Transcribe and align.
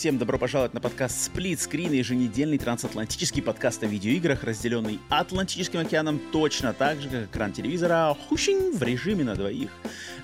Всем 0.00 0.16
добро 0.16 0.38
пожаловать 0.38 0.72
на 0.72 0.80
подкаст 0.80 1.30
Split 1.30 1.56
Screen, 1.56 1.94
еженедельный 1.94 2.56
трансатлантический 2.56 3.42
подкаст 3.42 3.82
о 3.82 3.86
видеоиграх, 3.86 4.44
разделенный 4.44 4.98
Атлантическим 5.10 5.80
океаном 5.80 6.18
точно 6.32 6.72
так 6.72 7.02
же, 7.02 7.10
как 7.10 7.24
экран 7.24 7.52
телевизора, 7.52 8.16
хушин 8.26 8.74
в 8.74 8.82
режиме 8.82 9.24
на 9.24 9.34
двоих. 9.34 9.68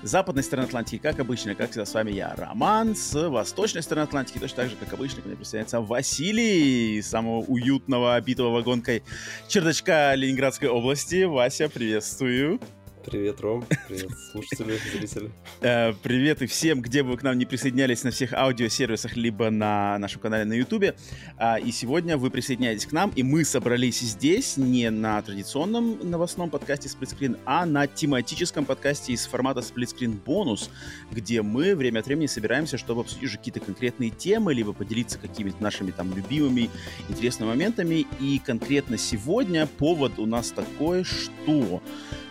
С 0.01 0.09
западной 0.09 0.41
стороны 0.41 0.65
Атлантики, 0.65 0.99
как 0.99 1.19
обычно, 1.19 1.53
как 1.53 1.69
всегда, 1.69 1.85
с 1.85 1.93
вами 1.93 2.09
я, 2.09 2.33
Роман, 2.35 2.95
с 2.95 3.29
восточной 3.29 3.83
стороны 3.83 4.05
Атлантики, 4.05 4.39
точно 4.39 4.63
так 4.63 4.71
же, 4.71 4.77
как 4.77 4.91
обычно, 4.93 5.21
ко 5.21 5.27
мне 5.27 5.37
присоединяется 5.37 5.79
Василий, 5.79 6.99
самого 7.03 7.41
уютного, 7.41 8.15
обитого 8.15 8.49
вагонкой 8.49 9.03
чердачка 9.47 10.15
Ленинградской 10.15 10.69
области. 10.69 11.25
Вася, 11.25 11.69
приветствую. 11.69 12.59
Привет, 13.07 13.39
Ром. 13.39 13.63
Привет, 13.87 14.09
слушатели, 14.31 14.77
зрители. 14.91 15.31
Э, 15.61 15.93
привет 16.03 16.41
и 16.41 16.45
всем, 16.45 16.81
где 16.81 17.03
бы 17.03 17.11
вы 17.11 17.17
к 17.17 17.23
нам 17.23 17.37
не 17.37 17.45
присоединялись 17.45 18.03
на 18.03 18.11
всех 18.11 18.33
аудиосервисах, 18.33 19.15
либо 19.15 19.49
на 19.49 19.97
нашем 19.97 20.19
канале 20.19 20.43
на 20.43 20.51
Ютубе. 20.51 20.93
А, 21.37 21.57
и 21.57 21.71
сегодня 21.71 22.17
вы 22.17 22.29
присоединяетесь 22.29 22.85
к 22.85 22.91
нам, 22.91 23.11
и 23.15 23.23
мы 23.23 23.45
собрались 23.45 24.01
здесь 24.01 24.57
не 24.57 24.89
на 24.89 25.21
традиционном 25.21 25.97
новостном 26.09 26.49
подкасте 26.49 26.89
Сплитскрин, 26.89 27.37
а 27.45 27.65
на 27.65 27.87
тематическом 27.87 28.65
подкасте 28.65 29.13
из 29.13 29.25
формата 29.25 29.61
Сплитскрин 29.61 30.11
бонус, 30.11 30.69
где 31.09 31.41
мы 31.41 31.75
время 31.75 32.01
от 32.01 32.07
времени 32.07 32.27
собираемся, 32.27 32.77
чтобы 32.77 33.01
обсудить 33.01 33.23
уже 33.23 33.37
какие-то 33.37 33.61
конкретные 33.61 34.09
темы, 34.09 34.53
либо 34.53 34.73
поделиться 34.73 35.17
какими-то 35.17 35.63
нашими 35.63 35.91
там 35.91 36.13
любимыми, 36.13 36.69
интересными 37.07 37.47
моментами. 37.51 38.05
И 38.19 38.41
конкретно 38.45 38.97
сегодня 38.97 39.65
повод 39.65 40.19
у 40.19 40.25
нас 40.25 40.51
такой, 40.51 41.05
что 41.05 41.81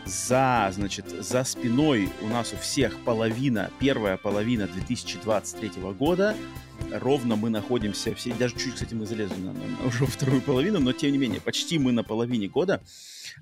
за, 0.06 0.70
значит, 0.72 1.06
за 1.20 1.44
спиной 1.44 2.08
у 2.22 2.28
нас 2.28 2.52
у 2.52 2.56
всех 2.56 2.98
половина, 3.04 3.70
первая 3.80 4.16
половина 4.16 4.66
2023 4.66 5.70
года. 5.98 6.36
Ровно 6.92 7.36
мы 7.36 7.50
находимся, 7.50 8.14
все, 8.14 8.32
даже 8.34 8.54
чуть, 8.56 8.74
кстати, 8.74 8.94
мы 8.94 9.06
залезли 9.06 9.40
на, 9.40 9.52
на, 9.52 9.86
уже 9.86 10.04
во 10.04 10.06
вторую 10.06 10.42
половину, 10.42 10.78
но 10.78 10.92
тем 10.92 11.10
не 11.10 11.18
менее, 11.18 11.40
почти 11.40 11.78
мы 11.78 11.90
на 11.92 12.04
половине 12.04 12.48
года. 12.48 12.80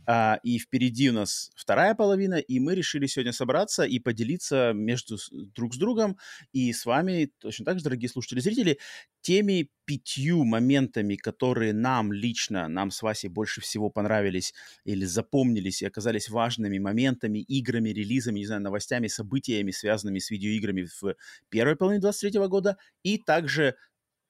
А, 0.06 0.39
и 0.42 0.59
впереди 0.59 1.11
у 1.11 1.12
нас 1.12 1.50
вторая 1.56 1.95
половина, 1.95 2.34
и 2.34 2.59
мы 2.61 2.75
решили 2.75 3.06
сегодня 3.06 3.33
собраться 3.33 3.84
и 3.84 3.98
поделиться 3.98 4.73
между 4.75 5.17
друг 5.33 5.75
с 5.75 5.78
другом 5.78 6.19
и 6.53 6.73
с 6.73 6.84
вами, 6.87 7.31
точно 7.39 7.64
так 7.64 7.78
же, 7.78 7.84
дорогие 7.84 8.09
слушатели 8.09 8.39
и 8.39 8.42
зрители, 8.42 8.78
теми 9.20 9.70
пятью 9.87 10.45
моментами, 10.45 11.17
которые 11.17 11.72
нам 11.72 12.12
лично, 12.12 12.69
нам 12.69 12.91
с 12.91 13.03
Васей 13.03 13.28
больше 13.28 13.61
всего 13.61 13.91
понравились 13.91 14.55
или 14.84 15.05
запомнились 15.05 15.83
и 15.83 15.87
оказались 15.87 16.28
важными 16.28 16.78
моментами, 16.78 17.39
играми, 17.39 17.91
релизами, 17.91 18.41
не 18.41 18.47
знаю, 18.47 18.62
новостями, 18.62 19.09
событиями, 19.09 19.70
связанными 19.70 20.19
с 20.19 20.31
видеоиграми 20.31 20.89
в 21.00 21.17
первой 21.48 21.77
половине 21.77 22.00
23 22.00 22.47
года, 22.48 22.77
и 23.03 23.19
также 23.19 23.77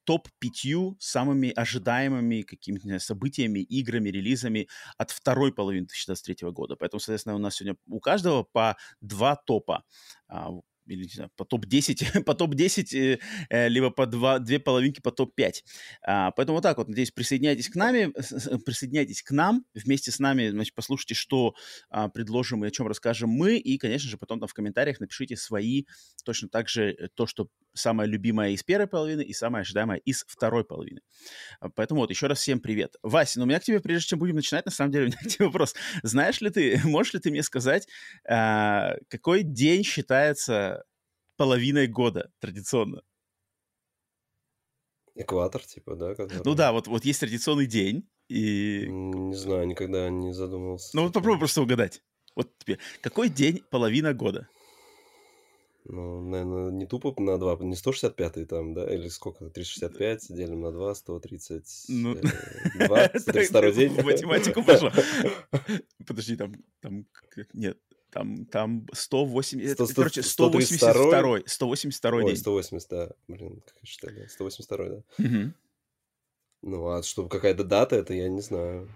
топ-5 0.05 0.95
самыми 0.99 1.49
ожидаемыми 1.49 2.41
какими-то 2.41 2.99
событиями, 2.99 3.59
играми, 3.59 4.09
релизами 4.09 4.67
от 4.97 5.11
второй 5.11 5.53
половины 5.53 5.87
2023 5.87 6.49
года. 6.51 6.75
Поэтому, 6.75 6.99
соответственно, 6.99 7.35
у 7.35 7.39
нас 7.39 7.55
сегодня 7.55 7.77
у 7.87 7.99
каждого 7.99 8.43
по 8.43 8.77
два 9.01 9.35
топа. 9.35 9.83
Или 10.87 11.03
не 11.03 11.09
знаю, 11.09 11.31
по 11.35 11.45
топ-10, 11.45 12.23
по 12.23 12.35
топ-10, 12.35 12.97
э, 12.97 13.19
э, 13.49 13.69
либо 13.69 13.89
по 13.89 14.05
два, 14.05 14.39
две 14.39 14.59
половинки 14.59 15.01
по 15.01 15.11
топ-5. 15.11 15.53
А, 16.03 16.31
поэтому 16.31 16.57
вот 16.57 16.61
так 16.61 16.77
вот, 16.77 16.87
надеюсь, 16.87 17.11
присоединяйтесь 17.11 17.69
к 17.69 17.75
нами, 17.75 18.11
присоединяйтесь 18.65 19.23
к 19.23 19.31
нам, 19.31 19.65
вместе 19.73 20.11
с 20.11 20.19
нами, 20.19 20.49
значит, 20.49 20.75
послушайте, 20.75 21.15
что 21.15 21.55
а, 21.89 22.09
предложим 22.09 22.63
и 22.63 22.67
о 22.67 22.71
чем 22.71 22.87
расскажем 22.87 23.29
мы, 23.29 23.57
и, 23.57 23.77
конечно 23.77 24.09
же, 24.09 24.17
потом 24.17 24.39
там 24.39 24.47
в 24.47 24.53
комментариях 24.53 24.99
напишите 24.99 25.35
свои, 25.35 25.85
точно 26.23 26.49
так 26.49 26.69
же 26.69 26.91
э, 26.91 27.07
то, 27.13 27.25
что 27.25 27.49
самое 27.73 28.09
любимое 28.09 28.51
из 28.51 28.63
первой 28.63 28.87
половины 28.87 29.21
и 29.21 29.33
самое 29.33 29.61
ожидаемое 29.61 29.97
из 29.99 30.23
второй 30.27 30.65
половины. 30.65 31.01
А, 31.59 31.69
поэтому 31.69 32.01
вот 32.01 32.09
еще 32.09 32.27
раз 32.27 32.39
всем 32.39 32.59
привет. 32.59 32.95
Вася, 33.01 33.39
ну 33.39 33.45
у 33.45 33.47
меня 33.47 33.59
к 33.59 33.63
тебе, 33.63 33.79
прежде 33.79 34.09
чем 34.09 34.19
будем 34.19 34.35
начинать, 34.35 34.65
на 34.65 34.71
самом 34.71 34.91
деле, 34.91 35.05
у 35.05 35.07
меня 35.07 35.17
к 35.17 35.27
тебе 35.27 35.45
вопрос. 35.45 35.75
Знаешь 36.03 36.41
ли 36.41 36.49
ты, 36.49 36.79
можешь 36.83 37.13
ли 37.13 37.19
ты 37.19 37.31
мне 37.31 37.43
сказать, 37.43 37.87
а, 38.27 38.95
какой 39.09 39.43
день 39.43 39.83
считается 39.83 40.74
половиной 41.37 41.87
года 41.87 42.31
традиционно? 42.39 43.01
Экватор, 45.15 45.65
типа, 45.65 45.95
да? 45.95 46.15
Который... 46.15 46.41
Ну 46.43 46.55
да, 46.55 46.71
вот, 46.71 46.87
вот 46.87 47.05
есть 47.05 47.21
традиционный 47.21 47.67
день, 47.67 48.09
и... 48.27 48.85
Не 48.87 49.35
знаю, 49.35 49.67
никогда 49.67 50.09
не 50.09 50.33
задумывался. 50.33 50.95
Ну 50.95 51.03
вот 51.03 51.13
попробуй 51.13 51.39
просто 51.39 51.61
угадать. 51.61 52.01
Вот 52.35 52.51
тебе, 52.57 52.79
какой 53.01 53.29
день 53.29 53.63
половина 53.69 54.13
года? 54.13 54.49
Ну, 55.87 56.21
наверное, 56.27 56.71
не 56.71 56.87
тупо 56.87 57.13
на 57.21 57.37
2, 57.37 57.57
не 57.61 57.75
165 57.75 58.47
там, 58.47 58.73
да? 58.73 58.91
Или 58.91 59.07
сколько? 59.07 59.49
365 59.51 60.35
делим 60.35 60.61
на 60.61 60.71
2, 60.71 60.95
132, 60.95 61.61
ну... 61.89 62.15
132 62.15 63.61
э, 63.61 63.71
день. 63.75 64.01
Математику 64.01 64.63
пошло. 64.63 64.91
Подожди, 66.07 66.35
там, 66.35 66.55
там, 66.81 67.05
нет, 67.53 67.77
там, 68.15 68.45
там 68.45 68.87
180, 68.93 69.73
100, 69.73 69.93
короче, 69.93 70.23
182, 70.23 71.41
182 71.45 72.11
Ой, 72.17 72.25
день. 72.25 72.37
180, 72.37 72.89
да, 72.89 73.09
блин, 73.27 73.61
как 73.65 73.85
считали, 73.85 74.25
182, 74.27 74.85
да. 74.85 74.95
Угу. 75.19 75.53
Ну, 76.61 76.89
а 76.89 77.03
чтобы 77.03 77.27
какая-то 77.27 77.65
дата, 77.65 77.97
это 77.97 78.13
я 78.13 78.29
не 78.29 78.39
знаю. 78.39 78.89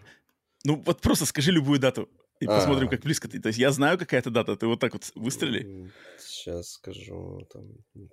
Ну, 0.63 0.81
вот 0.85 1.01
просто 1.01 1.25
скажи 1.25 1.51
любую 1.51 1.79
дату 1.79 2.07
и 2.39 2.45
а. 2.45 2.55
посмотрим, 2.55 2.89
как 2.89 3.01
близко 3.01 3.27
ты. 3.27 3.39
То 3.39 3.47
есть 3.47 3.59
я 3.59 3.71
знаю 3.71 3.97
какая-то 3.97 4.29
дата, 4.29 4.55
ты 4.55 4.67
вот 4.67 4.79
так 4.79 4.93
вот 4.93 5.11
выстрели 5.15 5.89
сейчас 6.39 6.73
скажу, 6.73 7.47
там, 7.51 7.63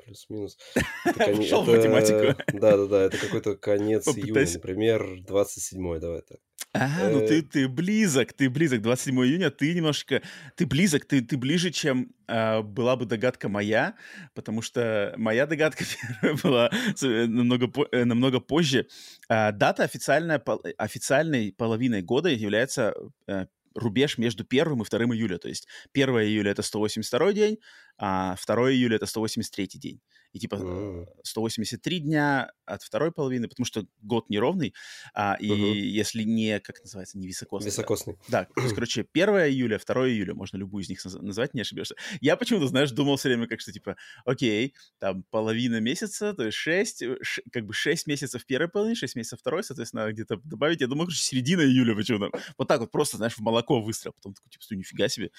плюс-минус. 0.05 0.59
Пошел 1.05 1.63
в 1.63 1.69
математику. 1.69 2.41
Да-да-да, 2.53 3.03
это 3.05 3.19
какой-то 3.19 3.57
конец 3.57 4.07
июня, 4.17 4.47
например, 4.53 5.23
27 5.23 6.01
давай 6.01 6.23
так. 6.23 6.39
А, 6.73 7.09
ну 7.11 7.21
ты, 7.21 7.39
э. 7.39 7.43
ты 7.43 7.69
близок, 7.69 8.33
ты 8.33 8.51
близок. 8.51 8.83
27 8.83 9.15
июня, 9.25 9.51
ты 9.51 9.75
немножко... 9.75 10.23
Ты 10.57 10.67
близок, 10.67 11.07
ты, 11.07 11.23
ты 11.23 11.39
ближе, 11.39 11.71
чем 11.71 12.13
э, 12.29 12.61
была 12.61 12.97
бы 12.97 13.07
догадка 13.07 13.49
моя, 13.49 13.95
потому 14.35 14.61
что 14.61 15.15
моя 15.17 15.47
догадка 15.47 15.85
была 16.43 16.71
намного, 17.01 17.71
э, 17.93 18.05
намного 18.05 18.41
позже. 18.41 18.89
Э, 19.29 19.53
дата 19.53 19.85
официальная, 19.85 20.43
официальной 20.77 21.53
половиной 21.53 22.03
года 22.03 22.29
является 22.29 22.95
э, 23.27 23.47
рубеж 23.77 24.19
между 24.19 24.45
1 24.45 24.73
и 24.83 24.85
2 24.85 24.99
июля. 25.15 25.39
То 25.39 25.49
есть 25.49 25.69
1 25.95 26.09
июля 26.21 26.53
это 26.53 26.63
182 26.63 27.33
день, 27.33 27.59
а 27.99 28.37
2 28.47 28.73
июля 28.73 28.97
это 28.97 29.07
183 29.07 29.79
день. 29.79 30.01
И 30.37 30.39
типа 30.39 30.57
mm. 30.57 31.07
183 31.23 32.01
дня 32.01 32.53
от 32.67 32.83
второй 32.83 33.11
половины, 33.11 33.49
потому 33.49 33.65
что 33.65 33.87
год 34.03 34.29
неровный, 34.29 34.75
а, 35.15 35.37
и 35.41 35.49
uh-huh. 35.49 35.75
если 35.75 36.25
не, 36.25 36.61
как 36.61 36.83
называется, 36.83 37.17
не 37.17 37.27
високосный. 37.27 37.71
Високосный. 37.71 38.19
Да, 38.29 38.45
то 38.55 38.61
есть, 38.61 38.75
короче, 38.75 39.07
1 39.11 39.29
июля, 39.31 39.79
2 39.79 40.09
июля, 40.09 40.35
можно 40.35 40.59
любую 40.59 40.85
из 40.85 40.91
них 40.91 41.03
назвать, 41.05 41.55
не 41.55 41.63
ошибешься. 41.63 41.95
Я 42.21 42.37
почему-то, 42.37 42.67
знаешь, 42.67 42.91
думал 42.91 43.17
все 43.17 43.29
время, 43.29 43.47
как 43.47 43.61
что, 43.61 43.73
типа, 43.73 43.97
окей, 44.27 44.75
там 44.99 45.23
половина 45.31 45.81
месяца, 45.81 46.35
то 46.35 46.45
есть 46.45 46.59
6, 46.59 47.05
ш, 47.23 47.43
как 47.51 47.65
бы 47.65 47.73
6 47.73 48.07
месяцев 48.07 48.45
первой 48.45 48.69
половины, 48.69 48.95
6 48.95 49.17
месяцев 49.17 49.41
второй, 49.41 49.65
соответственно, 49.65 50.13
где-то 50.13 50.37
добавить, 50.45 50.83
я 50.83 50.87
думаю, 50.87 51.11
середина 51.11 51.63
июля 51.63 51.95
почему-то. 51.95 52.31
Вот 52.59 52.69
так 52.69 52.81
вот 52.81 52.91
просто, 52.91 53.17
знаешь, 53.17 53.37
в 53.37 53.41
молоко 53.41 53.81
выстрел, 53.81 54.13
потом 54.13 54.35
такой, 54.35 54.51
типа, 54.51 54.75
нифига 54.75 55.09
себе. 55.09 55.31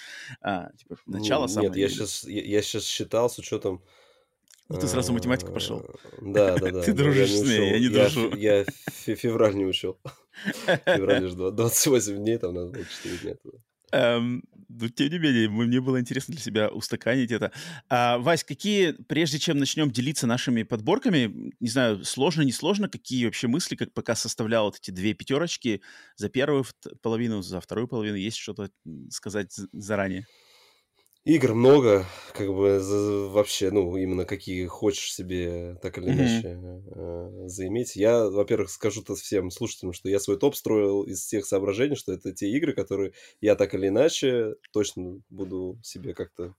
А, 0.42 0.72
типа, 0.76 0.98
начало 1.06 1.44
ну, 1.44 1.48
самое. 1.50 1.70
Нет, 1.70 1.78
я 1.78 1.90
сейчас, 1.90 2.24
я, 2.24 2.44
я 2.44 2.62
сейчас 2.64 2.86
считал 2.86 3.30
с 3.30 3.38
учетом 3.38 3.84
ну, 4.70 4.80
ты 4.80 4.88
сразу 4.88 5.14
математику 5.14 5.52
пошел. 5.52 5.86
Да, 6.22 6.58
да, 6.58 6.72
да. 6.72 6.82
Ты 6.82 6.94
дружишь 6.94 7.32
с 7.32 7.44
ней, 7.44 7.72
я 7.72 7.80
не 7.80 7.90
дружу. 7.90 8.36
Я 8.36 8.66
февраль 8.66 9.56
не 9.56 9.66
учил. 9.66 9.98
Февраль 10.86 11.24
лишь 11.24 11.34
28 11.34 12.18
дней, 12.18 12.38
там 12.38 12.54
надо 12.54 12.72
было 12.72 12.86
4 12.86 13.18
дня 13.18 13.36
туда. 13.36 13.58
Эм, 13.94 14.44
но 14.68 14.90
тем 14.90 15.10
не 15.10 15.18
менее, 15.18 15.50
мне 15.50 15.80
было 15.80 16.00
интересно 16.00 16.34
для 16.34 16.44
себя 16.44 16.68
устаканить 16.68 17.32
это. 17.32 17.54
А, 17.90 18.18
Вась, 18.18 18.44
какие, 18.44 18.92
прежде 18.92 19.40
чем 19.40 19.58
начнем 19.58 19.90
делиться 19.90 20.28
нашими 20.28 20.64
подборками, 20.64 21.54
не 21.60 21.70
знаю, 21.70 22.04
сложно, 22.04 22.42
не 22.42 22.52
сложно, 22.52 22.90
какие 22.90 23.26
вообще 23.26 23.48
мысли, 23.48 23.76
как 23.76 23.94
пока 23.94 24.16
составлял 24.16 24.66
вот 24.66 24.78
эти 24.82 24.92
две 24.92 25.14
пятерочки 25.14 25.82
за 26.18 26.28
первую 26.28 26.66
половину, 27.02 27.42
за 27.42 27.62
вторую 27.62 27.88
половину, 27.88 28.18
есть 28.18 28.38
что-то 28.38 28.70
сказать 29.10 29.56
заранее? 29.72 30.28
Игр 31.28 31.56
много, 31.56 32.06
как 32.34 32.48
бы 32.48 32.80
вообще, 33.32 33.70
ну, 33.70 33.98
именно 33.98 34.24
какие 34.24 34.66
хочешь 34.66 35.14
себе 35.14 35.78
так 35.82 35.98
или 35.98 36.06
иначе 36.06 36.48
mm-hmm. 36.48 37.46
э, 37.46 37.48
заиметь. 37.50 37.98
Я, 37.98 38.30
во-первых, 38.30 38.70
скажу 38.70 39.04
то 39.04 39.14
всем 39.14 39.52
слушателям, 39.52 39.92
что 39.92 40.08
я 40.08 40.22
свой 40.22 40.40
топ 40.40 40.56
строил 40.56 41.04
из 41.04 41.26
тех 41.26 41.46
соображений, 41.46 41.98
что 41.98 42.14
это 42.14 42.32
те 42.32 42.50
игры, 42.52 42.72
которые 42.72 43.12
я 43.42 43.56
так 43.56 43.74
или 43.74 43.90
иначе 43.90 44.56
точно 44.72 45.20
буду 45.30 45.78
себе 45.84 46.14
как-то 46.14 46.56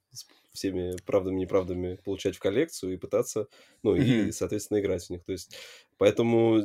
всеми 0.53 0.97
правдами 1.07 1.37
и 1.37 1.41
неправдами 1.41 1.99
получать 2.05 2.37
в 2.37 2.39
коллекцию 2.39 2.93
и 2.93 2.99
пытаться, 2.99 3.47
ну, 3.83 3.97
mm-hmm. 3.97 4.29
и, 4.29 4.33
соответственно, 4.33 4.81
играть 4.81 5.07
в 5.07 5.09
них. 5.09 5.25
То 5.25 5.33
есть, 5.33 5.57
поэтому 5.97 6.63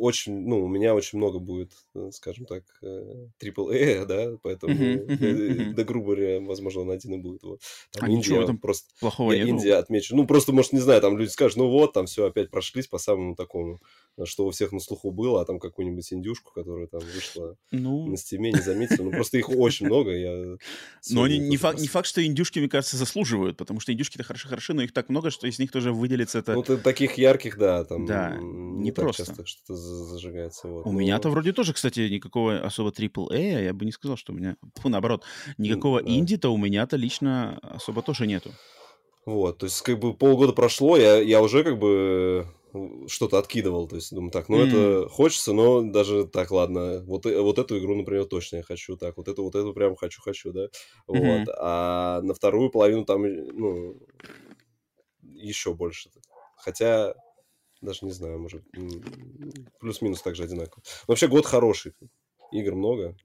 очень, 0.00 0.46
ну, 0.46 0.64
у 0.64 0.68
меня 0.68 0.94
очень 0.94 1.18
много 1.18 1.38
будет, 1.38 1.72
э, 1.94 2.10
скажем 2.12 2.46
так, 2.46 2.64
AAA, 2.82 3.72
э, 3.72 4.06
да, 4.06 4.38
поэтому, 4.42 4.74
uh-huh, 4.74 5.72
да, 5.74 5.84
грубо 5.84 6.40
возможно, 6.40 6.82
он 6.82 6.90
один 6.90 7.14
и 7.14 7.18
будет. 7.18 7.42
Вот. 7.42 7.60
Там 7.92 8.04
а 8.04 8.08
Индия, 8.08 8.38
ничего 8.38 8.58
просто... 8.58 8.88
плохого 8.98 9.32
я 9.32 9.44
Индия 9.44 9.74
отмечу. 9.74 10.16
Ну, 10.16 10.26
просто, 10.26 10.52
может, 10.52 10.72
не 10.72 10.80
знаю, 10.80 11.00
там 11.00 11.18
люди 11.18 11.28
скажут, 11.28 11.58
ну 11.58 11.68
вот, 11.68 11.92
там 11.92 12.06
все 12.06 12.26
опять 12.26 12.50
прошлись 12.50 12.86
по 12.86 12.98
самому 12.98 13.34
такому 13.34 13.80
что 14.24 14.46
у 14.46 14.50
всех 14.50 14.72
на 14.72 14.80
слуху 14.80 15.10
было, 15.10 15.40
а 15.40 15.44
там 15.44 15.58
какую-нибудь 15.58 16.12
индюшку, 16.12 16.52
которая 16.52 16.86
там 16.86 17.00
вышла 17.00 17.56
ну... 17.70 18.06
на 18.06 18.16
стиме, 18.16 18.52
не 18.52 18.60
заметил. 18.60 19.04
Ну, 19.04 19.10
просто 19.10 19.38
их 19.38 19.48
очень 19.48 19.86
много. 19.86 20.10
Я 20.12 20.56
но 21.10 21.22
они, 21.24 21.38
не, 21.38 21.56
факт, 21.56 21.80
не 21.80 21.88
факт, 21.88 22.06
что 22.06 22.24
индюшки, 22.24 22.58
мне 22.58 22.68
кажется, 22.68 22.96
заслуживают, 22.96 23.56
потому 23.56 23.80
что 23.80 23.92
индюшки-то 23.92 24.22
хороши-хороши, 24.24 24.74
но 24.74 24.82
их 24.82 24.92
так 24.92 25.08
много, 25.08 25.30
что 25.30 25.46
из 25.46 25.58
них 25.58 25.70
тоже 25.72 25.92
выделится 25.92 26.38
это... 26.38 26.54
Ну, 26.54 26.62
таких 26.62 27.18
ярких, 27.18 27.58
да, 27.58 27.84
там 27.84 28.06
да, 28.06 28.36
не, 28.38 28.84
не 28.84 28.92
просто. 28.92 29.26
часто 29.26 29.46
что-то 29.46 29.74
зажигается. 29.76 30.68
Вот. 30.68 30.86
У 30.86 30.92
но... 30.92 30.98
меня-то 30.98 31.30
вроде 31.30 31.52
тоже, 31.52 31.72
кстати, 31.72 32.00
никакого 32.08 32.58
особо 32.60 32.90
AAA, 32.90 33.64
я 33.64 33.72
бы 33.72 33.84
не 33.84 33.92
сказал, 33.92 34.16
что 34.16 34.32
у 34.32 34.36
меня... 34.36 34.56
Фу, 34.76 34.88
наоборот, 34.88 35.24
никакого 35.58 36.02
да. 36.02 36.10
инди-то 36.10 36.50
у 36.50 36.56
меня-то 36.56 36.96
лично 36.96 37.58
особо 37.62 38.02
тоже 38.02 38.26
нету. 38.26 38.50
Вот, 39.26 39.58
то 39.58 39.66
есть, 39.66 39.80
как 39.82 39.98
бы 39.98 40.14
полгода 40.14 40.52
прошло, 40.52 40.96
я, 40.96 41.16
я 41.18 41.42
уже 41.42 41.62
как 41.62 41.78
бы 41.78 42.46
что-то 43.08 43.38
откидывал, 43.38 43.88
то 43.88 43.96
есть 43.96 44.14
думаю, 44.14 44.30
так, 44.30 44.48
ну 44.48 44.58
mm. 44.58 44.68
это 44.68 45.08
хочется, 45.08 45.52
но 45.52 45.82
даже 45.82 46.26
так, 46.26 46.50
ладно, 46.50 47.02
вот, 47.04 47.26
э, 47.26 47.40
вот 47.40 47.58
эту 47.58 47.78
игру, 47.78 47.96
например, 47.96 48.24
точно 48.24 48.56
я 48.56 48.62
хочу, 48.62 48.96
так, 48.96 49.16
вот 49.16 49.28
эту, 49.28 49.42
вот 49.42 49.54
эту 49.54 49.72
прям 49.74 49.96
хочу-хочу, 49.96 50.52
да, 50.52 50.64
mm-hmm. 50.64 51.38
вот, 51.38 51.48
а 51.58 52.20
на 52.22 52.34
вторую 52.34 52.70
половину 52.70 53.04
там, 53.04 53.22
ну, 53.22 53.96
еще 55.22 55.74
больше, 55.74 56.10
хотя, 56.56 57.14
даже 57.80 58.04
не 58.04 58.12
знаю, 58.12 58.38
может, 58.38 58.62
плюс-минус 59.80 60.22
также 60.22 60.44
одинаково. 60.44 60.82
Вообще 61.06 61.28
год 61.28 61.46
хороший, 61.46 61.94
игр 62.52 62.74
много. 62.74 63.16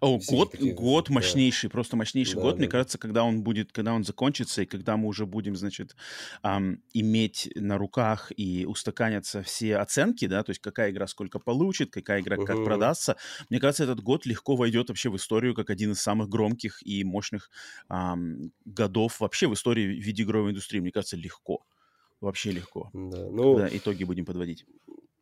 О, 0.00 0.18
год, 0.28 0.52
такие, 0.52 0.74
год 0.74 1.08
мощнейший, 1.08 1.68
да. 1.68 1.72
просто 1.72 1.96
мощнейший 1.96 2.36
да, 2.36 2.42
год. 2.42 2.54
Да. 2.54 2.58
Мне 2.58 2.68
кажется, 2.68 2.98
когда 2.98 3.24
он 3.24 3.42
будет, 3.42 3.72
когда 3.72 3.92
он 3.94 4.04
закончится, 4.04 4.62
и 4.62 4.66
когда 4.66 4.96
мы 4.96 5.08
уже 5.08 5.26
будем, 5.26 5.56
значит, 5.56 5.96
эм, 6.42 6.82
иметь 6.92 7.50
на 7.54 7.78
руках 7.78 8.32
и 8.36 8.66
устаканятся 8.66 9.42
все 9.42 9.76
оценки, 9.78 10.26
да, 10.26 10.42
то 10.42 10.50
есть 10.50 10.60
какая 10.60 10.90
игра 10.90 11.06
сколько 11.06 11.38
получит, 11.38 11.90
какая 11.90 12.20
игра 12.20 12.36
угу. 12.36 12.46
как 12.46 12.64
продастся, 12.64 13.16
мне 13.50 13.60
кажется, 13.60 13.84
этот 13.84 14.00
год 14.00 14.26
легко 14.26 14.56
войдет 14.56 14.88
вообще 14.88 15.10
в 15.10 15.16
историю 15.16 15.54
как 15.54 15.70
один 15.70 15.92
из 15.92 16.00
самых 16.00 16.28
громких 16.28 16.86
и 16.86 17.04
мощных 17.04 17.50
эм, 17.88 18.52
годов 18.64 19.20
вообще 19.20 19.46
в 19.46 19.54
истории 19.54 19.84
видеоигровой 19.84 20.50
индустрии. 20.50 20.80
Мне 20.80 20.92
кажется, 20.92 21.16
легко. 21.16 21.64
Вообще 22.20 22.50
легко. 22.50 22.90
Да, 22.92 23.28
ну, 23.30 23.56
когда 23.56 23.76
итоги 23.76 24.04
будем 24.04 24.24
подводить. 24.24 24.64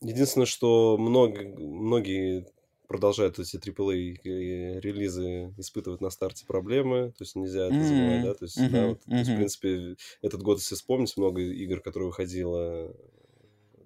Единственное, 0.00 0.46
что 0.46 0.96
много, 0.98 1.42
многие 1.58 2.46
продолжают 2.86 3.38
эти 3.38 3.56
AAA 3.56 4.18
э, 4.24 4.80
релизы 4.80 5.54
испытывать 5.58 6.00
на 6.00 6.10
старте 6.10 6.46
проблемы, 6.46 7.12
то 7.12 7.24
есть 7.24 7.36
нельзя 7.36 7.66
это 7.66 7.82
забывать, 7.82 8.22
да, 8.22 8.34
то 8.34 8.44
есть, 8.44 8.58
mm-hmm. 8.58 8.70
да, 8.70 8.86
вот, 8.88 8.98
mm-hmm. 8.98 9.10
то 9.10 9.16
есть, 9.16 9.30
в 9.30 9.36
принципе, 9.36 9.96
этот 10.22 10.42
год, 10.42 10.58
если 10.58 10.74
вспомнить, 10.74 11.16
много 11.16 11.40
игр, 11.40 11.80
которые 11.80 12.08
выходило 12.08 12.94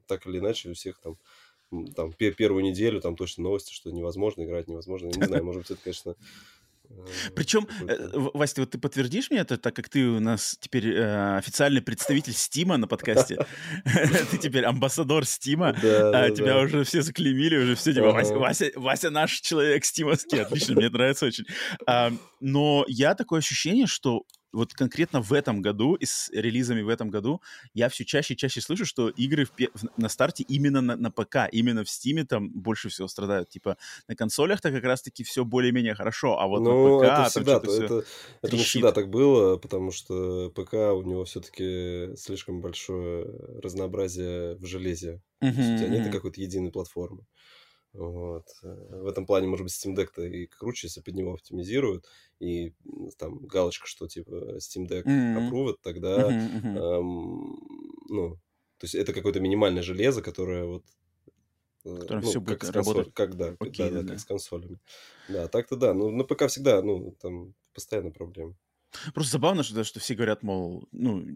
так 0.06 0.26
или 0.26 0.38
иначе, 0.38 0.70
у 0.70 0.74
всех 0.74 0.98
там 1.00 1.18
там 1.94 2.12
первую 2.14 2.64
неделю 2.64 3.00
там 3.00 3.14
точно 3.14 3.44
новости, 3.44 3.74
что 3.74 3.90
невозможно 3.90 4.42
играть, 4.42 4.68
невозможно. 4.68 5.08
Я 5.08 5.20
не 5.20 5.26
знаю, 5.26 5.44
может 5.44 5.62
быть, 5.62 5.70
это, 5.70 5.80
конечно, 5.82 6.16
причем, 7.34 7.66
э, 7.86 8.08
Вася, 8.34 8.60
вот 8.60 8.70
ты 8.70 8.78
подтвердишь 8.78 9.30
мне 9.30 9.40
это, 9.40 9.56
так 9.56 9.74
как 9.74 9.88
ты 9.88 10.06
у 10.06 10.20
нас 10.20 10.56
теперь 10.60 10.94
э, 10.94 11.36
официальный 11.38 11.82
представитель 11.82 12.32
Стима 12.32 12.76
на 12.76 12.86
подкасте. 12.86 13.38
Ты 14.30 14.38
теперь 14.38 14.64
амбассадор 14.64 15.24
Стима. 15.24 15.68
А 15.68 16.30
тебя 16.30 16.58
уже 16.58 16.84
все 16.84 17.02
заклеймили, 17.02 17.56
уже 17.56 17.74
все 17.74 17.92
типа 17.92 18.12
Вася 18.76 19.10
наш 19.10 19.40
человек 19.40 19.84
стимовский. 19.84 20.42
Отлично, 20.42 20.74
мне 20.74 20.88
нравится 20.88 21.26
очень. 21.26 21.44
Но 22.40 22.84
я 22.88 23.14
такое 23.14 23.40
ощущение, 23.40 23.86
что 23.86 24.24
вот 24.52 24.72
конкретно 24.74 25.20
в 25.20 25.32
этом 25.32 25.62
году, 25.62 25.94
и 25.94 26.04
с 26.04 26.30
релизами 26.32 26.82
в 26.82 26.88
этом 26.88 27.10
году, 27.10 27.40
я 27.74 27.88
все 27.88 28.04
чаще 28.04 28.34
и 28.34 28.36
чаще 28.36 28.60
слышу, 28.60 28.84
что 28.84 29.08
игры 29.08 29.44
в, 29.44 29.50
в, 29.50 29.88
на 29.96 30.08
старте 30.08 30.44
именно 30.48 30.80
на, 30.80 30.96
на 30.96 31.10
ПК, 31.10 31.48
именно 31.52 31.84
в 31.84 31.90
Стиме 31.90 32.24
там 32.24 32.50
больше 32.50 32.88
всего 32.88 33.08
страдают. 33.08 33.48
Типа 33.48 33.76
на 34.08 34.16
консолях-то 34.16 34.70
как 34.70 34.84
раз-таки 34.84 35.24
все 35.24 35.44
более-менее 35.44 35.94
хорошо, 35.94 36.38
а 36.38 36.46
вот 36.46 36.62
ну, 36.62 36.98
на 36.98 36.98
ПК 36.98 37.12
это 37.12 37.30
всегда, 37.30 37.60
там 37.60 37.70
это, 37.70 38.04
это 38.42 38.56
не 38.56 38.62
всегда 38.62 38.92
так 38.92 39.10
было, 39.10 39.56
потому 39.56 39.90
что 39.90 40.50
ПК 40.50 40.74
у 40.74 41.02
него 41.02 41.24
все-таки 41.24 42.16
слишком 42.16 42.60
большое 42.60 43.26
разнообразие 43.62 44.56
в 44.56 44.66
железе. 44.66 45.22
Uh-huh, 45.42 45.50
у 45.50 45.78
тебя 45.78 45.88
нет 45.88 46.12
какой-то 46.12 46.40
единой 46.40 46.72
платформы. 46.72 47.24
Вот. 47.98 48.46
В 48.62 49.06
этом 49.06 49.26
плане, 49.26 49.48
может 49.48 49.64
быть, 49.64 49.72
Steam 49.72 49.96
Deck-то 49.96 50.22
и 50.22 50.46
круче, 50.46 50.86
если 50.86 51.00
под 51.00 51.14
него 51.14 51.34
оптимизируют, 51.34 52.06
и 52.38 52.72
там 53.18 53.44
галочка, 53.46 53.88
что 53.88 54.06
типа 54.06 54.58
Steam 54.58 54.86
Deck 54.86 55.02
mm-hmm. 55.02 55.50
approved, 55.50 55.76
тогда, 55.82 56.30
mm-hmm, 56.30 56.78
Эм, 56.78 57.58
ну, 58.08 58.36
то 58.78 58.84
есть 58.84 58.94
это 58.94 59.12
какое-то 59.12 59.40
минимальное 59.40 59.82
железо, 59.82 60.22
которое 60.22 60.64
вот 60.64 60.84
э, 61.84 61.96
Которое 61.96 62.22
ну, 62.22 62.28
все 62.28 62.40
будет 62.40 62.60
как 62.60 62.70
работать. 62.70 63.12
Как, 63.14 63.36
да, 63.36 63.56
Окей, 63.58 63.90
да, 63.90 63.96
да, 63.96 64.02
да, 64.02 64.08
как 64.10 64.20
с 64.20 64.24
консолями. 64.24 64.78
Да, 65.28 65.48
так-то 65.48 65.74
да. 65.74 65.92
Ну, 65.92 66.10
на 66.12 66.22
ПК 66.22 66.46
всегда, 66.46 66.80
ну, 66.82 67.16
там 67.20 67.54
постоянно 67.74 68.12
проблемы. 68.12 68.54
Просто 69.12 69.32
забавно, 69.32 69.64
что, 69.64 69.82
что 69.82 69.98
все 69.98 70.14
говорят, 70.14 70.44
мол, 70.44 70.86
ну, 70.92 71.26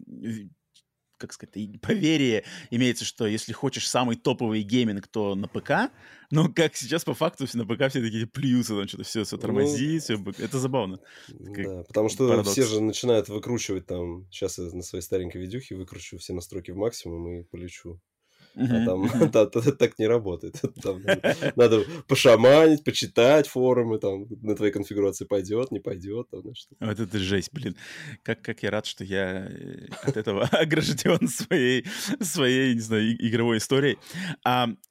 как 1.23 1.31
сказать, 1.33 1.81
поверие 1.81 2.43
имеется, 2.69 3.05
что 3.05 3.25
если 3.25 3.53
хочешь 3.53 3.89
самый 3.89 4.17
топовый 4.17 4.61
гейминг, 4.61 5.07
то 5.07 5.35
на 5.35 5.47
ПК, 5.47 5.91
но 6.31 6.51
как 6.51 6.75
сейчас 6.75 7.05
по 7.05 7.13
факту 7.13 7.47
все 7.47 7.57
на 7.57 7.65
ПК 7.65 7.89
все 7.89 8.01
такие 8.01 8.27
плюсы, 8.27 8.75
там 8.75 8.87
что-то 8.87 9.03
все, 9.03 9.23
все 9.23 9.37
тормозит, 9.37 10.03
ну, 10.09 10.33
все, 10.33 10.43
это 10.43 10.59
забавно. 10.59 10.99
Да, 11.29 11.83
потому 11.83 12.09
что 12.09 12.27
парадокс. 12.27 12.51
все 12.51 12.63
же 12.63 12.81
начинают 12.81 13.29
выкручивать 13.29 13.85
там, 13.85 14.27
сейчас 14.31 14.57
я 14.57 14.65
на 14.65 14.81
своей 14.81 15.01
старенькой 15.01 15.41
видюхе 15.41 15.75
выкручу 15.75 16.17
все 16.17 16.33
настройки 16.33 16.71
в 16.71 16.75
максимум 16.75 17.29
и 17.29 17.43
полечу. 17.43 18.01
А 18.55 18.85
там 18.85 19.09
так 19.77 19.99
не 19.99 20.07
работает. 20.07 20.61
Надо 21.55 21.83
пошаманить, 22.07 22.83
почитать 22.83 23.47
форумы, 23.47 23.97
там 23.99 24.27
на 24.41 24.55
твоей 24.55 24.71
конфигурации 24.71 25.25
пойдет, 25.25 25.71
не 25.71 25.79
пойдет. 25.79 26.27
Вот 26.31 26.99
это 26.99 27.19
жесть, 27.19 27.49
блин. 27.51 27.75
Как, 28.23 28.61
я 28.61 28.71
рад, 28.71 28.85
что 28.85 29.03
я 29.03 29.47
э, 29.47 29.87
от 30.03 30.17
этого 30.17 30.43
огражден 30.51 31.27
своей, 31.27 31.85
своей, 32.21 32.75
не 32.75 32.81
знаю, 32.81 33.27
игровой 33.27 33.57
историей. 33.57 33.97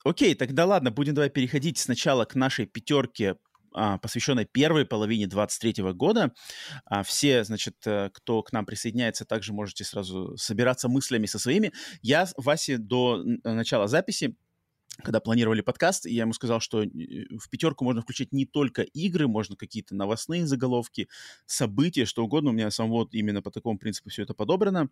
Окей, 0.05 0.35
тогда 0.35 0.67
ладно, 0.67 0.91
будем 0.91 1.15
давай 1.15 1.31
переходить 1.31 1.79
сначала 1.79 2.25
к 2.25 2.35
нашей 2.35 2.67
пятерке 2.67 3.37
посвященной 4.01 4.45
первой 4.45 4.85
половине 4.85 5.27
23 5.27 5.93
года. 5.93 6.33
А, 6.85 7.03
все, 7.03 7.45
значит, 7.45 7.77
э, 7.87 8.11
кто 8.13 8.43
к 8.43 8.53
нам 8.53 8.67
присоединяется, 8.67 9.25
также 9.25 9.53
можете 9.53 9.85
сразу 9.85 10.37
собираться 10.37 10.89
мыслями 10.89 11.27
со 11.27 11.39
своими. 11.39 11.73
Я 12.03 12.29
Васе 12.37 12.79
до 12.79 13.23
начала 13.45 13.89
записи 13.89 14.37
когда 14.99 15.21
планировали 15.21 15.63
подкаст, 15.63 16.05
я 16.05 16.23
ему 16.23 16.35
сказал, 16.35 16.61
что 16.61 16.83
э, 16.83 16.89
в 17.39 17.49
пятерку 17.49 17.83
можно 17.83 18.03
включить 18.03 18.31
не 18.33 18.45
только 18.45 18.83
игры, 18.83 19.27
можно 19.27 19.57
какие-то 19.57 19.95
новостные 19.95 20.47
заголовки, 20.47 21.09
события, 21.47 22.05
что 22.05 22.23
угодно. 22.23 22.51
У 22.51 22.53
меня 22.53 22.71
самого 22.71 23.09
именно 23.11 23.41
по 23.41 23.51
такому 23.51 23.79
принципу 23.79 24.11
все 24.11 24.23
это 24.23 24.35
подобрано. 24.35 24.91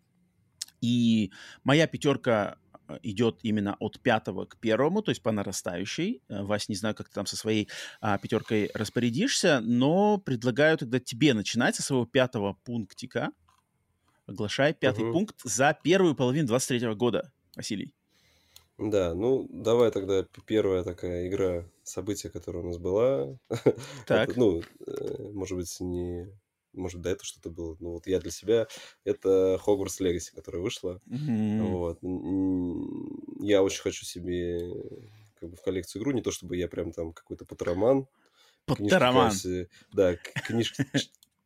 И 0.81 1.31
моя 1.65 1.87
пятерка 1.87 2.57
Э, 2.70 2.70
идет 3.03 3.39
именно 3.43 3.77
от 3.81 4.01
пятого 4.01 4.47
к 4.47 4.57
первому, 4.59 5.03
то 5.03 5.11
есть 5.11 5.23
по 5.23 5.33
нарастающей. 5.33 6.23
Э, 6.29 6.43
Вась, 6.43 6.69
не 6.69 6.75
знаю, 6.75 6.95
как 6.95 7.09
ты 7.09 7.15
там 7.15 7.27
со 7.27 7.37
своей 7.37 7.69
а, 8.01 8.19
пятеркой 8.19 8.71
распорядишься, 8.75 9.61
но 9.61 10.19
предлагаю 10.19 10.79
тогда 10.79 11.01
тебе 11.01 11.35
начинать 11.35 11.77
со 11.77 11.83
своего 11.83 12.07
пятого 12.07 12.55
пунктика. 12.65 13.31
Оглашай 14.27 14.75
пятый 14.75 15.05
угу. 15.05 15.13
пункт 15.13 15.41
за 15.43 15.77
первую 15.83 16.15
половину 16.15 16.49
23 16.49 16.95
года, 16.95 17.33
Василий. 17.57 17.93
Да, 18.79 19.15
ну 19.15 19.47
давай 19.51 19.91
тогда 19.91 20.25
первая 20.47 20.83
такая 20.83 21.29
игра, 21.29 21.67
событие, 21.83 22.33
которое 22.33 22.61
у 22.61 22.67
нас 22.67 22.79
была. 22.79 23.39
Так. 24.07 24.31
Это, 24.31 24.39
ну, 24.39 24.63
э, 24.87 25.23
может 25.33 25.59
быть, 25.59 25.81
не 25.81 26.27
может, 26.73 27.01
до 27.01 27.11
этого 27.11 27.25
что-то 27.25 27.51
было. 27.51 27.77
Ну, 27.81 27.93
вот 27.95 28.07
я 28.07 28.21
для 28.21 28.31
себя... 28.31 28.67
Это 29.05 29.61
Hogwarts 29.67 30.01
Legacy, 30.01 30.35
которая 30.35 30.63
вышла. 30.63 31.01
Mm-hmm. 31.09 31.63
Вот. 31.69 31.99
Я 33.51 33.63
очень 33.63 33.83
хочу 33.83 34.05
себе 34.05 34.61
как 35.41 35.51
бы 35.51 35.57
в 35.57 35.63
коллекцию 35.63 36.03
игру. 36.03 36.13
Не 36.13 36.23
то, 36.23 36.31
чтобы 36.31 36.57
я 36.57 36.69
прям 36.69 36.93
там 36.93 37.13
какой-то 37.13 37.45
патероман. 37.45 38.07
Патероман. 38.67 39.41
Да, 39.93 40.17
книжки, 40.17 40.85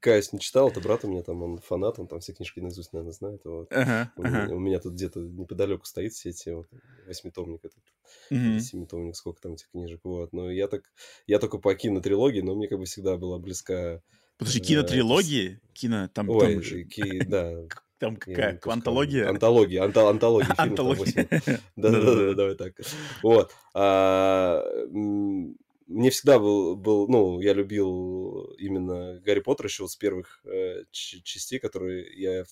каюсь, 0.01 0.33
не 0.33 0.41
читал, 0.41 0.69
это 0.69 0.81
брат 0.81 1.05
у 1.05 1.09
меня 1.09 1.23
там, 1.23 1.43
он 1.43 1.59
фанат, 1.59 1.99
он 1.99 2.07
там 2.09 2.21
все 2.21 2.33
книжки 2.35 2.61
наизусть, 2.61 2.93
наверное, 2.93 3.13
знает. 3.13 3.45
Вот. 3.45 3.71
Ага, 3.71 4.13
У, 4.17 4.23
ага. 4.23 4.39
меня, 4.43 4.55
у 4.55 4.59
меня 4.59 4.79
тут 4.79 4.95
где-то 4.95 5.21
неподалеку 5.21 5.87
стоит 5.87 6.13
все 6.13 6.31
эти 6.31 6.51
вот, 6.51 6.69
восьмитомник 7.07 7.65
этот, 7.65 7.83
Мгм. 8.31 8.61
семитомник, 8.61 9.17
сколько 9.17 9.41
там 9.41 9.55
этих 9.55 9.71
книжек, 9.71 10.01
вот. 10.05 10.33
Но 10.33 10.51
я 10.51 10.69
так, 10.69 10.93
я 11.27 11.39
только 11.39 11.59
по 11.59 11.75
кинотрилогии, 11.75 12.41
но 12.41 12.55
мне 12.55 12.69
как 12.69 12.79
бы 12.79 12.85
всегда 12.85 13.17
была 13.17 13.39
близка... 13.39 14.03
Подожди, 14.37 14.61
э, 14.61 14.63
кинотрилогии? 14.63 15.61
Кино, 15.73 16.09
там, 16.09 16.27
Ой, 16.29 16.55
там, 16.55 16.61
ки- 16.91 17.23
да. 17.23 17.63
Там 17.99 18.17
какая? 18.17 18.53
не 18.53 18.59
сказал. 18.59 19.31
Антология? 19.31 19.83
Анто- 19.85 20.09
антология 20.11 20.55
Антология. 20.57 21.29
Да-да-да, 21.77 22.35
давай 22.35 22.55
так. 22.55 22.75
Вот. 23.23 23.53
А, 23.75 24.65
Мне 24.91 26.11
всегда 26.11 26.39
был, 26.39 26.77
был, 26.77 27.09
ну, 27.09 27.41
я 27.41 27.53
любил 27.53 28.45
именно 28.59 29.21
Гарри 29.21 29.41
Поттер 29.41 29.67
еще 29.67 29.83
вот 29.83 29.91
с 29.93 29.97
первых 29.97 30.41
э, 30.45 30.85
частей, 30.91 31.59
которые 31.59 32.07
я 32.21 32.45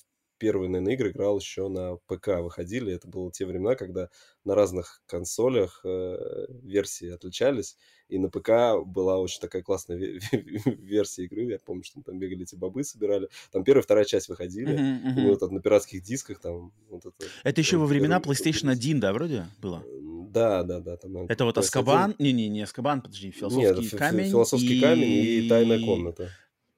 первые, 0.43 0.69
наверное, 0.69 0.95
игры 0.95 1.11
играл 1.13 1.39
еще 1.39 1.69
на 1.69 1.97
ПК 2.09 2.41
выходили. 2.43 2.93
Это 2.93 3.07
было 3.07 3.31
те 3.31 3.47
времена, 3.47 3.77
когда 3.77 4.09
на 4.45 4.57
разных 4.57 5.01
консолях 5.07 5.81
э, 5.85 6.47
версии 6.65 7.09
отличались. 7.11 7.77
И 8.09 8.19
на 8.19 8.29
ПК 8.29 8.85
была 8.85 9.19
очень 9.21 9.41
такая 9.41 9.63
классная 9.63 9.97
ве- 9.97 10.19
версия 10.67 11.25
игры. 11.27 11.45
Я 11.45 11.59
помню, 11.65 11.85
что 11.85 11.99
мы 12.01 12.03
там 12.03 12.19
бегали, 12.19 12.43
эти 12.43 12.57
бобы 12.57 12.83
собирали. 12.83 13.29
Там 13.53 13.63
первая, 13.63 13.83
вторая 13.85 14.05
часть 14.05 14.29
выходили. 14.29 14.73
Мгм, 14.75 15.09
И 15.17 15.21
мгм. 15.21 15.31
вот 15.31 15.53
на 15.53 15.61
пиратских 15.61 16.03
дисках 16.03 16.41
там 16.41 16.73
вот 16.91 17.07
это... 17.07 17.25
Это 17.45 17.61
еще 17.61 17.77
во 17.77 17.85
вот 17.85 17.91
времена 17.91 18.19
PlayStation 18.19 18.69
1, 18.69 18.99
да, 18.99 19.13
вроде 19.13 19.47
было? 19.61 19.85
Да, 20.33 20.65
да, 20.65 20.81
да. 20.81 20.97
Там, 20.97 21.17
Это 21.29 21.45
вот 21.45 21.57
PS1. 21.57 21.61
Аскабан, 21.61 22.15
не-не, 22.19 22.49
не 22.49 22.63
Аскабан, 22.63 23.01
подожди, 23.03 23.29
Нет, 23.29 23.37
философский 23.37 23.83
фи- 23.83 23.91
фи- 23.91 23.97
камень. 23.97 24.31
философский 24.31 24.81
камень 24.81 25.25
и 25.25 25.49
тайная 25.49 25.79
комната. 25.85 26.31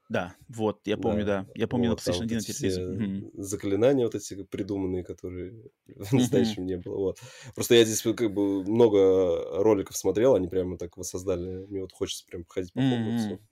Да, 0.08 0.36
вот, 0.48 0.86
я 0.86 0.96
помню, 0.96 1.24
да. 1.24 1.46
Я 1.54 1.66
помню 1.68 1.88
Вот, 1.88 1.90
на 1.90 1.94
PlayStation 1.96 2.22
вот 2.22 2.26
1 2.26 2.38
на 2.38 2.38
эти 2.38 2.50
телевизоре. 2.52 2.82
все 2.82 3.04
заклинания 3.32 4.04
вот 4.04 4.14
эти 4.14 4.42
придуманные, 4.44 5.02
которые 5.02 5.70
в 5.86 6.12
настоящем 6.12 6.66
не 6.66 6.76
было. 6.76 6.96
Вот. 6.98 7.18
Просто 7.54 7.74
я 7.74 7.84
здесь 7.84 8.02
как 8.02 8.32
бы 8.32 8.62
много 8.64 9.62
роликов 9.62 9.96
смотрел, 9.96 10.34
они 10.34 10.48
прямо 10.48 10.78
так 10.78 10.96
воссоздали. 10.96 11.66
Мне 11.66 11.80
вот 11.82 11.92
хочется 11.92 12.26
прям 12.26 12.44
походить 12.44 12.74
по 12.74 12.82
Хогвартсу. 12.82 13.40
Мгм. 13.40 13.46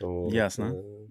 Вот, 0.00 0.34
Ясно. 0.34 0.78
э, 0.82 1.06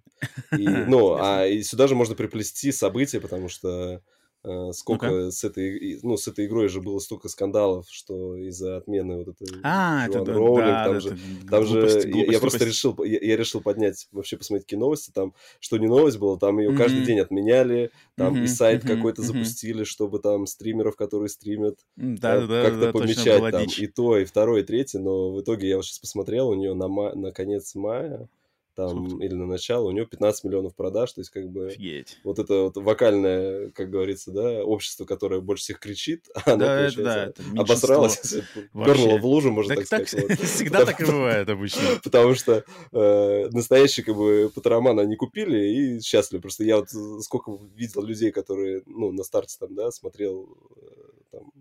И, 0.54 0.86
ну, 0.86 1.16
а 1.20 1.48
и 1.48 1.64
сюда 1.64 1.88
же 1.88 1.96
можно 1.96 2.16
приплести 2.16 2.72
события, 2.72 3.22
потому 3.22 3.50
что 3.50 4.04
э, 4.44 4.72
сколько 4.74 5.32
с 5.32 5.44
этой, 5.44 6.00
ну, 6.04 6.18
с 6.18 6.28
этой 6.28 6.46
игрой 6.48 6.68
же 6.70 6.82
было 6.82 7.00
столько 7.00 7.30
скандалов, 7.30 7.88
что 7.90 8.36
из-за 8.38 8.78
отмены 8.78 9.18
вот 9.18 9.28
этой 9.30 9.68
А, 9.74 10.08
это 10.08 10.20
Джоан 10.20 10.28
да, 10.28 10.40
Роулинг, 10.40 10.82
да, 10.82 10.82
там 10.82 11.00
да, 11.00 11.00
же 11.00 11.12
это 11.12 11.18
там 11.50 11.66
же 11.66 11.80
глупость, 11.80 12.06
я- 12.08 12.26
я, 12.26 12.40
глупость, 12.40 12.40
просто 12.40 12.66
глупость. 12.66 12.66
решил, 12.66 12.96
я, 13.04 13.20
я 13.22 13.38
решил 13.38 13.62
поднять, 13.62 14.08
вообще 14.12 14.38
посмотреть 14.38 14.66
какие 14.66 14.80
новости, 14.80 15.12
там, 15.12 15.34
что 15.60 15.78
не 15.78 15.88
новость 15.88 16.18
была, 16.18 16.38
там 16.38 16.60
ее 16.60 16.74
каждый 16.74 17.02
Мгм. 17.02 17.04
день 17.04 17.20
отменяли, 17.20 17.92
там 18.18 18.36
Мгм, 18.36 18.42
и 18.42 18.48
сайт 18.48 18.84
мгм, 18.84 18.86
какой-то 18.86 19.22
мгм. 19.22 19.58
запустили, 19.62 19.84
чтобы 19.84 20.20
там 20.20 20.46
стримеров, 20.48 20.96
которые 20.96 21.30
стримят, 21.30 21.80
э, 22.24 22.44
Да, 22.46 22.48
да, 22.48 22.72
да, 22.72 22.72
как-то 22.72 22.88
да, 22.94 22.94
помечать 22.94 23.50
там 23.50 23.72
дичь. 23.72 23.78
и 23.78 23.88
то, 23.88 24.18
и 24.18 24.26
второе, 24.26 24.62
и 24.62 24.66
третье, 24.66 25.00
но 25.00 25.32
в 25.34 25.42
итоге 25.42 25.70
я 25.70 25.76
вот 25.78 25.86
сейчас 25.86 26.00
посмотрел, 26.00 26.50
у 26.50 26.56
нее 26.56 26.74
на, 26.74 26.88
ма- 26.88 27.16
на 27.16 27.32
конец 27.32 27.76
мая, 27.76 28.30
там, 28.76 29.22
или 29.22 29.34
на 29.34 29.46
начало, 29.46 29.88
у 29.88 29.92
нее 29.92 30.06
15 30.06 30.44
миллионов 30.46 30.76
продаж, 30.76 31.12
то 31.14 31.22
есть 31.22 31.30
как 31.30 31.50
бы 31.50 31.68
Офигеть. 31.68 32.20
вот 32.24 32.40
это 32.40 32.64
вот 32.64 32.78
вокальное, 32.78 33.70
как 33.72 33.90
говорится, 33.90 34.32
да, 34.32 34.64
общество, 34.64 35.06
которое 35.06 35.42
больше 35.42 35.64
всех 35.64 35.80
кричит, 35.80 36.28
оно, 36.46 36.58
Да, 36.66 36.82
это 36.82 37.04
да, 37.04 37.26
это 37.26 37.44
обосралось, 37.58 38.36
Вообще. 38.74 38.94
пернуло 38.94 39.18
в 39.20 39.26
лужу, 39.26 39.52
можно 39.52 39.76
Так, 39.76 39.88
так, 39.88 40.00
так 40.02 40.08
сказать. 40.10 40.30
вот. 40.30 40.40
всегда 40.48 40.86
так 40.86 41.02
и 41.02 41.06
бывает 41.06 41.50
обычно. 41.50 41.82
Потому 42.04 42.34
что 42.36 42.64
э, 42.94 43.50
настоящие 43.52 44.06
как 44.06 44.16
бы 44.16 44.52
Патеромана 44.54 45.02
они 45.02 45.16
купили 45.16 45.98
и 45.98 46.00
счастливы. 46.02 46.42
Просто 46.42 46.64
я 46.64 46.78
вот 46.78 46.90
сколько 47.24 47.58
видел 47.76 48.04
людей, 48.04 48.32
которые, 48.32 48.84
ну, 48.86 49.12
на 49.12 49.24
старте 49.24 49.56
там, 49.60 49.76
да, 49.76 49.92
смотрел 49.92 50.58
э, 50.78 51.12
там, 51.32 51.52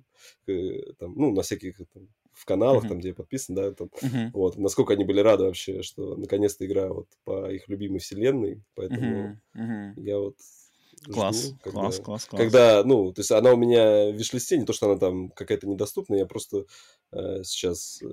э, 0.46 0.92
там, 0.98 1.14
ну, 1.16 1.32
на 1.32 1.42
всяких 1.42 1.76
там, 1.92 2.08
в 2.32 2.44
каналах, 2.44 2.82
Мгм. 2.82 2.88
там, 2.90 2.98
где 3.00 3.08
я 3.08 3.14
подписан, 3.14 3.54
да, 3.54 3.72
там, 3.72 3.90
Мгм, 4.02 4.30
вот, 4.32 4.56
насколько 4.56 4.92
они 4.94 5.04
были 5.04 5.20
рады 5.20 5.44
вообще, 5.44 5.82
что 5.82 6.16
наконец-то 6.16 6.64
игра 6.66 6.88
вот 6.88 7.08
по 7.24 7.50
их 7.50 7.68
любимой 7.68 7.98
вселенной, 8.00 8.62
поэтому 8.74 9.40
мгм. 9.54 9.94
я 10.04 10.18
вот 10.18 10.36
Класс, 11.12 11.46
жду, 11.46 11.58
когда- 11.62 11.80
класс, 11.80 11.98
класс, 12.00 12.24
класс. 12.26 12.42
когда, 12.42 12.84
ну, 12.84 13.12
то 13.12 13.20
есть 13.20 13.30
она 13.30 13.52
у 13.52 13.56
меня 13.56 14.10
в 14.10 14.14
виш-листе, 14.16 14.58
не 14.58 14.66
то, 14.66 14.72
что 14.72 14.90
она 14.90 14.98
там 14.98 15.30
какая-то 15.30 15.66
недоступная, 15.66 16.18
я 16.20 16.26
просто 16.26 16.66
э, 17.12 17.42
сейчас, 17.42 18.00
э, 18.02 18.06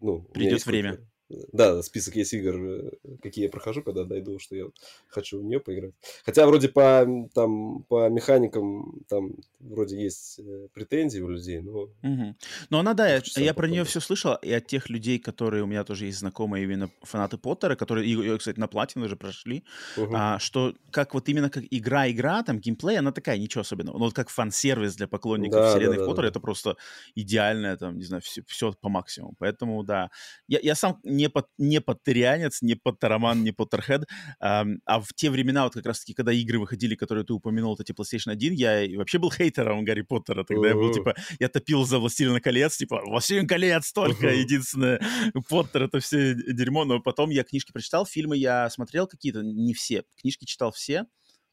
ну... 0.00 0.22
Придет 0.32 0.64
время. 0.64 0.92
какой-то, 0.92 1.10
Да, 1.52 1.82
список 1.82 2.16
есть 2.16 2.32
игр, 2.32 2.56
э, 2.56 2.90
какие 3.22 3.44
я 3.44 3.50
прохожу, 3.50 3.82
когда 3.82 4.04
дойду, 4.04 4.38
что 4.38 4.56
я 4.56 4.66
хочу 5.08 5.40
в 5.40 5.44
нее 5.44 5.60
поиграть. 5.60 5.94
Хотя 6.24 6.46
вроде 6.46 6.68
по, 6.68 7.06
там, 7.34 7.82
по 7.84 8.08
механикам 8.08 9.02
там 9.08 9.36
вроде 9.60 10.00
есть 10.02 10.38
э, 10.38 10.68
претензии 10.72 11.20
у 11.20 11.28
людей, 11.28 11.60
но... 11.60 11.90
Мгм. 12.02 12.36
Но 12.70 12.78
она, 12.78 12.94
да, 12.94 13.08
я, 13.08 13.20
я 13.36 13.54
про 13.54 13.66
нее 13.68 13.84
все 13.84 14.00
слышал, 14.00 14.36
и 14.36 14.52
от 14.52 14.66
тех 14.66 14.88
людей, 14.88 15.18
которые 15.18 15.62
у 15.62 15.66
меня 15.66 15.84
тоже 15.84 16.06
есть 16.06 16.18
знакомые 16.18 16.64
именно 16.64 16.90
фанаты 17.02 17.36
Поттера, 17.38 17.76
которые 17.76 18.08
ее, 18.10 18.38
кстати, 18.38 18.58
на 18.58 18.68
платину 18.68 19.04
уже 19.06 19.16
прошли, 19.16 19.64
Мгм. 19.96 20.14
а, 20.16 20.38
что 20.38 20.74
как 20.90 21.14
вот 21.14 21.28
именно 21.28 21.50
как 21.50 21.64
игра-игра, 21.70 22.42
там 22.42 22.58
геймплей, 22.60 22.98
она 22.98 23.12
такая, 23.12 23.38
ничего 23.38 23.62
особенного. 23.62 23.98
Но 23.98 24.04
вот 24.04 24.14
как 24.14 24.30
фан-сервис 24.30 24.96
для 24.96 25.08
поклонников 25.08 25.60
Да, 25.60 25.70
вселенной 25.70 25.96
да, 25.96 26.06
да, 26.06 26.06
Поттера, 26.06 26.22
да. 26.22 26.28
это 26.28 26.40
просто 26.40 26.76
идеальное, 27.14 27.76
там, 27.76 27.98
не 27.98 28.04
знаю, 28.04 28.22
все, 28.22 28.72
по 28.72 28.88
максимуму. 28.88 29.34
Поэтому, 29.38 29.82
да. 29.82 30.10
Я, 30.46 30.60
я 30.62 30.74
сам 30.74 31.00
не, 31.18 31.28
пот- 31.28 31.50
не 31.58 31.80
поттерианец, 31.80 32.62
не 32.62 32.74
поттероман, 32.76 33.42
не 33.42 33.52
поттерхед, 33.52 34.04
ам, 34.38 34.80
а 34.84 35.00
в 35.00 35.12
те 35.14 35.30
времена, 35.30 35.64
вот 35.64 35.74
как 35.74 35.86
раз-таки, 35.86 36.14
когда 36.14 36.32
игры 36.32 36.58
выходили, 36.58 36.94
которые 36.94 37.24
ты 37.24 37.32
упомянул, 37.32 37.70
вот 37.76 37.80
эти 37.80 37.92
PlayStation 37.92 38.32
1, 38.32 38.52
я 38.54 38.98
вообще 38.98 39.18
был 39.18 39.30
хейтером 39.30 39.84
Гарри 39.84 40.02
Поттера. 40.02 40.44
Тогда 40.44 40.68
я 40.68 40.74
был, 40.74 40.92
типа, 40.92 41.14
я 41.40 41.48
топил 41.48 41.84
за 41.84 41.98
«Властелина 41.98 42.40
колец», 42.40 42.76
типа, 42.76 43.02
«Властелин 43.04 43.46
колец» 43.46 43.92
только, 43.92 44.28
единственное, 44.28 45.00
Поттер— 45.48 45.82
это 45.84 46.00
все 46.00 46.34
дерьмо. 46.34 46.84
Но 46.84 47.00
потом 47.00 47.30
я 47.30 47.42
книжки 47.42 47.72
прочитал, 47.72 48.06
фильмы 48.06 48.36
я 48.36 48.70
смотрел 48.70 49.06
какие-то, 49.06 49.42
не 49.42 49.74
все. 49.74 50.04
Книжки 50.16 50.44
читал 50.44 50.70
все. 50.70 51.06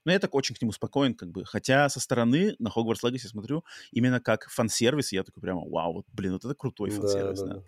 Но 0.06 0.12
я 0.12 0.20
так 0.20 0.36
очень 0.36 0.56
к 0.56 0.62
нему 0.62 0.72
спокоен, 0.72 1.16
как 1.16 1.32
бы. 1.32 1.46
Хотя 1.46 1.90
со 1.90 2.00
стороны 2.00 2.56
на 2.60 2.70
Хогвартс 2.70 3.04
Легаси 3.04 3.28
смотрю 3.28 3.66
именно 3.92 4.20
как 4.20 4.48
фан-сервис, 4.50 5.12
и 5.12 5.16
я 5.16 5.24
такой 5.24 5.42
прямо, 5.42 5.68
вау, 5.68 5.94
вот, 5.94 6.06
блин, 6.14 6.34
вот 6.34 6.46
это 6.46 6.54
крутой 6.54 6.92
фан-сервис, 6.92 7.40
да, 7.40 7.48
да. 7.48 7.54
да. 7.56 7.64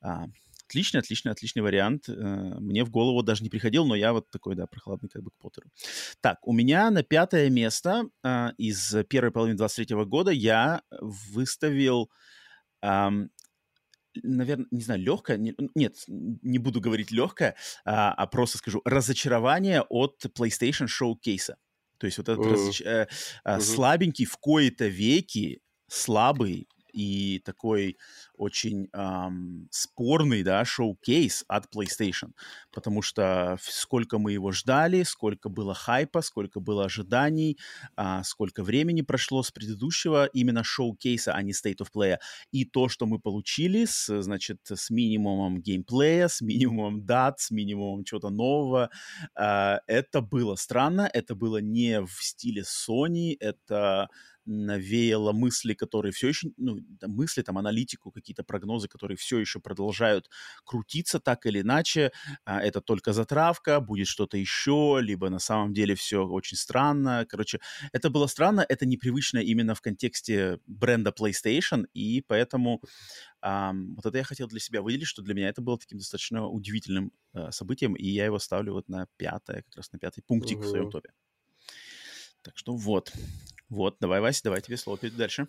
А, 0.00 0.26
Отличный, 0.68 1.00
отличный, 1.00 1.32
отличный 1.32 1.62
вариант. 1.62 2.08
Э, 2.08 2.12
Мне 2.12 2.84
в 2.84 2.90
голову 2.90 3.22
даже 3.22 3.42
не 3.44 3.50
приходил, 3.50 3.86
но 3.86 3.94
я 3.94 4.12
вот 4.12 4.30
такой, 4.30 4.56
да, 4.56 4.66
прохладный 4.66 5.08
как 5.08 5.22
бы 5.22 5.30
к 5.30 5.34
Поттеру. 5.38 5.70
Так, 6.20 6.38
у 6.46 6.52
меня 6.52 6.90
на 6.90 7.02
пятое 7.04 7.50
место 7.50 8.06
а, 8.24 8.52
из 8.58 8.94
первой 9.08 9.30
половины 9.30 9.56
23 9.56 10.04
года 10.04 10.30
я 10.32 10.82
выставил, 11.00 12.10
наверное, 14.22 14.66
не 14.70 14.82
знаю, 14.82 15.00
легкое, 15.00 15.38
нет, 15.74 15.94
не 16.06 16.58
буду 16.58 16.80
говорить 16.80 17.10
легкое, 17.10 17.54
а, 17.84 18.12
а 18.12 18.26
просто 18.26 18.58
скажу 18.58 18.80
разочарование 18.84 19.82
от 19.82 20.24
PlayStation 20.36 20.86
Showcase. 20.88 21.54
То 21.98 22.06
есть 22.06 22.18
вот 22.18 22.28
этот 22.28 22.44
Мгм. 22.44 22.52
разоч- 22.54 22.82
Мгм. 23.44 23.60
слабенький 23.60 24.24
в 24.26 24.36
кои-то 24.38 24.86
веки, 24.86 25.60
слабый 25.88 26.68
и 26.96 27.40
такой 27.44 27.98
очень 28.34 28.88
ам, 28.92 29.68
спорный, 29.70 30.42
да, 30.42 30.64
шоу-кейс 30.64 31.44
от 31.46 31.66
PlayStation, 31.74 32.32
потому 32.72 33.02
что 33.02 33.58
сколько 33.60 34.18
мы 34.18 34.32
его 34.32 34.50
ждали, 34.52 35.02
сколько 35.02 35.50
было 35.50 35.74
хайпа, 35.74 36.22
сколько 36.22 36.58
было 36.60 36.86
ожиданий, 36.86 37.58
а, 37.96 38.22
сколько 38.24 38.62
времени 38.62 39.02
прошло 39.02 39.42
с 39.42 39.50
предыдущего 39.50 40.26
именно 40.26 40.64
шоу-кейса, 40.64 41.32
а 41.34 41.42
не 41.42 41.52
State 41.52 41.78
of 41.80 41.88
Play, 41.94 42.16
и 42.50 42.64
то, 42.64 42.88
что 42.88 43.06
мы 43.06 43.18
получили, 43.20 43.84
с, 43.84 44.22
значит, 44.22 44.60
с 44.64 44.88
минимумом 44.90 45.60
геймплея, 45.60 46.28
с 46.28 46.40
минимумом 46.40 47.04
дат, 47.04 47.40
с 47.40 47.50
минимумом 47.50 48.04
чего-то 48.04 48.30
нового, 48.30 48.90
а, 49.34 49.80
это 49.86 50.22
было 50.22 50.54
странно, 50.56 51.10
это 51.12 51.34
было 51.34 51.58
не 51.58 52.00
в 52.00 52.22
стиле 52.22 52.62
Sony, 52.62 53.36
это 53.38 54.08
навеяло 54.46 55.32
мысли, 55.32 55.74
которые 55.74 56.12
все 56.12 56.28
еще, 56.28 56.48
ну, 56.56 56.78
мысли, 57.02 57.42
там, 57.42 57.58
аналитику, 57.58 58.10
какие-то 58.10 58.44
прогнозы, 58.44 58.88
которые 58.88 59.16
все 59.16 59.38
еще 59.38 59.60
продолжают 59.60 60.30
крутиться 60.64 61.20
так 61.20 61.46
или 61.46 61.60
иначе. 61.60 62.12
А, 62.44 62.60
это 62.60 62.80
только 62.80 63.12
затравка, 63.12 63.80
будет 63.80 64.06
что-то 64.06 64.36
еще, 64.38 64.98
либо 65.02 65.28
на 65.30 65.38
самом 65.38 65.72
деле 65.74 65.94
все 65.94 66.26
очень 66.26 66.56
странно. 66.56 67.26
Короче, 67.28 67.60
это 67.92 68.10
было 68.10 68.26
странно, 68.26 68.64
это 68.68 68.86
непривычно 68.86 69.38
именно 69.38 69.74
в 69.74 69.80
контексте 69.80 70.60
бренда 70.66 71.10
PlayStation, 71.10 71.86
и 71.92 72.22
поэтому 72.22 72.82
ам, 73.40 73.94
вот 73.96 74.06
это 74.06 74.18
я 74.18 74.24
хотел 74.24 74.48
для 74.48 74.60
себя 74.60 74.82
выделить, 74.82 75.08
что 75.08 75.22
для 75.22 75.34
меня 75.34 75.48
это 75.48 75.60
было 75.60 75.78
таким 75.78 75.98
достаточно 75.98 76.46
удивительным 76.46 77.12
э, 77.34 77.50
событием, 77.50 77.94
и 77.94 78.06
я 78.06 78.24
его 78.24 78.38
ставлю 78.38 78.72
вот 78.74 78.88
на 78.88 79.06
пятое, 79.16 79.62
как 79.62 79.76
раз 79.76 79.92
на 79.92 79.98
пятый 79.98 80.22
пунктик 80.22 80.60
в 80.62 80.66
своем 80.66 80.90
топе. 80.90 81.10
Так 82.42 82.56
что 82.56 82.76
вот. 82.76 83.12
Вот, 83.68 83.96
давай, 84.00 84.20
Вася, 84.20 84.42
давай 84.44 84.60
тебе 84.60 84.76
слово 84.76 84.98
перед 84.98 85.16
дальше. 85.16 85.48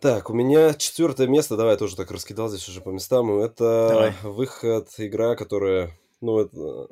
Так, 0.00 0.28
у 0.28 0.34
меня 0.34 0.74
четвертое 0.74 1.26
место, 1.26 1.56
давай 1.56 1.72
я 1.72 1.78
тоже 1.78 1.96
так 1.96 2.10
раскидал 2.10 2.48
здесь 2.48 2.68
уже 2.68 2.80
по 2.82 2.90
местам. 2.90 3.30
Это 3.38 3.88
Давай. 3.88 4.14
выход, 4.22 4.88
игра, 4.98 5.36
которая, 5.36 5.90
ну, 6.20 6.38
это, 6.38 6.88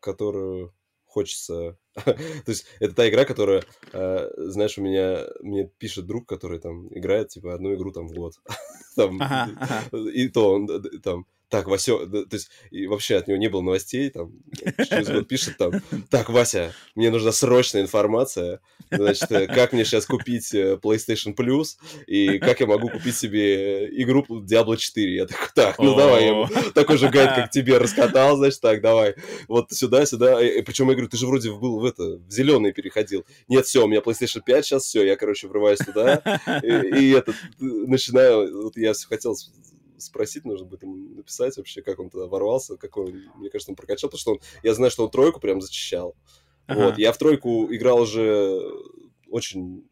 которую 0.00 0.74
хочется... 1.04 1.78
То 1.94 2.16
есть 2.46 2.66
это 2.80 2.94
та 2.94 3.08
игра, 3.08 3.24
которая, 3.24 3.62
э, 3.92 4.30
знаешь, 4.36 4.78
у 4.78 4.82
меня 4.82 5.26
мне 5.40 5.70
пишет 5.78 6.06
друг, 6.06 6.26
который 6.26 6.58
там 6.58 6.88
играет, 6.88 7.28
типа, 7.28 7.54
одну 7.54 7.74
игру 7.74 7.92
там 7.92 8.08
в 8.08 8.12
год. 8.12 8.34
там, 8.96 9.22
ага, 9.22 9.50
ага. 9.60 10.10
И 10.10 10.28
то 10.28 10.54
он 10.54 10.66
там 11.02 11.26
так, 11.52 11.68
Вася, 11.68 11.98
то 12.06 12.26
есть 12.32 12.50
и 12.70 12.86
вообще 12.86 13.16
от 13.16 13.28
него 13.28 13.36
не 13.36 13.48
было 13.48 13.60
новостей, 13.60 14.08
там, 14.08 14.32
через 14.88 15.10
год 15.10 15.28
пишет 15.28 15.58
там, 15.58 15.82
так, 16.08 16.30
Вася, 16.30 16.72
мне 16.94 17.10
нужна 17.10 17.30
срочная 17.30 17.82
информация, 17.82 18.60
значит, 18.90 19.30
э, 19.30 19.46
как 19.48 19.74
мне 19.74 19.84
сейчас 19.84 20.06
купить 20.06 20.54
э, 20.54 20.78
PlayStation 20.82 21.36
Plus, 21.36 21.76
и 22.06 22.38
как 22.38 22.60
я 22.60 22.66
могу 22.66 22.88
купить 22.88 23.14
себе 23.14 23.86
игру 24.00 24.24
Diablo 24.30 24.78
4. 24.78 25.14
Я 25.14 25.26
такой, 25.26 25.48
так, 25.54 25.78
ну 25.78 25.94
давай, 25.94 26.24
я 26.24 26.48
такой 26.74 26.96
же 26.96 27.10
гайд, 27.10 27.34
как 27.34 27.50
тебе 27.50 27.76
раскатал, 27.76 28.38
значит, 28.38 28.62
так, 28.62 28.80
давай, 28.80 29.14
вот 29.46 29.72
сюда, 29.72 30.06
сюда, 30.06 30.38
причем 30.64 30.88
я 30.88 30.94
говорю, 30.94 31.10
ты 31.10 31.18
же 31.18 31.26
вроде 31.26 31.52
был 31.52 31.80
в 31.80 31.84
это, 31.84 32.16
в 32.16 32.30
зеленый 32.30 32.72
переходил. 32.72 33.26
Нет, 33.48 33.66
все, 33.66 33.84
у 33.84 33.88
меня 33.88 34.00
PlayStation 34.00 34.40
5 34.42 34.64
сейчас, 34.64 34.84
все, 34.84 35.04
я, 35.04 35.16
короче, 35.16 35.48
врываюсь 35.48 35.80
туда, 35.80 36.40
и, 36.62 36.68
и 36.98 37.10
это, 37.10 37.34
начинаю, 37.58 38.62
вот 38.62 38.78
я 38.78 38.94
все 38.94 39.06
хотел 39.06 39.36
спросить, 39.98 40.44
нужно 40.44 40.66
будет 40.66 40.82
ему 40.82 40.96
написать 41.14 41.56
вообще, 41.56 41.82
как 41.82 41.98
он 41.98 42.10
туда 42.10 42.26
ворвался, 42.26 42.76
какой 42.76 43.06
он, 43.06 43.22
мне 43.36 43.50
кажется, 43.50 43.72
он 43.72 43.76
прокачал, 43.76 44.10
потому 44.10 44.20
что 44.20 44.32
он, 44.32 44.40
я 44.62 44.74
знаю, 44.74 44.90
что 44.90 45.04
он 45.04 45.10
тройку 45.10 45.40
прям 45.40 45.60
зачищал. 45.60 46.16
Ага. 46.66 46.86
Вот, 46.86 46.98
я 46.98 47.12
в 47.12 47.18
тройку 47.18 47.72
играл 47.74 48.00
уже 48.00 48.60
очень 49.28 49.84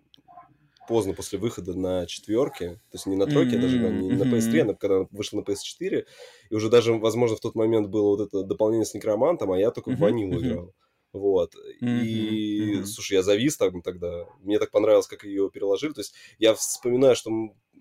поздно 0.88 1.14
после 1.14 1.38
выхода 1.38 1.78
на 1.78 2.04
четверке, 2.07 2.75
то 2.90 2.95
есть 2.95 3.07
не 3.07 3.14
на 3.14 3.26
тройке, 3.26 3.57
mm-hmm. 3.57 3.61
даже 3.61 3.78
не 3.78 4.12
на 4.12 4.25
PS3, 4.25 4.71
а 4.71 4.75
когда 4.75 5.07
вышел 5.12 5.38
на 5.38 5.45
PS4, 5.45 6.04
и 6.50 6.54
уже 6.54 6.69
даже, 6.69 6.95
возможно, 6.95 7.37
в 7.37 7.40
тот 7.40 7.54
момент 7.54 7.88
было 7.88 8.16
вот 8.16 8.21
это 8.21 8.42
дополнение 8.42 8.85
с 8.85 8.92
некромантом, 8.92 9.52
а 9.52 9.59
я 9.59 9.71
только 9.71 9.90
mm-hmm. 9.90 9.97
в 9.97 10.00
ванилу 10.00 10.40
играл. 10.40 10.75
Вот. 11.12 11.54
Mm-hmm. 11.54 12.02
И, 12.02 12.75
mm-hmm. 12.75 12.85
слушай, 12.85 13.14
я 13.14 13.23
завис 13.23 13.57
там 13.57 13.83
тогда. 13.83 14.26
Мне 14.40 14.59
так 14.59 14.71
понравилось, 14.71 15.07
как 15.07 15.25
ее 15.25 15.50
переложили. 15.50 15.92
То 15.92 16.00
есть 16.00 16.14
я 16.38 16.54
вспоминаю, 16.54 17.16
что 17.16 17.30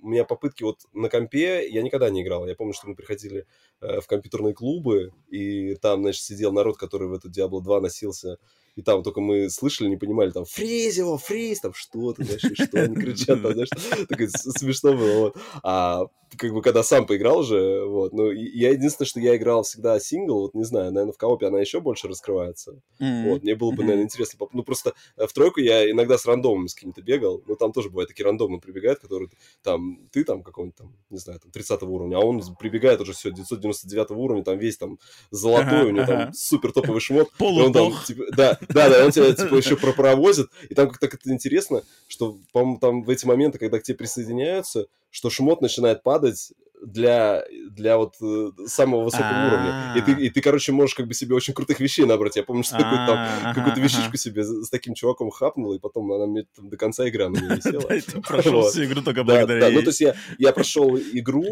у 0.01 0.09
меня 0.09 0.23
попытки 0.23 0.63
вот 0.63 0.81
на 0.93 1.09
компе, 1.09 1.67
я 1.69 1.81
никогда 1.81 2.09
не 2.09 2.21
играл. 2.21 2.47
Я 2.47 2.55
помню, 2.55 2.73
что 2.73 2.87
мы 2.87 2.95
приходили 2.95 3.45
э, 3.81 4.01
в 4.01 4.07
компьютерные 4.07 4.53
клубы, 4.53 5.11
и 5.29 5.75
там, 5.75 6.01
значит, 6.01 6.23
сидел 6.23 6.51
народ, 6.51 6.77
который 6.77 7.07
в 7.07 7.13
эту 7.13 7.29
Diablo 7.29 7.61
2 7.61 7.81
носился 7.81 8.37
и 8.79 8.81
там 8.81 9.03
только 9.03 9.19
мы 9.19 9.49
слышали, 9.49 9.89
не 9.89 9.97
понимали, 9.97 10.31
там, 10.31 10.45
фриз 10.45 10.97
его, 10.97 11.17
фриз, 11.17 11.59
там, 11.59 11.73
что-то, 11.73 12.23
знаешь, 12.23 12.41
что 12.53 12.81
они 12.81 12.95
кричат, 12.95 13.41
там, 13.41 13.51
знаешь, 13.51 13.69
так 14.07 14.29
смешно 14.29 14.93
было. 14.93 15.33
А 15.63 16.05
как 16.37 16.53
бы, 16.53 16.61
когда 16.61 16.83
сам 16.83 17.05
поиграл 17.05 17.39
уже, 17.39 17.85
вот, 17.85 18.13
ну, 18.13 18.31
я 18.31 18.71
единственное, 18.71 19.07
что 19.07 19.19
я 19.19 19.35
играл 19.35 19.63
всегда 19.63 19.99
сингл, 19.99 20.41
вот, 20.41 20.53
не 20.53 20.63
знаю, 20.63 20.91
наверное, 20.91 21.13
в 21.13 21.17
коопе 21.17 21.47
она 21.47 21.59
еще 21.59 21.79
больше 21.79 22.07
раскрывается, 22.07 22.81
mm-hmm. 22.99 23.29
вот, 23.29 23.43
мне 23.43 23.55
было 23.55 23.71
бы, 23.71 23.83
наверное, 23.83 24.03
интересно, 24.03 24.39
ну, 24.53 24.63
просто 24.63 24.93
э, 25.17 25.27
в 25.27 25.33
тройку 25.33 25.59
я 25.59 25.89
иногда 25.89 26.17
с 26.17 26.25
рандомом 26.25 26.67
с 26.67 26.75
каким-то 26.75 27.01
бегал, 27.01 27.43
ну, 27.47 27.55
там 27.55 27.71
тоже 27.71 27.89
бывают 27.89 28.09
такие 28.09 28.25
рандомы 28.25 28.59
прибегают, 28.59 28.99
которые, 28.99 29.29
там, 29.63 30.07
ты 30.11 30.23
там 30.23 30.43
какой-нибудь, 30.43 30.75
там, 30.75 30.95
не 31.09 31.17
знаю, 31.17 31.39
там, 31.39 31.51
30 31.51 31.81
уровня, 31.83 32.17
а 32.17 32.19
он 32.19 32.41
прибегает 32.59 33.01
уже 33.01 33.13
все, 33.13 33.31
999 33.31 34.11
уровня, 34.11 34.43
там, 34.43 34.57
весь, 34.57 34.77
там, 34.77 34.99
золотой, 35.31 35.85
у 35.85 35.91
него 35.91 36.05
там 36.05 36.33
супер 36.33 36.71
топовый 36.71 37.01
шмот, 37.01 37.29
он 37.39 37.73
там, 37.73 37.93
типа, 38.05 38.23
да, 38.35 38.59
да, 38.69 38.89
да, 38.89 39.05
он 39.05 39.11
тебя 39.11 39.33
типа 39.33 39.55
еще 39.55 39.75
пропровозит, 39.77 40.49
и 40.69 40.75
там 40.75 40.89
как-то 40.89 41.07
это 41.07 41.31
интересно, 41.31 41.83
что, 42.07 42.37
по-моему, 42.53 42.79
там 42.79 43.03
в 43.03 43.09
эти 43.09 43.25
моменты, 43.25 43.57
когда 43.57 43.79
к 43.79 43.83
тебе 43.83 43.97
присоединяются, 43.97 44.87
что 45.09 45.29
шмот 45.29 45.61
начинает 45.61 46.03
падать 46.03 46.51
для, 46.81 47.43
для 47.71 47.97
вот 47.97 48.15
э, 48.21 48.51
самого 48.67 49.03
высокого 49.03 49.47
уровня. 49.47 49.93
И 49.97 50.01
ты, 50.01 50.25
и 50.25 50.29
ты, 50.29 50.41
короче, 50.41 50.71
можешь 50.71 50.95
как 50.95 51.07
бы 51.07 51.13
себе 51.13 51.35
очень 51.35 51.53
крутых 51.53 51.79
вещей 51.79 52.05
набрать. 52.05 52.35
Я 52.35 52.43
помню, 52.43 52.63
что 52.63 52.77
такой 52.77 52.97
там 53.05 53.53
какую-то 53.53 53.81
вещичку 53.81 54.17
себе 54.17 54.43
с 54.43 54.69
таким 54.69 54.93
чуваком 54.93 55.29
хапнул, 55.29 55.73
и 55.73 55.79
потом 55.79 56.11
она 56.11 56.25
мне 56.25 56.45
до 56.57 56.77
конца 56.77 57.05
игры 57.05 57.29
на 57.29 57.37
меня 57.37 57.55
висела. 57.55 57.81
Ты 58.01 58.21
прошел 58.21 58.69
всю 58.69 58.85
игру 58.85 59.01
только 59.01 59.23
благодаря 59.23 59.59
Да, 59.59 59.69
ну 59.71 59.81
то 59.81 59.89
есть 59.89 60.01
я 60.37 60.53
прошел 60.53 60.97
игру, 60.97 61.43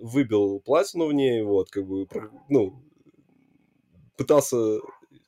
выбил 0.00 0.60
платину 0.60 1.06
в 1.06 1.12
ней, 1.12 1.42
вот, 1.42 1.70
как 1.70 1.86
бы, 1.86 2.06
ну, 2.48 2.82
пытался 4.16 4.78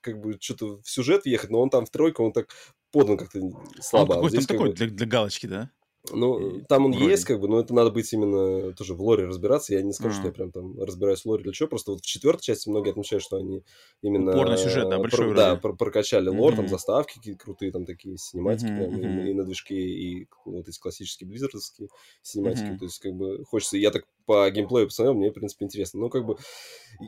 как 0.00 0.20
бы 0.20 0.38
что-то 0.40 0.80
в 0.80 0.88
сюжет 0.88 1.24
въехать, 1.24 1.50
но 1.50 1.60
он 1.60 1.70
там 1.70 1.84
в 1.84 1.90
тройку, 1.90 2.24
он 2.24 2.32
так 2.32 2.48
подан 2.90 3.18
как-то 3.18 3.40
слабо. 3.80 4.14
Он 4.14 4.24
какой-то 4.24 4.38
а 4.38 4.46
такой 4.46 4.72
для, 4.72 4.86
для 4.88 5.06
галочки, 5.06 5.46
да? 5.46 5.70
Ну, 6.12 6.62
там 6.68 6.86
он 6.86 6.92
Вроде. 6.92 7.10
есть, 7.10 7.24
как 7.24 7.40
бы, 7.40 7.48
но 7.48 7.60
это 7.60 7.74
надо 7.74 7.90
быть 7.90 8.10
именно 8.12 8.72
тоже 8.72 8.94
в 8.94 9.02
лоре 9.02 9.26
разбираться. 9.26 9.74
Я 9.74 9.82
не 9.82 9.92
скажу, 9.92 10.14
mm. 10.14 10.18
что 10.18 10.26
я 10.28 10.32
прям 10.32 10.50
там 10.50 10.80
разбираюсь 10.80 11.22
в 11.22 11.26
лоре 11.26 11.44
или 11.44 11.52
что. 11.52 11.66
Просто 11.66 11.92
вот 11.92 12.00
в 12.00 12.06
четвертой 12.06 12.42
части 12.42 12.68
многие 12.70 12.90
отмечают, 12.90 13.22
что 13.22 13.36
они 13.36 13.62
именно... 14.00 14.32
Упорный 14.32 14.56
сюжет, 14.56 14.88
да, 14.88 14.98
большой 14.98 15.28
про, 15.28 15.34
Да, 15.34 15.56
про 15.56 15.74
прокачали 15.74 16.28
лор, 16.28 16.54
mm-hmm. 16.54 16.56
там 16.56 16.68
заставки 16.68 17.16
какие-то 17.16 17.44
крутые, 17.44 17.70
там 17.70 17.84
такие 17.84 18.16
синематики 18.16 18.70
mm-hmm. 18.70 18.76
прям, 18.76 19.00
mm-hmm. 19.00 19.26
И, 19.26 19.30
и 19.30 19.34
на 19.34 19.44
движке, 19.44 19.74
и 19.74 20.28
вот 20.46 20.68
эти 20.68 20.78
классические 20.78 21.28
близзардовские 21.28 21.88
синематики. 22.22 22.64
Mm-hmm. 22.64 22.78
То 22.78 22.84
есть, 22.84 22.98
как 22.98 23.12
бы, 23.12 23.44
хочется... 23.44 23.76
Я 23.76 23.90
так 23.90 24.04
по 24.30 24.48
геймплею 24.48 24.86
посмотрел, 24.86 25.14
мне, 25.14 25.30
в 25.30 25.34
принципе, 25.34 25.64
интересно. 25.64 25.98
Ну, 25.98 26.08
как 26.08 26.24
бы, 26.24 26.36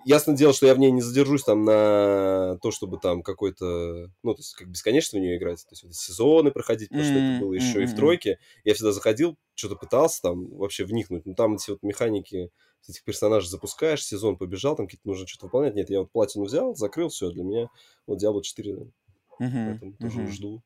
ясно 0.05 0.37
дело, 0.37 0.53
что 0.53 0.67
я 0.67 0.75
в 0.75 0.81
ней 0.81 0.91
не 0.91 1.03
задержусь 1.03 1.45
там 1.45 1.65
на 1.65 2.59
то, 2.61 2.73
чтобы 2.73 2.99
там 2.99 3.23
какой-то, 3.23 4.11
ну, 4.25 4.35
то 4.35 4.41
есть, 4.41 4.55
как 4.55 4.67
бесконечно 4.67 5.21
в 5.21 5.23
нее 5.23 5.37
играть, 5.37 5.63
то 5.63 5.71
есть, 5.71 5.85
вот 5.85 5.95
сезоны 5.95 6.51
проходить, 6.51 6.89
потому 6.89 7.05
что 7.05 7.15
это 7.15 7.41
было 7.41 7.53
еще 7.53 7.85
и 7.85 7.87
в 7.87 7.95
тройке. 7.95 8.41
Я 8.65 8.75
всегда 8.75 8.91
заходил, 8.91 9.37
что-то 9.55 9.77
пытался 9.77 10.21
там 10.21 10.49
вообще 10.49 10.85
вникнуть, 10.85 11.25
но 11.25 11.35
там 11.35 11.55
эти 11.55 11.71
вот 11.71 11.85
механики 11.85 12.51
этих 12.89 13.05
персонажей 13.05 13.49
запускаешь, 13.49 14.05
сезон 14.05 14.37
побежал, 14.37 14.75
там 14.75 14.89
какие-то 14.89 15.07
нужно 15.07 15.29
что-то 15.29 15.47
выполнять. 15.47 15.77
Нет, 15.77 15.91
я 15.91 16.01
вот 16.01 16.11
платину 16.11 16.47
взял, 16.47 16.75
закрыл, 16.75 17.09
все, 17.09 17.31
для 17.31 17.45
меня 17.45 17.69
вот 18.09 18.21
Diablo 18.21 18.43
4, 18.43 18.73
uh-huh, 18.73 18.89
поэтому 19.39 19.93
uh-huh. 19.93 19.97
тоже 20.01 20.27
жду, 20.27 20.65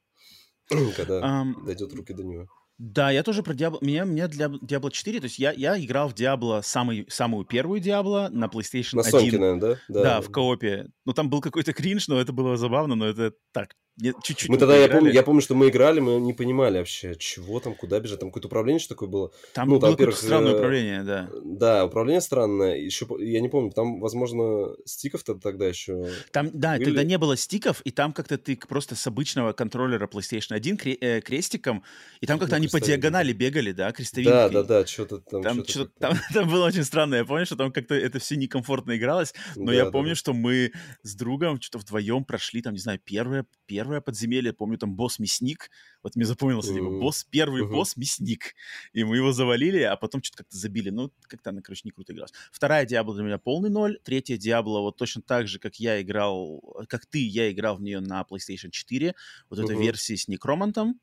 когда 0.97 1.21
um, 1.21 1.67
дойдет 1.67 1.93
руки 1.93 2.15
до 2.15 2.25
нее. 2.25 2.49
Да, 2.79 3.11
я 3.11 3.23
тоже 3.23 3.43
про 3.43 3.55
Diablo. 3.55 3.79
Меня, 3.81 4.05
меня 4.05 4.29
для 4.29 4.47
Diablo 4.47 4.91
4, 4.91 5.21
то 5.21 5.25
есть 5.25 5.39
я, 5.39 5.53
я 5.53 5.83
играл 5.83 6.11
в 6.11 6.15
Diablo 6.15 6.61
самый, 6.63 7.07
самую 7.09 7.47
первую 7.47 7.81
Diablo 7.81 8.29
на 8.29 8.47
PlayStation 8.47 8.97
на 8.97 9.01
1. 9.01 9.11
Сонке, 9.11 9.39
наверное, 9.39 9.61
да? 9.61 9.79
Да, 9.89 10.03
да 10.03 10.21
в 10.21 10.31
коопе. 10.31 10.89
Ну, 11.07 11.15
там 11.15 11.31
был 11.31 11.41
какой-то 11.41 11.73
кринж, 11.73 12.09
но 12.09 12.21
это 12.21 12.33
было 12.33 12.57
забавно, 12.59 12.95
но 12.95 13.07
это 13.07 13.33
так, 13.53 13.75
чуть-чуть. 14.23 14.49
Мы 14.49 14.59
тогда, 14.59 14.77
я 14.77 14.89
помню, 14.89 15.13
я 15.13 15.23
помню, 15.23 15.41
что 15.41 15.55
мы 15.55 15.69
играли, 15.69 16.01
мы 16.01 16.21
не 16.21 16.33
понимали 16.33 16.79
вообще, 16.79 17.15
чего 17.17 17.61
там, 17.61 17.75
куда 17.75 18.01
бежать. 18.01 18.21
Там 18.21 18.31
какое-то 18.31 18.49
управление 18.49 18.81
что 18.81 18.95
такое 18.95 19.09
было. 19.09 19.31
Там 19.55 19.69
ну, 19.69 19.79
было 19.79 19.93
какое-то 19.93 20.17
странное 20.17 20.53
э, 20.53 20.57
управление, 20.57 21.03
да. 21.03 21.31
Да, 21.45 21.85
управление 21.85 22.21
странное. 22.21 22.77
Еще, 22.77 23.07
я 23.21 23.41
не 23.41 23.49
помню, 23.49 23.71
там, 23.71 24.01
возможно, 24.01 24.75
стиков-то 24.85 25.37
тогда 25.37 25.67
еще 25.67 26.11
Там, 26.33 26.51
да, 26.53 26.75
были. 26.75 26.85
тогда 26.85 27.05
не 27.05 27.19
было 27.19 27.37
стиков, 27.37 27.81
и 27.83 27.91
там 27.91 28.13
как-то 28.13 28.39
ты 28.39 28.57
просто 28.57 28.97
с 28.97 29.07
обычного 29.07 29.53
контроллера 29.53 30.07
PlayStation 30.07 30.55
1 30.55 30.77
кре- 30.77 30.99
э, 31.01 31.21
крестиком, 31.21 31.85
и 32.21 32.27
там 32.27 32.39
как-то 32.39 32.57
они 32.57 32.69
по 32.69 32.81
диагонали 32.81 33.33
бегали, 33.33 33.73
да, 33.73 33.93
крестовинкой. 33.93 34.35
Да, 34.35 34.49
да, 34.49 34.63
да, 34.63 34.87
что-то 34.87 35.19
там. 35.21 35.43
Там, 35.43 35.65
что 35.65 35.77
что 35.77 35.87
там, 35.87 36.15
там 36.35 36.49
было 36.49 36.67
очень 36.67 36.85
странно. 36.85 37.17
Я 37.17 37.25
помню, 37.25 37.47
что 37.47 37.57
там 37.57 37.73
как-то 37.73 37.95
это 37.95 38.19
все 38.19 38.37
некомфортно 38.37 38.97
игралось, 38.97 39.35
но 39.55 39.67
да, 39.67 39.75
я 39.75 39.87
помню, 39.87 40.11
да. 40.11 40.17
что 40.17 40.33
мы 40.33 40.73
с 41.03 41.15
другом 41.15 41.61
что-то 41.61 41.79
вдвоем 41.79 42.25
прошли, 42.25 42.63
там, 42.63 42.73
не 42.73 42.81
знаю, 42.81 43.01
первое, 43.03 43.47
первое 43.67 43.86
подземелье, 44.01 44.53
помню, 44.53 44.79
там 44.79 44.95
босс-мясник, 44.95 45.71
вот 46.03 46.17
мне 46.17 46.25
запомнился, 46.25 46.73
типа, 46.73 46.91
босс, 46.91 47.25
первый 47.25 47.63
uh-huh. 47.63 47.71
босс-мясник, 47.71 48.55
и 48.93 49.05
мы 49.05 49.17
его 49.17 49.33
завалили, 49.33 49.81
а 49.81 49.97
потом 49.97 50.23
что-то 50.23 50.45
как-то 50.45 50.57
забили, 50.57 50.91
ну, 50.91 51.13
как-то 51.23 51.51
она, 51.51 51.63
короче, 51.63 51.83
не 51.85 51.91
круто 51.91 52.13
игралась. 52.13 52.33
Вторая 52.53 52.87
Диабло 52.87 53.15
для 53.15 53.25
меня 53.25 53.39
полный 53.39 53.71
ноль, 53.71 53.99
третья 54.03 54.37
Диабло 54.37 54.81
вот 54.81 54.97
точно 54.97 55.23
так 55.23 55.49
же, 55.49 55.59
как 55.59 55.77
я 55.77 56.01
играл, 56.03 56.61
как 56.89 57.07
ты, 57.07 57.27
я 57.27 57.51
играл 57.51 57.77
в 57.77 57.83
нее 57.83 58.01
на 58.01 58.25
PlayStation 58.29 58.71
4, 58.71 59.15
вот 59.51 59.59
этой 59.59 59.77
версии 59.77 60.17
с 60.17 60.29
Некромантом, 60.29 61.01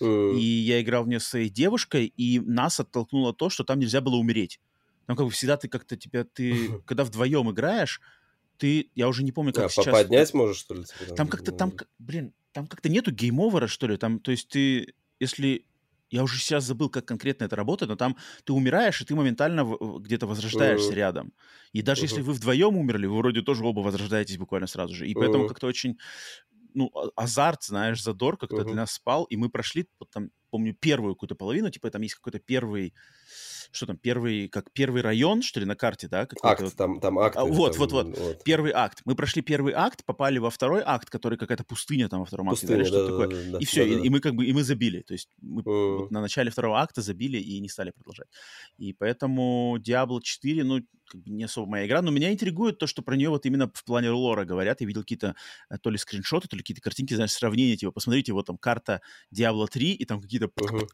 uh-huh. 0.00 0.38
и 0.38 0.42
я 0.42 0.80
играл 0.80 1.04
в 1.04 1.08
нее 1.08 1.20
со 1.20 1.30
своей 1.30 1.50
девушкой, 1.50 2.06
и 2.06 2.40
нас 2.40 2.80
оттолкнуло 2.80 3.34
то, 3.34 3.50
что 3.50 3.64
там 3.64 3.78
нельзя 3.78 4.00
было 4.00 4.16
умереть. 4.16 4.60
Там 5.06 5.16
как 5.16 5.24
бы 5.24 5.32
всегда 5.32 5.56
ты 5.56 5.68
как-то 5.68 5.96
тебя, 5.96 6.24
ты, 6.24 6.80
когда 6.86 7.04
вдвоем 7.04 7.50
играешь, 7.50 8.00
ты, 8.58 8.90
я 8.94 9.08
уже 9.08 9.22
не 9.22 9.32
помню, 9.32 9.52
как 9.52 9.64
а, 9.64 9.68
сейчас... 9.70 9.86
поднять 9.86 10.34
можешь, 10.34 10.58
что 10.58 10.74
ли? 10.74 10.84
Типа, 10.84 11.14
там 11.14 11.28
как-то, 11.28 11.52
там, 11.52 11.72
блин, 11.98 12.34
там 12.52 12.66
как-то 12.66 12.88
нету 12.88 13.12
game 13.12 13.32
over 13.32 13.51
-а, 13.51 13.66
что 13.66 13.86
ли, 13.86 13.96
там, 13.96 14.20
то 14.20 14.30
есть 14.30 14.48
ты, 14.48 14.94
если... 15.20 15.64
Я 16.10 16.22
уже 16.22 16.38
сейчас 16.38 16.64
забыл, 16.64 16.88
как 16.88 17.04
конкретно 17.04 17.44
это 17.44 17.54
работает, 17.54 17.90
но 17.90 17.96
там 17.96 18.16
ты 18.44 18.54
умираешь, 18.54 18.98
и 18.98 19.04
ты 19.04 19.14
моментально 19.14 19.76
где-то 19.98 20.26
возрождаешься 20.26 20.90
uh-huh. 20.90 20.94
рядом. 20.94 21.34
И 21.74 21.82
даже 21.82 22.00
uh-huh. 22.00 22.04
если 22.04 22.22
вы 22.22 22.32
вдвоем 22.32 22.78
умерли, 22.78 23.04
вы 23.04 23.18
вроде 23.18 23.42
тоже 23.42 23.62
оба 23.62 23.80
возрождаетесь 23.80 24.38
буквально 24.38 24.68
сразу 24.68 24.94
же. 24.94 25.06
И 25.06 25.12
uh-huh. 25.12 25.18
поэтому 25.18 25.46
как-то 25.46 25.66
очень, 25.66 25.98
ну, 26.72 26.90
а, 26.94 27.10
азарт, 27.14 27.64
знаешь, 27.64 28.02
задор 28.02 28.38
как-то 28.38 28.56
uh-huh. 28.56 28.64
для 28.64 28.74
нас 28.74 28.92
спал, 28.92 29.24
и 29.24 29.36
мы 29.36 29.50
прошли, 29.50 29.86
вот 30.00 30.08
там, 30.08 30.30
помню, 30.48 30.74
первую 30.74 31.14
какую-то 31.14 31.34
половину, 31.34 31.68
типа 31.68 31.90
там 31.90 32.00
есть 32.00 32.14
какой-то 32.14 32.38
первый 32.38 32.94
что 33.70 33.86
там, 33.86 33.96
первый, 33.96 34.48
как 34.48 34.72
первый 34.72 35.02
район, 35.02 35.42
что 35.42 35.60
ли, 35.60 35.66
на 35.66 35.76
карте, 35.76 36.08
да? 36.08 36.26
Акт, 36.42 36.76
там, 36.76 37.00
там 37.00 37.18
акт. 37.18 37.36
А, 37.36 37.44
вот, 37.44 37.72
там, 37.72 37.80
вот, 37.80 37.92
вот, 37.92 38.18
вот. 38.18 38.44
Первый 38.44 38.72
акт. 38.72 39.00
Мы 39.04 39.14
прошли 39.14 39.42
первый 39.42 39.72
акт, 39.74 40.04
попали 40.04 40.38
во 40.38 40.50
второй 40.50 40.82
акт, 40.84 41.10
который 41.10 41.38
какая-то 41.38 41.64
пустыня 41.64 42.08
там 42.08 42.20
во 42.20 42.26
втором 42.26 42.48
пустыня, 42.48 42.80
акте, 42.80 42.84
да, 42.84 42.88
что 42.88 43.04
да, 43.04 43.10
такое. 43.10 43.28
Да, 43.28 43.52
да, 43.52 43.58
и 43.58 43.64
все, 43.64 43.84
да, 43.84 43.90
и, 43.90 43.96
да. 43.96 44.02
и 44.02 44.08
мы 44.08 44.20
как 44.20 44.34
бы, 44.34 44.46
и 44.46 44.52
мы 44.52 44.62
забили. 44.62 45.02
То 45.02 45.12
есть 45.12 45.28
мы 45.40 45.62
mm. 45.62 45.96
вот 45.98 46.10
на 46.10 46.20
начале 46.20 46.50
второго 46.50 46.80
акта 46.80 47.02
забили 47.02 47.38
и 47.38 47.60
не 47.60 47.68
стали 47.68 47.90
продолжать. 47.90 48.28
И 48.78 48.92
поэтому 48.92 49.76
Diablo 49.78 50.20
4, 50.22 50.64
ну, 50.64 50.80
как 51.08 51.22
бы 51.22 51.30
не 51.30 51.44
особо 51.44 51.68
моя 51.68 51.86
игра, 51.86 52.02
но 52.02 52.10
меня 52.10 52.32
интригует 52.32 52.78
то, 52.78 52.86
что 52.86 53.02
про 53.02 53.16
нее 53.16 53.30
вот 53.30 53.46
именно 53.46 53.70
в 53.72 53.84
плане 53.84 54.10
лора 54.10 54.44
говорят. 54.44 54.80
Я 54.80 54.86
видел 54.86 55.02
какие-то 55.02 55.34
э, 55.70 55.78
то 55.78 55.90
ли 55.90 55.98
скриншоты, 55.98 56.48
то 56.48 56.56
ли 56.56 56.62
какие-то 56.62 56.82
картинки, 56.82 57.14
знаешь, 57.14 57.32
сравнения, 57.32 57.76
типа, 57.76 57.92
посмотрите, 57.92 58.32
вот 58.32 58.46
там 58.46 58.58
карта 58.58 59.00
Diablo 59.34 59.66
3, 59.66 59.92
и 59.92 60.04
там 60.04 60.20
какие-то 60.20 60.46
uh-huh. 60.46 60.86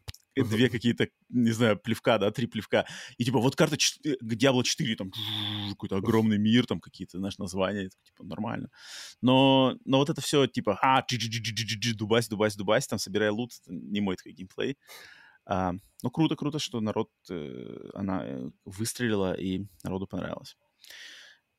Две 0.43 0.69
какие-то, 0.69 1.07
не 1.29 1.51
знаю, 1.51 1.77
плевка, 1.77 2.17
да, 2.17 2.31
три 2.31 2.47
плевка. 2.47 2.85
И 3.17 3.25
типа 3.25 3.39
вот 3.39 3.55
карта 3.55 3.77
4, 3.77 4.17
Diablo 4.21 4.63
4, 4.63 4.95
там 4.95 5.11
какой-то 5.69 5.97
огромный 5.97 6.37
мир, 6.37 6.65
там 6.65 6.79
какие-то, 6.79 7.17
знаешь, 7.17 7.37
названия, 7.37 7.89
типа 8.03 8.23
нормально. 8.23 8.69
Но, 9.21 9.77
но 9.85 9.97
вот 9.97 10.09
это 10.09 10.21
все 10.21 10.47
типа, 10.47 10.77
а, 10.81 11.05
дубась, 11.95 12.27
дубась, 12.27 12.55
дубась, 12.55 12.87
там 12.87 12.99
собирай 12.99 13.29
лут, 13.29 13.51
не 13.67 14.01
мой 14.01 14.15
такой 14.15 14.33
геймплей. 14.33 14.77
А, 15.45 15.73
ну, 16.03 16.09
круто, 16.09 16.35
круто, 16.35 16.59
что 16.59 16.81
народ, 16.81 17.09
э, 17.29 17.89
она 17.93 18.25
э, 18.25 18.49
выстрелила 18.65 19.33
и 19.33 19.65
народу 19.83 20.07
понравилось. 20.07 20.57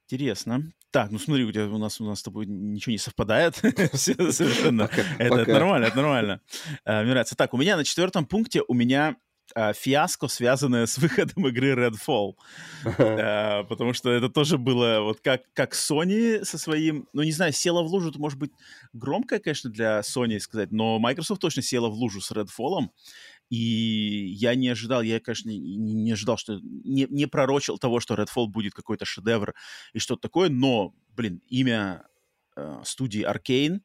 Интересно. 0.08 0.72
Так, 0.92 1.10
ну 1.10 1.18
смотри, 1.18 1.44
у 1.44 1.50
тебя 1.50 1.66
у 1.66 1.78
нас 1.78 2.00
у 2.00 2.04
нас 2.04 2.20
с 2.20 2.22
тобой 2.22 2.46
ничего 2.46 2.92
не 2.92 2.98
совпадает. 2.98 3.56
Все 3.92 4.14
совершенно. 4.32 4.88
Это 5.18 5.44
нормально, 5.44 5.86
это 5.86 5.96
нормально. 5.96 6.40
А, 6.84 7.00
мне 7.02 7.10
нравится. 7.10 7.34
Так, 7.34 7.52
у 7.54 7.56
меня 7.56 7.76
на 7.76 7.84
четвертом 7.84 8.24
пункте 8.24 8.62
у 8.68 8.72
меня 8.72 9.16
а, 9.56 9.72
фиаско, 9.72 10.28
связанное 10.28 10.86
с 10.86 10.96
выходом 10.98 11.48
игры 11.48 11.74
Redfall. 11.74 12.34
а, 12.84 13.64
потому 13.64 13.94
что 13.94 14.12
это 14.12 14.28
тоже 14.28 14.58
было 14.58 15.00
вот 15.00 15.20
как, 15.20 15.42
как 15.54 15.74
Sony 15.74 16.44
со 16.44 16.56
своим... 16.56 17.08
Ну, 17.12 17.24
не 17.24 17.32
знаю, 17.32 17.52
села 17.52 17.82
в 17.82 17.86
лужу, 17.86 18.10
это 18.10 18.20
может 18.20 18.38
быть 18.38 18.52
громко, 18.92 19.40
конечно, 19.40 19.70
для 19.70 20.00
Sony 20.00 20.38
сказать, 20.38 20.70
но 20.70 21.00
Microsoft 21.00 21.40
точно 21.40 21.62
села 21.62 21.88
в 21.88 21.94
лужу 21.94 22.20
с 22.20 22.30
Redfall. 22.30 22.90
И 23.48 23.56
я 24.36 24.54
не 24.54 24.68
ожидал, 24.68 25.02
я, 25.02 25.20
конечно, 25.20 25.50
не, 25.50 26.12
ожидал, 26.12 26.36
что 26.36 26.58
не, 26.62 27.06
не 27.08 27.26
пророчил 27.26 27.78
того, 27.78 28.00
что 28.00 28.14
Redfall 28.14 28.46
будет 28.46 28.74
какой-то 28.74 29.04
шедевр 29.04 29.54
и 29.92 29.98
что-то 29.98 30.22
такое, 30.22 30.48
но, 30.48 30.94
блин, 31.16 31.40
имя 31.48 32.06
э, 32.56 32.80
студии 32.84 33.22
Arkane 33.22 33.80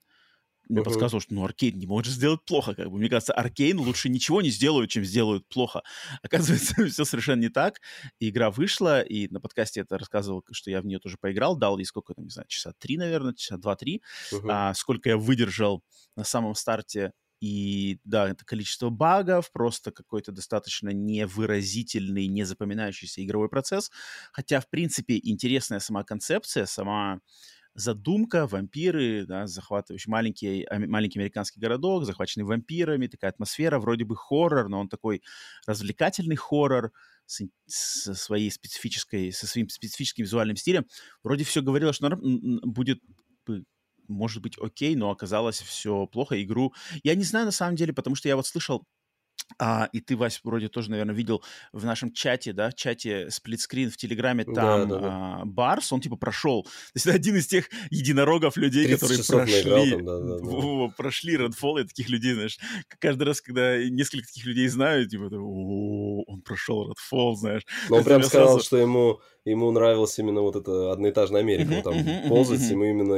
мне 0.71 0.79
uh-huh. 0.79 0.83
подсказывало, 0.85 1.21
что 1.21 1.33
ну 1.33 1.43
Аркейн 1.43 1.77
не 1.77 1.85
может 1.85 2.13
сделать 2.13 2.45
плохо, 2.45 2.73
как 2.73 2.89
бы. 2.89 2.97
Мне 2.97 3.09
кажется, 3.09 3.33
Аркейн 3.33 3.77
лучше 3.77 4.07
ничего 4.07 4.41
не 4.41 4.49
сделают, 4.49 4.89
чем 4.89 5.03
сделают 5.03 5.45
плохо. 5.49 5.83
Оказывается, 6.23 6.73
все 6.87 7.03
совершенно 7.03 7.41
не 7.41 7.49
так. 7.49 7.81
И 8.19 8.29
игра 8.29 8.51
вышла, 8.51 9.01
и 9.01 9.27
на 9.29 9.41
подкасте 9.41 9.81
это 9.81 9.97
рассказывал, 9.97 10.43
что 10.51 10.71
я 10.71 10.81
в 10.81 10.85
нее 10.85 10.99
тоже 10.99 11.17
поиграл, 11.19 11.57
дал 11.57 11.77
ей 11.77 11.85
сколько 11.85 12.13
там, 12.13 12.25
не 12.25 12.31
знаю, 12.31 12.47
часа 12.47 12.73
три, 12.79 12.97
наверное, 12.97 13.33
часа 13.33 13.57
два-три. 13.57 14.01
Uh-huh. 14.31 14.47
А, 14.49 14.73
сколько 14.73 15.09
я 15.09 15.17
выдержал 15.17 15.83
на 16.15 16.23
самом 16.23 16.55
старте 16.55 17.11
и 17.41 17.99
да, 18.05 18.29
это 18.29 18.45
количество 18.45 18.89
багов, 18.89 19.51
просто 19.51 19.91
какой-то 19.91 20.31
достаточно 20.31 20.89
невыразительный, 20.89 22.27
не 22.27 22.43
запоминающийся 22.43 23.23
игровой 23.23 23.49
процесс. 23.49 23.91
Хотя, 24.31 24.61
в 24.61 24.69
принципе, 24.69 25.19
интересная 25.21 25.79
сама 25.79 26.03
концепция, 26.03 26.67
сама 26.67 27.19
задумка, 27.73 28.47
вампиры, 28.47 29.25
да, 29.25 29.47
захватывающий 29.47 30.11
маленький, 30.11 30.67
маленький 30.69 31.19
американский 31.19 31.59
городок, 31.59 32.05
захваченный 32.05 32.45
вампирами, 32.45 33.07
такая 33.07 33.31
атмосфера, 33.31 33.79
вроде 33.79 34.05
бы 34.05 34.15
хоррор, 34.15 34.69
но 34.69 34.79
он 34.79 34.89
такой 34.89 35.23
развлекательный 35.65 36.35
хоррор, 36.35 36.91
с, 37.25 37.41
со 37.65 38.13
своей 38.13 38.51
специфической, 38.51 39.31
со 39.31 39.47
своим 39.47 39.69
специфическим 39.69 40.25
визуальным 40.25 40.57
стилем. 40.57 40.85
Вроде 41.23 41.43
все 41.45 41.61
говорило, 41.61 41.93
что 41.93 42.09
будет 42.19 43.01
может 44.11 44.41
быть 44.41 44.57
окей, 44.59 44.95
но 44.95 45.11
оказалось 45.11 45.61
все 45.61 46.05
плохо. 46.07 46.41
Игру 46.41 46.73
я 47.03 47.15
не 47.15 47.23
знаю 47.23 47.45
на 47.45 47.51
самом 47.51 47.75
деле, 47.75 47.93
потому 47.93 48.15
что 48.15 48.27
я 48.27 48.35
вот 48.35 48.47
слышал 48.47 48.85
а, 49.59 49.89
и 49.91 49.99
ты, 49.99 50.15
Вась, 50.15 50.39
вроде 50.43 50.69
тоже, 50.69 50.91
наверное, 50.91 51.15
видел 51.15 51.43
в 51.71 51.85
нашем 51.85 52.11
чате, 52.11 52.53
да, 52.53 52.71
чате 52.71 53.29
сплитскрин 53.29 53.89
в 53.89 53.97
Телеграме, 53.97 54.43
там 54.45 54.55
да, 54.55 54.85
да, 54.85 54.99
да. 54.99 55.07
А, 55.41 55.45
Барс, 55.45 55.91
он 55.91 56.01
типа 56.01 56.15
прошел. 56.15 56.63
То 56.63 56.69
есть 56.95 57.05
это 57.05 57.15
один 57.15 57.35
из 57.35 57.47
тех 57.47 57.69
единорогов 57.89 58.57
людей, 58.57 58.91
которые 58.91 59.23
прошли, 59.23 59.91
там, 59.91 60.05
да, 60.05 60.19
да, 60.19 60.39
да. 60.39 60.93
прошли 60.97 61.37
Redfall, 61.37 61.81
и 61.81 61.87
таких 61.87 62.09
людей, 62.09 62.33
знаешь, 62.33 62.59
каждый 62.99 63.23
раз, 63.23 63.41
когда 63.41 63.77
несколько 63.77 64.27
таких 64.27 64.45
людей 64.45 64.67
знаю, 64.67 65.07
типа, 65.07 65.33
он 65.33 66.41
прошел 66.41 66.91
Redfall, 66.91 67.35
знаешь. 67.35 67.65
Но 67.89 67.97
он 67.97 68.03
прям 68.03 68.23
сказал, 68.23 68.47
сразу... 68.47 68.65
что 68.65 68.77
ему 68.77 69.19
ему 69.45 69.71
нравилась 69.71 70.17
именно 70.19 70.41
вот 70.41 70.55
эта 70.55 70.91
одноэтажная 70.91 71.41
Америка, 71.41 71.73
uh-huh, 71.73 71.81
там 71.81 72.29
ползать, 72.29 72.61
ему 72.69 72.85
именно 72.85 73.15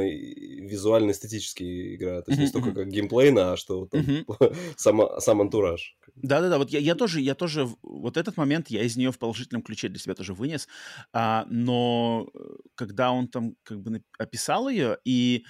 визуально-эстетически 0.66 1.96
игра, 1.96 2.22
то 2.22 2.30
есть 2.30 2.40
не 2.40 2.46
столько 2.46 2.72
как 2.72 2.88
геймплейно, 2.88 3.52
а 3.52 3.56
что 3.56 3.86
там 3.86 4.04
сам 4.76 5.40
антураж. 5.40 5.96
Да-да-да, 6.16 6.58
вот 6.58 6.70
я, 6.70 6.78
я 6.78 6.94
тоже, 6.94 7.20
я 7.20 7.34
тоже, 7.34 7.68
вот 7.82 8.16
этот 8.16 8.36
момент 8.36 8.68
я 8.68 8.82
из 8.84 8.96
нее 8.96 9.10
в 9.10 9.18
положительном 9.18 9.62
ключе 9.62 9.88
для 9.88 9.98
себя 9.98 10.14
тоже 10.14 10.32
вынес, 10.32 10.68
а, 11.12 11.44
но 11.50 12.28
э, 12.34 12.38
когда 12.76 13.10
он 13.10 13.26
там 13.28 13.56
как 13.64 13.80
бы 13.82 14.02
описал 14.18 14.68
ее, 14.68 14.96
и 15.04 15.44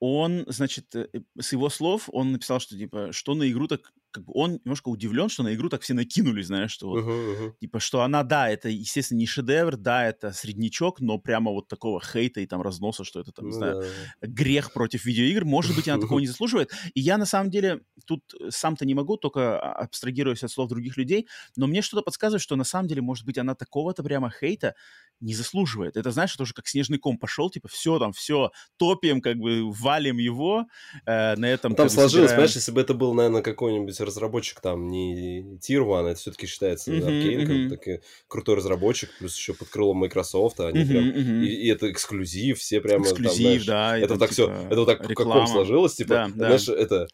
он, 0.00 0.44
значит, 0.48 0.94
э, 0.96 1.08
с 1.40 1.52
его 1.52 1.70
слов, 1.70 2.08
он 2.12 2.32
написал, 2.32 2.60
что, 2.60 2.76
типа, 2.78 3.12
что 3.12 3.34
на 3.34 3.50
игру 3.50 3.68
так 3.68 3.92
как 4.18 4.26
бы 4.26 4.32
он 4.34 4.60
немножко 4.64 4.88
удивлен, 4.88 5.28
что 5.28 5.44
на 5.44 5.54
игру 5.54 5.68
так 5.68 5.82
все 5.82 5.94
накинулись, 5.94 6.46
знаешь, 6.46 6.72
что 6.72 6.88
вот, 6.88 7.04
uh-huh, 7.04 7.06
uh-huh. 7.06 7.52
типа, 7.60 7.78
что 7.78 8.02
она, 8.02 8.24
да, 8.24 8.50
это, 8.50 8.68
естественно, 8.68 9.18
не 9.18 9.26
шедевр, 9.26 9.76
да, 9.76 10.06
это 10.06 10.32
среднячок, 10.32 11.00
но 11.00 11.18
прямо 11.18 11.52
вот 11.52 11.68
такого 11.68 12.00
хейта 12.00 12.40
и 12.40 12.46
там 12.46 12.62
разноса, 12.62 13.04
что 13.04 13.20
это, 13.20 13.30
там, 13.32 13.46
не 13.46 13.52
ну 13.52 13.56
знаю, 13.56 13.84
грех 14.20 14.72
против 14.72 15.04
видеоигр, 15.04 15.44
может 15.44 15.76
быть, 15.76 15.88
она 15.88 16.00
такого 16.00 16.18
не 16.18 16.26
заслуживает. 16.26 16.72
И 16.94 17.00
я, 17.00 17.16
на 17.16 17.26
самом 17.26 17.50
деле, 17.50 17.80
тут 18.06 18.22
сам-то 18.48 18.84
не 18.84 18.94
могу, 18.94 19.16
только 19.16 19.60
а, 19.60 19.72
абстрагируясь 19.84 20.42
от 20.42 20.50
слов 20.50 20.68
других 20.68 20.96
людей, 20.96 21.28
но 21.56 21.66
мне 21.66 21.80
что-то 21.80 22.02
подсказывает, 22.02 22.42
что 22.42 22.56
на 22.56 22.64
самом 22.64 22.88
деле, 22.88 23.02
может 23.02 23.24
быть, 23.24 23.38
она 23.38 23.54
такого-то 23.54 24.02
прямо 24.02 24.30
хейта 24.30 24.74
не 25.20 25.34
заслуживает. 25.34 25.96
Это, 25.96 26.10
знаешь, 26.10 26.34
это 26.34 26.42
уже 26.44 26.54
как 26.54 26.68
снежный 26.68 26.98
ком 26.98 27.18
пошел, 27.18 27.50
типа, 27.50 27.68
все 27.68 27.98
там, 27.98 28.12
все, 28.12 28.50
топим, 28.76 29.20
как 29.20 29.36
бы, 29.36 29.70
валим 29.70 30.18
его, 30.18 30.66
э, 31.06 31.36
на 31.36 31.46
этом... 31.46 31.74
Там 31.74 31.88
сложилось, 31.88 32.12
собираем... 32.12 32.30
понимаешь, 32.30 32.54
если 32.54 32.72
бы 32.72 32.80
это 32.80 32.94
был, 32.94 33.14
наверное, 33.14 33.42
какой-нибудь 33.42 34.00
разработчик 34.00 34.60
там 34.60 34.88
не 34.88 35.40
Tier 35.58 35.84
One, 35.84 36.08
это 36.08 36.20
все-таки 36.20 36.46
считается 36.46 36.92
mm-hmm, 36.92 37.04
Arkane, 37.04 37.36
mm-hmm. 37.36 37.68
как 37.68 37.78
таки 37.78 38.00
крутой 38.28 38.56
разработчик, 38.56 39.10
плюс 39.18 39.36
еще 39.36 39.54
под 39.54 39.68
крылом 39.68 39.98
Microsoft, 39.98 40.60
они 40.60 40.80
mm-hmm, 40.80 40.88
прям, 40.88 41.04
mm-hmm. 41.04 41.44
И, 41.44 41.48
и 41.48 41.68
это 41.68 41.90
эксклюзив, 41.90 42.58
все 42.58 42.80
прямо 42.80 43.04
эксклюзив, 43.04 43.32
там, 43.32 43.36
знаешь, 43.36 43.66
да, 43.66 43.98
это, 43.98 44.18
так 44.18 44.30
типа, 44.30 44.32
все, 44.32 44.66
это 44.66 44.76
вот 44.76 44.86
так 44.86 45.08
реклама. 45.08 45.40
каком 45.40 45.46
сложилось, 45.46 45.94
типа, 45.94 46.08
да, 46.08 46.28
знаешь, 46.28 46.66
да. 46.66 46.74
это 46.74 47.08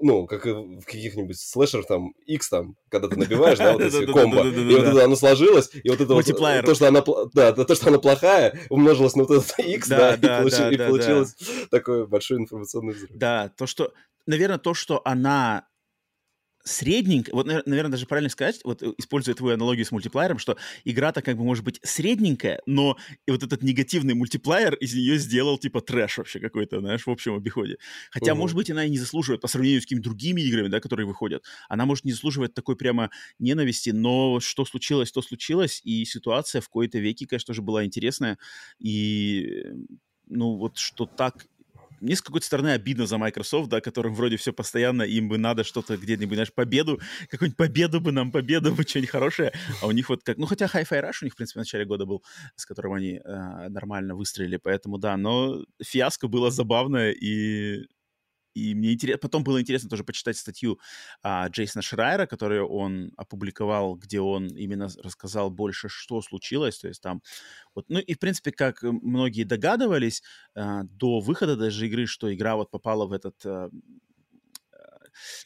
ну, 0.00 0.26
как 0.26 0.44
в 0.44 0.84
каких-нибудь 0.84 1.38
слэшерах 1.38 1.86
там 1.86 2.12
X 2.26 2.50
там, 2.50 2.76
когда 2.90 3.08
ты 3.08 3.16
набиваешь, 3.18 3.58
да, 3.58 3.72
вот 3.72 3.82
эти 3.82 4.04
комбо, 4.06 4.46
и 4.46 4.74
вот 4.74 4.84
это 4.84 5.04
оно 5.04 5.16
сложилось, 5.16 5.70
и 5.72 5.88
вот 5.88 6.00
это 6.00 6.14
вот, 6.14 6.26
то, 6.26 6.74
что 6.74 6.88
она, 6.88 7.02
да, 7.32 7.52
то, 7.52 7.74
что 7.74 7.88
она 7.88 7.98
плохая, 7.98 8.58
умножилось 8.68 9.14
на 9.16 9.24
вот 9.24 9.30
этот 9.30 9.58
X, 9.58 9.88
да, 9.88 10.14
и 10.14 10.76
получилось 10.76 11.36
такой 11.70 12.06
большой 12.06 12.38
информационный 12.38 12.94
взрыв. 12.94 13.10
Да, 13.14 13.50
то, 13.56 13.66
что, 13.66 13.92
наверное, 14.26 14.58
то, 14.58 14.74
что 14.74 15.00
она 15.04 15.66
средненькая, 16.66 17.32
вот, 17.32 17.46
наверное, 17.46 17.92
даже 17.92 18.06
правильно 18.06 18.28
сказать, 18.28 18.60
вот 18.64 18.82
э, 18.82 18.92
используя 18.98 19.34
твою 19.34 19.54
аналогию 19.54 19.86
с 19.86 19.92
мультиплеером, 19.92 20.38
что 20.38 20.56
игра-то 20.84 21.22
как 21.22 21.36
бы 21.36 21.44
может 21.44 21.64
быть 21.64 21.78
средненькая, 21.82 22.60
но 22.66 22.96
и 23.26 23.30
вот 23.30 23.44
этот 23.44 23.62
негативный 23.62 24.14
мультиплеер 24.14 24.74
из 24.74 24.92
нее 24.92 25.16
сделал 25.18 25.58
типа 25.58 25.80
трэш 25.80 26.18
вообще 26.18 26.40
какой-то, 26.40 26.80
знаешь, 26.80 27.06
в 27.06 27.10
общем 27.10 27.36
обиходе. 27.36 27.78
Хотя, 28.10 28.32
угу. 28.32 28.40
может 28.40 28.56
быть, 28.56 28.68
она 28.68 28.84
и 28.84 28.90
не 28.90 28.98
заслуживает 28.98 29.40
по 29.40 29.48
сравнению 29.48 29.80
с 29.80 29.84
какими-то 29.84 30.04
другими 30.04 30.42
играми, 30.42 30.68
да, 30.68 30.80
которые 30.80 31.06
выходят. 31.06 31.44
Она, 31.68 31.86
может, 31.86 32.04
не 32.04 32.12
заслуживает 32.12 32.52
такой 32.52 32.76
прямо 32.76 33.10
ненависти, 33.38 33.90
но 33.90 34.40
что 34.40 34.64
случилось, 34.64 35.12
то 35.12 35.22
случилось, 35.22 35.80
и 35.84 36.04
ситуация 36.04 36.60
в 36.60 36.68
кои-то 36.68 36.98
веке, 36.98 37.26
конечно 37.26 37.54
же, 37.54 37.62
была 37.62 37.84
интересная, 37.84 38.38
и 38.80 39.66
ну 40.28 40.56
вот 40.56 40.78
что 40.78 41.06
так 41.06 41.46
мне 42.00 42.16
с 42.16 42.22
какой-то 42.22 42.46
стороны 42.46 42.68
обидно 42.68 43.06
за 43.06 43.18
Microsoft, 43.18 43.68
да, 43.68 43.80
которым 43.80 44.14
вроде 44.14 44.36
все 44.36 44.52
постоянно, 44.52 45.02
им 45.02 45.28
бы 45.28 45.38
надо 45.38 45.64
что-то 45.64 45.96
где-нибудь, 45.96 46.36
знаешь, 46.36 46.52
победу, 46.52 47.00
какую-нибудь 47.30 47.56
победу 47.56 48.00
бы 48.00 48.12
нам, 48.12 48.30
победу 48.30 48.74
бы, 48.74 48.82
что-нибудь 48.82 49.10
хорошее, 49.10 49.52
а 49.82 49.86
у 49.86 49.90
них 49.90 50.08
вот 50.08 50.22
как, 50.22 50.38
ну, 50.38 50.46
хотя 50.46 50.66
Hi-Fi 50.66 51.02
Rush 51.02 51.18
у 51.22 51.24
них, 51.24 51.34
в 51.34 51.36
принципе, 51.36 51.60
в 51.60 51.62
начале 51.62 51.84
года 51.84 52.06
был, 52.06 52.22
с 52.54 52.66
которым 52.66 52.94
они 52.94 53.20
э, 53.24 53.68
нормально 53.68 54.14
выстрелили, 54.14 54.56
поэтому, 54.56 54.98
да, 54.98 55.16
но 55.16 55.64
фиаско 55.82 56.28
было 56.28 56.50
забавное, 56.50 57.12
и 57.12 57.86
и 58.56 58.74
мне 58.74 58.94
интересно, 58.94 59.18
потом 59.18 59.44
было 59.44 59.60
интересно 59.60 59.90
тоже 59.90 60.02
почитать 60.02 60.38
статью 60.38 60.80
а, 61.22 61.48
Джейсона 61.48 61.82
Шрайера, 61.82 62.26
которую 62.26 62.66
он 62.68 63.12
опубликовал, 63.16 63.96
где 63.96 64.20
он 64.20 64.46
именно 64.48 64.88
рассказал 65.02 65.50
больше, 65.50 65.88
что 65.90 66.22
случилось. 66.22 66.78
То 66.78 66.88
есть 66.88 67.02
там 67.02 67.22
вот, 67.74 67.84
ну 67.88 67.98
и 67.98 68.14
в 68.14 68.18
принципе, 68.18 68.52
как 68.52 68.82
многие 68.82 69.44
догадывались 69.44 70.22
а, 70.54 70.84
до 70.84 71.20
выхода 71.20 71.56
даже 71.56 71.86
игры, 71.86 72.06
что 72.06 72.32
игра 72.34 72.56
вот 72.56 72.70
попала 72.70 73.06
в 73.06 73.12
этот 73.12 73.44
а, 73.44 73.68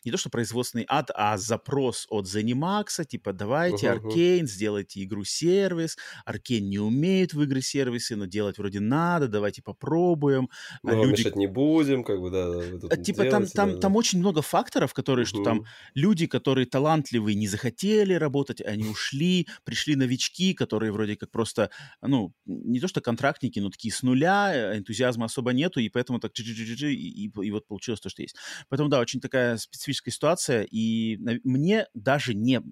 не 0.05 0.11
то 0.11 0.17
что 0.17 0.31
производственный 0.31 0.85
ад, 0.89 1.11
а 1.15 1.37
запрос 1.39 2.07
от 2.11 2.27
ZeniMax, 2.27 3.05
типа 3.07 3.33
давайте 3.33 3.87
uh-huh, 3.87 4.07
Аркейн, 4.07 4.47
сделайте 4.47 5.03
игру-сервис, 5.05 5.97
Аркейн 6.25 6.69
не 6.69 6.79
умеет 6.79 7.35
в 7.35 7.43
игры 7.43 7.63
сервисы, 7.63 8.17
но 8.17 8.27
делать 8.27 8.59
вроде 8.59 8.81
надо, 8.81 9.29
давайте 9.29 9.63
попробуем. 9.63 10.49
А 10.83 10.93
ну, 10.93 11.05
люди... 11.05 11.21
мешать 11.21 11.37
не 11.37 11.47
будем, 11.47 12.05
как 12.05 12.21
бы, 12.21 12.31
да. 12.31 12.89
А, 12.91 12.97
типа 12.97 13.25
там, 13.25 13.47
там, 13.47 13.75
да, 13.75 13.81
там 13.81 13.93
да. 13.93 13.99
очень 13.99 14.19
много 14.19 14.43
факторов, 14.43 14.95
которые, 14.95 15.25
uh-huh. 15.25 15.29
что 15.29 15.45
там 15.45 15.65
люди, 15.95 16.27
которые 16.27 16.67
талантливые, 16.67 17.35
не 17.35 17.49
захотели 17.49 18.15
работать, 18.15 18.61
они 18.61 18.85
ушли, 18.85 19.47
пришли 19.65 19.97
новички, 19.97 20.55
которые 20.55 20.93
вроде 20.93 21.17
как 21.17 21.31
просто, 21.31 21.71
ну, 22.03 22.33
не 22.47 22.81
то 22.81 22.89
что 22.89 23.01
контрактники, 23.01 23.59
но 23.61 23.71
такие 23.71 23.93
с 23.93 24.03
нуля, 24.03 24.77
энтузиазма 24.77 25.27
особо 25.27 25.53
нету, 25.53 25.81
и 25.81 25.89
поэтому 25.89 26.19
так 26.21 26.33
и, 26.39 26.43
и, 26.43 27.31
и 27.31 27.51
вот 27.51 27.67
получилось 27.67 28.01
то, 28.01 28.09
что 28.09 28.23
есть. 28.23 28.37
Поэтому, 28.69 28.89
да, 28.89 29.01
очень 29.01 29.21
такая 29.21 29.57
специфическая 29.61 30.12
ситуация, 30.12 30.62
и 30.62 31.18
мне 31.44 31.87
даже 31.94 32.35
не, 32.35 32.62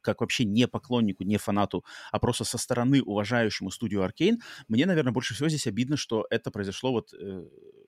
как 0.00 0.20
вообще 0.20 0.44
не 0.44 0.66
поклоннику, 0.66 1.24
не 1.24 1.36
фанату, 1.36 1.84
а 2.10 2.18
просто 2.18 2.44
со 2.44 2.58
стороны 2.58 3.02
уважающему 3.02 3.70
студию 3.70 4.02
Arkane, 4.02 4.38
мне, 4.68 4.86
наверное, 4.86 5.12
больше 5.12 5.34
всего 5.34 5.48
здесь 5.48 5.66
обидно, 5.66 5.96
что 5.96 6.26
это 6.30 6.50
произошло 6.50 6.92
вот 6.92 7.12
э, 7.12 7.44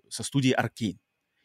со 0.09 0.23
студией 0.23 0.55
Arkane. 0.55 0.99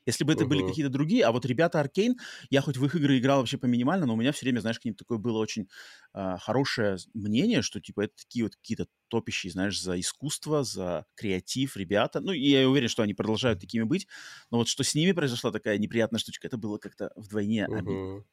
Если 0.05 0.23
бы 0.23 0.33
это 0.33 0.43
uh-huh. 0.43 0.47
были 0.47 0.67
какие-то 0.67 0.91
другие, 0.91 1.25
а 1.25 1.31
вот 1.31 1.45
ребята 1.45 1.79
Аркейн, 1.79 2.15
я 2.49 2.61
хоть 2.61 2.77
в 2.77 2.85
их 2.85 2.95
игры 2.95 3.17
играл 3.17 3.39
вообще 3.39 3.57
по 3.57 3.65
минимально, 3.65 4.05
но 4.05 4.13
у 4.13 4.17
меня 4.17 4.31
все 4.31 4.45
время, 4.45 4.59
знаешь, 4.59 4.79
к 4.79 4.85
ним 4.85 4.95
такое 4.95 5.17
было 5.17 5.39
очень 5.39 5.67
э, 6.13 6.35
хорошее 6.39 6.97
мнение, 7.13 7.61
что 7.61 7.79
типа 7.79 8.01
это 8.01 8.13
такие 8.15 8.45
вот 8.45 8.55
какие-то 8.55 8.87
топящие, 9.07 9.51
знаешь, 9.51 9.79
за 9.79 9.99
искусство, 9.99 10.63
за 10.63 11.05
креатив 11.15 11.77
ребята. 11.77 12.19
Ну, 12.19 12.31
и 12.31 12.47
я 12.47 12.69
уверен, 12.69 12.89
что 12.89 13.03
они 13.03 13.13
продолжают 13.13 13.59
такими 13.59 13.83
быть, 13.83 14.07
но 14.51 14.57
вот 14.59 14.67
что 14.67 14.83
с 14.83 14.95
ними 14.95 15.11
произошла 15.11 15.51
такая 15.51 15.77
неприятная 15.77 16.19
штучка, 16.19 16.47
это 16.47 16.57
было 16.57 16.77
как-то 16.77 17.11
вдвойне 17.15 17.67
uh-huh. 17.69 17.77
обидно. 17.77 18.23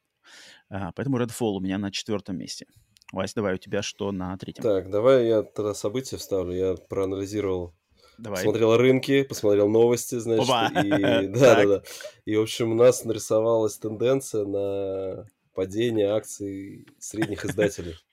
А, 0.69 0.91
поэтому 0.93 1.19
Redfall 1.19 1.55
у 1.55 1.59
меня 1.59 1.77
на 1.77 1.91
четвертом 1.91 2.37
месте. 2.37 2.65
Вась, 3.11 3.33
давай 3.33 3.55
у 3.55 3.57
тебя 3.57 3.81
что 3.83 4.11
на 4.11 4.35
третьем? 4.37 4.63
Так, 4.63 4.89
давай 4.89 5.27
я 5.27 5.43
тогда 5.43 5.73
события 5.73 6.17
вставлю. 6.17 6.53
Я 6.53 6.75
проанализировал 6.75 7.75
Давай. 8.17 8.37
Посмотрел 8.37 8.77
рынки, 8.77 9.23
посмотрел 9.23 9.69
новости, 9.69 10.19
значит, 10.19 10.47
и 10.47 10.89
да, 11.27 11.55
да, 11.55 11.65
да. 11.65 11.83
И, 12.25 12.35
в 12.35 12.41
общем, 12.41 12.71
у 12.71 12.75
нас 12.75 13.05
нарисовалась 13.05 13.77
тенденция 13.77 14.45
на 14.45 15.27
падение 15.53 16.11
акций 16.11 16.87
средних 16.99 17.45
издателей. 17.45 17.95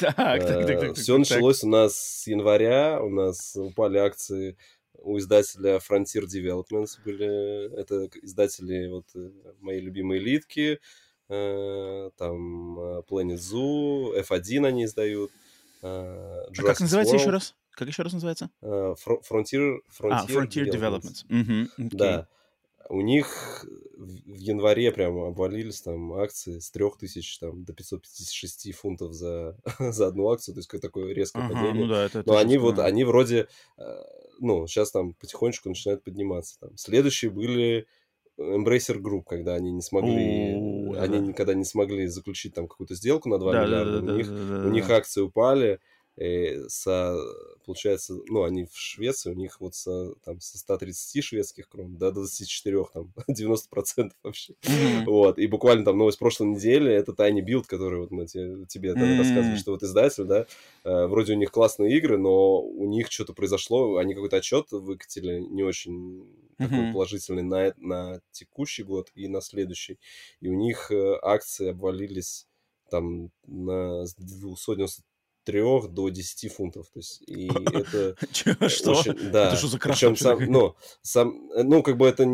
Так, 0.00 0.16
так, 0.16 0.66
так, 0.66 0.80
так. 0.80 0.96
Все 0.96 1.16
началось 1.16 1.62
у 1.62 1.68
нас 1.68 1.96
с 1.96 2.26
января, 2.26 3.00
у 3.00 3.10
нас 3.10 3.54
упали 3.54 3.98
акции 3.98 4.56
у 5.02 5.18
издателя 5.18 5.78
Frontier 5.78 6.24
Developments 6.24 6.98
были, 7.04 7.72
это 7.78 8.08
издатели 8.22 8.88
вот 8.88 9.06
э, 9.14 9.30
мои 9.60 9.80
любимые 9.80 10.20
литки, 10.20 10.80
э, 11.28 12.10
там 12.16 12.78
э, 12.80 13.02
Planet 13.08 13.36
Zoo, 13.36 14.20
F1 14.20 14.66
они 14.66 14.84
издают. 14.84 15.30
А 15.82 16.46
как 16.56 16.80
называется 16.80 17.14
World. 17.14 17.20
еще 17.20 17.30
раз? 17.30 17.54
Как 17.78 17.86
еще 17.86 18.02
раз 18.02 18.12
называется? 18.12 18.50
Uh, 18.60 18.96
Frontier, 19.06 19.76
Frontier, 19.88 20.10
а, 20.10 20.26
Frontier 20.26 20.68
Developments. 20.68 20.72
Developments. 20.72 21.26
Mm-hmm. 21.30 21.68
Okay. 21.78 21.96
Да. 21.96 22.28
У 22.90 23.00
них 23.02 23.64
в 23.96 24.34
январе 24.34 24.90
прямо 24.90 25.28
обвалились 25.28 25.80
там 25.82 26.12
акции 26.14 26.58
с 26.58 26.72
3000 26.72 27.38
там, 27.38 27.64
до 27.64 27.72
556 27.72 28.74
фунтов 28.74 29.12
за, 29.12 29.56
за 29.78 30.08
одну 30.08 30.28
акцию, 30.28 30.56
то 30.56 30.58
есть 30.58 30.68
какое 30.68 30.80
такое 30.80 31.12
резкое 31.14 31.44
ага, 31.44 31.54
падение. 31.54 31.84
Ну 31.84 31.88
да, 31.88 32.04
это, 32.06 32.18
это 32.20 32.28
Но 32.28 32.36
они 32.36 32.58
вот, 32.58 32.80
они 32.80 33.04
вроде, 33.04 33.46
э, 33.76 34.02
ну, 34.40 34.66
сейчас 34.66 34.90
там 34.90 35.14
потихонечку 35.14 35.68
начинают 35.68 36.02
подниматься. 36.02 36.58
Там. 36.58 36.76
Следующие 36.76 37.30
были 37.30 37.86
Embracer 38.40 38.98
Group, 38.98 39.22
когда 39.28 39.54
они 39.54 39.70
не 39.70 39.82
смогли, 39.82 40.56
О, 40.56 40.94
они 41.00 41.18
да. 41.18 41.26
никогда 41.26 41.54
не 41.54 41.64
смогли 41.64 42.08
заключить 42.08 42.54
там 42.54 42.66
какую-то 42.66 42.96
сделку 42.96 43.28
на 43.28 43.38
2 43.38 43.52
да, 43.52 43.64
миллиарда, 43.64 44.00
да, 44.00 44.06
да, 44.06 44.12
у, 44.12 44.16
них, 44.16 44.28
да, 44.28 44.62
да, 44.62 44.66
у 44.66 44.70
них 44.70 44.90
акции 44.90 45.20
упали, 45.20 45.78
Э, 46.20 46.68
со, 46.68 47.16
получается, 47.64 48.14
ну, 48.26 48.42
они 48.42 48.64
в 48.64 48.76
Швеции, 48.76 49.30
у 49.30 49.34
них 49.34 49.60
вот 49.60 49.76
со, 49.76 50.14
там, 50.24 50.40
со 50.40 50.58
130 50.58 51.22
шведских 51.22 51.68
крон 51.68 51.96
до 51.96 52.10
24, 52.10 52.84
там, 52.92 53.12
90% 53.30 54.10
вообще. 54.24 54.54
Mm-hmm. 54.62 55.04
Вот, 55.04 55.38
и 55.38 55.46
буквально 55.46 55.84
там 55.84 55.96
новость 55.96 56.18
прошлой 56.18 56.48
недели, 56.48 56.92
это 56.92 57.12
Tiny 57.12 57.40
Build, 57.40 57.66
который 57.68 58.00
вот 58.00 58.10
мы 58.10 58.26
тебе, 58.26 58.66
тебе 58.66 58.94
mm-hmm. 58.94 59.18
рассказывали, 59.18 59.56
что 59.58 59.70
вот 59.70 59.84
издатель, 59.84 60.24
да, 60.24 60.46
э, 60.82 61.06
вроде 61.06 61.34
у 61.34 61.36
них 61.36 61.52
классные 61.52 61.96
игры, 61.96 62.18
но 62.18 62.62
у 62.62 62.88
них 62.88 63.12
что-то 63.12 63.32
произошло, 63.32 63.98
они 63.98 64.14
какой-то 64.14 64.38
отчет 64.38 64.72
выкатили 64.72 65.38
не 65.38 65.62
очень 65.62 66.22
mm-hmm. 66.22 66.56
такой 66.58 66.92
положительный 66.92 67.44
на, 67.44 67.72
на 67.76 68.20
текущий 68.32 68.82
год 68.82 69.08
и 69.14 69.28
на 69.28 69.40
следующий, 69.40 70.00
и 70.40 70.48
у 70.48 70.54
них 70.54 70.90
э, 70.90 71.16
акции 71.22 71.68
обвалились 71.68 72.48
там 72.90 73.30
на 73.46 74.04
290 74.16 75.02
3 75.48 75.88
до 75.88 76.10
10 76.10 76.52
фунтов. 76.52 76.86
То 76.92 76.98
есть, 77.00 77.22
и 77.26 77.48
это 77.72 78.68
Что? 78.68 79.02
Да. 79.32 79.48
Это 79.48 79.56
что 79.56 79.68
за 79.68 79.78
Причем 79.78 80.14
сам, 80.14 80.38
ну, 80.44 80.74
сам, 81.00 81.48
ну, 81.56 81.82
как 81.82 81.96
бы 81.96 82.06
это... 82.06 82.28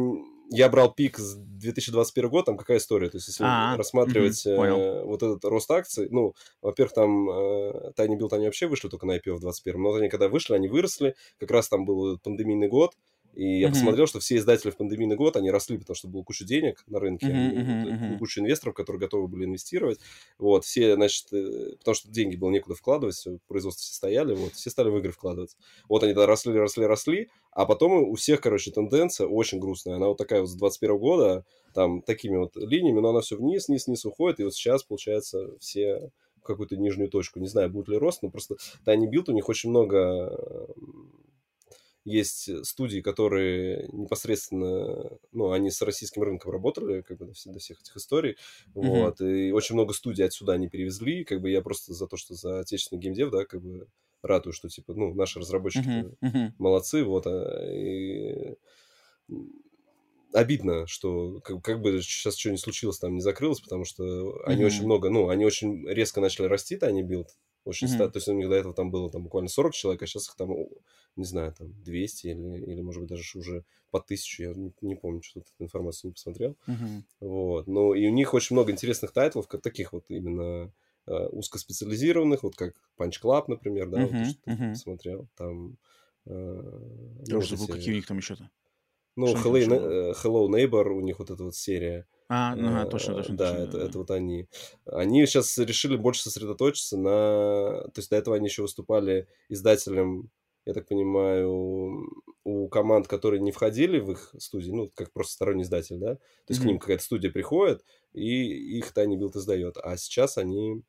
Я 0.51 0.69
брал 0.69 0.93
пик 0.93 1.19
с 1.19 1.37
2021 1.37 2.29
года, 2.29 2.47
там 2.47 2.57
какая 2.57 2.79
история? 2.79 3.09
То 3.09 3.17
есть, 3.17 3.29
если 3.29 3.45
А-а-а. 3.45 3.77
рассматривать 3.77 4.45
угу, 4.45 4.63
э, 4.63 5.05
вот 5.05 5.23
этот 5.23 5.45
рост 5.45 5.71
акций, 5.71 6.09
ну, 6.11 6.35
во-первых, 6.61 6.93
там 6.93 7.31
э, 7.31 7.93
Tiny 7.97 8.19
Build, 8.19 8.35
они 8.35 8.47
вообще 8.47 8.67
вышли 8.67 8.89
только 8.89 9.07
на 9.07 9.13
IPO 9.13 9.37
в 9.37 9.41
2021, 9.41 9.83
но 9.83 9.95
они 9.95 10.09
когда 10.09 10.29
вышли, 10.29 10.55
они 10.55 10.69
выросли, 10.69 11.15
как 11.39 11.51
раз 11.51 11.69
там 11.69 11.87
был 11.87 12.19
пандемийный 12.19 12.69
год, 12.69 12.93
и 13.35 13.59
я 13.59 13.67
mm-hmm. 13.67 13.71
посмотрел, 13.71 14.07
что 14.07 14.21
все 14.21 14.37
издатели 14.37 14.71
в 14.71 14.77
пандемийный 14.77 15.17
год, 15.17 15.37
они 15.37 15.51
росли, 15.51 15.77
потому 15.79 15.97
что 15.97 16.09
было 16.09 16.23
куча 16.23 16.45
денег 16.45 16.85
на 16.87 17.01
рынке, 17.01 17.27
mm-hmm, 17.27 17.85
mm-hmm. 17.85 18.19
куча 18.19 18.41
инвесторов, 18.41 18.75
которые 18.75 19.01
готовы 19.01 19.27
были 19.27 19.45
инвестировать. 19.45 19.99
Вот, 20.39 20.65
все, 20.65 20.95
значит, 20.95 21.33
э, 21.33 21.77
потому 21.79 21.95
что 21.95 22.11
деньги 22.11 22.37
было 22.37 22.51
некуда 22.51 22.75
вкладывать, 22.75 23.17
все, 23.17 23.39
производство 23.49 23.83
все 23.83 23.95
стояли, 23.95 24.35
вот, 24.35 24.53
все 24.55 24.71
стали 24.71 24.89
в 24.89 24.99
игры 24.99 25.11
вкладывать. 25.11 25.57
Вот 25.89 26.03
они 26.05 26.13
тогда 26.13 26.27
росли, 26.27 26.53
росли, 26.53 26.87
росли, 26.87 27.29
а 27.51 27.67
потом 27.67 27.93
у 27.93 28.15
всех, 28.15 28.41
короче, 28.41 28.71
тенденция 28.71 29.27
очень 29.27 29.59
грустная. 29.59 29.97
Она 29.97 30.09
вот 30.09 30.19
такая 30.19 30.41
вот 30.41 30.49
с 30.49 30.55
21 30.55 30.99
года, 30.99 31.45
там, 31.75 32.03
такими 32.03 32.37
вот 32.37 32.57
линиями, 32.57 33.01
но 33.01 33.11
она 33.11 33.21
все 33.21 33.37
вниз, 33.37 33.69
вниз, 33.69 33.87
вниз 33.87 34.05
уходит, 34.05 34.41
и 34.41 34.45
вот 34.45 34.55
сейчас, 34.55 34.85
получается, 34.85 35.59
все 35.59 36.11
какую-то 36.45 36.77
нижнюю 36.77 37.11
точку. 37.11 37.41
Не 37.41 37.49
знаю, 37.49 37.71
будет 37.71 37.89
ли 37.89 37.97
рост, 37.97 38.23
но 38.23 38.31
просто 38.31 38.57
Tiny 38.87 39.11
Build, 39.11 39.25
у 39.29 39.33
них 39.33 39.49
очень 39.49 39.71
много 39.71 40.37
есть 42.05 42.49
э, 42.49 42.63
студии, 42.65 43.01
которые 43.01 43.89
непосредственно, 43.93 45.19
ну, 45.33 45.51
они 45.51 45.71
с 45.71 45.81
российским 45.83 46.23
рынком 46.23 46.53
работали, 46.53 47.01
как 47.01 47.19
бы, 47.19 47.27
до, 47.27 47.59
всех, 47.59 47.81
этих 47.81 47.97
историй, 47.97 48.37
mm-hmm. 48.75 49.05
вот, 49.05 49.21
и 49.21 49.53
очень 49.53 49.75
много 49.75 49.95
студий 49.95 50.25
отсюда 50.25 50.53
они 50.53 50.69
перевезли, 50.69 51.25
как 51.25 51.41
бы, 51.41 51.51
я 51.51 51.63
просто 51.63 51.95
за 51.95 52.07
то, 52.07 52.17
что 52.17 52.35
за 52.35 52.61
отечественный 52.61 53.01
геймдев, 53.01 53.31
да, 53.31 53.45
как 53.45 53.63
бы, 53.63 53.87
радую, 54.23 54.53
что, 54.53 54.69
типа, 54.69 54.95
ну, 54.95 55.15
наши 55.15 55.41
разработчики 55.41 55.89
mm-hmm. 55.89 56.17
Mm-hmm. 56.23 56.53
молодцы, 56.59 57.05
вот, 57.05 57.27
а, 57.27 57.73
и 57.73 58.55
обидно, 60.35 60.87
что 60.87 61.41
как, 61.41 61.63
как 61.63 61.81
бы 61.81 62.03
сейчас 62.03 62.37
что 62.37 62.51
ни 62.51 62.57
случилось, 62.57 62.99
там 62.99 63.15
не 63.15 63.21
закрылось, 63.21 63.61
потому 63.61 63.85
что 63.85 64.05
mm-hmm. 64.05 64.43
они 64.47 64.65
очень 64.65 64.85
много, 64.85 65.09
ну, 65.09 65.29
они 65.31 65.47
очень 65.47 65.89
резко 65.89 66.21
начали 66.21 66.47
расти, 66.47 66.77
Tiny 66.83 67.03
Build, 67.03 67.29
очень 67.65 67.87
mm-hmm. 67.87 67.95
ста... 67.95 68.09
То 68.11 68.19
есть 68.19 68.29
у 68.29 68.35
них 68.35 68.49
до 68.49 68.57
этого 68.57 68.75
там 68.75 68.91
было 68.91 69.11
там 69.11 69.23
буквально 69.23 69.49
40 69.49 69.73
человек, 69.73 70.03
а 70.03 70.07
сейчас 70.07 70.29
их 70.29 70.35
там, 70.37 70.51
не 71.17 71.25
знаю, 71.25 71.55
там 71.57 71.73
200 71.83 72.27
или, 72.27 72.73
или 72.73 72.81
может 72.81 73.03
быть, 73.03 73.11
даже 73.11 73.39
уже 73.39 73.65
по 73.91 74.01
тысячу. 74.01 74.43
Я 74.43 74.55
не, 74.55 74.73
не 74.81 74.97
помню, 74.97 75.23
что 75.23 75.41
тут 75.41 75.49
эту 75.55 75.65
информацию 75.65 76.09
не 76.09 76.15
посмотрел. 76.15 76.57
Mm-hmm. 76.67 77.03
Вот. 77.21 77.67
Но 77.67 77.95
и 77.95 78.07
у 78.07 78.11
них 78.11 78.35
очень 78.35 78.57
много 78.57 78.73
интересных 78.73 79.13
тайтлов, 79.13 79.47
как 79.47 79.63
таких 79.63 79.93
вот 79.93 80.05
именно 80.09 80.73
э, 81.07 81.13
узкоспециализированных, 81.13 82.43
вот 82.43 82.57
как 82.57 82.75
Punch 82.99 83.23
Club, 83.23 83.45
например, 83.49 83.89
да, 83.89 84.03
mm-hmm. 84.03 84.19
вот, 84.19 84.27
что 84.27 84.41
ты 84.45 84.69
посмотрел. 84.71 85.29
Там... 85.37 85.77
Э, 86.27 87.23
Я 87.27 87.39
уже 87.39 87.57
забыл, 87.57 87.69
какие 87.69 87.93
у 87.93 87.97
них 87.97 88.07
там 88.07 88.19
еще-то. 88.19 88.51
Ну, 89.17 89.33
Hello, 89.35 90.15
Hello 90.25 90.49
Neighbor, 90.49 90.89
у 90.89 91.01
них 91.01 91.21
вот 91.21 91.31
эта 91.31 91.45
вот 91.45 91.55
серия. 91.55 92.09
А, 92.29 92.57
ну, 92.57 92.69
ага, 92.69 92.87
точно, 92.91 93.15
точно. 93.15 93.37
Да, 93.37 93.51
точно, 93.51 93.63
это, 93.63 93.79
да. 93.79 93.85
это 93.87 93.99
вот 93.99 94.11
они. 94.11 94.49
Они 94.87 95.25
сейчас 95.27 95.57
решили 95.59 95.97
больше 95.97 96.23
сосредоточиться 96.23 96.97
на... 96.97 97.83
То 97.89 97.99
есть 97.99 98.11
до 98.11 98.17
этого 98.17 98.35
они 98.35 98.47
еще 98.47 98.63
выступали 98.63 99.29
издателем, 99.49 100.31
я 100.67 100.73
так 100.73 100.87
понимаю, 100.87 102.09
у 102.45 102.69
команд, 102.69 103.09
которые 103.09 103.41
не 103.41 103.53
входили 103.53 103.99
в 103.99 104.13
их 104.13 104.35
студии, 104.39 104.71
ну, 104.71 104.91
как 104.95 105.13
просто 105.13 105.35
сторонний 105.35 105.63
издатель, 105.63 105.99
да? 105.99 106.15
То 106.17 106.21
есть 106.49 106.61
mm-hmm. 106.61 106.65
к 106.65 106.67
ним 106.67 106.79
какая-то 106.79 107.03
студия 107.03 107.31
приходит, 107.31 107.85
и 108.13 108.79
их 108.79 108.93
Tiny 108.95 109.17
Build 109.17 109.37
издает. 109.37 109.77
А 109.79 109.97
сейчас 109.97 110.39
они, 110.39 110.83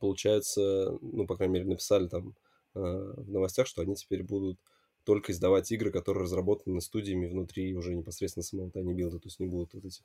получается, 0.00 0.98
ну, 1.00 1.26
по 1.26 1.36
крайней 1.36 1.54
мере, 1.54 1.66
написали 1.66 2.08
там 2.08 2.34
э, 2.74 2.80
в 2.80 3.30
новостях, 3.30 3.66
что 3.66 3.82
они 3.82 3.94
теперь 3.94 4.22
будут 4.22 4.58
только 5.04 5.32
издавать 5.32 5.72
игры, 5.72 5.90
которые 5.90 6.24
разработаны 6.24 6.80
студиями 6.80 7.26
внутри 7.26 7.74
уже 7.74 7.94
непосредственно 7.94 8.44
самого 8.44 8.68
Tiny 8.68 8.94
Build, 8.94 9.12
то 9.12 9.26
есть 9.26 9.40
не 9.40 9.46
будут 9.46 9.74
вот 9.74 9.84
этих 9.84 10.04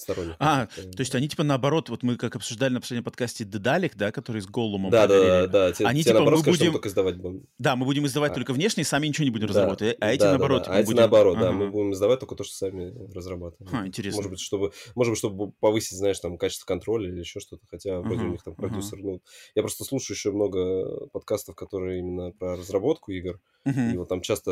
сторонних. 0.00 0.36
А, 0.38 0.66
то 0.66 1.00
есть 1.00 1.14
они 1.14 1.28
типа 1.28 1.42
наоборот, 1.42 1.88
вот 1.88 2.02
мы 2.02 2.16
как 2.16 2.36
обсуждали 2.36 2.72
на 2.72 2.80
последнем 2.80 3.04
подкасте 3.04 3.44
Дедалик, 3.44 3.96
да, 3.96 4.12
который 4.12 4.42
с 4.42 4.46
Голлумом 4.46 4.90
Да, 4.90 5.06
да, 5.06 5.20
да, 5.20 5.46
да. 5.46 5.72
Те, 5.72 5.84
они 5.84 6.00
те, 6.00 6.08
типа 6.08 6.14
наоборот, 6.20 6.46
мы 6.46 6.52
будем... 6.52 6.72
только 6.72 6.88
издавать 6.88 7.16
будем. 7.16 7.46
Да, 7.58 7.76
мы 7.76 7.84
будем 7.86 8.06
издавать 8.06 8.32
А. 8.32 8.34
только 8.34 8.52
внешне, 8.52 8.84
сами 8.84 9.06
ничего 9.06 9.24
не 9.24 9.30
будем 9.30 9.46
Да, 9.46 9.52
разрабатывать. 9.52 9.96
А 10.00 10.12
эти 10.12 10.20
да, 10.20 10.30
наоборот. 10.30 10.64
да. 10.66 10.72
А 10.72 10.78
эти 10.80 10.86
будем- 10.86 10.98
наоборот, 10.98 11.38
да, 11.38 11.52
мы 11.52 11.70
будем 11.70 11.92
издавать 11.92 12.20
только 12.20 12.34
то, 12.34 12.44
что 12.44 12.54
сами 12.54 12.92
разрабатываем. 13.14 13.86
Интересно. 13.86 14.16
Может 14.18 14.30
быть, 14.30 14.40
чтобы, 14.40 14.72
может 14.94 15.12
быть, 15.12 15.18
чтобы 15.18 15.52
повысить, 15.60 15.96
знаешь, 15.98 16.18
там, 16.18 16.38
качество 16.38 16.66
контроля 16.66 17.08
или 17.08 17.20
еще 17.20 17.40
что-то, 17.40 17.66
хотя 17.70 18.00
вроде 18.00 18.24
у 18.24 18.28
них 18.28 18.42
там 18.42 18.54
продюсер, 18.54 18.98
ну, 18.98 19.20
я 19.54 19.62
просто 19.62 19.84
слушаю 19.84 20.16
еще 20.16 20.32
много 20.32 21.06
подкастов, 21.08 21.54
которые 21.54 21.98
именно 22.00 22.32
про 22.32 22.56
разработку 22.56 23.12
игр, 23.12 23.40
и 23.64 23.96
вот 23.96 24.08
там 24.08 24.22
часто 24.22 24.50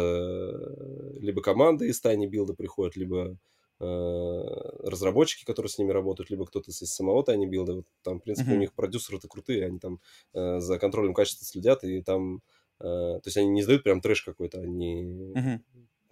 либо 1.21 1.41
команды 1.43 1.89
из 1.89 2.03
Tiny 2.05 2.29
Build 2.31 2.55
приходят, 2.55 2.97
либо 2.97 3.37
разработчики, 3.81 5.45
которые 5.45 5.71
с 5.71 5.79
ними 5.79 5.93
работают, 5.93 6.31
либо 6.31 6.47
кто-то 6.47 6.71
из 6.71 6.77
самого 6.79 7.23
Tiny 7.23 7.47
Build. 7.49 7.73
Вот 7.77 7.87
там, 8.03 8.21
в 8.21 8.23
принципе, 8.25 8.55
у 8.55 8.57
Мгм. 8.57 8.59
них 8.59 8.75
продюсеры-то 8.75 9.29
крутые, 9.29 9.67
они 9.67 9.79
там 9.79 10.01
э, 10.35 10.61
за 10.61 10.79
контролем 10.79 11.15
качества 11.15 11.47
следят, 11.47 11.85
и 11.85 12.03
там, 12.03 12.43
э, 12.81 12.83
то 12.85 13.23
есть 13.25 13.37
они 13.37 13.49
не 13.49 13.61
издают 13.61 13.85
прям 13.85 14.01
трэш 14.01 14.23
какой-то, 14.23 14.61
они, 14.61 15.03
Мгм. 15.35 15.63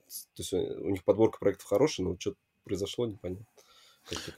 то 0.07 0.43
есть 0.43 0.53
э, 0.53 0.59
у 0.77 0.91
них 0.91 1.05
подборка 1.05 1.39
проектов 1.39 1.67
хорошая, 1.69 2.07
но 2.07 2.17
что-то 2.19 2.39
произошло, 2.65 3.07
непонятно. 3.07 3.47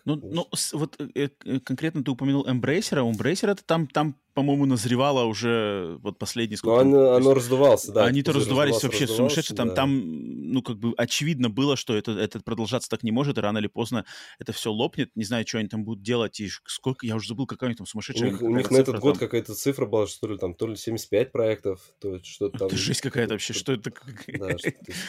Ну, 0.05 0.23
ну 0.31 0.47
вот 0.73 0.97
э, 1.01 1.29
э, 1.45 1.61
конкретно 1.61 2.03
ты 2.03 2.11
упомянул 2.11 2.47
Embracer, 2.47 2.99
а 2.99 3.03
у 3.03 3.12
Embracer 3.12 3.51
это 3.51 3.62
там, 3.64 3.87
там, 3.87 4.17
по-моему, 4.38 4.66
назревало 4.66 5.24
уже 5.24 5.98
вот 6.01 6.16
последний 6.16 6.55
Ну, 6.55 6.59
сколько... 6.59 6.79
там, 6.79 6.94
оно, 6.94 7.12
оно 7.14 7.35
раздувался, 7.35 7.90
да. 7.90 8.05
Они-то 8.05 8.33
раздувались 8.33 8.81
вообще 8.85 9.09
сумасшедше. 9.09 9.53
Там, 9.53 9.70
да. 9.70 9.74
там, 9.74 10.53
ну, 10.53 10.62
как 10.62 10.79
бы 10.79 10.94
очевидно 10.96 11.51
было, 11.51 11.74
что 11.77 11.96
это, 11.96 12.12
это 12.12 12.38
продолжаться 12.38 12.88
так 12.88 13.03
не 13.03 13.11
может, 13.11 13.37
и 13.37 13.40
рано 13.40 13.59
или 13.59 13.66
поздно 13.66 14.05
это 14.38 14.53
все 14.53 14.70
лопнет. 14.70 15.11
Не 15.16 15.24
знаю, 15.24 15.44
что 15.44 15.59
они 15.59 15.66
там 15.66 15.83
будут 15.83 16.05
делать, 16.05 16.38
и 16.38 16.48
сколько, 16.66 17.05
я 17.05 17.16
уже 17.16 17.27
забыл, 17.27 17.46
какая 17.46 17.66
у 17.66 17.70
них 17.70 17.79
там 17.79 17.83
У 17.83 17.88
сумасшедшая 17.88 18.31
них, 18.31 18.40
у 18.40 18.48
них 18.48 18.70
на 18.70 18.77
этот 18.77 18.87
цифра 18.87 19.01
год 19.01 19.14
там. 19.14 19.27
какая-то 19.27 19.55
цифра 19.57 19.87
была, 19.87 20.07
что 20.07 20.29
ли, 20.29 20.38
там, 20.38 20.55
то 20.55 20.68
ли 20.68 20.77
75 20.77 21.33
проектов, 21.33 21.81
то 21.98 22.14
есть 22.14 22.27
что-то 22.27 22.59
там. 22.59 22.68
Это 22.68 22.77
жесть 22.77 23.01
какая-то 23.01 23.35
вообще, 23.35 23.55
что 23.55 23.72
это? 23.72 23.90
Да, 24.38 24.46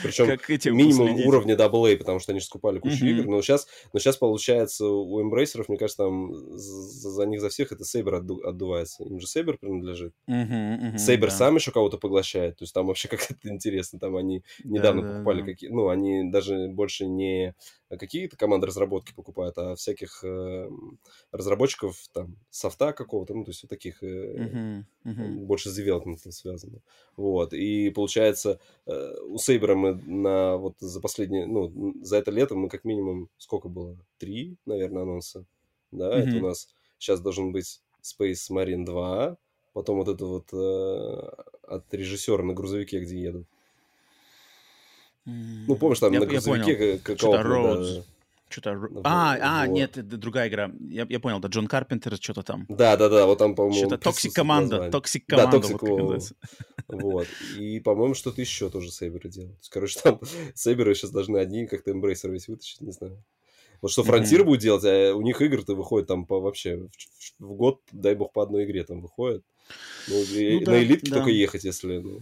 причем 0.01 0.75
минимум 0.75 1.11
уровня 1.27 1.53
AA, 1.53 1.97
потому 1.97 2.17
что 2.17 2.31
они 2.31 2.39
же 2.39 2.47
скупали 2.47 2.79
кучу 2.79 3.05
игр. 3.05 3.27
Но 3.29 3.43
сейчас, 3.43 3.67
но 3.93 3.99
сейчас 3.99 4.17
получается 4.17 4.87
у 4.87 5.21
эмбрейсеров, 5.21 5.69
мне 5.69 5.77
кажется, 5.77 6.05
там 6.05 6.33
за, 6.57 7.27
них 7.27 7.41
за 7.41 7.49
всех 7.49 7.71
это 7.71 7.85
Сейбер 7.85 8.15
отду- 8.15 8.41
отдувается. 8.43 9.03
Им 9.19 9.21
же 9.21 9.27
Сейбер 9.27 9.57
принадлежит. 9.57 10.13
Мгм, 10.27 10.73
мгм, 10.85 10.95
Сейбер 10.95 11.29
да. 11.29 11.31
сам 11.31 11.55
еще 11.55 11.71
кого-то 11.71 11.97
поглощает. 11.97 12.57
То 12.57 12.63
есть 12.63 12.73
там 12.73 12.87
вообще 12.87 13.07
как-то 13.09 13.35
интересно. 13.49 13.99
Там 13.99 14.15
они 14.15 14.43
недавно 14.69 15.01
Да, 15.01 15.23
да, 15.23 15.23
покупали 15.23 15.41
да. 15.41 15.43
какие... 15.43 15.69
Ну, 15.69 15.89
они 15.89 16.29
даже 16.31 16.67
больше 16.69 17.05
не 17.07 17.55
какие-то 17.89 18.37
команды 18.37 18.67
разработки 18.67 19.13
покупают, 19.13 19.57
а 19.57 19.75
всяких 19.75 20.23
э, 20.23 20.69
разработчиков 21.31 21.97
там 22.13 22.37
софта 22.49 22.93
какого-то, 22.93 23.33
ну, 23.33 23.45
то 23.45 23.51
есть 23.51 23.63
вот 23.63 23.69
таких 23.69 24.03
э, 24.03 24.07
Мгм, 24.35 24.85
мгм. 25.03 25.41
больше 25.47 25.69
с 25.69 25.75
девелопментом 25.75 26.31
связано. 26.31 26.81
Вот. 27.15 27.53
И 27.53 27.89
получается, 27.91 28.59
э, 28.85 29.15
у 29.25 29.37
Сейбера 29.37 29.75
мы 29.75 29.95
на 29.95 30.57
вот 30.57 30.75
за 30.79 30.99
последние, 31.01 31.45
ну, 31.45 31.95
за 32.03 32.17
это 32.17 32.31
лето 32.31 32.55
мы 32.55 32.69
как 32.69 32.83
минимум, 32.83 33.29
сколько 33.37 33.69
было? 33.69 33.97
Три, 34.17 34.57
наверное, 34.65 35.03
анонса. 35.03 35.45
Да, 35.91 36.19
это 36.21 36.37
у 36.37 36.41
нас 36.41 36.69
сейчас 36.97 37.21
должен 37.21 37.51
быть 37.51 37.81
Space 38.17 38.49
Marine 38.51 38.85
2, 38.85 39.37
потом 39.73 39.97
вот 39.97 40.07
это 40.07 40.25
вот 40.25 40.47
э, 40.53 41.43
от 41.67 41.93
режиссера 41.93 42.43
на 42.43 42.53
грузовике, 42.53 42.99
где 42.99 43.19
едут. 43.21 43.47
Ну, 45.25 45.75
помнишь, 45.75 45.99
там 45.99 46.11
Я- 46.13 46.19
на 46.21 46.25
грузовике 46.25 46.75
понял. 46.75 46.99
к- 46.99 47.03
к- 47.03 47.17
Что-то 48.51 48.71
да. 48.73 48.73
Вот, 48.79 49.01
А, 49.05 49.37
а, 49.39 49.65
вот. 49.67 49.73
нет, 49.75 49.95
это 49.95 50.17
другая 50.17 50.49
игра. 50.49 50.71
Я, 50.89 51.05
я 51.07 51.19
понял, 51.19 51.39
да, 51.39 51.49
Джон 51.49 51.67
Карпентер, 51.67 52.15
что-то 52.19 52.41
там. 52.41 52.65
Да, 52.67 52.97
да, 52.97 53.07
да, 53.07 53.27
вот 53.27 53.37
там, 53.37 53.53
по-моему, 53.53 53.77
Что-то 53.77 53.99
Toxic 53.99 54.33
Commando. 54.33 54.89
Toxic 54.89 55.25
Да, 55.27 55.35
Commando, 55.45 55.67
вот 55.67 55.79
как 55.79 55.89
War. 55.89 55.97
называется. 55.97 56.35
Вот. 56.87 57.27
И, 57.59 57.79
по-моему, 57.81 58.15
что-то 58.15 58.41
еще 58.41 58.71
тоже 58.71 58.89
Сейберы 58.89 59.29
делают. 59.29 59.59
Короче, 59.69 59.99
там 59.99 60.19
Сейберы 60.55 60.95
сейчас 60.95 61.11
должны 61.11 61.37
одни 61.37 61.67
как-то 61.67 61.91
Embracer 61.91 62.31
весь 62.31 62.47
вытащить, 62.47 62.81
не 62.81 62.91
знаю. 62.91 63.23
Вот 63.81 63.91
что. 63.91 64.03
Фронтир 64.03 64.43
будет 64.43 64.61
делать, 64.61 64.83
а 64.85 65.13
у 65.15 65.21
них 65.21 65.41
игры-то 65.41 65.75
выходят 65.75 66.07
там 66.07 66.25
по 66.25 66.39
вообще 66.39 66.77
в, 66.77 66.89
в- 67.39 67.55
год, 67.55 67.81
дай 67.91 68.15
бог, 68.15 68.33
по 68.33 68.43
одной 68.43 68.65
игре 68.65 68.83
там 68.83 69.01
выходит. 69.01 69.43
Ну, 70.07 70.15
и- 70.23 70.53
Ну 70.55 70.59
на 70.61 70.65
да, 70.65 70.83
элитке 70.83 71.11
да. 71.11 71.17
только 71.17 71.29
ехать, 71.31 71.63
если 71.63 71.99
ну, 71.99 72.19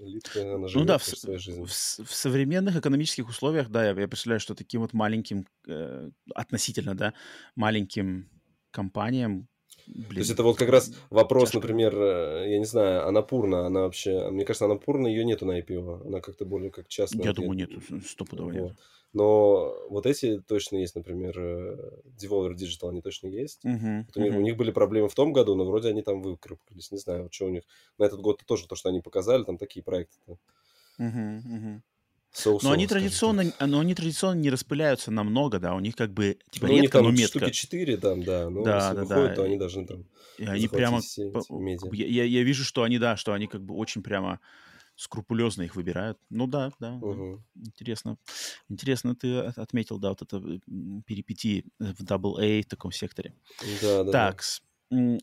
элитка, 0.00 0.54
она 0.54 0.68
живет 0.68 0.80
Ну 0.82 0.84
да, 0.86 0.98
в, 0.98 1.04
своей 1.04 1.38
жизнью. 1.38 1.66
в 1.66 1.70
в 1.70 2.14
современных 2.14 2.76
экономических 2.76 3.28
условиях, 3.28 3.70
да, 3.70 3.90
я, 3.90 4.00
я 4.00 4.06
представляю, 4.08 4.40
что 4.40 4.54
таким 4.54 4.82
вот 4.82 4.92
маленьким, 4.92 5.46
э, 5.66 6.10
относительно, 6.34 6.94
да, 6.94 7.14
маленьким 7.56 8.28
компаниям, 8.70 9.48
блин, 9.94 10.16
То 10.16 10.22
есть 10.22 10.30
это 10.30 10.42
вот 10.42 10.58
как 10.58 10.68
раз 10.68 10.92
вопрос, 11.10 11.52
тяжко. 11.52 11.54
например, 11.54 11.94
э, 11.96 12.50
я 12.50 12.58
не 12.58 12.64
знаю, 12.66 13.06
Анапурна, 13.08 13.66
она 13.66 13.82
вообще, 13.82 14.30
мне 14.30 14.44
кажется, 14.44 14.66
Анапурна 14.66 15.06
ее 15.08 15.24
нету 15.24 15.46
на 15.46 15.52
IPO, 15.58 16.06
она 16.06 16.20
как-то 16.20 16.44
более 16.44 16.70
как 16.70 16.88
частная. 16.88 17.28
я 17.28 17.32
думаю, 17.32 17.56
нет, 17.56 17.70
стопудово 18.06 18.50
нет. 18.52 18.66
Вот. 18.66 18.76
Но 19.12 19.88
вот 19.90 20.06
эти 20.06 20.40
точно 20.40 20.76
есть, 20.78 20.94
например, 20.94 21.38
э, 21.38 22.00
Devolver 22.22 22.54
Digital, 22.54 22.90
они 22.90 23.02
точно 23.02 23.28
есть. 23.28 23.68
Мгм, 23.68 24.06
Вот 24.06 24.16
у, 24.16 24.20
них, 24.20 24.34
у 24.34 24.40
мгм. 24.40 24.42
них 24.42 24.56
были 24.56 24.70
проблемы 24.72 25.08
в 25.08 25.14
том 25.14 25.32
году, 25.32 25.54
но 25.56 25.64
вроде 25.64 25.88
они 25.88 26.02
там 26.02 26.22
выкарабкались. 26.22 26.90
Не 26.92 26.98
знаю, 26.98 27.28
что 27.32 27.46
у 27.46 27.50
них 27.50 27.64
на 27.98 28.04
этот 28.04 28.20
год 28.20 28.42
тоже 28.46 28.66
то, 28.68 28.76
что 28.76 28.88
они 28.88 29.00
показали, 29.00 29.44
там 29.44 29.58
такие 29.58 29.82
проекты. 29.84 30.38
Мгм, 30.98 31.82
мгм. 32.32 32.58
So-so, 32.58 32.58
Но 32.62 32.72
они 32.72 32.86
традиционно, 32.86 33.44
так. 33.44 33.68
но 33.68 33.80
они 33.80 33.94
традиционно 33.94 34.40
не 34.40 34.50
распыляются 34.50 35.10
намного, 35.10 35.58
да, 35.58 35.74
у 35.74 35.80
них 35.80 35.96
как 35.96 36.12
бы 36.12 36.38
типа 36.50 36.66
Ну, 36.66 36.74
у 36.74 36.78
них 36.78 36.82
редко, 36.82 36.98
там 36.98 37.14
метко. 37.14 37.38
штуки 37.40 37.50
4 37.50 37.96
там, 37.96 38.24
да. 38.24 38.50
Но 38.50 38.64
Да, 38.64 38.76
если 38.76 38.94
да, 38.94 39.00
выходят, 39.02 39.30
да. 39.30 39.34
то 39.36 39.42
они 39.44 39.56
должны 39.56 39.86
там 39.86 40.04
И 40.38 40.44
они 40.44 40.68
прямо, 40.68 41.00
я, 41.92 42.06
я- 42.06 42.24
я 42.24 42.42
вижу, 42.42 42.64
что 42.64 42.82
они, 42.82 42.98
да, 42.98 43.16
что 43.16 43.32
они 43.32 43.46
как 43.46 43.62
бы 43.62 43.74
очень 43.74 44.02
прямо 44.02 44.40
скрупулезно 44.96 45.62
их 45.62 45.76
выбирают. 45.76 46.18
Ну 46.30 46.46
да, 46.46 46.72
да. 46.80 46.92
Мгм. 47.00 47.44
Интересно. 47.56 48.18
Интересно 48.68 49.16
ты 49.16 49.38
от- 49.38 49.58
отметил, 49.58 49.98
да, 49.98 50.10
вот 50.10 50.22
это 50.22 50.36
м, 50.38 51.02
перипетии 51.06 51.66
в 51.78 52.04
AA 52.04 52.62
в 52.62 52.66
таком 52.66 52.92
секторе. 52.92 53.34
Да, 53.82 54.04
да, 54.04 54.16
да. 54.16 54.36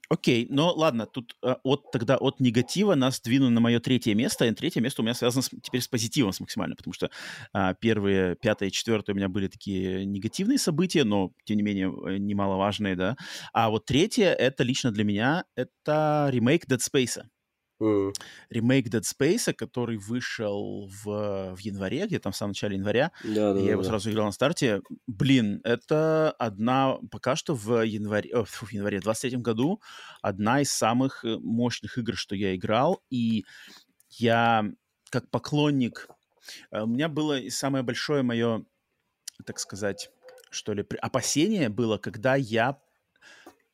Окей, 0.09 0.47
но 0.49 0.73
ладно, 0.73 1.05
тут 1.05 1.35
э, 1.43 1.55
от 1.63 1.91
тогда 1.91 2.15
от 2.15 2.39
негатива 2.39 2.95
нас 2.95 3.19
двинули 3.19 3.49
на 3.51 3.59
мое 3.59 3.81
третье 3.81 4.13
место, 4.15 4.45
и 4.45 4.51
третье 4.53 4.79
место 4.79 5.01
у 5.01 5.03
меня 5.05 5.13
связано 5.13 5.41
с- 5.41 5.49
теперь 5.61 5.81
с 5.81 5.89
позитивом 5.89 6.31
с 6.31 6.39
максимально, 6.39 6.75
потому 6.77 6.93
что 6.93 7.09
а, 7.51 7.73
первые, 7.73 8.35
пятое 8.37 8.69
четвертое 8.69 9.11
у 9.11 9.15
меня 9.15 9.27
были 9.27 9.47
такие 9.47 10.05
негативные 10.05 10.57
события, 10.57 11.03
но 11.03 11.31
тем 11.43 11.57
не 11.57 11.63
менее 11.63 11.89
немаловажные, 12.17 12.95
да. 12.95 13.17
А 13.51 13.69
вот 13.69 13.85
третье 13.85 14.27
это 14.33 14.63
лично 14.63 14.91
для 14.91 15.03
меня 15.03 15.43
это 15.55 16.29
ремейк 16.31 16.65
Dead 16.65 16.79
Space 16.79 17.21
Ремейк 17.79 18.87
Dead 18.87 19.01
Space, 19.01 19.53
который 19.53 19.97
вышел 19.97 20.87
в, 20.87 21.55
в 21.55 21.59
январе, 21.59 22.07
где 22.07 22.19
там 22.19 22.31
в 22.31 22.35
самом 22.35 22.51
начале 22.51 22.77
января. 22.77 23.11
Да, 23.23 23.53
да, 23.53 23.59
я 23.59 23.65
да, 23.65 23.71
его 23.71 23.81
да. 23.83 23.89
сразу 23.89 24.11
играл 24.11 24.25
на 24.25 24.31
старте. 24.31 24.81
Блин, 25.05 25.61
это 25.63 26.31
одна, 26.31 26.97
пока 27.11 27.35
что 27.35 27.55
в 27.55 27.83
январе, 27.83 28.31
о, 28.33 28.45
фу, 28.45 28.65
в 28.65 28.71
январе, 28.71 28.99
в 28.99 29.03
23 29.03 29.37
году, 29.37 29.81
одна 30.21 30.61
из 30.61 30.71
самых 30.71 31.23
э, 31.23 31.37
мощных 31.37 31.97
игр, 31.97 32.15
что 32.15 32.35
я 32.35 32.55
играл. 32.55 33.01
И 33.09 33.45
я, 34.09 34.65
как 35.09 35.29
поклонник, 35.29 36.07
э, 36.71 36.81
у 36.81 36.87
меня 36.87 37.09
было 37.09 37.39
самое 37.49 37.83
большое 37.83 38.23
мое, 38.23 38.65
так 39.45 39.59
сказать, 39.59 40.09
что 40.49 40.73
ли, 40.73 40.85
опасение 41.01 41.69
было, 41.69 41.97
когда 41.97 42.35
я 42.35 42.79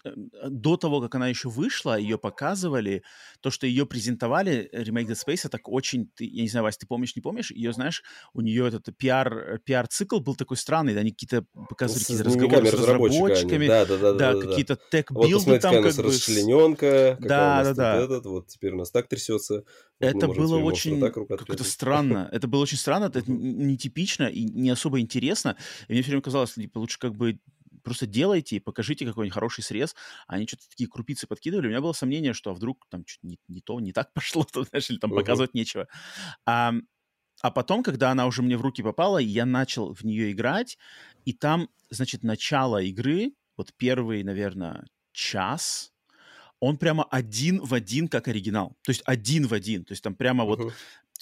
до 0.04 0.78
того, 0.78 1.02
как 1.02 1.16
она 1.16 1.28
еще 1.28 1.50
вышла, 1.50 1.98
ее 1.98 2.18
показывали, 2.18 3.04
то, 3.42 3.50
что 3.52 3.68
ее 3.68 3.86
презентовали, 3.86 4.70
э, 4.72 4.84
ремейк 4.84 5.10
Dead 5.10 5.16
Space, 5.16 5.48
так 5.50 5.68
очень, 5.70 6.10
ты, 6.16 6.26
я 6.26 6.42
не 6.42 6.50
знаю, 6.50 6.64
Вась, 6.64 6.78
ты 6.78 6.86
помнишь, 6.86 7.16
не 7.16 7.22
помнишь, 7.22 7.52
ее, 7.52 7.74
знаешь, 7.74 8.04
у 8.34 8.42
нее 8.42 8.68
этот 8.68 8.96
пиар, 8.98 9.38
э, 9.38 9.60
пиар-цикл 9.64 10.20
был 10.20 10.36
такой 10.36 10.58
странный, 10.58 10.94
да, 10.94 11.02
они 11.02 11.12
какие-то 11.12 11.46
показывали 11.70 12.04
С 12.04 12.08
какие-то 12.08 12.24
разговоры 12.26 12.66
с 12.68 12.74
они. 12.74 12.82
разработчиками, 12.82 13.68
Да, 13.68 13.86
да, 13.86 13.98
да, 13.98 14.12
да, 14.14 14.18
да, 14.18 14.34
да. 14.34 14.48
какие-то 14.48 14.74
Вот 14.74 14.90
тег-билды 14.90 15.34
посмотрите, 15.36 15.62
там 15.62 15.76
как 15.76 15.86
нас 15.86 15.96
бы... 15.98 16.04
расчлененка, 16.04 17.18
Да, 17.20 17.64
да, 17.64 17.74
да. 17.74 17.96
этот, 18.02 18.26
вот 18.26 18.48
теперь 18.48 18.74
у 18.74 18.78
нас 18.78 18.92
так 18.92 19.08
трясется. 19.08 19.64
Вот 20.00 20.08
Это 20.10 20.28
было 20.28 20.58
теперь 20.58 20.64
очень 20.64 21.02
как-то 21.28 21.64
странно. 21.64 22.30
Это 22.34 22.48
было 22.48 22.62
очень 22.62 22.78
странно, 22.78 23.06
это 23.06 23.24
нетипично 23.28 24.24
и 24.24 24.44
не 24.44 24.70
особо 24.70 25.00
интересно. 25.00 25.56
И 25.88 25.94
мне 25.94 26.02
все 26.02 26.12
время 26.12 26.22
казалось, 26.22 26.54
типа, 26.54 26.80
лучше 26.80 27.00
как 27.00 27.16
бы 27.16 27.40
просто 27.84 28.08
делайте 28.08 28.56
и 28.58 28.60
покажите 28.60 29.06
какой-нибудь 29.06 29.34
хороший 29.34 29.64
срез. 29.64 29.96
Они 30.28 30.48
что-то 30.48 30.70
такие 30.70 30.90
крупицы 30.90 31.28
подкидывали. 31.28 31.68
У 31.68 31.70
меня 31.70 31.82
было 31.82 31.94
сомнение, 31.94 32.34
что 32.34 32.52
а 32.52 32.54
вдруг 32.54 32.86
там 32.90 33.04
что-то 33.06 33.28
не, 33.28 33.40
не 33.48 33.62
то, 33.62 33.80
не 33.80 33.94
так 33.94 34.14
пошло, 34.14 34.44
то, 34.44 34.64
знаешь, 34.64 34.90
или 34.90 34.98
там 34.98 35.12
Мгм. 35.12 35.14
показывать 35.14 35.54
нечего. 35.54 35.88
А, 36.46 36.74
а 37.42 37.52
потом, 37.52 37.84
когда 37.84 38.12
она 38.12 38.28
уже 38.28 38.42
мне 38.42 38.58
в 38.58 38.62
руки 38.62 38.84
попала, 38.84 39.18
я 39.18 39.46
начал 39.46 39.94
в 39.94 40.04
нее 40.04 40.32
играть, 40.32 40.78
и 41.26 41.34
там, 41.34 41.70
значит, 41.90 42.24
начало 42.24 42.82
игры, 42.82 43.34
вот 43.58 43.74
первый, 43.78 44.24
наверное, 44.24 44.86
час, 45.12 45.94
он 46.60 46.78
прямо 46.78 47.04
один 47.06 47.60
в 47.62 47.74
один, 47.74 48.08
как 48.08 48.28
оригинал. 48.28 48.78
То 48.84 48.92
есть 48.92 49.02
один 49.06 49.48
в 49.48 49.54
один. 49.54 49.84
То 49.84 49.92
есть 49.92 50.04
там 50.04 50.16
прямо 50.16 50.46
вот 50.46 50.66
Мгм. 50.66 50.74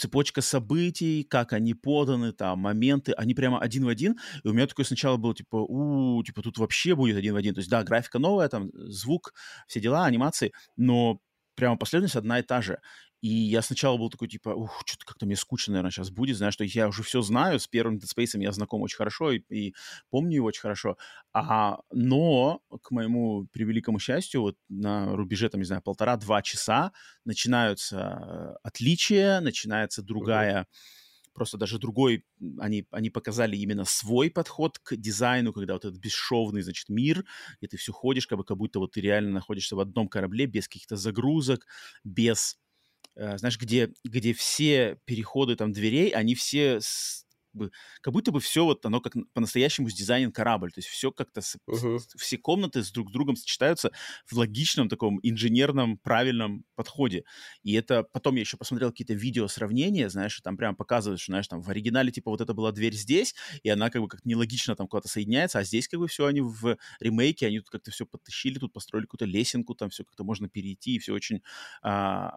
Цепочка 0.02 0.42
событий, 0.42 1.24
как 1.24 1.54
они 1.54 1.74
поданы, 1.74 2.34
там, 2.34 2.60
моменты, 2.60 3.14
они 3.14 3.34
прямо 3.34 3.60
один 3.60 3.86
в 3.86 3.88
один. 3.88 4.18
И 4.44 4.48
у 4.48 4.54
меня 4.54 4.68
такое 4.68 4.86
сначала 4.86 5.18
было, 5.18 5.36
типа, 5.36 5.58
у, 5.58 6.24
типа, 6.24 6.42
тут 6.42 6.58
вообще 6.58 6.96
будет 6.96 7.18
один 7.18 7.34
в 7.34 7.38
один. 7.38 7.54
То 7.54 7.60
есть, 7.60 7.70
да, 7.70 7.84
графика 7.84 8.20
новая, 8.20 8.50
там, 8.50 8.70
звук, 8.74 9.34
все 9.68 9.80
дела, 9.80 10.06
анимации, 10.06 10.52
но 10.76 11.20
прямо 11.56 11.78
последовательность 11.78 12.16
одна 12.16 12.40
и 12.40 12.44
та 12.44 12.62
же. 12.62 12.80
И 13.22 13.28
я 13.28 13.62
сначала 13.62 13.98
был 13.98 14.10
такой, 14.10 14.28
типа, 14.28 14.50
ух, 14.50 14.84
что-то 14.86 15.06
как-то 15.06 15.26
мне 15.26 15.36
скучно, 15.36 15.74
наверное, 15.74 15.92
сейчас 15.92 16.10
будет, 16.10 16.38
знаешь, 16.38 16.56
что 16.56 16.64
я 16.64 16.88
уже 16.88 17.04
все 17.04 17.22
знаю, 17.22 17.60
с 17.60 17.68
первым 17.68 17.98
Dead 17.98 18.08
Space 18.16 18.40
я 18.42 18.52
знаком 18.52 18.82
очень 18.82 18.98
хорошо 18.98 19.32
и, 19.32 19.42
и 19.50 19.76
помню 20.10 20.36
его 20.36 20.48
очень 20.48 20.62
хорошо. 20.62 20.98
А, 21.32 21.80
но, 21.92 22.62
к 22.82 22.92
моему 22.92 23.48
превеликому 23.52 24.00
счастью, 24.00 24.42
вот 24.42 24.58
на 24.70 25.16
рубеже, 25.16 25.50
там, 25.50 25.62
не 25.62 25.66
знаю, 25.66 25.82
полтора-два 25.82 26.42
часа 26.42 26.92
начинаются 27.24 27.98
э, 27.98 28.56
отличия, 28.64 29.40
начинается 29.40 30.02
другая... 30.02 30.62
Uh-huh 30.62 31.02
просто 31.34 31.58
даже 31.58 31.80
другой, 31.80 32.26
они, 32.60 32.86
они 32.92 33.10
показали 33.10 33.56
именно 33.56 33.86
свой 33.86 34.30
подход 34.30 34.80
к 34.80 34.96
дизайну, 34.96 35.54
когда 35.54 35.74
вот 35.74 35.86
этот 35.86 36.00
бесшовный, 36.00 36.62
значит, 36.62 36.90
мир, 36.90 37.26
и 37.62 37.68
ты 37.68 37.78
все 37.78 37.94
ходишь, 37.94 38.28
как, 38.28 38.38
бы, 38.38 38.44
как 38.44 38.58
будто 38.58 38.80
вот 38.80 38.92
ты 38.92 39.02
реально 39.02 39.32
находишься 39.32 39.76
в 39.76 39.80
одном 39.80 40.08
корабле, 40.08 40.46
без 40.46 40.68
каких-то 40.68 40.98
загрузок, 40.98 41.66
без 42.04 42.58
знаешь, 43.16 43.58
где, 43.60 43.92
где 44.04 44.34
все 44.34 44.98
переходы 45.06 45.56
там 45.56 45.72
дверей, 45.72 46.10
они 46.12 46.36
все 46.36 46.80
с, 46.80 47.26
бы, 47.54 47.72
как 48.02 48.14
будто 48.14 48.32
бы 48.32 48.40
все 48.40 48.64
вот 48.64 48.86
оно 48.86 49.02
как 49.02 49.14
по-настоящему 49.34 49.90
сдизайнен 49.90 50.32
корабль, 50.32 50.72
то 50.72 50.80
есть 50.80 50.90
все 50.90 51.12
как-то, 51.12 51.42
uh-huh. 51.42 52.00
все 52.18 52.38
комнаты 52.38 52.84
с 52.84 52.92
друг 52.92 53.10
с 53.10 53.14
другом 53.14 53.36
сочетаются 53.36 53.92
в 54.26 54.38
логичном 54.38 54.90
таком 54.90 55.20
инженерном 55.24 55.98
правильном 55.98 56.66
подходе. 56.76 57.24
И 57.64 57.74
это 57.74 58.04
потом 58.04 58.36
я 58.36 58.42
еще 58.42 58.58
посмотрел 58.58 58.92
какие-то 58.92 59.14
видео 59.14 59.48
сравнения, 59.48 60.10
знаешь, 60.10 60.40
там 60.42 60.58
прям 60.58 60.76
показывают, 60.76 61.20
что, 61.20 61.32
знаешь, 61.32 61.48
там 61.48 61.62
в 61.62 61.70
оригинале 61.70 62.12
типа 62.12 62.32
вот 62.32 62.42
это 62.42 62.54
была 62.54 62.72
дверь 62.72 62.94
здесь, 62.94 63.36
и 63.64 63.70
она 63.70 63.90
как 63.90 64.02
бы 64.02 64.08
как 64.08 64.26
нелогично 64.26 64.76
там 64.76 64.88
куда-то 64.88 65.08
соединяется, 65.08 65.60
а 65.60 65.64
здесь 65.64 65.88
как 65.88 66.00
бы 66.00 66.08
все 66.08 66.26
они 66.26 66.42
в 66.42 66.78
ремейке, 67.00 67.48
они 67.48 67.60
тут 67.60 67.70
как-то 67.70 67.92
все 67.92 68.06
подтащили, 68.06 68.60
тут 68.60 68.74
построили 68.74 69.06
какую-то 69.06 69.26
лесенку, 69.26 69.76
там 69.76 69.90
все 69.90 70.04
как-то 70.04 70.24
можно 70.24 70.50
перейти, 70.50 70.96
и 70.96 71.00
все 71.00 71.14
очень 71.14 71.42
а, 71.84 72.32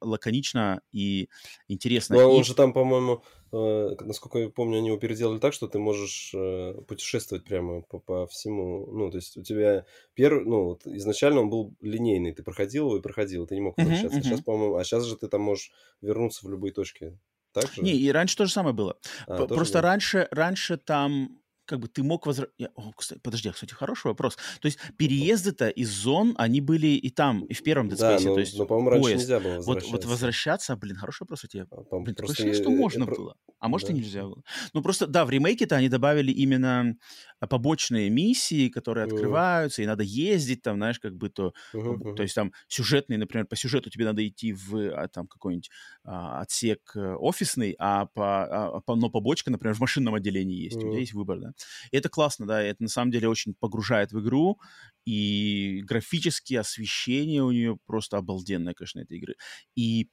лаконично 0.00 0.80
и 0.92 1.28
интересно. 1.68 2.16
Ну, 2.16 2.22
а 2.22 2.26
он 2.28 2.42
и... 2.42 2.44
же 2.44 2.54
там, 2.54 2.72
по-моему, 2.72 3.22
насколько 3.52 4.38
я 4.38 4.48
помню, 4.50 4.78
они 4.78 4.88
его 4.88 4.98
переделали 4.98 5.38
так, 5.38 5.52
что 5.52 5.68
ты 5.68 5.78
можешь 5.78 6.32
э, 6.34 6.74
путешествовать 6.86 7.44
прямо 7.44 7.82
по, 7.82 7.98
по 7.98 8.26
всему. 8.26 8.86
Ну, 8.86 9.10
то 9.10 9.16
есть 9.16 9.36
у 9.36 9.42
тебя 9.42 9.84
первый, 10.14 10.44
ну, 10.44 10.64
вот 10.64 10.86
изначально 10.86 11.40
он 11.40 11.50
был 11.50 11.74
линейный, 11.80 12.32
ты 12.32 12.42
проходил 12.42 12.86
его 12.86 12.98
и 12.98 13.02
проходил, 13.02 13.46
ты 13.46 13.54
не 13.54 13.60
мог 13.60 13.78
возвращаться. 13.78 14.18
Uh-huh, 14.18 14.20
uh-huh. 14.20 14.24
Сейчас, 14.24 14.40
по-моему, 14.42 14.76
а 14.76 14.84
сейчас 14.84 15.04
же 15.04 15.16
ты 15.16 15.28
там 15.28 15.42
можешь 15.42 15.72
вернуться 16.00 16.46
в 16.46 16.50
любые 16.50 16.72
точки. 16.72 17.18
Так 17.52 17.72
же? 17.72 17.82
Не, 17.82 17.92
и 17.92 18.10
раньше 18.10 18.36
то 18.36 18.44
же 18.44 18.52
самое 18.52 18.74
было. 18.74 18.96
А, 19.26 19.46
Просто 19.46 19.80
раньше, 19.80 20.28
раньше 20.30 20.76
там 20.76 21.40
как 21.68 21.80
бы 21.80 21.88
ты 21.88 22.02
мог 22.02 22.26
возвращаться... 22.26 23.18
Подожди, 23.22 23.50
кстати, 23.50 23.74
хороший 23.74 24.06
вопрос. 24.06 24.36
То 24.60 24.66
есть 24.66 24.78
переезды-то 24.96 25.68
из 25.68 25.90
зон, 25.90 26.34
они 26.38 26.62
были 26.62 26.86
и 26.86 27.10
там, 27.10 27.44
и 27.44 27.52
в 27.52 27.62
первом 27.62 27.88
Dead 27.88 27.92
Space. 27.92 27.98
Да, 27.98 28.20
но, 28.20 28.34
то 28.34 28.40
есть 28.40 28.58
но, 28.58 28.66
по-моему, 28.66 28.90
раньше 28.90 29.02
поезд. 29.02 29.20
нельзя 29.22 29.40
было 29.40 29.56
возвращаться. 29.56 29.92
Вот, 29.92 30.02
вот 30.02 30.10
возвращаться, 30.10 30.76
блин, 30.76 30.96
хороший 30.96 31.22
вопрос 31.22 31.44
у 31.44 31.46
тебя. 31.46 31.66
А, 31.70 31.98
блин, 31.98 32.14
такое 32.14 32.32
ощущение, 32.32 32.54
что 32.54 32.70
можно 32.70 33.04
я, 33.04 33.10
было. 33.10 33.36
А 33.60 33.68
может, 33.68 33.88
да. 33.88 33.94
и 33.94 33.96
нельзя 33.96 34.22
было. 34.22 34.42
Ну, 34.72 34.82
просто, 34.82 35.06
да, 35.06 35.24
в 35.24 35.30
ремейке-то 35.30 35.76
они 35.76 35.88
добавили 35.88 36.30
именно 36.30 36.96
а, 37.40 37.46
побочные 37.46 38.08
миссии, 38.08 38.68
которые 38.68 39.06
uh-huh. 39.06 39.14
открываются, 39.14 39.82
и 39.82 39.86
надо 39.86 40.04
ездить 40.04 40.62
там, 40.62 40.76
знаешь, 40.76 41.00
как 41.00 41.16
бы 41.16 41.28
то... 41.28 41.52
Uh-huh. 41.74 42.14
То 42.14 42.22
есть 42.22 42.34
там 42.34 42.52
сюжетные, 42.68 43.18
например, 43.18 43.46
по 43.46 43.56
сюжету 43.56 43.90
тебе 43.90 44.04
надо 44.04 44.26
идти 44.26 44.52
в 44.52 44.76
а, 44.92 45.08
там 45.08 45.26
какой-нибудь 45.26 45.70
а, 46.04 46.40
отсек 46.40 46.80
э, 46.94 47.14
офисный, 47.14 47.74
а 47.78 48.06
по, 48.06 48.76
а, 48.76 48.80
по, 48.80 48.94
но 48.94 49.10
побочка, 49.10 49.50
например, 49.50 49.74
в 49.74 49.80
машинном 49.80 50.14
отделении 50.14 50.62
есть. 50.62 50.76
Uh-huh. 50.76 50.86
У 50.86 50.90
тебя 50.90 51.00
есть 51.00 51.14
выбор, 51.14 51.40
да. 51.40 51.52
И 51.90 51.96
это 51.96 52.08
классно, 52.08 52.46
да, 52.46 52.62
это 52.62 52.82
на 52.82 52.88
самом 52.88 53.10
деле 53.10 53.28
очень 53.28 53.54
погружает 53.54 54.12
в 54.12 54.20
игру, 54.20 54.58
и 55.04 55.82
графически 55.84 56.54
освещение 56.54 57.42
у 57.42 57.50
нее 57.50 57.78
просто 57.86 58.18
обалденное, 58.18 58.74
конечно, 58.74 59.00
этой 59.00 59.16
игры. 59.18 59.34
И 59.74 60.10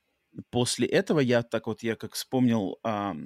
после 0.49 0.88
этого 0.88 1.19
я 1.19 1.43
так 1.43 1.67
вот, 1.67 1.83
я 1.83 1.95
как 1.95 2.13
вспомнил, 2.13 2.77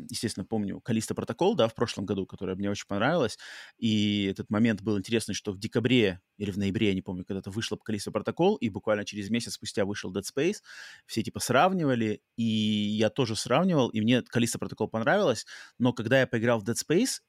естественно, 0.10 0.46
помню 0.46 0.82
Калиста 0.82 1.16
Протокол, 1.16 1.56
да, 1.56 1.68
в 1.68 1.76
прошлом 1.76 2.06
году, 2.06 2.26
которая 2.26 2.56
мне 2.56 2.70
очень 2.70 2.88
понравилась, 2.88 3.38
и 3.78 4.26
этот 4.26 4.50
момент 4.50 4.82
был 4.82 4.98
интересный, 4.98 5.34
что 5.36 5.52
в 5.52 5.60
декабре 5.60 6.22
или 6.38 6.52
в 6.52 6.58
ноябре, 6.58 6.90
я 6.90 6.94
не 6.94 7.02
помню, 7.02 7.26
когда-то 7.26 7.52
вышел 7.52 7.78
Калиста 7.78 8.12
Протокол, 8.12 8.56
и 8.58 8.70
буквально 8.70 9.06
через 9.06 9.30
месяц 9.30 9.54
спустя 9.54 9.86
вышел 9.86 10.14
Dead 10.14 10.24
Space, 10.24 10.58
все 11.06 11.24
типа 11.24 11.40
сравнивали, 11.40 12.22
и 12.36 12.44
я 12.44 13.10
тоже 13.10 13.36
сравнивал, 13.36 13.90
и 13.90 14.02
мне 14.02 14.22
Калиста 14.22 14.60
Протокол 14.60 14.88
понравилось, 14.88 15.46
но 15.78 15.94
когда 15.94 16.20
я 16.20 16.28
поиграл 16.28 16.60
в 16.60 16.64
Dead 16.64 16.76
Space, 16.76 17.22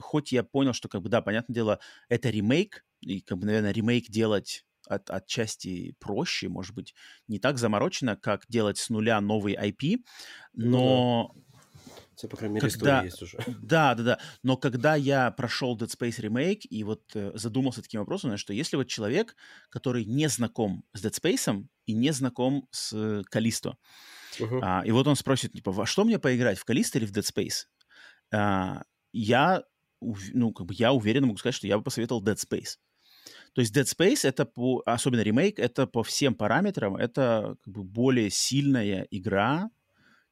хоть 0.00 0.32
я 0.32 0.44
понял, 0.44 0.72
что, 0.72 0.88
как 0.88 1.02
бы, 1.02 1.08
да, 1.08 1.22
понятное 1.22 1.54
дело, 1.54 1.80
это 2.08 2.30
ремейк, 2.30 2.84
и, 3.00 3.20
как 3.20 3.38
бы, 3.38 3.46
наверное, 3.46 3.72
ремейк 3.72 4.08
делать 4.10 4.64
от, 4.88 5.10
отчасти 5.10 5.94
проще, 5.98 6.48
может 6.48 6.74
быть, 6.74 6.94
не 7.26 7.38
так 7.38 7.58
заморочено, 7.58 8.16
как 8.16 8.44
делать 8.48 8.78
с 8.78 8.90
нуля 8.90 9.20
новый 9.20 9.54
IP, 9.54 9.98
но... 10.54 11.32
Ну, 11.34 11.42
да. 12.22 12.28
По 12.28 12.36
крайней 12.36 12.56
мере, 12.56 12.68
когда... 12.68 13.02
есть 13.04 13.22
уже. 13.22 13.38
Да, 13.62 13.94
да, 13.94 14.02
да. 14.02 14.18
Но 14.42 14.56
когда 14.56 14.96
я 14.96 15.30
прошел 15.30 15.78
Dead 15.78 15.88
Space 15.88 16.20
Remake 16.20 16.62
и 16.68 16.82
вот 16.82 17.02
э, 17.14 17.30
задумался 17.34 17.80
таким 17.80 18.00
вопросом, 18.00 18.36
что 18.36 18.52
если 18.52 18.76
вот 18.76 18.88
человек, 18.88 19.36
который 19.70 20.04
не 20.04 20.28
знаком 20.28 20.84
с 20.94 21.04
Dead 21.04 21.12
Space 21.12 21.64
и 21.86 21.92
не 21.92 22.10
знаком 22.10 22.66
с 22.72 22.92
э, 22.92 23.22
Калисто, 23.30 23.76
uh-huh. 24.40 24.60
а, 24.62 24.82
и 24.84 24.90
вот 24.90 25.06
он 25.06 25.14
спросит, 25.14 25.52
типа, 25.52 25.70
во 25.70 25.86
что 25.86 26.04
мне 26.04 26.18
поиграть, 26.18 26.58
в 26.58 26.64
Калисто 26.64 26.98
или 26.98 27.06
в 27.06 27.12
Dead 27.12 27.22
Space? 27.22 27.66
А, 28.34 28.82
я 29.12 29.62
ну, 30.00 30.52
как 30.52 30.66
бы 30.66 30.74
я 30.74 30.92
уверенно 30.92 31.26
могу 31.26 31.38
сказать, 31.38 31.54
что 31.54 31.66
я 31.66 31.76
бы 31.78 31.84
посоветовал 31.84 32.22
Dead 32.22 32.36
Space. 32.36 32.76
То 33.54 33.60
есть 33.60 33.76
Dead 33.76 33.84
Space 33.84 34.28
это 34.28 34.44
по, 34.44 34.82
особенно 34.86 35.20
ремейк, 35.20 35.58
это 35.58 35.86
по 35.86 36.02
всем 36.02 36.34
параметрам, 36.34 36.96
это 36.96 37.56
как 37.62 37.74
бы 37.74 37.84
более 37.84 38.30
сильная 38.30 39.06
игра, 39.10 39.70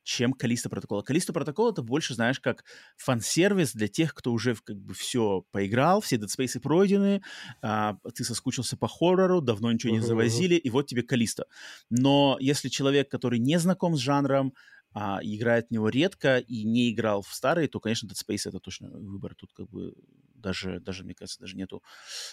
чем 0.06 0.32
Калиста 0.32 0.70
Протокол. 0.70 1.02
Калиста 1.02 1.32
Протокол 1.32 1.72
это 1.72 1.82
больше, 1.82 2.14
знаешь, 2.14 2.38
как 2.38 2.64
фан-сервис 2.96 3.72
для 3.72 3.88
тех, 3.88 4.14
кто 4.14 4.32
уже 4.32 4.54
как 4.54 4.76
бы 4.76 4.94
все 4.94 5.44
поиграл, 5.50 6.00
все 6.00 6.16
Dead 6.16 6.28
Space 6.28 6.60
пройдены, 6.60 7.22
а, 7.60 7.96
ты 8.14 8.22
соскучился 8.22 8.76
по 8.76 8.86
хоррору, 8.86 9.40
давно 9.40 9.72
ничего 9.72 9.92
не 9.92 10.00
завозили, 10.00 10.54
и 10.54 10.70
вот 10.70 10.86
тебе 10.86 11.02
Калиста. 11.02 11.46
Но 11.90 12.36
если 12.40 12.68
человек, 12.68 13.10
который 13.10 13.40
не 13.40 13.58
знаком 13.58 13.96
с 13.96 13.98
жанром, 13.98 14.54
а, 14.98 15.20
играет 15.22 15.68
в 15.68 15.72
него 15.72 15.90
редко 15.90 16.38
и 16.38 16.64
не 16.64 16.90
играл 16.90 17.20
в 17.20 17.28
старые, 17.34 17.68
то, 17.68 17.80
конечно, 17.80 18.06
Dead 18.06 18.14
Space 18.14 18.48
это 18.48 18.60
точно 18.60 18.88
выбор. 18.88 19.34
Тут 19.34 19.52
как 19.52 19.68
бы 19.68 19.92
даже, 20.34 20.80
даже 20.80 21.04
мне 21.04 21.14
кажется, 21.14 21.38
даже 21.38 21.54
нету... 21.54 21.82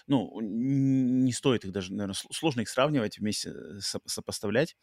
Ну, 0.07 0.39
не 0.39 1.34
стоит 1.34 1.66
их 1.66 1.74
даже, 1.74 1.91
наверное, 1.91 2.16
сложно 2.32 2.61
их 2.61 2.70
сравнивать, 2.70 3.20
вместе 3.20 3.49
э, 3.49 3.80
сопоставлять. 4.05 4.78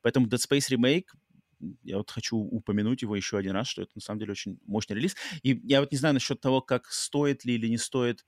Поэтому 0.00 0.28
Dead 0.28 0.38
Space 0.38 0.74
Remake 0.74 1.08
я 1.82 1.98
вот 1.98 2.10
хочу 2.10 2.38
упомянуть 2.38 3.02
его 3.02 3.14
еще 3.14 3.36
один 3.36 3.52
раз, 3.52 3.68
что 3.68 3.82
это 3.82 3.92
на 3.94 4.00
самом 4.00 4.20
деле 4.20 4.32
очень 4.32 4.58
мощный 4.64 4.96
релиз. 4.96 5.14
И 5.42 5.60
я 5.64 5.80
вот 5.80 5.92
не 5.92 5.98
знаю 5.98 6.14
насчет 6.14 6.40
того, 6.40 6.62
как 6.62 6.86
стоит 6.86 7.44
ли 7.44 7.56
или 7.56 7.66
не 7.66 7.78
стоит 7.78 8.24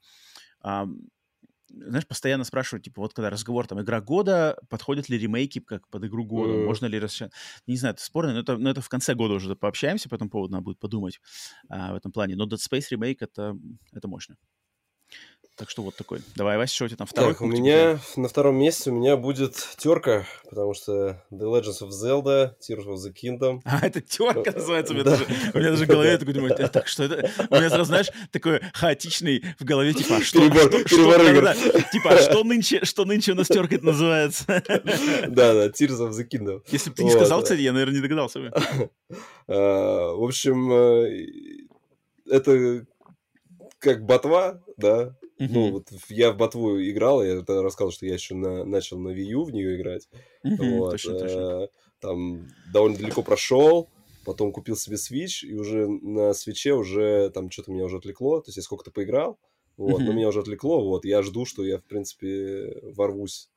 знаешь, 1.69 2.07
постоянно 2.07 2.45
спрашивают, 2.45 2.85
типа, 2.85 3.03
вот 3.03 3.15
когда 3.15 3.31
разговор, 3.31 3.67
там, 3.67 3.81
игра 3.81 4.01
года, 4.01 4.59
подходят 4.69 5.09
ли 5.09 5.19
ремейки 5.19 5.61
как 5.61 5.89
под 5.89 6.05
игру 6.05 6.25
года, 6.25 6.53
mm. 6.53 6.65
можно 6.65 6.87
ли 6.87 6.99
расширять? 6.99 7.33
Не 7.67 7.77
знаю, 7.77 7.95
это 7.95 8.03
спорно, 8.03 8.33
но 8.33 8.41
это, 8.41 8.57
но 8.57 8.71
это 8.71 8.81
в 8.81 8.89
конце 8.89 9.15
года 9.15 9.35
уже 9.35 9.55
пообщаемся 9.55 10.09
по 10.09 10.15
этому 10.15 10.31
поводу, 10.31 10.53
надо 10.53 10.65
будет 10.65 10.79
подумать 10.79 11.21
а, 11.69 11.93
в 11.93 11.97
этом 11.97 12.13
плане. 12.13 12.37
Но 12.37 12.47
Dead 12.47 12.59
Space 12.59 12.87
ремейк 12.91 13.23
это, 13.23 13.57
это 13.93 14.09
мощно. 14.09 14.37
Так 15.59 15.71
что 15.71 15.83
вот 15.83 15.97
такой. 15.97 16.21
Давай, 16.37 16.57
Вася, 16.57 16.73
что 16.73 16.85
у 16.85 16.89
тебя 16.89 16.99
там 16.99 17.09
второй 17.09 17.33
Так, 17.33 17.43
у 17.43 17.47
меня 17.47 17.99
на 18.15 18.29
втором 18.29 18.55
месте 18.55 18.91
у 18.91 18.95
меня 18.95 19.17
будет 19.17 19.57
терка, 19.77 20.25
потому 20.49 20.73
что 20.73 21.21
The 21.33 21.53
Legends 21.53 21.83
of 21.83 21.89
Zelda, 21.89 22.53
Tears 22.61 22.87
of 22.87 22.95
the 22.95 23.13
Kingdom. 23.13 23.61
А, 23.65 23.85
это 23.85 24.01
терка 24.01 24.53
называется? 24.53 24.93
У 24.93 24.97
меня, 24.97 25.05
даже, 25.05 25.25
у 25.25 25.59
меня 25.59 25.71
даже 25.71 25.85
в 25.85 25.89
голове 25.89 26.17
такой 26.17 26.35
думаю, 26.35 26.55
так, 26.55 26.87
что 26.87 27.05
это? 27.05 27.29
У 27.51 27.57
меня 27.57 27.71
сразу, 27.71 27.87
знаешь, 27.87 28.07
такой 28.31 28.61
хаотичный 28.73 29.45
в 29.59 29.65
голове, 29.65 29.95
типа, 29.95 30.19
а 30.19 30.21
что, 30.21 30.39
перебор, 30.39 30.71
что, 30.71 30.89
что, 30.89 31.13
что 31.13 31.43
да, 31.43 31.55
типа, 31.93 32.11
а 32.11 32.19
что 32.19 32.45
нынче, 32.45 32.85
что 32.85 33.05
нынче 33.05 33.33
у 33.33 33.35
нас 33.35 33.49
терка 33.49 33.75
это 33.75 33.87
называется? 33.87 34.45
Да, 35.29 35.55
да, 35.55 35.67
Tears 35.67 35.99
of 35.99 36.11
the 36.11 36.25
Kingdom. 36.25 36.63
Если 36.69 36.91
бы 36.91 36.97
ты 36.97 37.03
не 37.03 37.11
сказал, 37.11 37.43
кстати, 37.43 37.61
я, 37.63 37.73
наверное, 37.73 37.97
не 37.97 38.03
догадался 38.03 38.39
бы. 38.39 38.53
А, 39.49 40.13
в 40.15 40.23
общем, 40.23 40.73
э, 40.73 41.67
это 42.31 42.87
как 43.81 44.05
ботва, 44.05 44.63
да, 44.77 45.17
Uh-huh. 45.41 45.49
Ну, 45.51 45.71
вот 45.71 45.89
я 46.09 46.33
в 46.33 46.37
ботву 46.37 46.81
играл, 46.83 47.23
я 47.23 47.37
тогда 47.43 47.63
рассказывал, 47.63 47.93
что 47.93 48.07
я 48.07 48.15
еще 48.15 48.35
на, 48.35 48.65
начал 48.65 48.99
на 48.99 49.11
Wii 49.11 49.23
U 49.23 49.45
в 49.45 49.53
нее 49.53 49.77
играть. 49.77 50.09
Uh-huh, 50.45 50.79
вот, 50.79 50.91
точно, 50.93 51.19
точно. 51.19 51.65
Э, 51.65 51.69
там 52.01 52.49
довольно 52.73 52.97
далеко 52.97 53.23
прошел, 53.23 53.89
потом 54.25 54.53
купил 54.53 54.77
себе 54.77 54.97
Switch, 54.97 55.47
и 55.47 55.55
уже 55.55 55.87
на 55.87 56.35
свече 56.35 56.75
уже 56.75 57.31
там 57.31 57.51
что-то 57.51 57.71
меня 57.71 57.85
уже 57.85 57.99
отвлекло, 57.99 58.41
то 58.41 58.49
есть 58.49 58.57
я 58.57 58.63
сколько-то 58.63 58.91
поиграл, 58.91 59.39
вот, 59.77 60.01
uh-huh. 60.01 60.05
но 60.05 60.13
меня 60.13 60.29
уже 60.29 60.41
отвлекло, 60.41 60.85
вот, 60.85 61.05
я 61.05 61.23
жду, 61.23 61.45
что 61.45 61.65
я, 61.65 61.79
в 61.79 61.85
принципе, 61.85 62.81
ворвусь 62.83 63.49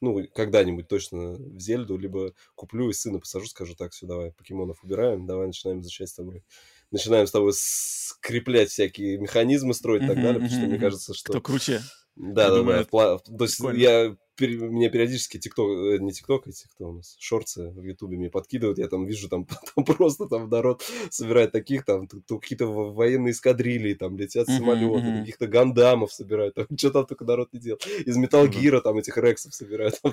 ну, 0.00 0.24
когда-нибудь 0.32 0.88
точно 0.88 1.32
в 1.32 1.58
Зельду, 1.58 1.96
либо 1.96 2.32
куплю 2.54 2.88
и 2.88 2.92
сына 2.92 3.18
посажу, 3.18 3.46
скажу, 3.46 3.74
так, 3.74 3.92
все, 3.92 4.06
давай, 4.06 4.32
покемонов 4.32 4.82
убираем, 4.84 5.26
давай 5.26 5.48
начинаем 5.48 5.80
изучать 5.80 6.08
с 6.08 6.14
тобой. 6.14 6.44
Начинаем 6.90 7.26
с 7.26 7.30
тобой 7.30 7.52
скреплять 7.54 8.70
всякие 8.70 9.18
механизмы, 9.18 9.74
строить 9.74 10.04
и 10.04 10.06
так 10.06 10.16
далее, 10.16 10.34
потому 10.34 10.50
что 10.50 10.60
мне 10.60 10.78
кажется, 10.78 11.14
что... 11.14 11.32
Кто 11.32 11.40
круче? 11.40 11.82
Да, 12.16 12.50
да, 12.50 12.62
да. 12.62 12.84
То 12.84 13.44
есть 13.44 13.60
я 13.74 14.16
меня 14.40 14.90
периодически 14.90 15.38
ТикТок, 15.38 15.68
э, 15.68 15.98
не 15.98 16.12
ТикТок, 16.12 16.46
эти 16.46 16.66
кто 16.68 16.90
у 16.90 16.92
нас, 16.92 17.16
шорцы 17.18 17.70
в 17.70 17.82
Ютубе 17.82 18.16
мне 18.16 18.30
подкидывают, 18.30 18.78
я 18.78 18.88
там 18.88 19.04
вижу, 19.04 19.28
там, 19.28 19.46
там 19.74 19.84
просто 19.84 20.26
там 20.26 20.48
народ 20.48 20.82
собирает 21.10 21.52
таких, 21.52 21.84
там, 21.84 22.08
какие-то 22.08 22.66
военные 22.66 23.32
эскадрильи, 23.32 23.94
там, 23.94 24.16
летят 24.16 24.46
самолеты, 24.46 24.86
mm-hmm. 24.86 25.20
каких-то 25.20 25.46
гандамов 25.46 26.12
собирают, 26.12 26.54
там, 26.54 26.66
что 26.78 26.90
там 26.90 27.06
только 27.06 27.24
народ 27.24 27.52
не 27.52 27.60
делал. 27.60 27.80
Из 28.04 28.16
Метал 28.16 28.46
Гира 28.46 28.80
там 28.80 28.98
этих 28.98 29.16
рексов 29.16 29.54
собирают. 29.54 30.00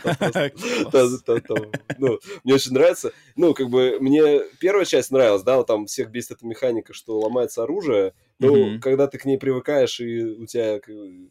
Ну, 1.98 2.20
мне 2.44 2.54
очень 2.54 2.74
нравится. 2.74 3.12
Ну, 3.36 3.54
как 3.54 3.70
бы, 3.70 3.98
мне 4.00 4.42
первая 4.60 4.86
часть 4.86 5.12
нравилась, 5.12 5.44
да, 5.44 5.58
вот 5.58 5.68
там 5.68 5.86
всех 5.86 6.12
бесит 6.12 6.32
эта 6.32 6.46
механика, 6.46 6.94
что 6.94 7.20
ломается 7.20 7.64
оружие, 7.64 8.14
ну, 8.40 8.56
mm-hmm. 8.56 8.80
когда 8.80 9.08
ты 9.08 9.18
к 9.18 9.26
ней 9.26 9.38
привыкаешь, 9.38 10.00
и 10.02 10.24
у 10.24 10.46
тебя 10.46 10.82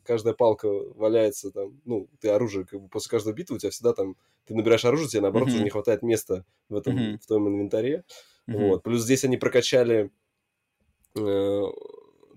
каждая 0.05 0.35
палка 0.35 0.69
валяется 0.69 1.51
там, 1.51 1.81
ну, 1.85 2.09
ты 2.21 2.31
оружие, 2.31 2.65
как 2.65 2.81
бы 2.81 2.89
после 2.89 3.11
каждой 3.11 3.35
битвы 3.35 3.57
у 3.57 3.59
тебя 3.59 3.71
всегда 3.71 3.93
там, 3.93 4.17
ты 4.47 4.55
набираешь 4.55 4.85
оружие, 4.85 5.09
тебе 5.09 5.23
наоборот 5.23 5.49
mm-hmm. 5.49 5.55
уже 5.55 5.65
не 5.65 5.71
хватает 5.71 6.03
места 6.03 6.45
в 6.69 6.77
этом, 6.77 6.97
mm-hmm. 6.97 7.19
в 7.19 7.27
твоем 7.27 7.49
инвентаре. 7.49 8.05
Mm-hmm. 8.49 8.69
Вот. 8.69 8.83
Плюс 8.83 9.03
здесь 9.03 9.25
они 9.25 9.37
прокачали 9.37 10.11
э, 11.17 11.63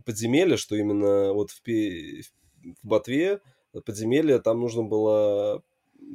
подземелье, 0.05 0.57
что 0.57 0.75
именно 0.75 1.33
вот 1.33 1.51
в, 1.51 1.61
в 1.65 2.87
Ботве 2.87 3.39
подземелье 3.85 4.39
там 4.39 4.59
нужно 4.59 4.83
было 4.83 5.63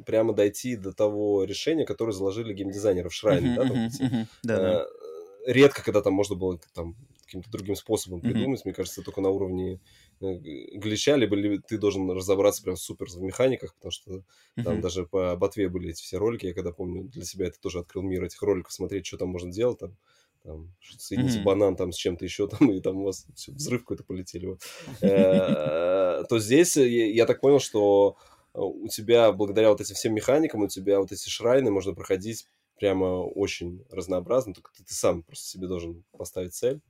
прямо 0.05 0.33
дойти 0.33 0.75
до 0.75 0.93
того 0.93 1.43
решения, 1.43 1.85
которое 1.85 2.11
заложили 2.11 2.53
геймдизайнеры 2.53 3.09
в 3.09 3.13
Шрайне, 3.13 3.49
mm-hmm, 3.49 3.55
да, 3.55 3.67
там, 3.67 3.87
mm-hmm, 3.87 4.25
да, 4.43 4.57
да. 4.57 4.87
Редко, 5.45 5.83
когда 5.83 6.01
там 6.01 6.13
можно 6.13 6.35
было 6.35 6.59
там 6.73 6.95
каким-то 7.33 7.51
другим 7.51 7.75
способом 7.75 8.19
mm-hmm. 8.19 8.31
придумать. 8.31 8.65
Мне 8.65 8.73
кажется, 8.73 9.01
только 9.01 9.21
на 9.21 9.29
уровне 9.29 9.79
э, 10.21 10.35
глича, 10.35 11.15
либо 11.15 11.35
ты 11.61 11.77
должен 11.79 12.09
разобраться 12.11 12.61
прям 12.61 12.77
супер 12.77 13.07
в 13.07 13.21
механиках, 13.21 13.73
потому 13.75 13.91
что 13.91 14.11
mm-hmm. 14.11 14.63
там 14.63 14.81
даже 14.81 15.05
по 15.05 15.35
ботве 15.35 15.67
были 15.67 15.89
эти 15.89 16.03
все 16.03 16.17
ролики. 16.17 16.45
Я 16.45 16.53
когда 16.53 16.71
помню, 16.71 17.05
для 17.05 17.25
себя 17.25 17.47
это 17.47 17.59
тоже 17.59 17.79
открыл 17.79 18.03
мир 18.03 18.23
этих 18.23 18.41
роликов, 18.43 18.71
смотреть, 18.71 19.07
что 19.07 19.17
там 19.17 19.29
можно 19.29 19.51
делать, 19.51 19.79
там, 19.79 19.97
там 20.43 20.73
соедините 20.97 21.39
mm-hmm. 21.39 21.43
банан 21.43 21.75
там 21.75 21.91
с 21.91 21.95
чем-то 21.95 22.23
еще, 22.23 22.47
там, 22.47 22.71
и 22.71 22.79
там 22.79 22.97
у 22.97 23.05
вас 23.05 23.25
все, 23.35 23.51
взрыв 23.51 23.81
какой-то 23.81 24.03
полетели. 24.03 24.57
Э, 25.01 26.23
то 26.29 26.39
здесь 26.39 26.77
я 26.77 27.25
так 27.25 27.41
понял, 27.41 27.59
что 27.59 28.17
у 28.53 28.87
тебя, 28.87 29.31
благодаря 29.31 29.71
вот 29.71 29.81
этим 29.81 29.95
всем 29.95 30.13
механикам, 30.13 30.61
у 30.61 30.67
тебя 30.67 30.99
вот 30.99 31.11
эти 31.11 31.27
шрайны 31.27 31.71
можно 31.71 31.93
проходить 31.95 32.45
прямо 32.77 33.23
очень 33.23 33.85
разнообразно, 33.89 34.53
только 34.53 34.71
ты, 34.73 34.83
ты 34.83 34.93
сам 34.93 35.23
просто 35.23 35.45
себе 35.45 35.67
должен 35.67 36.03
поставить 36.11 36.53
цель, 36.53 36.81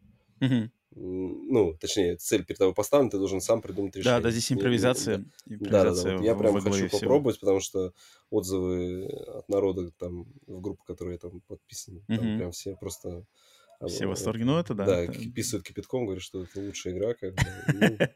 Угу. 0.45 0.69
Ну, 0.95 1.75
точнее, 1.79 2.17
цель 2.17 2.45
перед 2.45 2.59
тобой 2.59 2.75
поставлена, 2.75 3.09
ты 3.09 3.17
должен 3.17 3.41
сам 3.41 3.61
придумать 3.61 3.95
решение. 3.95 4.19
Да, 4.19 4.23
да, 4.23 4.31
здесь 4.31 4.51
импровизация. 4.51 5.25
импровизация 5.47 5.71
да, 5.71 5.83
да, 5.83 6.03
да. 6.03 6.17
Вот 6.17 6.25
я 6.25 6.35
прям 6.35 6.61
хочу 6.61 6.87
всего. 6.87 6.99
попробовать, 6.99 7.39
потому 7.39 7.59
что 7.59 7.93
отзывы 8.29 9.07
от 9.07 9.49
народа 9.49 9.89
там 9.97 10.27
в 10.45 10.61
группу, 10.61 10.83
которой 10.83 11.13
я 11.13 11.17
там 11.17 11.41
подписан, 11.47 11.97
угу. 11.97 12.03
там 12.07 12.37
прям 12.37 12.51
все 12.51 12.75
просто... 12.75 13.25
Все 13.87 14.05
в 14.05 14.09
восторге, 14.09 14.45
ну 14.45 14.57
это 14.59 14.73
да. 14.75 14.85
Да, 14.85 15.07
писают 15.07 15.65
кипятком, 15.65 16.05
говорят, 16.05 16.23
что 16.23 16.43
это 16.43 16.61
лучшая 16.61 16.93
игра, 16.93 17.15
как 17.15 17.33
бы. 17.33 18.09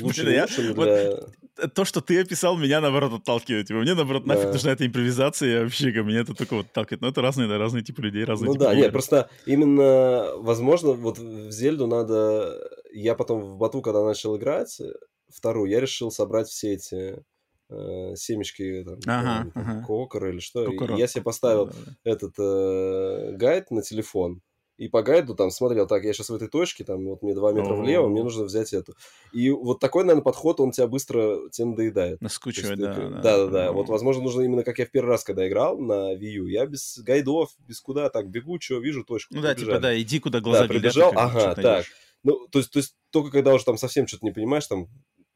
Лучше, 0.00 0.24
Блин, 0.24 0.42
лучше, 0.42 0.62
я, 0.62 0.74
вот, 0.74 1.74
то, 1.74 1.84
что 1.84 2.00
ты 2.00 2.20
описал, 2.20 2.56
меня, 2.56 2.80
наоборот, 2.80 3.12
отталкивает. 3.12 3.66
Типа, 3.66 3.80
мне, 3.80 3.94
наоборот, 3.94 4.24
да. 4.24 4.34
нафиг 4.34 4.52
нужна 4.52 4.72
эта 4.72 4.86
импровизация 4.86 5.62
вообще, 5.64 5.92
ко 5.92 6.02
меня 6.02 6.20
это 6.20 6.34
только 6.34 6.54
вот 6.54 6.66
отталкивает. 6.66 7.02
Но 7.02 7.08
это 7.08 7.20
разные, 7.22 7.48
да, 7.48 7.58
разные 7.58 7.82
типы 7.82 8.02
людей, 8.02 8.24
разные 8.24 8.48
Ну 8.48 8.52
типы 8.54 8.64
да, 8.64 8.74
нет, 8.74 8.92
просто 8.92 9.28
именно, 9.46 10.32
возможно, 10.36 10.92
вот 10.92 11.18
в 11.18 11.50
Зельду 11.50 11.86
надо... 11.86 12.70
Я 12.92 13.14
потом 13.14 13.40
в 13.40 13.58
Бату, 13.58 13.82
когда 13.82 14.04
начал 14.04 14.36
играть, 14.36 14.80
вторую, 15.28 15.70
я 15.70 15.80
решил 15.80 16.10
собрать 16.10 16.48
все 16.48 16.74
эти 16.74 17.22
э, 17.70 18.14
семечки 18.16 18.84
там, 18.84 18.98
ага, 19.06 19.50
там, 19.52 19.62
ага. 19.62 19.86
кокора 19.86 20.30
или 20.30 20.40
что. 20.40 20.64
Кокорок. 20.64 20.98
Я 20.98 21.06
себе 21.06 21.22
поставил 21.22 21.66
да, 21.66 21.72
да. 21.86 21.92
этот 22.04 22.34
э, 22.38 23.32
гайд 23.36 23.70
на 23.70 23.82
телефон 23.82 24.40
и 24.78 24.88
по 24.88 25.02
гайду 25.02 25.34
там 25.34 25.50
смотрел, 25.50 25.86
так, 25.86 26.04
я 26.04 26.12
сейчас 26.12 26.30
в 26.30 26.34
этой 26.34 26.48
точке, 26.48 26.84
там, 26.84 27.04
вот 27.04 27.22
мне 27.22 27.34
2 27.34 27.52
метра 27.52 27.74
влево, 27.74 28.08
мне 28.08 28.22
нужно 28.22 28.44
взять 28.44 28.72
эту. 28.72 28.94
И 29.32 29.50
вот 29.50 29.80
такой, 29.80 30.04
наверное, 30.04 30.22
подход, 30.22 30.60
он 30.60 30.70
тебя 30.70 30.86
быстро 30.86 31.50
тебе 31.50 31.66
надоедает. 31.66 32.22
Наскучивает, 32.22 32.78
да, 32.78 32.94
да. 32.94 33.08
Да, 33.08 33.36
да, 33.38 33.46
да. 33.46 33.72
Вот, 33.72 33.88
возможно, 33.88 34.22
нужно 34.22 34.42
именно, 34.42 34.62
как 34.62 34.78
я 34.78 34.86
в 34.86 34.90
первый 34.90 35.10
раз, 35.10 35.24
когда 35.24 35.46
играл 35.46 35.78
на 35.78 36.14
Wii 36.14 36.30
U, 36.30 36.46
я 36.46 36.64
без 36.64 36.98
гайдов, 37.00 37.50
без 37.66 37.80
куда, 37.80 38.08
так, 38.08 38.30
бегу, 38.30 38.60
что, 38.60 38.78
вижу 38.78 39.04
точку. 39.04 39.34
Ну 39.34 39.42
да, 39.42 39.54
типа, 39.54 39.80
да, 39.80 40.00
иди 40.00 40.20
куда 40.20 40.40
глаза 40.40 40.62
да, 40.62 40.68
прибежал, 40.68 41.12
ага, 41.14 41.54
так. 41.54 41.84
Ну, 42.22 42.46
то 42.50 42.58
есть, 42.58 42.70
то 42.70 42.78
есть, 42.78 42.94
только 43.10 43.30
когда 43.30 43.54
уже 43.54 43.64
там 43.64 43.78
совсем 43.78 44.06
что-то 44.06 44.24
не 44.26 44.32
понимаешь, 44.32 44.66
там, 44.66 44.88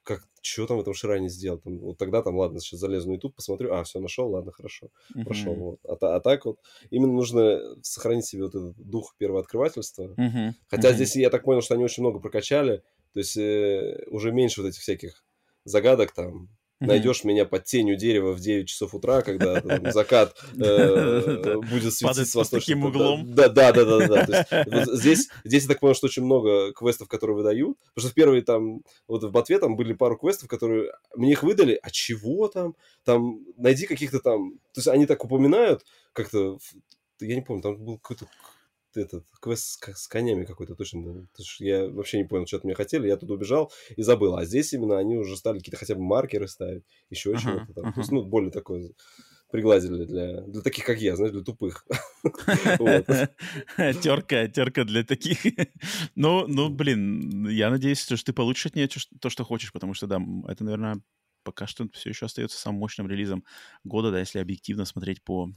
как, 0.02 0.28
что 0.42 0.66
там 0.66 0.78
в 0.78 0.80
этом 0.80 0.94
шрайне 0.94 1.28
сделал. 1.28 1.58
Там, 1.58 1.78
вот 1.78 1.98
тогда 1.98 2.22
там, 2.22 2.36
ладно, 2.36 2.60
сейчас 2.60 2.80
залезу 2.80 3.08
на 3.08 3.14
YouTube, 3.14 3.34
посмотрю, 3.34 3.72
а, 3.72 3.84
все, 3.84 4.00
нашел, 4.00 4.30
ладно, 4.30 4.52
хорошо, 4.52 4.90
uh-huh. 5.14 5.24
прошел. 5.24 5.54
Вот. 5.54 5.78
А, 5.84 6.16
а 6.16 6.20
так 6.20 6.44
вот, 6.44 6.58
именно 6.90 7.12
нужно 7.12 7.60
сохранить 7.82 8.26
себе 8.26 8.44
вот 8.44 8.54
этот 8.54 8.76
дух 8.76 9.14
первооткрывательства. 9.18 10.14
Uh-huh. 10.18 10.52
Хотя 10.68 10.90
uh-huh. 10.90 10.94
здесь 10.94 11.16
я 11.16 11.30
так 11.30 11.44
понял, 11.44 11.62
что 11.62 11.74
они 11.74 11.84
очень 11.84 12.02
много 12.02 12.18
прокачали, 12.18 12.82
то 13.12 13.18
есть 13.20 13.36
э, 13.36 14.04
уже 14.08 14.32
меньше 14.32 14.62
вот 14.62 14.68
этих 14.68 14.80
всяких 14.80 15.24
загадок 15.64 16.12
там, 16.12 16.48
найдешь 16.86 17.24
меня 17.24 17.44
под 17.44 17.64
тенью 17.64 17.96
дерева 17.96 18.32
в 18.32 18.40
9 18.40 18.68
часов 18.68 18.94
утра, 18.94 19.22
когда 19.22 19.60
там, 19.60 19.90
закат 19.92 20.36
э, 20.58 21.56
будет 21.70 21.92
светить 21.92 22.28
с 22.28 22.34
восточным... 22.34 22.84
углом. 22.84 23.34
Да, 23.34 23.48
да, 23.48 23.72
да, 23.72 23.84
да. 23.84 24.26
да. 24.26 24.64
вот 24.66 24.98
здесь, 24.98 25.28
здесь 25.44 25.62
я 25.62 25.68
так 25.68 25.80
понял, 25.80 25.94
что 25.94 26.06
очень 26.06 26.24
много 26.24 26.72
квестов, 26.72 27.08
которые 27.08 27.36
выдают. 27.36 27.78
Потому 27.94 28.02
что 28.02 28.08
в 28.10 28.14
первые 28.14 28.42
там, 28.42 28.82
вот 29.08 29.24
в 29.24 29.30
Ботве 29.30 29.58
там 29.58 29.76
были 29.76 29.92
пару 29.92 30.16
квестов, 30.16 30.48
которые 30.48 30.92
мне 31.14 31.32
их 31.32 31.42
выдали, 31.42 31.78
а 31.82 31.90
чего 31.90 32.48
там? 32.48 32.74
Там 33.04 33.40
найди 33.56 33.86
каких-то 33.86 34.20
там... 34.20 34.52
То 34.72 34.78
есть 34.78 34.88
они 34.88 35.06
так 35.06 35.24
упоминают 35.24 35.84
как-то... 36.12 36.58
Я 37.20 37.36
не 37.36 37.42
помню, 37.42 37.62
там 37.62 37.76
был 37.76 37.98
какой-то 37.98 38.26
этот 38.96 39.26
квест 39.40 39.82
с, 39.82 40.02
с 40.02 40.08
конями 40.08 40.44
какой-то 40.44 40.74
точно 40.74 41.00
был. 41.00 41.26
Я 41.58 41.88
вообще 41.88 42.18
не 42.18 42.24
понял, 42.24 42.46
что 42.46 42.58
от 42.58 42.64
меня 42.64 42.74
хотели, 42.74 43.08
я 43.08 43.16
туда 43.16 43.34
убежал 43.34 43.72
и 43.96 44.02
забыл. 44.02 44.36
А 44.36 44.44
здесь 44.44 44.72
именно 44.72 44.98
они 44.98 45.16
уже 45.16 45.36
стали 45.36 45.58
какие-то 45.58 45.78
хотя 45.78 45.94
бы 45.94 46.02
маркеры 46.02 46.48
ставить, 46.48 46.84
еще 47.10 47.32
uh-huh, 47.32 47.40
чего-то 47.40 47.72
там. 47.72 47.86
Uh-huh. 47.86 47.94
То 47.94 48.00
есть, 48.00 48.12
ну, 48.12 48.22
более 48.24 48.50
такое 48.50 48.90
пригладили 49.52 50.04
для, 50.06 50.40
для 50.40 50.62
таких, 50.62 50.84
как 50.86 51.00
я, 51.00 51.14
знаешь, 51.14 51.32
для 51.32 51.42
тупых. 51.42 51.86
Терка, 53.76 54.48
терка 54.48 54.84
для 54.84 55.04
таких. 55.04 55.44
Ну, 56.14 56.46
ну, 56.48 56.70
блин, 56.70 57.48
я 57.48 57.70
надеюсь, 57.70 58.00
что 58.00 58.16
ты 58.16 58.32
получишь 58.32 58.66
от 58.66 58.76
нее 58.76 58.88
то, 59.20 59.28
что 59.28 59.44
хочешь, 59.44 59.72
потому 59.72 59.92
что, 59.92 60.06
да, 60.06 60.18
это, 60.48 60.64
наверное, 60.64 61.02
пока 61.44 61.66
что 61.66 61.86
все 61.92 62.10
еще 62.10 62.26
остается 62.26 62.58
самым 62.58 62.80
мощным 62.80 63.08
релизом 63.08 63.44
года, 63.84 64.10
да, 64.10 64.20
если 64.20 64.38
объективно 64.38 64.86
смотреть 64.86 65.22
по 65.22 65.50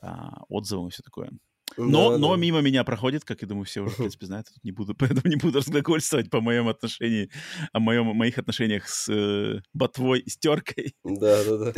а, 0.00 0.42
отзывам 0.48 0.88
и 0.88 0.90
все 0.90 1.02
такое. 1.02 1.30
Но, 1.76 2.10
да, 2.10 2.18
но 2.18 2.34
да. 2.34 2.40
мимо 2.40 2.60
меня 2.60 2.84
проходит, 2.84 3.24
как 3.24 3.42
я 3.42 3.48
думаю, 3.48 3.64
все 3.64 3.80
уже, 3.80 3.94
в 3.94 3.96
принципе, 3.96 4.26
знают. 4.26 4.48
Тут 4.52 4.62
не 4.64 4.72
буду, 4.72 4.94
поэтому 4.98 5.22
не 5.24 5.36
буду 5.36 5.58
разглагольствовать 5.58 6.30
по 6.30 6.40
моем 6.40 6.68
отношении, 6.68 7.30
о 7.72 7.80
моем, 7.80 8.06
моих 8.06 8.38
отношениях 8.38 8.88
с 8.88 9.08
э, 9.08 9.60
ботвой 9.72 10.20
и 10.20 10.30
стеркой. 10.30 10.94
Да, 11.04 11.42
да, 11.44 11.72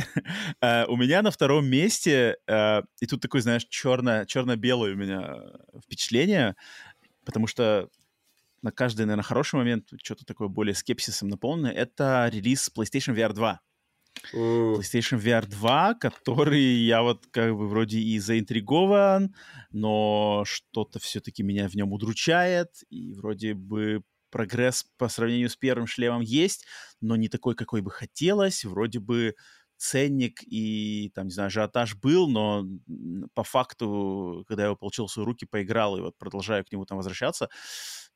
да. 0.60 0.86
у 0.88 0.96
меня 0.96 1.22
на 1.22 1.30
втором 1.30 1.66
месте, 1.66 2.36
uh, 2.48 2.84
и 3.00 3.06
тут 3.06 3.20
такое, 3.20 3.40
знаешь, 3.40 3.66
черно, 3.68 4.24
черно-белое 4.24 4.94
у 4.94 4.96
меня 4.96 5.36
впечатление, 5.84 6.56
потому 7.24 7.46
что 7.46 7.88
на 8.62 8.72
каждый, 8.72 9.02
наверное, 9.02 9.22
хороший 9.22 9.56
момент, 9.56 9.90
что-то 10.02 10.24
такое 10.24 10.48
более 10.48 10.74
скепсисом 10.74 11.28
наполненное, 11.28 11.72
это 11.72 12.28
релиз 12.32 12.70
PlayStation 12.74 13.14
VR 13.14 13.32
2. 13.32 13.60
PlayStation 14.32 15.18
VR 15.18 15.46
2, 15.46 15.94
который 15.94 16.62
я 16.62 17.02
вот 17.02 17.26
как 17.30 17.56
бы 17.56 17.68
вроде 17.68 17.98
и 17.98 18.18
заинтригован, 18.18 19.34
но 19.70 20.42
что-то 20.46 20.98
все-таки 20.98 21.42
меня 21.42 21.68
в 21.68 21.74
нем 21.74 21.92
удручает, 21.92 22.70
и 22.90 23.12
вроде 23.12 23.54
бы 23.54 24.02
прогресс 24.30 24.84
по 24.98 25.08
сравнению 25.08 25.48
с 25.48 25.56
первым 25.56 25.86
шлемом 25.86 26.20
есть, 26.20 26.66
но 27.00 27.14
не 27.16 27.28
такой, 27.28 27.54
какой 27.54 27.82
бы 27.82 27.90
хотелось. 27.90 28.64
Вроде 28.64 28.98
бы 28.98 29.34
ценник 29.76 30.42
и, 30.42 31.10
там, 31.14 31.26
не 31.26 31.32
знаю, 31.32 31.48
ажиотаж 31.48 31.96
был, 31.96 32.28
но 32.28 32.64
по 33.34 33.44
факту, 33.44 34.44
когда 34.48 34.62
я 34.62 34.66
его 34.66 34.76
получил 34.76 35.06
в 35.06 35.12
свои 35.12 35.24
руки, 35.24 35.46
поиграл 35.46 35.96
и 35.96 36.00
вот 36.00 36.16
продолжаю 36.18 36.64
к 36.64 36.72
нему 36.72 36.84
там 36.86 36.96
возвращаться, 36.96 37.48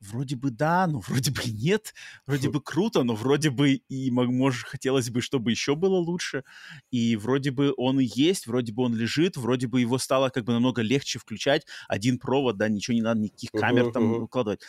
вроде 0.01 0.37
бы 0.37 0.51
да, 0.51 0.87
но 0.87 1.01
вроде 1.01 1.31
бы 1.31 1.43
нет, 1.47 1.95
вроде 2.27 2.49
бы 2.51 2.61
круто, 2.61 3.03
но 3.03 3.15
вроде 3.15 3.51
бы 3.51 3.73
и, 3.75 4.11
может, 4.11 4.67
хотелось 4.67 5.11
бы, 5.11 5.21
чтобы 5.23 5.51
еще 5.51 5.75
было 5.75 5.97
лучше, 5.97 6.45
и 6.91 7.17
вроде 7.17 7.51
бы 7.51 7.75
он 7.77 8.01
и 8.01 8.05
есть, 8.05 8.47
вроде 8.47 8.73
бы 8.73 8.83
он 8.85 8.95
лежит, 8.95 9.37
вроде 9.37 9.67
бы 9.67 9.81
его 9.81 9.99
стало 9.99 10.29
как 10.31 10.45
бы 10.45 10.53
намного 10.53 10.83
легче 10.83 11.19
включать, 11.19 11.67
один 11.89 12.19
провод, 12.19 12.57
да, 12.57 12.69
ничего 12.69 12.95
не 12.95 13.03
надо, 13.03 13.21
никаких 13.21 13.53
камер 13.55 13.89
там 13.89 14.23
укладывать. 14.23 14.63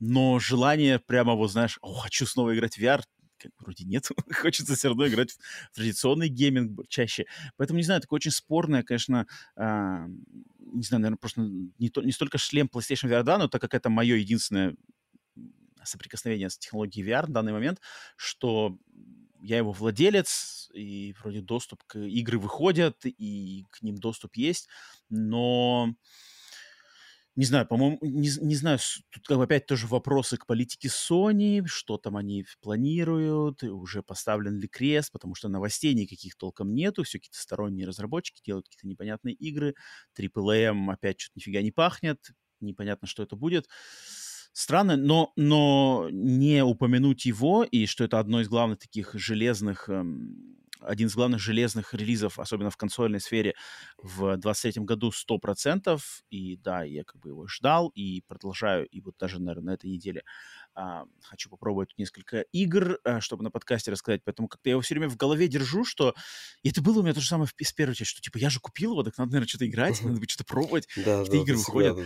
Но 0.00 0.38
желание 0.40 0.98
прямо 0.98 1.34
вот, 1.34 1.50
знаешь, 1.52 1.78
о, 1.80 1.94
хочу 1.94 2.26
снова 2.26 2.54
играть 2.54 2.76
в 2.76 2.80
VR, 2.80 3.02
как 3.42 3.52
вроде 3.58 3.84
нет. 3.84 4.08
Хочется 4.32 4.74
все 4.74 4.88
равно 4.88 5.06
играть 5.08 5.32
в 5.32 5.74
традиционный 5.74 6.28
гейминг 6.28 6.88
чаще. 6.88 7.26
Поэтому, 7.56 7.78
не 7.78 7.84
знаю, 7.84 8.00
такое 8.00 8.16
очень 8.16 8.30
спорное, 8.30 8.82
конечно, 8.82 9.26
а, 9.56 10.06
не 10.58 10.82
знаю, 10.82 11.02
наверное, 11.02 11.18
просто 11.18 11.40
не, 11.40 11.90
то, 11.90 12.02
не 12.02 12.12
столько 12.12 12.38
шлем 12.38 12.70
PlayStation 12.72 13.08
VR 13.10 13.22
2, 13.22 13.38
но 13.38 13.48
так 13.48 13.60
как 13.60 13.74
это 13.74 13.90
мое 13.90 14.16
единственное 14.16 14.74
соприкосновение 15.84 16.48
с 16.48 16.58
технологией 16.58 17.06
VR 17.06 17.26
в 17.26 17.30
данный 17.30 17.52
момент, 17.52 17.80
что 18.16 18.78
я 19.42 19.56
его 19.56 19.72
владелец, 19.72 20.70
и 20.72 21.14
вроде 21.20 21.40
доступ 21.40 21.82
к 21.84 21.98
игры 21.98 22.38
выходят, 22.38 23.04
и 23.04 23.66
к 23.70 23.82
ним 23.82 23.98
доступ 23.98 24.36
есть, 24.36 24.68
но 25.10 25.94
не 27.34 27.44
знаю, 27.46 27.66
по-моему, 27.66 27.98
не, 28.02 28.30
не 28.40 28.54
знаю, 28.54 28.78
тут 29.10 29.26
как 29.26 29.38
бы 29.38 29.44
опять 29.44 29.66
тоже 29.66 29.86
вопросы 29.86 30.36
к 30.36 30.46
политике 30.46 30.88
Sony, 30.88 31.62
что 31.66 31.96
там 31.96 32.16
они 32.16 32.44
планируют, 32.60 33.62
уже 33.62 34.02
поставлен 34.02 34.58
ли 34.58 34.68
крест, 34.68 35.12
потому 35.12 35.34
что 35.34 35.48
новостей 35.48 35.94
никаких 35.94 36.36
толком 36.36 36.74
нету, 36.74 37.04
все 37.04 37.18
какие-то 37.18 37.38
сторонние 37.38 37.86
разработчики 37.86 38.42
делают 38.44 38.66
какие-то 38.66 38.86
непонятные 38.86 39.34
игры, 39.34 39.74
AAA 40.14 40.92
опять 40.92 41.20
что-то 41.20 41.38
нифига 41.38 41.62
не 41.62 41.72
пахнет, 41.72 42.18
непонятно, 42.60 43.08
что 43.08 43.22
это 43.22 43.34
будет. 43.36 43.66
Странно, 44.52 44.96
но, 44.96 45.32
но 45.36 46.08
не 46.12 46.62
упомянуть 46.62 47.24
его, 47.24 47.64
и 47.64 47.86
что 47.86 48.04
это 48.04 48.18
одно 48.18 48.42
из 48.42 48.48
главных 48.48 48.78
таких 48.78 49.14
железных 49.14 49.88
эм, 49.88 50.61
один 50.86 51.08
из 51.08 51.14
главных 51.14 51.40
железных 51.40 51.94
релизов, 51.94 52.38
особенно 52.38 52.70
в 52.70 52.76
консольной 52.76 53.20
сфере, 53.20 53.54
в 53.98 54.36
23 54.36 54.82
году 54.84 55.10
100%. 55.10 56.00
И 56.30 56.56
да, 56.56 56.82
я 56.82 57.04
как 57.04 57.20
бы 57.20 57.30
его 57.30 57.46
ждал 57.46 57.88
и 57.94 58.22
продолжаю. 58.26 58.86
И 58.86 59.00
вот 59.00 59.16
даже, 59.18 59.40
наверное, 59.40 59.72
на 59.72 59.74
этой 59.74 59.90
неделе 59.90 60.22
а, 60.74 61.04
хочу 61.22 61.50
попробовать 61.50 61.90
несколько 61.96 62.40
игр, 62.52 62.98
а, 63.04 63.20
чтобы 63.20 63.44
на 63.44 63.50
подкасте 63.50 63.90
рассказать. 63.90 64.22
Поэтому 64.24 64.48
как-то 64.48 64.68
я 64.68 64.72
его 64.72 64.80
все 64.80 64.94
время 64.94 65.08
в 65.08 65.16
голове 65.16 65.48
держу, 65.48 65.84
что... 65.84 66.14
И 66.62 66.70
это 66.70 66.82
было 66.82 67.00
у 67.00 67.02
меня 67.02 67.14
то 67.14 67.20
же 67.20 67.28
самое 67.28 67.48
в, 67.48 67.64
с 67.64 67.72
первой 67.72 67.94
части, 67.94 68.12
что 68.12 68.20
типа 68.20 68.38
я 68.38 68.50
же 68.50 68.60
купил 68.60 68.92
его, 68.92 69.02
так 69.02 69.16
надо, 69.18 69.32
наверное, 69.32 69.48
что-то 69.48 69.66
играть, 69.66 70.02
надо 70.02 70.20
что-то 70.28 70.44
пробовать. 70.44 70.88
Да, 70.96 71.22
игры 71.22 71.56
выходят 71.56 71.98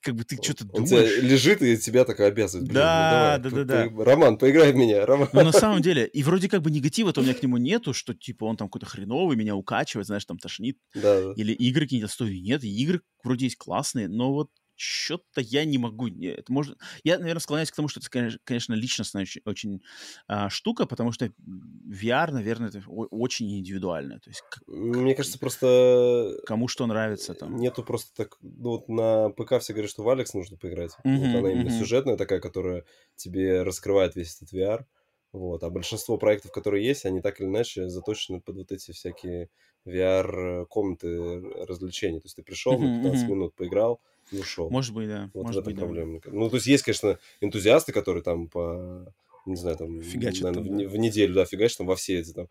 как 0.00 0.14
бы 0.14 0.24
ты 0.24 0.36
что-то 0.42 0.64
думаешь. 0.64 0.88
Тебя 0.88 1.20
лежит 1.20 1.62
и 1.62 1.76
тебя 1.76 2.04
так 2.04 2.20
обязывает. 2.20 2.68
Блин, 2.68 2.74
да, 2.74 3.38
ну, 3.42 3.50
давай, 3.50 3.64
да, 3.64 3.84
да, 3.84 3.88
да. 3.90 4.04
Роман, 4.04 4.38
поиграй 4.38 4.72
в 4.72 4.76
меня, 4.76 5.04
Роман. 5.06 5.28
Но 5.32 5.42
на 5.42 5.52
самом 5.52 5.82
деле, 5.82 6.06
и 6.06 6.22
вроде 6.22 6.48
как 6.48 6.62
бы 6.62 6.70
негатива-то 6.70 7.20
у 7.20 7.24
меня 7.24 7.34
к 7.34 7.42
нему 7.42 7.58
нету, 7.58 7.92
что 7.92 8.14
типа 8.14 8.44
он 8.44 8.56
там 8.56 8.68
какой-то 8.68 8.86
хреновый, 8.86 9.36
меня 9.36 9.56
укачивает, 9.56 10.06
знаешь, 10.06 10.24
там 10.24 10.38
тошнит. 10.38 10.78
Да, 10.94 11.20
да. 11.20 11.32
Или 11.36 11.52
игры 11.52 11.82
какие-то 11.84 12.08
стоят. 12.08 12.42
Нет, 12.42 12.64
игры 12.64 13.02
вроде 13.22 13.46
есть 13.46 13.56
классные, 13.56 14.08
но 14.08 14.32
вот 14.32 14.50
что-то 14.78 15.40
я 15.40 15.64
не 15.64 15.76
могу. 15.76 16.08
Это 16.08 16.52
может... 16.52 16.78
Я, 17.02 17.18
наверное, 17.18 17.40
склоняюсь 17.40 17.70
к 17.70 17.74
тому, 17.74 17.88
что 17.88 18.00
это, 18.00 18.38
конечно, 18.44 18.74
личностная 18.74 19.22
очень, 19.22 19.42
очень 19.44 19.82
а, 20.28 20.48
штука, 20.48 20.86
потому 20.86 21.10
что 21.10 21.26
VR, 21.26 22.30
наверное, 22.30 22.68
это 22.68 22.82
очень 22.86 23.58
индивидуально. 23.58 24.20
То 24.20 24.30
есть, 24.30 24.42
Мне 24.66 25.14
кажется, 25.14 25.38
просто... 25.38 26.38
Кому 26.46 26.68
что 26.68 26.86
нравится 26.86 27.34
там. 27.34 27.56
Нету 27.56 27.82
просто 27.82 28.14
так... 28.14 28.38
Ну, 28.40 28.70
вот 28.70 28.88
на 28.88 29.30
ПК 29.30 29.58
все 29.58 29.72
говорят, 29.72 29.90
что 29.90 30.04
в 30.04 30.08
Алекс 30.08 30.32
нужно 30.32 30.56
поиграть. 30.56 30.92
Mm-hmm, 31.04 31.16
вот 31.18 31.38
она 31.38 31.52
именно 31.52 31.68
mm-hmm. 31.68 31.78
сюжетная 31.80 32.16
такая, 32.16 32.40
которая 32.40 32.84
тебе 33.16 33.62
раскрывает 33.64 34.14
весь 34.14 34.36
этот 34.36 34.54
VR. 34.54 34.84
Вот. 35.32 35.62
А 35.62 35.70
большинство 35.70 36.18
проектов, 36.18 36.52
которые 36.52 36.86
есть, 36.86 37.04
они 37.04 37.20
так 37.20 37.40
или 37.40 37.48
иначе 37.48 37.88
заточены 37.88 38.40
под 38.40 38.56
вот 38.56 38.72
эти 38.72 38.92
всякие 38.92 39.50
VR-комнаты 39.86 41.40
развлечений. 41.66 42.20
То 42.20 42.26
есть 42.26 42.36
ты 42.36 42.42
пришел, 42.42 42.74
uh-huh, 42.74 43.02
15 43.02 43.24
uh-huh. 43.24 43.30
минут 43.30 43.54
поиграл, 43.54 44.00
и 44.30 44.38
ушел. 44.38 44.70
Может 44.70 44.94
быть, 44.94 45.08
да. 45.08 45.30
Вот 45.34 45.46
может 45.46 45.64
в 45.64 45.68
этом 45.68 45.72
быть, 45.72 45.78
проблема. 45.78 46.20
Да. 46.24 46.30
Ну, 46.32 46.48
то 46.48 46.56
есть 46.56 46.66
есть, 46.66 46.84
конечно, 46.84 47.18
энтузиасты, 47.40 47.92
которые 47.92 48.22
там 48.22 48.48
по 48.48 49.12
не 49.48 49.56
знаю, 49.56 49.76
там, 49.76 50.02
фигачат 50.02 50.42
наверное, 50.42 50.64
там, 50.64 50.76
в, 50.76 50.82
да. 50.82 50.88
в 50.88 50.96
неделю, 50.98 51.34
да, 51.34 51.44
фигачат 51.46 51.78
там 51.78 51.86
во 51.86 51.96
все 51.96 52.18
эти 52.18 52.32
там 52.32 52.48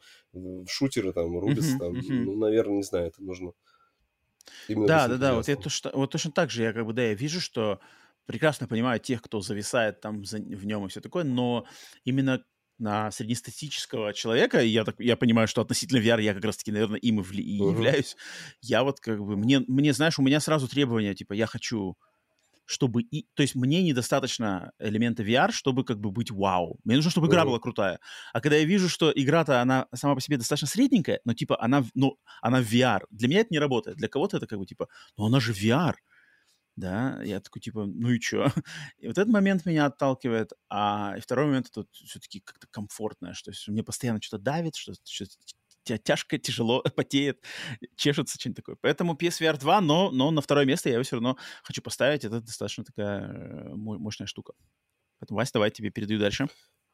шутеры, 0.68 1.14
там, 1.14 1.38
рубятся, 1.38 1.76
uh-huh, 1.76 1.80
там, 1.80 1.94
uh-huh. 1.94 2.24
ну, 2.24 2.36
наверное, 2.36 2.78
не 2.78 2.84
знаю, 2.84 3.08
это 3.08 3.22
нужно. 3.22 3.54
Именно 4.68 4.88
да, 4.88 5.08
да, 5.08 5.18
да, 5.18 5.36
вот, 5.36 5.48
я 5.48 5.56
то, 5.56 5.70
что, 5.70 5.92
вот 5.94 6.12
точно 6.12 6.32
так 6.32 6.50
же, 6.50 6.64
я 6.64 6.74
как 6.74 6.86
бы, 6.86 6.94
да, 6.94 7.04
я 7.04 7.14
вижу, 7.14 7.40
что 7.40 7.80
прекрасно 8.26 8.68
понимаю 8.68 9.00
тех, 9.00 9.22
кто 9.22 9.42
зависает 9.42 10.02
там 10.02 10.26
за, 10.26 10.38
в 10.38 10.66
нем 10.66 10.86
и 10.86 10.90
все 10.90 11.02
такое, 11.02 11.24
но 11.24 11.66
именно 12.04 12.44
на 12.80 13.12
среднестатистического 13.12 14.14
человека, 14.14 14.62
я, 14.62 14.84
так, 14.84 14.96
я 15.00 15.16
понимаю, 15.16 15.48
что 15.48 15.62
относительно 15.62 16.00
VR 16.00 16.22
я 16.22 16.34
как 16.34 16.46
раз-таки, 16.46 16.72
наверное, 16.72 17.00
им 17.00 17.20
и, 17.20 17.24
вли- 17.24 17.42
и 17.42 17.60
uh-huh. 17.60 17.72
являюсь, 17.72 18.16
я 18.62 18.84
вот 18.84 19.00
как 19.00 19.20
бы, 19.20 19.36
мне, 19.36 19.62
мне, 19.68 19.94
знаешь, 19.94 20.20
у 20.20 20.22
меня 20.22 20.40
сразу 20.40 20.68
требования, 20.68 21.16
типа, 21.16 21.34
я 21.34 21.48
хочу, 21.48 21.98
чтобы, 22.66 23.02
и, 23.02 23.26
то 23.34 23.42
есть 23.42 23.56
мне 23.56 23.82
недостаточно 23.82 24.72
элемента 24.80 25.24
VR, 25.24 25.52
чтобы 25.52 25.84
как 25.84 26.00
бы 26.00 26.12
быть 26.12 26.32
вау. 26.32 26.80
Мне 26.84 26.98
нужно, 26.98 27.12
чтобы 27.12 27.28
uh-huh. 27.28 27.32
игра 27.32 27.46
была 27.46 27.60
крутая. 27.60 28.00
А 28.34 28.42
когда 28.42 28.58
я 28.58 28.66
вижу, 28.66 28.90
что 28.90 29.12
игра-то, 29.14 29.62
она 29.62 29.88
сама 29.96 30.16
по 30.16 30.22
себе 30.22 30.38
достаточно 30.38 30.68
средненькая, 30.68 31.22
но 31.26 31.34
типа 31.34 31.62
она, 31.62 31.86
ну, 31.96 32.18
она 32.42 32.62
VR, 32.62 33.02
для 33.10 33.28
меня 33.28 33.40
это 33.42 33.50
не 33.52 33.60
работает. 33.60 33.98
Для 33.98 34.08
кого-то 34.08 34.38
это 34.38 34.48
как 34.48 34.60
бы 34.60 34.66
типа, 34.66 34.88
ну 35.18 35.26
она 35.26 35.40
же 35.40 35.54
VR 35.54 35.96
да, 36.78 37.22
я 37.24 37.40
такой, 37.42 37.62
типа, 37.62 37.86
ну 37.86 38.10
и 38.12 38.20
чё? 38.20 38.46
И 39.00 39.08
вот 39.08 39.18
этот 39.18 39.34
момент 39.34 39.66
меня 39.66 39.88
отталкивает, 39.88 40.54
а 40.70 41.20
второй 41.20 41.48
момент 41.48 41.68
это 41.72 41.86
все-таки 41.92 42.40
как-то 42.40 42.68
комфортное, 42.72 43.34
что 43.34 43.52
мне 43.68 43.84
постоянно 43.84 44.22
что-то 44.22 44.44
давит, 44.44 44.76
что, 44.76 44.94
что 45.04 45.26
тяжко, 45.84 46.38
тяжело, 46.38 46.84
потеет, 46.96 47.44
чешется, 47.96 48.40
что-нибудь 48.40 48.58
такое. 48.58 48.78
Поэтому 48.82 49.16
PSVR 49.16 49.58
2, 49.58 49.82
но, 49.82 50.12
но 50.12 50.32
на 50.32 50.42
второе 50.42 50.66
место 50.66 50.90
я 50.90 50.96
его 50.96 51.04
все 51.04 51.16
равно 51.18 51.38
хочу 51.64 51.82
поставить, 51.82 52.26
это 52.26 52.42
достаточно 52.42 52.84
такая 52.84 53.22
э, 53.24 53.70
мощная 53.76 54.28
штука. 54.28 54.54
Поэтому, 55.20 55.38
Вась, 55.40 55.52
давай 55.52 55.72
тебе 55.72 55.90
передаю 55.90 56.20
дальше. 56.20 56.48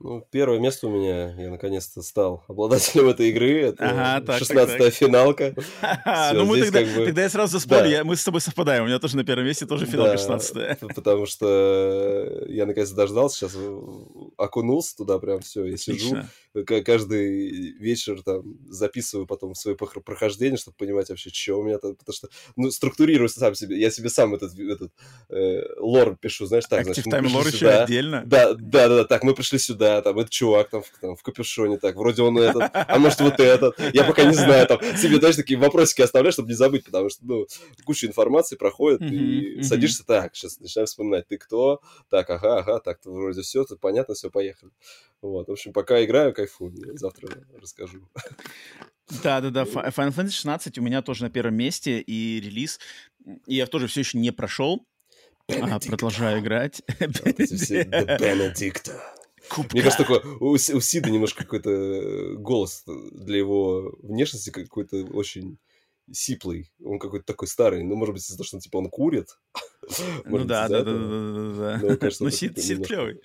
Ну, 0.04 0.22
первое 0.32 0.60
место 0.60 0.88
у 0.88 0.90
меня, 0.90 1.34
я 1.42 1.50
наконец-то 1.50 2.02
стал 2.02 2.44
обладателем 2.50 3.08
этой 3.08 3.30
игры. 3.30 3.62
Это 3.62 4.18
ага, 4.18 4.38
16-я 4.38 4.92
финалка. 4.92 5.56
ну, 6.34 6.44
мы 6.44 6.60
тогда, 6.62 6.84
как 6.84 6.94
бы... 6.94 7.06
тогда 7.06 7.22
я 7.22 7.30
сразу 7.30 7.54
заспорю, 7.54 7.84
да. 7.84 7.88
я, 7.88 8.04
мы 8.04 8.18
с 8.18 8.24
тобой 8.26 8.42
совпадаем. 8.42 8.84
У 8.84 8.88
меня 8.88 9.00
тоже 9.00 9.16
на 9.16 9.24
первом 9.24 9.46
месте 9.46 9.66
тоже 9.66 9.86
финалка 9.86 10.18
да, 10.18 10.36
16-я. 10.36 10.78
Потому 10.94 11.26
что 11.26 12.44
я 12.50 12.66
наконец 12.66 12.92
дождался, 12.92 13.48
сейчас 13.48 13.58
окунулся 14.36 14.98
туда 14.98 15.20
прям 15.20 15.40
все, 15.40 15.64
я 15.64 15.78
сижу. 15.78 16.18
Каждый 16.54 17.74
вечер 17.80 18.22
там 18.24 18.58
записываю 18.70 19.28
потом 19.28 19.56
свои 19.56 19.76
прохождения, 19.76 20.58
чтобы 20.58 20.76
понимать 20.78 21.10
вообще, 21.10 21.30
что 21.30 21.60
у 21.60 21.64
меня 21.64 21.78
там. 21.78 21.96
Потому 21.96 22.14
что, 22.14 22.30
ну, 22.56 22.72
структурирую 22.72 23.30
сам 23.30 23.56
себе. 23.56 23.80
Я 23.80 23.90
себе 23.90 24.10
сам 24.10 24.34
этот, 24.36 24.58
этот 24.58 24.92
э, 25.30 25.62
лор 25.80 26.18
пишу, 26.18 26.46
знаешь, 26.46 26.66
так. 26.66 26.88
Актив 26.88 27.04
тайм 27.06 27.28
лор 27.28 27.48
еще 27.48 27.70
отдельно? 27.70 28.24
Да, 28.26 28.54
да, 28.54 28.88
да, 28.88 29.04
так, 29.06 29.24
мы 29.24 29.34
пришли 29.34 29.60
сюда, 29.60 30.02
там, 30.02 30.18
этот 30.20 30.32
чувак 30.32 30.70
там, 30.70 30.84
там 31.02 31.16
в 31.16 31.24
капюшоне, 31.24 31.78
так, 31.78 31.96
вроде 31.96 32.22
он 32.22 32.38
этот, 32.38 32.70
а 32.74 33.00
может 33.00 33.20
вот 33.22 33.40
этот, 33.40 33.80
я 33.94 34.04
пока 34.04 34.26
не 34.26 34.34
знаю, 34.34 34.68
там, 34.68 34.80
себе, 34.98 35.18
знаешь, 35.18 35.36
такие 35.36 35.60
вопросики 35.60 36.02
оставляешь, 36.02 36.34
чтобы 36.34 36.50
не 36.50 36.56
забыть, 36.56 36.86
потому 36.86 37.10
что, 37.10 37.26
ну, 37.26 37.48
куча 37.86 38.08
информации 38.08 38.56
проходит, 38.56 39.02
и 39.02 39.62
садишься 39.64 40.06
так, 40.06 40.36
сейчас 40.36 40.60
начинаем 40.60 40.88
вспоминать, 40.88 41.28
ты 41.28 41.38
кто, 41.38 41.82
так, 42.10 42.30
ага, 42.30 42.60
ага, 42.60 42.80
так, 42.80 43.00
вроде 43.06 43.42
все, 43.42 43.64
тут 43.64 43.80
понятно, 43.80 44.14
все, 44.14 44.30
поехали. 44.30 44.72
Вот, 45.24 45.48
в 45.48 45.52
общем, 45.52 45.72
пока 45.72 46.04
играю, 46.04 46.34
кайфую, 46.34 46.74
завтра 46.98 47.30
расскажу. 47.60 48.10
Да, 49.24 49.42
да, 49.42 49.50
да. 49.50 49.64
Final 49.64 50.14
Fantasy 50.14 50.32
16 50.32 50.78
у 50.78 50.82
меня 50.82 51.02
тоже 51.02 51.24
на 51.24 51.30
первом 51.30 51.56
месте, 51.56 52.02
и 52.02 52.42
релиз. 52.42 52.80
И 53.48 53.56
я 53.56 53.68
тоже 53.68 53.88
все 53.88 54.02
еще 54.02 54.18
не 54.18 54.32
прошел. 54.32 54.86
А, 55.50 55.80
продолжаю 55.80 56.42
играть. 56.42 56.82
Бенедикта. 57.00 59.02
Кубка. 59.50 59.74
Мне 59.74 59.84
кажется, 59.84 60.04
такой, 60.04 60.22
у, 60.40 60.52
у 60.52 60.58
Сида 60.58 61.10
немножко 61.10 61.44
какой-то 61.44 61.70
э, 61.70 62.34
голос 62.36 62.84
для 62.86 63.38
его 63.38 63.94
внешности 64.02 64.50
какой-то 64.50 65.06
очень 65.14 65.58
сиплый. 66.12 66.72
Он 66.84 67.00
какой-то 67.00 67.26
такой 67.26 67.48
старый. 67.48 67.84
Ну, 67.84 67.96
может 67.96 68.14
быть, 68.14 68.24
из-за 68.24 68.38
того, 68.38 68.46
что 68.46 68.60
типа 68.60 68.78
он 68.78 68.90
курит. 68.90 69.38
Ну 70.26 70.46
да, 70.46 70.70
да, 70.70 70.82
да, 70.82 70.94
да, 70.94 71.78
да, 71.78 71.98
да. 71.98 72.10
Ну, 72.22 72.30
Сид 72.30 72.56
клевый. 72.88 73.20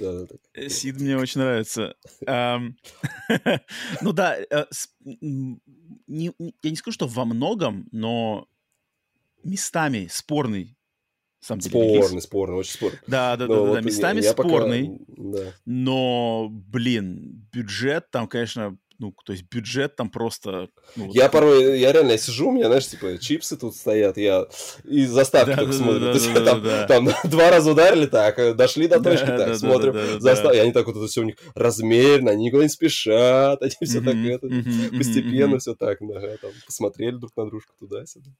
Да, 0.00 0.24
да. 0.24 0.26
Э, 0.54 0.68
Сид 0.68 1.00
мне 1.00 1.16
очень 1.16 1.40
нравится. 1.40 1.96
Ну 4.02 4.12
да, 4.12 4.36
э, 4.38 4.66
я 5.04 5.10
не 6.06 6.76
скажу, 6.76 6.94
что 6.94 7.06
во 7.06 7.24
многом, 7.24 7.88
но 7.92 8.48
местами 9.44 10.08
спорный 10.10 10.76
сам 11.42 11.60
спорный, 11.60 11.94
релиз. 11.94 12.22
спорный, 12.22 12.56
очень 12.56 12.72
спорный. 12.72 12.98
Да, 13.08 13.36
да, 13.36 13.46
но 13.48 13.54
да, 13.54 13.60
вот 13.62 13.74
да, 13.74 13.80
местами 13.80 14.20
я, 14.20 14.26
я 14.26 14.30
спорный. 14.30 14.90
Пока... 14.90 15.04
Да. 15.16 15.52
Но, 15.64 16.48
блин, 16.50 17.48
бюджет 17.52 18.10
там, 18.12 18.28
конечно, 18.28 18.78
ну, 19.02 19.12
то 19.24 19.32
есть 19.32 19.44
бюджет 19.50 19.96
там 19.96 20.10
просто... 20.10 20.68
Ну, 20.96 21.10
я 21.12 21.24
вот... 21.24 21.32
порой, 21.32 21.80
я 21.80 21.92
реально 21.92 22.12
я 22.12 22.18
сижу, 22.18 22.48
у 22.48 22.52
меня, 22.52 22.66
знаешь, 22.66 22.86
типа, 22.86 23.18
чипсы 23.18 23.56
тут 23.56 23.74
стоят, 23.74 24.16
я 24.16 24.46
и 24.84 25.04
заставки 25.06 25.50
да, 25.50 25.56
только 25.56 25.72
да, 25.72 25.78
смотрю. 25.78 26.00
Да, 26.00 26.12
да, 26.12 26.32
да, 26.32 26.44
там, 26.44 26.62
да. 26.62 26.86
там 26.86 27.08
два 27.30 27.50
раза 27.50 27.72
ударили, 27.72 28.06
так, 28.06 28.56
дошли 28.56 28.86
до 28.86 29.00
точки, 29.00 29.26
да, 29.26 29.38
так, 29.38 29.48
да, 29.48 29.54
смотрим, 29.56 29.92
да, 29.92 30.06
да, 30.06 30.20
застав... 30.20 30.52
да. 30.52 30.56
и 30.56 30.60
они 30.60 30.72
так 30.72 30.86
вот 30.86 30.96
это 30.96 31.06
все 31.08 31.20
у 31.20 31.24
них 31.24 31.34
размеренно, 31.54 32.30
они 32.30 32.46
никуда 32.46 32.62
не 32.62 32.68
спешат, 32.68 33.60
они 33.62 33.74
все 33.82 34.00
так 34.00 34.14
это, 34.14 34.48
постепенно 34.96 35.58
все 35.58 35.74
так, 35.74 35.98
да, 36.00 36.36
там, 36.36 36.52
посмотрели 36.64 37.16
друг 37.16 37.32
на 37.36 37.46
дружку 37.46 37.74
туда-сюда. 37.78 38.30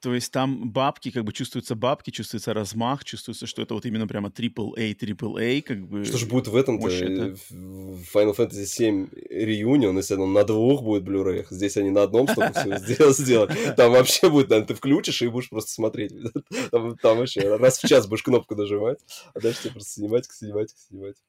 То 0.00 0.14
есть 0.14 0.32
там 0.32 0.70
бабки, 0.70 1.10
как 1.10 1.24
бы 1.24 1.32
чувствуются 1.32 1.74
бабки, 1.74 2.10
чувствуется 2.10 2.52
размах, 2.52 3.04
чувствуется, 3.04 3.46
что 3.46 3.62
это 3.62 3.74
вот 3.74 3.86
именно 3.86 4.08
прямо 4.08 4.28
AAA, 4.28 4.96
AAA, 4.96 5.62
как 5.62 5.86
бы... 5.86 6.04
Что 6.04 6.18
же 6.18 6.26
будет 6.26 6.48
в 6.48 6.56
этом-то? 6.56 6.88
Э, 6.88 7.34
Final 7.50 8.36
Fantasy 8.36 8.64
7 8.64 9.08
Reunion, 9.30 9.96
если 9.96 10.14
он 10.14 10.32
на 10.32 10.44
двух 10.44 10.82
будет 10.82 11.04
Blu-ray, 11.04 11.46
здесь 11.50 11.76
они 11.76 11.90
на 11.90 12.02
одном 12.02 12.26
столько 12.28 12.52
все 12.52 13.12
сделали. 13.12 13.74
Там 13.76 13.92
вообще 13.92 14.28
будет, 14.28 14.50
наверное, 14.50 14.68
ты 14.68 14.74
включишь 14.74 15.22
и 15.22 15.28
будешь 15.28 15.48
просто 15.48 15.70
смотреть. 15.70 16.12
Там, 16.70 16.96
там 16.98 17.18
вообще 17.18 17.56
раз 17.56 17.78
в 17.78 17.88
час 17.88 18.06
будешь 18.06 18.22
кнопку 18.22 18.54
нажимать, 18.54 18.98
а 19.34 19.40
дальше 19.40 19.62
тебе 19.62 19.72
просто 19.72 19.92
синематика, 19.92 20.34
синематика, 20.34 20.78
синематика. 20.88 21.24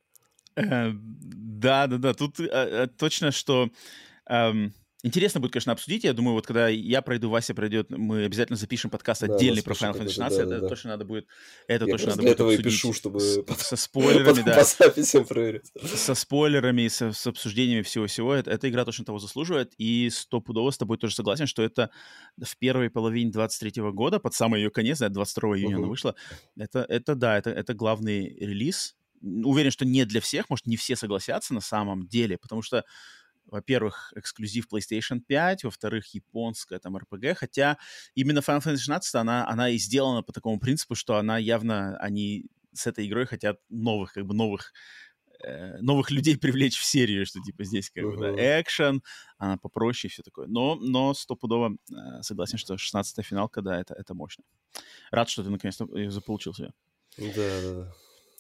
Э, 0.56 0.92
да, 0.94 1.88
да, 1.88 1.98
да. 1.98 2.14
Тут 2.14 2.40
э, 2.40 2.88
точно, 2.98 3.32
что 3.32 3.70
эм, 4.28 4.74
Интересно 5.02 5.40
будет, 5.40 5.54
конечно, 5.54 5.72
обсудить. 5.72 6.04
Я 6.04 6.12
думаю, 6.12 6.34
вот 6.34 6.46
когда 6.46 6.68
я 6.68 7.02
пройду, 7.02 7.30
Вася 7.30 7.54
пройдет, 7.54 7.90
мы 7.90 8.26
обязательно 8.26 8.58
запишем 8.58 8.90
подкаст 8.90 9.22
да, 9.22 9.34
отдельный 9.34 9.64
про 9.64 9.74
Final 9.74 9.94
Fantasy 9.94 10.10
16. 10.10 10.38
Да, 10.38 10.44
это 10.44 10.60
да. 10.60 10.68
точно 10.68 10.90
надо 10.90 11.06
будет. 11.06 11.26
Это 11.68 11.86
я 11.86 11.92
точно 11.94 12.10
надо 12.10 12.22
для 12.22 12.32
этого 12.32 12.52
и 12.52 12.62
пишу, 12.62 12.92
чтобы 12.92 13.22
со 13.22 13.78
спойлерами, 13.78 14.42
да. 14.42 14.62
По 14.62 15.24
проверить. 15.24 15.72
Со 15.82 16.16
спойлерами, 16.16 16.90
со, 16.90 17.14
с 17.14 17.26
обсуждениями 17.28 17.82
всего-всего. 17.82 18.34
Это, 18.34 18.52
эта 18.52 18.68
игра 18.70 18.84
точно 18.84 19.06
того 19.06 19.20
заслуживает. 19.20 19.74
И 19.78 20.10
стопудово 20.10 20.70
с 20.72 20.78
тобой 20.78 20.98
тоже 20.98 21.16
согласен, 21.16 21.48
что 21.48 21.64
это 21.64 21.92
в 22.38 22.58
первой 22.58 22.90
половине 22.90 23.32
23 23.32 23.82
года, 23.94 24.20
под 24.20 24.34
самый 24.34 24.62
ее 24.62 24.70
конец, 24.70 25.00
22 25.00 25.60
июня 25.60 25.76
угу. 25.76 25.84
она 25.84 25.88
вышла. 25.88 26.16
Это, 26.58 26.80
это 26.90 27.16
да, 27.16 27.38
это, 27.38 27.52
это 27.52 27.74
главный 27.74 28.36
релиз. 28.38 28.98
Уверен, 29.22 29.72
что 29.72 29.86
не 29.86 30.04
для 30.04 30.20
всех, 30.20 30.50
может, 30.50 30.66
не 30.66 30.76
все 30.76 30.98
согласятся 30.98 31.54
на 31.54 31.62
самом 31.62 32.06
деле, 32.08 32.38
потому 32.38 32.62
что 32.62 32.84
во-первых, 33.52 34.14
эксклюзив 34.16 34.68
PlayStation 34.72 35.20
5, 35.20 35.64
во-вторых, 35.64 36.14
японская 36.14 36.80
там 36.80 36.98
RPG, 36.98 37.36
хотя 37.36 37.78
именно 38.16 38.40
Final 38.40 38.64
Fantasy 38.64 38.78
16, 38.78 39.16
она, 39.16 39.48
она 39.48 39.70
и 39.70 39.78
сделана 39.78 40.24
по 40.24 40.34
такому 40.34 40.60
принципу, 40.60 40.96
что 40.96 41.18
она 41.18 41.38
явно, 41.38 41.98
они 41.98 42.46
с 42.74 42.88
этой 42.88 43.08
игрой 43.08 43.26
хотят 43.26 43.60
новых, 43.70 44.14
как 44.14 44.26
бы 44.26 44.34
новых 44.34 44.74
э, 45.44 45.78
новых 45.82 46.12
людей 46.12 46.38
привлечь 46.40 46.78
в 46.78 46.86
серию, 46.86 47.26
что 47.26 47.40
типа 47.42 47.64
здесь 47.64 47.90
как 47.90 48.04
uh-huh. 48.04 48.18
бы 48.18 48.36
да, 48.36 48.62
экшен, 48.62 49.02
она 49.38 49.58
попроще 49.58 50.10
и 50.10 50.14
все 50.14 50.24
такое. 50.24 50.48
Но, 50.48 50.76
но 50.76 51.14
стопудово 51.14 51.76
э, 51.92 52.22
согласен, 52.22 52.58
что 52.58 52.76
16-я 52.76 53.24
финалка, 53.24 53.62
да, 53.62 53.80
это, 53.80 53.94
это 53.94 54.14
мощно. 54.14 54.44
Рад, 55.12 55.30
что 55.30 55.44
ты 55.44 55.50
наконец-то 55.50 55.88
заполучил 56.10 56.54
себе. 56.54 56.72
Да, 57.18 57.62
да, 57.62 57.74
да. 57.74 57.94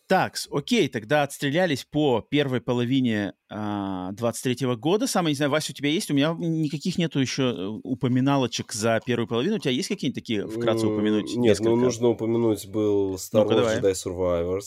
Так, 0.09 0.37
окей, 0.49 0.87
тогда 0.87 1.21
отстрелялись 1.21 1.85
по 1.85 2.25
первой 2.27 2.61
половине 2.61 3.33
а, 3.47 4.11
23-го 4.13 4.75
года. 4.75 5.05
Самое, 5.05 5.33
не 5.33 5.35
знаю, 5.35 5.51
Вася, 5.51 5.71
у 5.71 5.75
тебя 5.75 5.89
есть? 5.89 6.09
У 6.09 6.15
меня 6.15 6.35
никаких 6.35 6.97
нету 6.97 7.19
еще 7.19 7.43
э, 7.43 7.67
упоминалочек 7.83 8.73
за 8.73 9.01
первую 9.05 9.27
половину. 9.27 9.57
У 9.57 9.59
тебя 9.59 9.69
есть 9.69 9.87
какие-нибудь 9.87 10.15
такие 10.19 10.47
вкратце 10.47 10.87
упомянуть? 10.87 11.27
Нет, 11.27 11.35
ну, 11.35 11.43
несколько? 11.43 11.69
ну 11.69 11.75
нужно 11.75 12.07
упомянуть 12.07 12.67
был 12.69 13.17
Star 13.17 13.45
ну 13.45 13.51
Wars 13.51 13.79
Jedi 13.79 13.91
Survivors. 13.91 14.63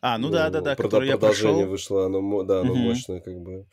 А, 0.00 0.18
ну, 0.18 0.26
ну 0.26 0.32
да, 0.32 0.50
да, 0.50 0.60
да, 0.60 0.74
который 0.74 1.06
я 1.06 1.16
Продолжение 1.16 1.66
вышло, 1.66 2.06
оно, 2.06 2.42
да, 2.42 2.62
оно 2.62 2.72
угу. 2.72 2.80
мощное 2.80 3.20
как 3.20 3.40
бы. 3.40 3.66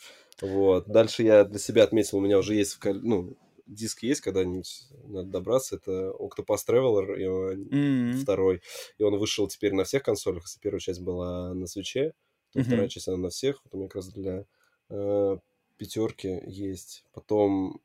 Вот. 0.43 0.87
Дальше 0.87 1.23
я 1.23 1.43
для 1.43 1.57
себя 1.57 1.85
отметил, 1.85 2.19
у 2.19 2.21
меня 2.21 2.37
уже 2.37 2.53
есть, 2.53 2.77
ну, 2.83 3.35
диск 3.69 4.03
есть 4.03 4.21
когда-нибудь, 4.21 4.87
надо 5.05 5.29
добраться, 5.29 5.75
это 5.75 6.13
Octopus 6.19 6.59
Traveler, 6.67 7.25
он, 7.27 7.63
mm-hmm. 7.67 8.13
второй, 8.13 8.61
и 8.97 9.03
он 9.03 9.17
вышел 9.17 9.47
теперь 9.47 9.73
на 9.73 9.83
всех 9.83 10.03
консолях, 10.03 10.43
если 10.43 10.59
первая 10.59 10.79
часть 10.79 11.01
была 11.01 11.53
на 11.53 11.67
свече, 11.67 12.13
то 12.51 12.59
mm-hmm. 12.59 12.63
вторая 12.63 12.87
часть 12.87 13.07
она 13.07 13.17
на 13.17 13.29
всех, 13.29 13.61
вот 13.63 13.73
у 13.73 13.77
меня 13.77 13.87
как 13.87 13.97
раз 13.97 14.09
для 14.09 14.45
э, 14.89 15.37
пятерки 15.77 16.41
есть, 16.47 17.05
потом 17.13 17.79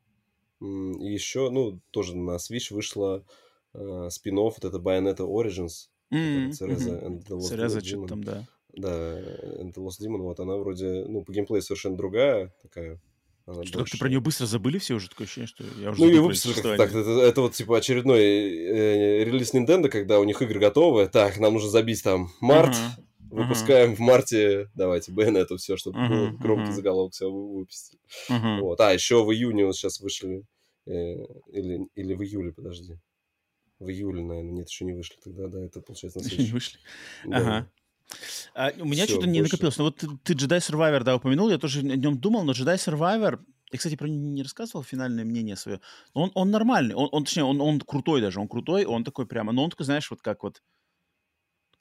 э, 0.60 0.64
еще, 0.64 1.50
ну, 1.50 1.80
тоже 1.90 2.16
на 2.16 2.36
Switch 2.36 2.72
вышла 2.74 3.24
э, 3.74 4.08
спин 4.10 4.36
вот 4.36 4.64
это 4.64 4.78
Bayonetta 4.78 5.26
Origins, 5.26 5.88
mm-hmm. 6.10 6.50
Cereza 6.50 7.80
Demon. 7.80 8.08
там, 8.08 8.24
да. 8.24 8.46
Да, 8.76 9.20
and 9.60 9.72
the 9.72 9.76
Lost 9.76 10.00
Demon, 10.00 10.22
вот 10.22 10.40
она 10.40 10.56
вроде, 10.56 11.04
ну, 11.06 11.22
по 11.22 11.32
геймплею 11.32 11.62
совершенно 11.62 11.96
другая, 11.96 12.52
такая 12.60 13.00
что, 13.46 13.78
как-то 13.78 13.98
про 13.98 14.08
нее 14.08 14.20
быстро 14.20 14.46
забыли 14.46 14.78
все 14.78 14.94
уже, 14.94 15.08
такое 15.10 15.26
ощущение, 15.26 15.48
что 15.48 15.64
я 15.78 15.90
уже 15.90 16.00
Ну, 16.00 16.08
ее 16.08 16.22
выпустили 16.22 16.54
как 16.54 16.76
так, 16.78 16.94
это, 16.94 17.10
это 17.20 17.40
вот, 17.42 17.52
типа, 17.54 17.76
очередной 17.76 18.22
э, 18.22 19.24
релиз 19.24 19.52
Nintendo, 19.52 19.88
когда 19.88 20.18
у 20.18 20.24
них 20.24 20.40
игры 20.40 20.58
готовы, 20.58 21.08
так, 21.08 21.38
нам 21.38 21.54
нужно 21.54 21.68
забить 21.68 22.02
там 22.02 22.30
март, 22.40 22.74
uh-huh. 22.74 23.42
выпускаем 23.42 23.92
uh-huh. 23.92 23.96
в 23.96 23.98
марте, 24.00 24.70
давайте, 24.74 25.12
Бен, 25.12 25.36
это 25.36 25.58
все, 25.58 25.76
чтобы 25.76 25.98
uh-huh. 25.98 26.30
громкий 26.38 26.70
uh-huh. 26.70 26.74
заголовок, 26.74 27.12
все 27.12 27.30
выпустили. 27.30 28.00
Uh-huh. 28.30 28.60
Вот. 28.60 28.80
А, 28.80 28.92
еще 28.92 29.22
в 29.22 29.30
июне 29.30 29.66
вот 29.66 29.76
сейчас 29.76 30.00
вышли, 30.00 30.44
э, 30.86 30.92
или, 31.52 31.86
или 31.94 32.14
в 32.14 32.22
июле, 32.22 32.52
подожди, 32.52 32.98
в 33.78 33.90
июле, 33.90 34.22
наверное, 34.22 34.52
нет, 34.52 34.70
еще 34.70 34.86
не 34.86 34.94
вышли 34.94 35.16
тогда, 35.22 35.48
да, 35.48 35.62
это 35.62 35.82
получается 35.82 36.20
на 36.20 36.24
следующий. 36.28 36.48
не 36.48 36.52
вышли, 36.54 36.78
ага. 37.30 37.70
А, 38.54 38.72
у 38.78 38.84
меня 38.84 39.06
что-то 39.06 39.26
не 39.26 39.40
накопилось. 39.40 39.78
Но 39.78 39.84
вот 39.84 39.96
ты, 39.96 40.08
ты 40.22 40.34
Jedi 40.34 40.58
Survivor, 40.58 41.02
да, 41.02 41.16
упомянул, 41.16 41.50
я 41.50 41.58
тоже 41.58 41.80
о 41.80 41.96
нем 41.96 42.18
думал, 42.18 42.44
но 42.44 42.52
Jedi 42.52 42.76
Survivor, 42.76 43.40
я, 43.72 43.78
кстати, 43.78 43.96
про 43.96 44.06
него 44.08 44.30
не 44.30 44.42
рассказывал 44.42 44.84
финальное 44.84 45.24
мнение 45.24 45.56
свое. 45.56 45.80
Он, 46.12 46.30
он 46.34 46.50
нормальный, 46.50 46.94
он, 46.94 47.08
он 47.12 47.24
точнее, 47.24 47.44
он, 47.44 47.60
он 47.60 47.80
крутой 47.80 48.20
даже, 48.20 48.40
он 48.40 48.48
крутой, 48.48 48.84
он 48.84 49.04
такой 49.04 49.26
прямо, 49.26 49.52
но 49.52 49.64
он 49.64 49.70
такой, 49.70 49.86
знаешь, 49.86 50.10
вот 50.10 50.20
как 50.22 50.42
вот 50.42 50.62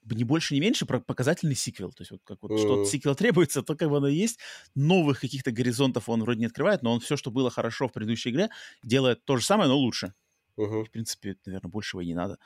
не 0.05 0.23
больше, 0.23 0.53
не 0.53 0.59
меньше, 0.59 0.85
показательный 0.85 1.55
сиквел. 1.55 1.91
То 1.91 2.01
есть 2.01 2.11
вот 2.11 2.21
как 2.25 2.37
вот 2.41 2.51
mm. 2.51 2.57
что 2.57 2.81
от 2.81 2.87
сиквела 2.87 3.15
требуется, 3.15 3.61
то 3.61 3.75
как 3.75 3.89
бы 3.89 3.97
оно 3.97 4.07
есть. 4.07 4.39
Новых 4.75 5.21
каких-то 5.21 5.51
горизонтов 5.51 6.09
он 6.09 6.23
вроде 6.23 6.39
не 6.41 6.47
открывает, 6.47 6.83
но 6.83 6.93
он 6.93 6.99
все, 6.99 7.15
что 7.15 7.31
было 7.31 7.49
хорошо 7.49 7.87
в 7.87 7.93
предыдущей 7.93 8.31
игре, 8.31 8.49
делает 8.83 9.23
то 9.23 9.37
же 9.37 9.45
самое, 9.45 9.69
но 9.69 9.77
лучше. 9.77 10.13
Uh-huh. 10.57 10.83
В 10.83 10.91
принципе, 10.91 11.37
наверное, 11.45 11.69
большего 11.69 12.01
и 12.01 12.05
не 12.05 12.13
надо 12.13 12.37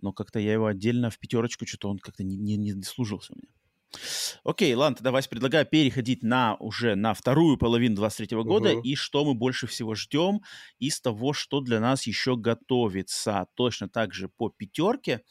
но 0.00 0.12
как-то 0.12 0.38
я 0.38 0.52
его 0.52 0.66
отдельно 0.66 1.10
в 1.10 1.18
пятерочку, 1.18 1.66
что-то 1.66 1.88
он 1.90 1.98
как-то 1.98 2.24
не, 2.24 2.36
не, 2.36 2.56
не 2.56 2.82
служился 2.82 3.34
мне. 3.34 3.48
Окей, 4.44 4.74
ладно, 4.74 4.96
тогда, 4.96 5.10
Вась, 5.10 5.28
предлагаю 5.28 5.66
переходить 5.66 6.22
на 6.22 6.56
уже 6.56 6.94
на 6.94 7.14
вторую 7.14 7.58
половину 7.58 7.96
23 7.96 8.38
-го 8.38 8.42
года, 8.42 8.72
угу. 8.72 8.80
и 8.82 8.94
что 8.94 9.24
мы 9.24 9.34
больше 9.34 9.66
всего 9.66 9.94
ждем 9.94 10.40
из 10.78 11.00
того, 11.00 11.32
что 11.32 11.60
для 11.60 11.80
нас 11.80 12.06
еще 12.06 12.36
готовится. 12.36 13.46
Точно 13.54 13.88
так 13.88 14.14
же 14.14 14.28
по 14.28 14.48
пятерке 14.48 15.22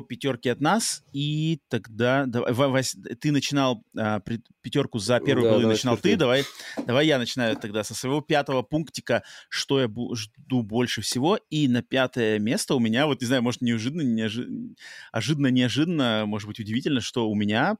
по 0.00 0.06
пятерке 0.06 0.52
от 0.52 0.60
нас, 0.60 1.04
и 1.12 1.60
тогда 1.68 2.24
давай, 2.26 2.52
Вась, 2.52 2.96
ты 3.20 3.30
начинал 3.30 3.84
а, 3.96 4.20
пятерку 4.60 4.98
за 4.98 5.20
первую 5.20 5.44
да, 5.44 5.50
половину 5.50 5.70
начинал 5.72 5.96
ты, 5.96 6.16
давай, 6.16 6.44
давай 6.84 7.06
я 7.06 7.18
начинаю 7.18 7.56
тогда 7.56 7.84
со 7.84 7.94
своего 7.94 8.20
пятого 8.20 8.62
пунктика, 8.62 9.22
что 9.48 9.80
я 9.80 9.88
жду 9.88 10.62
больше 10.62 11.00
всего, 11.00 11.38
и 11.50 11.68
на 11.68 11.82
пятое 11.82 12.38
место 12.38 12.74
у 12.74 12.80
меня, 12.80 13.06
вот 13.06 13.20
не 13.20 13.26
знаю, 13.26 13.42
может 13.42 13.60
неожиданно, 13.60 14.02
неожиданно, 14.02 14.74
ожиданно, 15.12 15.46
неожиданно, 15.48 16.24
может 16.26 16.48
быть 16.48 16.58
удивительно, 16.58 17.00
что 17.00 17.28
у 17.28 17.34
меня 17.34 17.76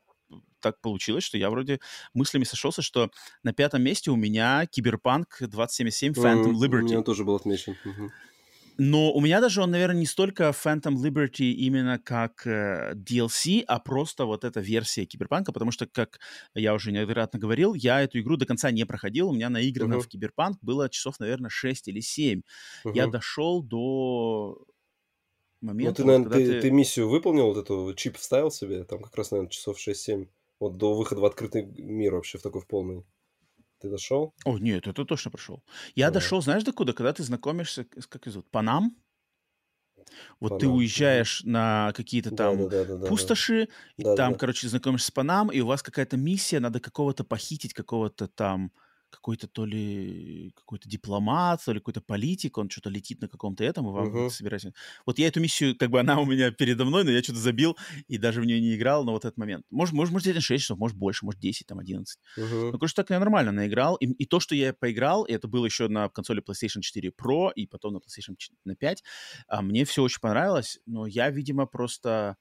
так 0.61 0.81
получилось, 0.81 1.25
что 1.25 1.37
я 1.37 1.51
вроде 1.51 1.79
мыслями 2.15 2.45
сошелся, 2.45 2.81
что 2.81 3.11
на 3.43 3.53
пятом 3.53 3.83
месте 3.83 4.11
у 4.11 4.17
меня 4.17 4.67
Киберпанк 4.67 5.37
2077 5.41 6.13
Phantom 6.13 6.53
Liberty. 6.53 6.81
У 6.81 6.85
меня 6.85 7.03
тоже 7.03 7.25
был 7.25 7.35
отмечен. 7.37 7.77
Но 8.77 9.13
у 9.13 9.21
меня 9.21 9.41
даже 9.41 9.63
он, 9.63 9.71
наверное, 9.71 10.01
не 10.01 10.07
столько 10.07 10.51
Phantom 10.51 10.95
Liberty 10.95 11.51
именно 11.53 11.99
как 11.99 12.47
э, 12.47 12.95
DLC, 12.95 13.63
а 13.67 13.79
просто 13.79 14.25
вот 14.25 14.45
эта 14.45 14.61
версия 14.61 15.05
Киберпанка, 15.05 15.53
потому 15.53 15.71
что, 15.71 15.87
как 15.87 16.19
я 16.55 16.75
уже 16.75 16.91
неоднократно 16.91 17.39
говорил, 17.39 17.75
я 17.75 18.03
эту 18.03 18.19
игру 18.21 18.37
до 18.37 18.47
конца 18.47 18.71
не 18.71 18.85
проходил. 18.85 19.29
У 19.29 19.33
меня 19.33 19.49
наиграно 19.49 19.95
uh-huh. 19.95 20.01
в 20.01 20.09
Киберпанк 20.09 20.59
было 20.61 20.89
часов, 20.89 21.21
наверное, 21.21 21.51
6 21.51 21.89
или 21.89 22.01
7. 22.01 22.41
Uh-huh. 22.85 22.93
Я 22.95 23.07
дошел 23.07 23.63
до 23.63 24.59
момента... 25.61 25.91
Ну, 25.91 25.95
ты, 25.95 26.05
наверное, 26.05 26.39
ты, 26.39 26.47
ты... 26.55 26.61
ты 26.63 26.71
миссию 26.71 27.09
выполнил, 27.09 27.47
вот 27.47 27.59
эту 27.59 27.95
чип 27.95 28.17
вставил 28.17 28.51
себе, 28.51 28.85
там 28.85 29.01
как 29.03 29.15
раз, 29.17 29.31
наверное, 29.31 29.51
часов 29.51 29.79
6-7. 29.79 30.29
Вот 30.61 30.77
до 30.77 30.95
выхода 30.95 31.21
в 31.21 31.25
открытый 31.25 31.65
мир 31.65 32.15
вообще 32.15 32.39
в 32.39 32.43
такой 32.43 32.61
в 32.61 32.67
полный. 32.67 33.05
Ты 33.85 33.91
дошел? 33.91 34.33
О, 34.47 34.57
нет, 34.57 34.87
это 34.87 35.05
точно 35.05 35.31
прошел. 35.31 35.63
Я 35.95 36.07
да. 36.07 36.15
дошел, 36.15 36.41
знаешь, 36.41 36.65
до 36.65 36.73
куда? 36.73 36.95
Когда 36.95 37.13
ты 37.13 37.23
знакомишься, 37.23 37.85
как 37.85 38.25
зовут, 38.25 38.51
Панам? 38.51 38.97
Вот 40.41 40.49
Панам. 40.49 40.59
ты 40.59 40.69
уезжаешь 40.69 41.43
на 41.45 41.93
какие-то 41.95 42.31
там 42.31 42.57
да, 42.57 42.69
да, 42.71 42.85
да, 42.87 42.97
да, 42.97 43.07
пустоши, 43.07 43.67
да. 43.67 43.73
и 43.99 44.05
да, 44.05 44.17
там, 44.17 44.33
да. 44.33 44.39
короче, 44.39 44.69
знакомишься 44.69 45.09
с 45.09 45.11
Панам, 45.11 45.53
и 45.53 45.61
у 45.61 45.67
вас 45.67 45.83
какая-то 45.83 46.17
миссия, 46.17 46.61
надо 46.61 46.81
какого-то 46.81 47.25
похитить, 47.25 47.75
какого-то 47.75 48.27
там 48.27 48.73
какой-то 49.15 49.49
то 49.49 49.65
ли 49.65 50.53
какой-то 50.55 50.89
дипломат, 50.89 51.65
то 51.65 51.73
ли 51.73 51.81
какой-то 51.81 52.01
политик, 52.01 52.59
он 52.59 52.69
что-то 52.69 52.91
летит 52.91 53.21
на 53.21 53.29
каком-то 53.29 53.65
этом, 53.65 53.89
и 53.89 53.93
вам 53.93 54.15
uh-huh. 54.15 54.31
собирать. 54.31 54.67
Вот 55.07 55.19
я 55.19 55.29
эту 55.29 55.41
миссию, 55.41 55.77
как 55.77 55.91
бы 55.91 56.01
она 56.01 56.21
у 56.21 56.27
меня 56.27 56.51
передо 56.51 56.85
мной, 56.85 57.05
но 57.05 57.11
я 57.11 57.23
что-то 57.23 57.39
забил 57.39 57.77
и 58.09 58.19
даже 58.19 58.41
в 58.41 58.45
нее 58.45 58.61
не 58.61 58.75
играл 58.75 59.05
на 59.05 59.13
вот 59.13 59.25
этот 59.25 59.37
момент. 59.37 59.65
Может, 59.71 59.95
может, 59.95 60.13
может, 60.13 60.43
6 60.43 60.63
часов, 60.63 60.79
может, 60.79 60.97
больше, 60.97 61.25
может, 61.25 61.41
10, 61.41 61.67
там, 61.67 61.79
11. 61.79 62.19
Uh-huh. 62.39 62.71
Ну, 62.73 62.79
короче, 62.79 62.95
так 62.95 63.11
я 63.11 63.19
нормально 63.19 63.53
наиграл. 63.53 63.97
И, 63.97 64.07
и 64.07 64.27
то, 64.27 64.41
что 64.41 64.55
я 64.55 64.73
поиграл, 64.73 65.25
и 65.25 65.33
это 65.33 65.49
было 65.49 65.65
еще 65.65 65.89
на 65.89 66.09
консоли 66.09 66.43
PlayStation 66.43 66.81
4 66.81 67.11
Pro 67.11 67.53
и 67.55 67.67
потом 67.67 67.95
на 67.95 67.99
PlayStation 67.99 68.37
4, 68.37 68.59
на 68.65 68.75
5, 68.75 69.05
а, 69.49 69.63
мне 69.63 69.85
все 69.85 70.03
очень 70.03 70.21
понравилось, 70.21 70.81
но 70.87 71.07
я, 71.07 71.31
видимо, 71.31 71.67
просто 71.67 72.37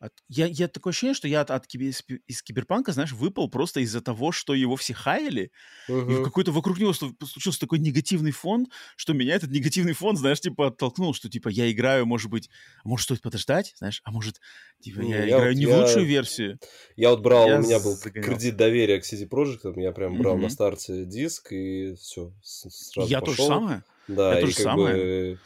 От, 0.00 0.14
я, 0.28 0.46
я 0.46 0.66
такое 0.66 0.92
ощущение, 0.92 1.14
что 1.14 1.28
я 1.28 1.42
от, 1.42 1.50
от 1.50 1.66
кибер, 1.66 1.92
из 2.26 2.42
киберпанка, 2.42 2.92
знаешь, 2.92 3.12
выпал 3.12 3.50
просто 3.50 3.80
из-за 3.80 4.00
того, 4.00 4.32
что 4.32 4.54
его 4.54 4.74
все 4.76 4.94
хаяли, 4.94 5.52
uh-huh. 5.90 6.22
и 6.22 6.24
какой-то 6.24 6.52
вокруг 6.52 6.78
него 6.78 6.94
случился 6.94 7.60
такой 7.60 7.80
негативный 7.80 8.30
фон, 8.30 8.68
что 8.96 9.12
меня 9.12 9.34
этот 9.34 9.50
негативный 9.50 9.92
фон, 9.92 10.16
знаешь, 10.16 10.40
типа 10.40 10.68
оттолкнул, 10.68 11.12
что 11.12 11.28
типа 11.28 11.50
я 11.50 11.70
играю, 11.70 12.06
может 12.06 12.30
быть, 12.30 12.48
а 12.82 12.88
может 12.88 13.04
стоит 13.04 13.20
подождать, 13.20 13.74
знаешь, 13.76 14.00
а 14.04 14.10
может, 14.10 14.40
типа 14.80 15.02
я, 15.02 15.24
я 15.24 15.36
играю 15.36 15.52
вот, 15.52 15.58
не 15.58 15.66
я, 15.66 15.76
в 15.76 15.80
лучшую 15.80 16.06
версию. 16.06 16.58
Я 16.96 17.10
вот 17.10 17.20
брал, 17.20 17.46
я 17.46 17.58
у 17.58 17.62
меня 17.62 17.78
был 17.78 17.92
загонялся. 17.92 18.30
кредит 18.30 18.56
доверия 18.56 19.00
к 19.00 19.04
CD 19.04 19.28
Projekt, 19.28 19.78
я 19.78 19.92
прям 19.92 20.16
брал 20.16 20.38
uh-huh. 20.38 20.42
на 20.42 20.48
старте 20.48 21.04
диск 21.04 21.52
и 21.52 21.94
все, 21.96 22.32
сразу 22.42 23.06
Я 23.06 23.20
пошел. 23.20 23.34
то 23.34 23.42
же 23.42 23.48
самое. 23.48 23.84
Да, 24.08 24.38
я 24.38 24.40
и 24.40 24.46
как 24.46 24.54
самое. 24.54 24.94
бы 24.94 25.38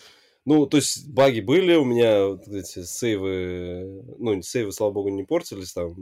ну, 0.44 0.66
то 0.66 0.76
есть 0.76 1.08
баги 1.08 1.40
были, 1.40 1.74
у 1.74 1.84
меня 1.84 2.38
эти 2.52 2.84
сейвы, 2.84 4.04
ну, 4.18 4.42
сейвы, 4.42 4.72
слава 4.72 4.92
богу, 4.92 5.08
не 5.08 5.24
портились, 5.24 5.72
там 5.72 5.94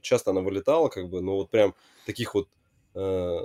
часто 0.00 0.30
она 0.30 0.40
вылетала, 0.40 0.88
как 0.88 1.08
бы, 1.08 1.20
но 1.20 1.36
вот 1.36 1.50
прям 1.50 1.74
таких 2.06 2.34
вот 2.34 2.48
э, 2.94 3.38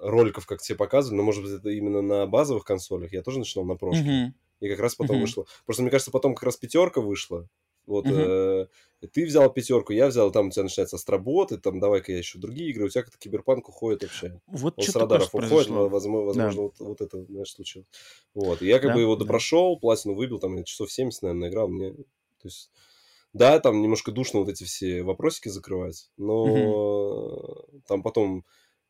роликов, 0.00 0.46
как 0.46 0.60
тебе 0.60 0.76
показывали, 0.76 1.16
но, 1.16 1.22
может 1.22 1.42
быть, 1.42 1.52
это 1.52 1.70
именно 1.70 2.02
на 2.02 2.26
базовых 2.26 2.64
консолях, 2.64 3.12
я 3.12 3.22
тоже 3.22 3.38
начинал 3.38 3.64
на 3.64 3.76
прошке. 3.76 4.04
Mm-hmm. 4.04 4.32
И 4.60 4.68
как 4.68 4.78
раз 4.80 4.94
потом 4.94 5.16
mm-hmm. 5.16 5.20
вышло. 5.20 5.46
Просто, 5.64 5.82
мне 5.82 5.90
кажется, 5.90 6.10
потом 6.10 6.34
как 6.34 6.44
раз 6.44 6.56
пятерка 6.56 7.00
вышла, 7.00 7.48
вот 7.86 8.06
uh-huh. 8.06 8.68
э, 9.02 9.06
ты 9.08 9.26
взял 9.26 9.52
пятерку, 9.52 9.92
я 9.92 10.06
взял, 10.06 10.30
там 10.30 10.48
у 10.48 10.50
тебя 10.50 10.62
начинается 10.64 10.96
астроботы, 10.96 11.58
там 11.58 11.80
давай-ка 11.80 12.12
я 12.12 12.18
еще 12.18 12.38
другие 12.38 12.70
игры, 12.70 12.86
у 12.86 12.88
тебя 12.88 13.02
как-то 13.02 13.18
киберпанк 13.18 13.68
уходит 13.68 14.02
вообще. 14.02 14.40
Вот 14.46 14.74
Он 14.76 14.84
с 14.84 14.94
радаров 14.94 15.34
уходит, 15.34 15.50
возможно, 15.50 15.88
возможно 16.24 16.34
да. 16.34 16.62
вот, 16.62 16.74
вот 16.78 17.00
это, 17.00 17.24
знаешь, 17.24 17.52
случилось. 17.52 17.88
Вот, 18.34 18.62
и 18.62 18.66
я 18.66 18.78
как 18.78 18.90
да, 18.90 18.94
бы 18.94 19.00
его 19.00 19.16
допрошел, 19.16 19.74
да. 19.74 19.80
платину 19.80 20.14
выбил, 20.14 20.38
там 20.38 20.62
часов 20.64 20.92
70, 20.92 21.22
наверное, 21.22 21.48
играл, 21.48 21.68
мне, 21.68 21.92
то 21.92 22.04
есть... 22.44 22.70
Да, 23.32 23.58
там 23.60 23.80
немножко 23.80 24.12
душно 24.12 24.40
вот 24.40 24.50
эти 24.50 24.64
все 24.64 25.02
вопросики 25.02 25.48
закрывать, 25.48 26.10
но 26.18 26.46
uh-huh. 26.46 27.80
там 27.88 28.02
потом 28.02 28.44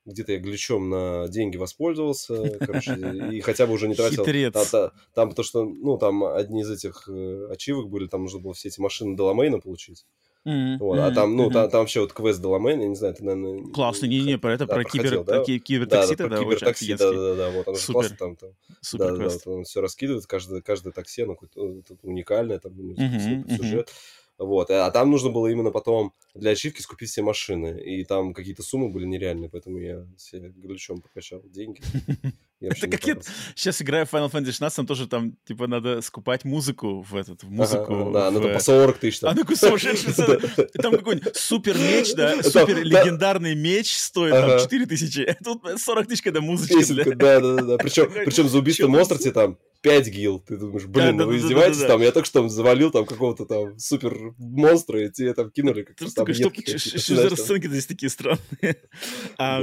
где-то 0.04 0.32
я 0.32 0.38
глючом 0.38 0.90
на 0.90 1.28
деньги 1.28 1.56
воспользовался, 1.56 2.58
короче, 2.58 2.92
и 3.32 3.40
хотя 3.40 3.66
бы 3.66 3.74
уже 3.74 3.88
не 3.88 3.94
тратил. 3.94 4.24
Хитрец. 4.24 4.52
Та, 4.52 4.64
та, 4.64 4.92
там, 5.14 5.30
потому 5.30 5.44
что, 5.44 5.64
ну, 5.64 5.98
там 5.98 6.24
одни 6.24 6.62
из 6.62 6.70
этих 6.70 7.08
э, 7.08 7.48
ачивок 7.50 7.88
были, 7.88 8.06
там 8.06 8.22
нужно 8.22 8.40
было 8.40 8.54
все 8.54 8.68
эти 8.68 8.80
машины 8.80 9.16
Деламейна 9.16 9.60
получить. 9.60 10.04
Mm-hmm. 10.44 10.78
Вот, 10.78 10.98
а 10.98 11.12
там, 11.12 11.36
ну, 11.36 11.48
mm-hmm. 11.48 11.52
там, 11.52 11.70
там 11.70 11.80
вообще 11.80 12.00
вот 12.00 12.12
квест 12.12 12.40
Деламейн, 12.40 12.80
я 12.80 12.88
не 12.88 12.96
знаю, 12.96 13.14
ты, 13.14 13.22
наверное... 13.22 13.72
Классно, 13.72 14.06
не-не, 14.06 14.38
про 14.38 14.54
это, 14.54 14.66
да, 14.66 14.74
про, 14.74 14.82
кибер, 14.82 15.22
да? 15.22 15.44
кибертакси 15.44 16.16
да, 16.16 16.24
да, 16.24 16.28
про 16.28 16.38
кибертакси, 16.38 16.94
да-да-да, 16.96 17.50
вот, 17.50 17.68
оно 17.68 17.76
Супер. 17.76 17.92
классно 17.92 18.16
там, 18.16 18.36
там 18.36 18.50
Супер 18.80 19.12
да, 19.12 19.16
квест. 19.18 19.44
да, 19.44 19.50
вот 19.50 19.58
он 19.58 19.64
все 19.64 19.80
раскидывает, 19.80 20.26
каждое, 20.26 20.60
каждое 20.60 20.92
такси, 20.92 21.22
оно 21.22 21.36
какое-то 21.36 21.96
уникальное, 22.02 22.58
там, 22.58 22.72
mm-hmm. 22.72 23.56
сюжет. 23.56 23.88
Mm-hmm. 23.88 24.21
Вот. 24.42 24.70
А 24.70 24.90
там 24.90 25.10
нужно 25.10 25.30
было 25.30 25.46
именно 25.46 25.70
потом 25.70 26.12
для 26.34 26.52
ачивки 26.52 26.80
скупить 26.80 27.10
все 27.10 27.22
машины. 27.22 27.80
И 27.80 28.04
там 28.04 28.34
какие-то 28.34 28.62
суммы 28.62 28.90
были 28.90 29.06
нереальные, 29.06 29.50
поэтому 29.50 29.78
я 29.78 30.06
себе 30.16 30.50
глючом 30.50 31.00
покачал 31.00 31.42
деньги. 31.44 31.80
Это 32.60 32.86
как 32.86 33.04
я 33.06 33.16
сейчас 33.56 33.82
играю 33.82 34.06
в 34.06 34.12
Final 34.12 34.30
Fantasy 34.30 34.52
16, 34.52 34.76
там 34.76 34.86
тоже 34.86 35.08
там, 35.08 35.36
типа, 35.44 35.66
надо 35.66 36.00
скупать 36.00 36.44
музыку 36.44 37.02
в 37.02 37.16
этот, 37.16 37.42
в 37.42 37.50
музыку. 37.50 38.12
Да, 38.14 38.30
надо 38.30 38.52
по 38.52 38.60
40 38.60 38.98
тысяч 38.98 39.18
там. 39.18 39.30
А 39.30 39.34
ну 39.34 39.44
Там 40.82 40.92
какой-нибудь 40.92 41.36
супер 41.36 41.76
меч, 41.76 42.14
да, 42.14 42.40
супер 42.42 42.84
легендарный 42.84 43.56
меч 43.56 43.96
стоит 43.96 44.32
там 44.32 44.60
4 44.60 44.86
тысячи. 44.86 45.36
Тут 45.44 45.62
40 45.76 46.06
тысяч, 46.06 46.22
когда 46.22 46.40
музычка. 46.40 47.16
Да, 47.16 47.40
да, 47.40 47.62
да. 47.62 47.76
Причем 47.78 48.48
за 48.48 48.58
убийство 48.58 48.86
монстра 48.86 49.18
тебе 49.18 49.32
там 49.32 49.58
5 49.82 50.08
гил. 50.08 50.40
Ты 50.40 50.56
думаешь, 50.56 50.86
блин, 50.86 51.16
ну 51.16 51.26
вы 51.26 51.36
издеваетесь, 51.36 51.80
там, 51.80 52.00
я 52.00 52.12
только 52.12 52.26
что 52.26 52.48
завалил 52.48 52.90
там 52.90 53.04
какого-то 53.04 53.44
там 53.44 53.78
супер 53.78 54.34
монстра, 54.38 55.04
и 55.04 55.10
тебе 55.10 55.34
там 55.34 55.50
кинули 55.50 55.82
как 55.82 55.96
то 55.96 56.14
там 56.14 56.26
Что 56.32 57.14
за 57.16 57.28
расценки 57.28 57.66
здесь 57.66 57.86
такие 57.86 58.08
странные? 58.08 58.40
А, 59.38 59.60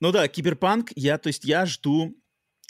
ну 0.00 0.12
да, 0.12 0.28
киберпанк, 0.28 0.90
я, 0.94 1.18
то 1.18 1.28
есть 1.28 1.44
я 1.44 1.66
жду 1.66 2.14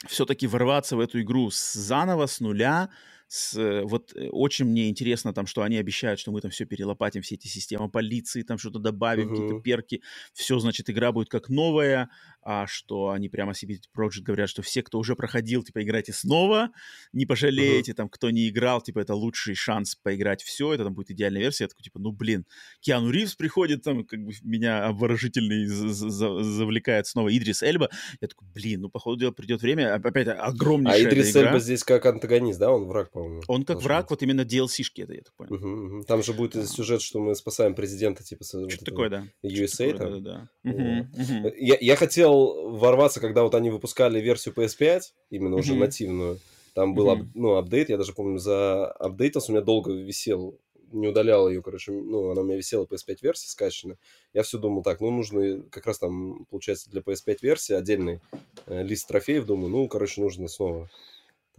все-таки 0.07 0.47
ворваться 0.47 0.95
в 0.95 0.99
эту 0.99 1.21
игру 1.21 1.51
с 1.51 1.73
заново, 1.73 2.25
с 2.27 2.39
нуля, 2.39 2.89
с, 3.27 3.55
э, 3.55 3.83
вот 3.83 4.11
э, 4.15 4.29
очень 4.29 4.65
мне 4.65 4.89
интересно 4.89 5.33
там, 5.33 5.45
что 5.45 5.61
они 5.61 5.77
обещают, 5.77 6.19
что 6.19 6.31
мы 6.31 6.41
там 6.41 6.51
все 6.51 6.65
перелопатим, 6.65 7.21
все 7.21 7.35
эти 7.35 7.47
системы 7.47 7.89
полиции, 7.89 8.41
там 8.41 8.57
что-то 8.57 8.79
добавим, 8.79 9.27
uh-huh. 9.27 9.35
какие-то 9.35 9.61
перки, 9.61 10.01
все, 10.33 10.57
значит, 10.59 10.89
игра 10.89 11.11
будет 11.11 11.29
как 11.29 11.49
новая, 11.49 12.09
а 12.41 12.67
что 12.67 13.09
они 13.09 13.29
прямо 13.29 13.53
себе 13.53 13.79
Project 13.95 14.21
говорят, 14.21 14.49
что 14.49 14.61
все, 14.61 14.81
кто 14.81 14.99
уже 14.99 15.15
проходил, 15.15 15.63
типа, 15.63 15.83
играйте 15.83 16.13
снова, 16.13 16.69
не 17.13 17.25
пожалеете, 17.25 17.91
uh-huh. 17.91 17.95
там, 17.95 18.09
кто 18.09 18.29
не 18.29 18.49
играл, 18.49 18.81
типа, 18.81 18.99
это 18.99 19.13
лучший 19.13 19.55
шанс 19.55 19.95
поиграть 19.95 20.41
все, 20.41 20.73
это 20.73 20.85
там 20.85 20.93
будет 20.93 21.11
идеальная 21.11 21.41
версия, 21.41 21.65
я 21.65 21.67
такой, 21.67 21.83
типа, 21.83 21.99
ну, 21.99 22.11
блин, 22.11 22.45
Киану 22.79 23.11
Ривз 23.11 23.35
приходит, 23.35 23.83
там, 23.83 24.05
как 24.05 24.23
бы 24.23 24.31
меня 24.41 24.85
обворожительный 24.85 25.65
завлекает 25.67 27.07
снова 27.07 27.35
Идрис 27.35 27.61
Эльба, 27.61 27.89
я 28.21 28.27
такой, 28.27 28.47
блин, 28.53 28.81
ну, 28.81 28.89
походу 28.89 29.17
дела 29.19 29.31
придет 29.31 29.61
время, 29.61 29.95
опять 29.95 30.27
огромнейшая 30.27 31.05
А 31.05 31.09
Идрис 31.09 31.35
Эльба 31.35 31.59
здесь 31.59 31.83
как 31.83 32.05
антагонист, 32.05 32.59
да, 32.59 32.71
он 32.71 32.85
враг, 32.85 33.11
по-моему? 33.11 33.41
Он 33.47 33.65
как 33.65 33.81
враг, 33.81 34.05
быть. 34.05 34.11
вот 34.11 34.23
именно 34.23 34.41
DLC-шки 34.41 35.03
это, 35.03 35.13
я 35.13 35.21
так 35.21 35.33
понял. 35.35 35.55
Угу, 35.55 35.67
угу. 35.67 36.03
Там 36.05 36.23
же 36.23 36.33
будет 36.33 36.69
сюжет, 36.69 37.01
что 37.01 37.19
мы 37.19 37.35
спасаем 37.35 37.75
президента, 37.75 38.23
типа, 38.23 38.43
что 38.43 38.61
вот 38.61 38.79
такое, 38.85 39.09
да. 39.09 39.27
USA, 39.43 39.91
такое, 39.91 39.97
там. 39.97 40.23
Да, 40.23 40.49
да. 40.63 40.71
Угу, 40.71 40.79
угу. 40.79 41.53
Я, 41.57 41.77
я 41.79 41.95
хотел 41.95 42.28
ворваться, 42.31 43.19
когда 43.19 43.43
вот 43.43 43.55
они 43.55 43.69
выпускали 43.69 44.19
версию 44.19 44.53
PS5, 44.55 45.01
именно 45.29 45.55
уже 45.55 45.73
угу. 45.73 45.81
нативную. 45.81 46.39
Там 46.73 46.93
был, 46.93 47.09
угу. 47.09 47.27
ну, 47.33 47.55
апдейт, 47.55 47.89
я 47.89 47.97
даже 47.97 48.13
помню, 48.13 48.37
за 48.39 48.87
апдейтился, 48.87 49.51
у 49.51 49.55
меня 49.55 49.63
долго 49.63 49.91
висел 49.91 50.57
не 50.91 51.07
удалял 51.07 51.47
ее, 51.47 51.61
короче, 51.61 51.91
ну, 51.91 52.31
она 52.31 52.41
у 52.41 52.43
меня 52.43 52.57
висела 52.57 52.85
PS5 52.85 53.17
версия 53.21 53.47
скачана. 53.47 53.97
Я 54.33 54.41
все 54.41 54.57
думал 54.57 54.81
так, 54.81 55.01
ну, 55.01 55.11
нужно 55.11 55.61
как 55.69 55.85
раз 55.85 55.99
там, 55.99 56.45
получается, 56.49 56.89
для 56.89 57.01
PS5 57.01 57.37
версии 57.41 57.73
отдельный 57.73 58.19
э, 58.65 58.81
лист 58.83 59.07
трофеев, 59.07 59.45
думаю, 59.45 59.69
ну, 59.69 59.87
короче, 59.87 60.19
нужно 60.19 60.47
снова 60.47 60.89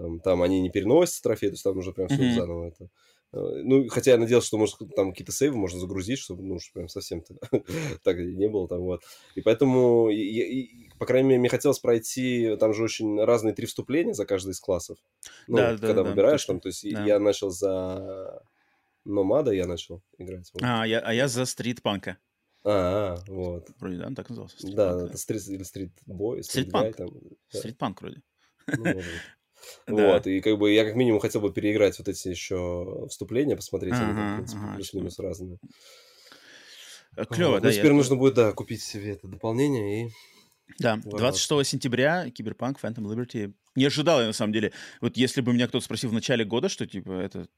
там, 0.00 0.20
там 0.20 0.42
они 0.42 0.60
не 0.60 0.70
переносят 0.70 1.22
трофеи, 1.22 1.48
то 1.48 1.54
есть 1.54 1.64
там 1.64 1.78
уже 1.78 1.92
прям 1.92 2.08
все 2.08 2.16
mm-hmm. 2.16 2.34
заново 2.34 2.68
это. 2.68 2.88
Э, 3.33 3.39
ну, 3.62 3.89
хотя 3.89 4.12
я 4.12 4.18
надеялся, 4.18 4.49
что, 4.49 4.59
может, 4.59 4.76
там 4.97 5.11
какие-то 5.11 5.33
сейвы 5.33 5.57
можно 5.57 5.78
загрузить, 5.78 6.18
чтобы, 6.18 6.43
ну, 6.43 6.59
чтобы 6.59 6.74
прям 6.74 6.89
совсем 6.89 7.22
так 8.05 8.18
не 8.18 8.49
было 8.49 8.68
там, 8.68 8.81
вот. 8.81 9.03
И 9.35 9.41
поэтому, 9.41 10.09
и, 10.11 10.16
и, 10.16 10.91
по 10.99 11.07
крайней 11.07 11.28
мере, 11.28 11.41
мне 11.41 11.49
хотелось 11.49 11.78
пройти, 11.78 12.57
там 12.59 12.74
же 12.74 12.83
очень 12.83 13.22
разные 13.22 13.55
три 13.55 13.66
вступления 13.66 14.14
за 14.14 14.26
каждый 14.26 14.51
из 14.51 14.61
классов. 14.61 14.99
Ну, 15.47 15.57
да, 15.57 15.76
когда 15.78 16.03
да, 16.03 16.03
выбираешь 16.03 16.45
да, 16.47 16.55
там, 16.55 16.61
то 16.61 16.68
есть 16.68 16.91
да. 16.91 17.05
я 17.05 17.18
начал 17.18 17.51
за 17.51 18.43
Номада, 19.05 19.53
я 19.53 19.66
начал 19.66 20.03
играть. 20.18 20.51
Вот. 20.53 20.62
А, 20.64 20.87
я, 20.87 21.01
а 21.01 21.14
я 21.14 21.28
за 21.28 21.45
Стритпанка. 21.45 22.18
А, 22.64 23.16
вот. 23.26 23.68
Вроде, 23.78 23.99
да, 23.99 24.11
так 24.14 24.28
назывался? 24.28 24.57
Да, 24.74 25.07
это 25.07 25.16
стрит, 25.16 25.49
или 25.49 25.62
стритбой, 25.62 26.43
стритпанк. 26.43 26.97
Стритпанк 27.49 28.03
вроде. 28.03 28.22
Ну, 28.66 29.01
Вот, 29.86 30.26
и 30.26 30.40
как 30.40 30.58
бы 30.58 30.72
я 30.72 30.84
как 30.84 30.94
минимум 30.94 31.20
хотел 31.20 31.40
бы 31.40 31.52
переиграть 31.52 31.98
вот 31.98 32.08
эти 32.08 32.28
еще 32.28 33.06
вступления, 33.08 33.56
посмотреть, 33.56 33.94
они 33.94 34.14
там, 34.14 34.32
в 34.32 34.36
принципе, 34.36 34.61
плюс-минус 34.74 35.18
разные. 35.18 35.58
Э, 37.16 37.24
Клево, 37.24 37.56
ну, 37.56 37.61
да. 37.61 37.72
теперь 37.72 37.92
нужно 37.92 38.16
будет, 38.16 38.34
да, 38.34 38.52
купить 38.52 38.82
себе 38.82 39.12
это 39.12 39.26
дополнение 39.26 40.06
и... 40.06 40.11
Да, 40.78 41.00
26 41.04 41.68
сентября 41.68 42.30
Киберпанк 42.30 42.78
Phantom 42.80 43.04
Liberty. 43.04 43.52
Не 43.74 43.86
ожидал 43.86 44.20
я, 44.20 44.28
на 44.28 44.32
самом 44.32 44.52
деле. 44.52 44.72
Вот 45.00 45.16
если 45.16 45.40
бы 45.40 45.52
меня 45.52 45.66
кто-то 45.66 45.84
спросил 45.84 46.11
в 46.11 46.12
начале 46.12 46.44
года, 46.44 46.68
что, 46.68 46.86
типа, 46.86 47.11
это 47.11 47.48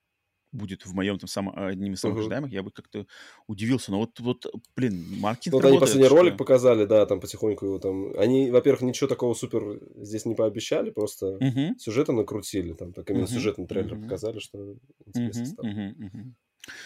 будет 0.52 0.84
в 0.84 0.94
моем 0.94 1.18
там 1.18 1.28
самом, 1.28 1.58
одним 1.58 1.94
из 1.94 2.00
самых 2.00 2.18
uh-huh. 2.18 2.20
ожидаемых, 2.20 2.52
я 2.52 2.62
бы 2.62 2.70
как-то 2.70 3.06
удивился. 3.46 3.90
Но 3.90 3.98
вот, 3.98 4.20
вот 4.20 4.46
блин, 4.76 5.04
маркетинг 5.18 5.54
Вот 5.54 5.64
они 5.64 5.78
последний 5.78 6.06
что... 6.06 6.16
ролик 6.16 6.36
показали, 6.36 6.84
да, 6.84 7.06
там 7.06 7.20
потихоньку 7.20 7.66
его 7.66 7.78
там... 7.78 8.16
Они, 8.18 8.50
во-первых, 8.50 8.82
ничего 8.82 9.08
такого 9.08 9.34
супер 9.34 9.80
здесь 9.96 10.26
не 10.26 10.34
пообещали, 10.34 10.90
просто 10.90 11.36
uh-huh. 11.36 11.78
сюжета 11.78 12.12
накрутили, 12.12 12.74
там, 12.74 12.92
так 12.92 13.10
именно 13.10 13.24
uh-huh. 13.24 13.28
сюжетный 13.28 13.66
трейлер 13.66 13.94
uh-huh. 13.94 14.02
показали, 14.02 14.38
что 14.38 14.76
интересно 15.06 15.42
uh-huh. 15.42 15.46
стало. 15.46 15.66
Uh-huh. 15.66 15.94
Uh-huh. 15.98 16.32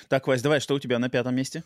Так, 0.09 0.27
Вась, 0.27 0.43
давай, 0.43 0.61
что 0.61 0.75
у 0.75 0.79
тебя 0.79 0.99
на 0.99 1.11
пятом 1.11 1.35
месте? 1.35 1.63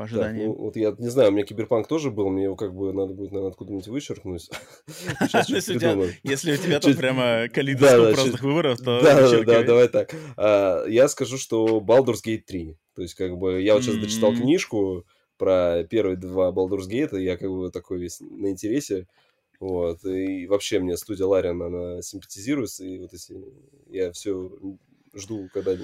По 0.00 0.04
ожиданиям. 0.04 0.52
Так, 0.52 0.58
ну, 0.58 0.64
вот 0.64 0.76
я 0.76 0.94
не 0.98 1.08
знаю, 1.08 1.28
у 1.28 1.32
меня 1.32 1.44
киберпанк 1.44 1.86
тоже 1.86 2.10
был, 2.10 2.30
мне 2.30 2.44
его 2.44 2.56
как 2.56 2.74
бы 2.74 2.92
надо 2.92 3.12
будет, 3.12 3.32
наверное, 3.32 3.50
откуда-нибудь 3.50 3.88
вычеркнуть. 3.88 4.48
Если 6.22 6.52
у 6.52 6.56
тебя 6.56 6.80
там 6.80 6.94
прямо 6.94 7.48
калейдоскоп 7.52 8.16
разных 8.16 8.42
выборов, 8.42 8.78
то 8.78 9.00
Да, 9.02 9.42
да, 9.44 9.62
давай 9.62 9.88
так. 9.88 10.14
А, 10.36 10.86
я 10.86 11.08
скажу, 11.08 11.36
что 11.36 11.80
Baldur's 11.80 12.24
Gate 12.24 12.42
3. 12.46 12.76
То 12.94 13.02
есть, 13.02 13.14
как 13.14 13.36
бы, 13.36 13.60
я 13.60 13.74
вот 13.74 13.84
сейчас 13.84 13.96
дочитал 13.96 14.34
книжку 14.34 15.04
про 15.36 15.84
первые 15.84 16.16
два 16.16 16.50
Baldur's 16.50 16.88
Gate, 16.88 17.18
и 17.18 17.24
я 17.24 17.36
как 17.36 17.50
бы 17.50 17.70
такой 17.70 17.98
весь 17.98 18.20
на 18.20 18.50
интересе. 18.50 19.06
Вот, 19.58 20.02
и 20.06 20.46
вообще 20.46 20.78
мне 20.78 20.96
студия 20.96 21.26
Лариан, 21.26 21.60
она 21.60 22.00
симпатизируется, 22.00 22.84
и 22.86 22.98
вот 22.98 23.12
если 23.12 23.36
я 23.90 24.10
все 24.12 24.50
жду, 25.14 25.50
когда 25.52 25.76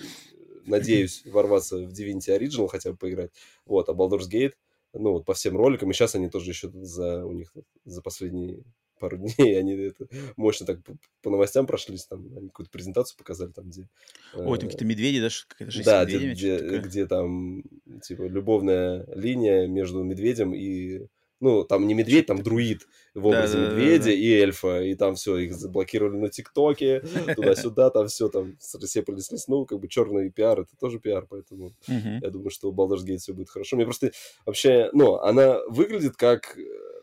надеюсь 0.67 1.25
ворваться 1.27 1.79
в 1.79 1.93
Divinity 1.93 2.39
Original 2.39 2.69
хотя 2.69 2.93
бы 2.93 2.97
поиграть. 2.97 3.31
Вот, 3.65 3.89
а 3.89 3.93
Baldur's 3.93 4.29
Gate, 4.31 4.55
ну, 4.93 5.13
вот 5.13 5.25
по 5.25 5.35
всем 5.35 5.57
роликам, 5.57 5.91
и 5.91 5.95
сейчас 5.95 6.15
они 6.15 6.29
тоже 6.29 6.51
еще 6.51 6.71
за, 6.71 7.25
у 7.25 7.33
них 7.33 7.55
за 7.85 8.03
последние 8.03 8.63
пару 8.99 9.17
дней, 9.19 9.59
они 9.59 9.73
это 9.75 10.07
мощно 10.37 10.67
так 10.67 10.79
по, 11.23 11.31
новостям 11.31 11.67
прошлись, 11.67 12.07
там, 12.07 12.27
они 12.37 12.49
какую-то 12.49 12.71
презентацию 12.71 13.19
показали 13.19 13.53
там, 13.53 13.69
где... 13.69 13.89
Ой, 14.35 14.59
там 14.59 14.69
какие-то 14.69 14.85
медведи, 14.85 15.21
да, 15.21 15.29
какая-то 15.49 15.71
жизнь 15.71 15.85
Да, 15.85 16.05
где, 16.05 16.33
где, 16.33 16.79
где 16.79 17.07
там, 17.07 17.63
типа, 18.03 18.23
любовная 18.23 19.07
линия 19.15 19.67
между 19.67 20.03
медведем 20.03 20.55
и 20.55 21.07
ну, 21.41 21.65
там 21.65 21.87
не 21.87 21.95
медведь, 21.95 22.27
там 22.27 22.43
друид 22.43 22.87
в 23.15 23.27
образе 23.27 23.59
да, 23.59 23.71
медведя 23.71 24.05
да, 24.05 24.11
да, 24.11 24.13
и 24.13 24.33
эльфа, 24.33 24.83
и 24.83 24.95
там 24.95 25.15
все, 25.15 25.37
их 25.37 25.55
заблокировали 25.55 26.17
на 26.17 26.29
ТикТоке, 26.29 27.03
туда-сюда, 27.35 27.91
там 27.91 28.09
все, 28.09 28.29
там 28.29 28.57
рассепались 28.81 29.31
лес, 29.31 29.49
ну, 29.49 29.67
как 29.67 29.81
бы 29.81 29.89
черный 29.89 30.31
пиар, 30.31 30.61
это 30.61 30.77
тоже 30.79 30.99
пиар, 30.99 31.27
поэтому 31.29 31.73
я 31.87 32.31
думаю, 32.31 32.51
что 32.51 32.71
у 32.71 32.75
Baldur's 32.75 33.05
Gate 33.05 33.19
все 33.19 33.33
будет 33.33 33.51
хорошо. 33.51 33.77
Мне 33.77 33.85
просто 33.85 34.13
вообще, 34.45 34.91
ну, 34.93 35.17
она 35.17 35.61
выглядит 35.69 36.17
как 36.17 36.57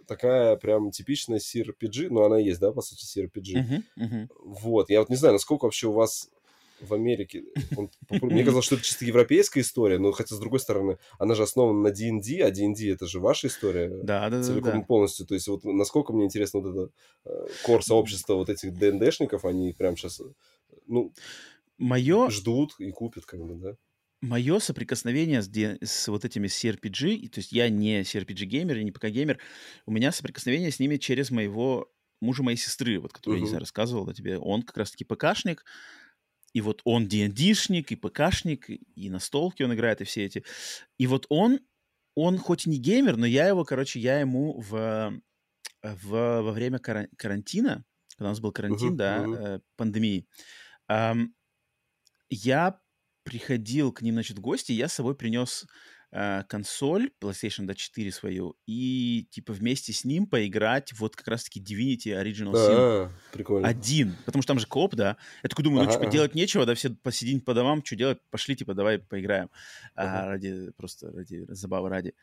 такая 0.07 0.55
прям 0.57 0.91
типичная 0.91 1.39
CRPG, 1.39 2.07
ну, 2.09 2.23
она 2.23 2.37
есть, 2.37 2.59
да, 2.59 2.71
по 2.71 2.81
сути, 2.81 3.05
CRPG. 3.05 4.27
Вот, 4.43 4.89
я 4.89 4.99
вот 4.99 5.09
не 5.09 5.15
знаю, 5.15 5.33
насколько 5.33 5.65
вообще 5.65 5.87
у 5.87 5.93
вас 5.93 6.29
в 6.81 6.93
Америке. 6.93 7.43
Он, 7.77 7.89
мне 8.09 8.43
казалось, 8.43 8.65
что 8.65 8.75
это 8.75 8.83
чисто 8.83 9.05
европейская 9.05 9.61
история, 9.61 9.99
но 9.99 10.11
хотя, 10.11 10.35
с 10.35 10.39
другой 10.39 10.59
стороны, 10.59 10.97
она 11.19 11.35
же 11.35 11.43
основана 11.43 11.79
на 11.81 11.91
D&D, 11.91 12.41
а 12.43 12.51
D&D 12.51 12.91
это 12.91 13.07
же 13.07 13.19
ваша 13.19 13.47
история 13.47 13.89
да, 14.03 14.29
да, 14.29 14.43
целиком 14.43 14.79
да, 14.79 14.85
полностью. 14.85 15.25
То 15.25 15.33
есть 15.33 15.47
вот 15.47 15.63
насколько 15.63 16.13
мне 16.13 16.25
интересно 16.25 16.59
вот 16.59 16.71
это 16.71 16.93
э, 17.25 17.47
кор 17.63 17.83
сообщества 17.83 18.35
вот 18.35 18.49
этих 18.49 18.73
ДНДшников, 18.73 19.45
они 19.45 19.73
прям 19.73 19.97
сейчас, 19.97 20.21
ну, 20.87 21.13
Мое... 21.77 22.29
ждут 22.29 22.75
и 22.79 22.91
купят, 22.91 23.25
как 23.25 23.41
бы, 23.41 23.55
да? 23.55 23.75
Мое 24.21 24.59
соприкосновение 24.59 25.41
с, 25.41 25.49
с 25.81 26.07
вот 26.07 26.23
этими 26.23 26.47
CRPG, 26.47 27.27
то 27.27 27.39
есть 27.39 27.51
я 27.51 27.67
не 27.67 28.01
CRPG-геймер 28.03 28.77
и 28.77 28.83
не 28.85 28.91
ПК-геймер, 28.91 29.37
у 29.85 29.91
меня 29.91 30.13
соприкосновение 30.13 30.71
с 30.71 30.79
ними 30.79 30.95
через 30.95 31.29
моего 31.29 31.91
мужа 32.21 32.41
моей 32.41 32.57
сестры, 32.57 32.99
вот, 32.99 33.11
который 33.11 33.33
uh-huh. 33.33 33.37
я 33.37 33.41
не 33.41 33.47
знаю, 33.47 33.59
рассказывал 33.59 34.05
да, 34.05 34.13
тебе. 34.13 34.37
Он 34.37 34.63
как 34.63 34.77
раз-таки 34.77 35.03
ПКшник, 35.03 35.65
и 36.53 36.61
вот 36.61 36.81
он 36.85 37.07
D&D-шник, 37.07 37.91
и 37.91 37.95
ПКшник, 37.95 38.69
и 38.69 39.09
настолки 39.09 39.65
он 39.65 39.73
играет, 39.73 40.01
и 40.01 40.05
все 40.05 40.23
эти. 40.25 40.43
И 40.97 41.07
вот 41.07 41.25
он, 41.29 41.59
он 42.15 42.37
хоть 42.37 42.67
не 42.67 42.77
геймер, 42.77 43.17
но 43.17 43.25
я 43.25 43.47
его, 43.47 43.65
короче, 43.65 43.99
я 43.99 44.19
ему 44.19 44.61
в, 44.61 45.19
в, 45.81 46.41
во 46.41 46.51
время 46.51 46.79
карантина, 46.79 47.83
когда 48.15 48.29
у 48.29 48.31
нас 48.31 48.39
был 48.39 48.51
карантин, 48.51 48.93
uh-huh, 48.93 48.97
да, 48.97 49.23
uh-huh. 49.23 49.61
пандемии, 49.75 50.27
эм, 50.87 51.35
я 52.29 52.79
приходил 53.23 53.91
к 53.91 54.01
ним, 54.01 54.15
значит, 54.15 54.37
в 54.37 54.41
гости, 54.41 54.71
и 54.71 54.75
я 54.75 54.87
с 54.87 54.93
собой 54.93 55.15
принес 55.15 55.65
э, 56.13 56.43
консоль 56.47 57.11
PlayStation 57.19 57.65
до 57.65 57.75
4 57.75 58.11
свою 58.11 58.55
и 58.65 59.27
типа 59.31 59.51
вместе 59.53 59.91
с 59.91 60.05
ним 60.05 60.27
поиграть 60.27 60.93
вот 60.93 61.15
как 61.15 61.27
раз-таки 61.27 61.59
Divinity 61.59 62.13
Original 62.13 62.53
Sin 62.53 62.75
а, 62.77 63.11
прикольно. 63.31 63.67
один, 63.67 64.15
потому 64.25 64.43
что 64.43 64.53
там 64.53 64.59
же 64.59 64.67
коп, 64.67 64.95
да. 64.95 65.17
Я 65.41 65.49
такой 65.49 65.63
думаю, 65.63 65.83
ну 65.83 65.89
ага, 65.89 65.93
типа 65.93 66.03
ага. 66.03 66.11
делать 66.11 66.35
нечего, 66.35 66.65
да, 66.65 66.75
все 66.75 66.91
посидим 66.91 67.41
по 67.41 67.53
домам, 67.53 67.83
что 67.83 67.95
делать, 67.95 68.19
пошли 68.29 68.55
типа 68.55 68.73
давай 68.73 68.99
поиграем 68.99 69.49
ага. 69.95 70.23
а, 70.23 70.27
ради 70.27 70.71
просто 70.77 71.11
ради 71.11 71.45
забавы 71.49 71.89
ради. 71.89 72.13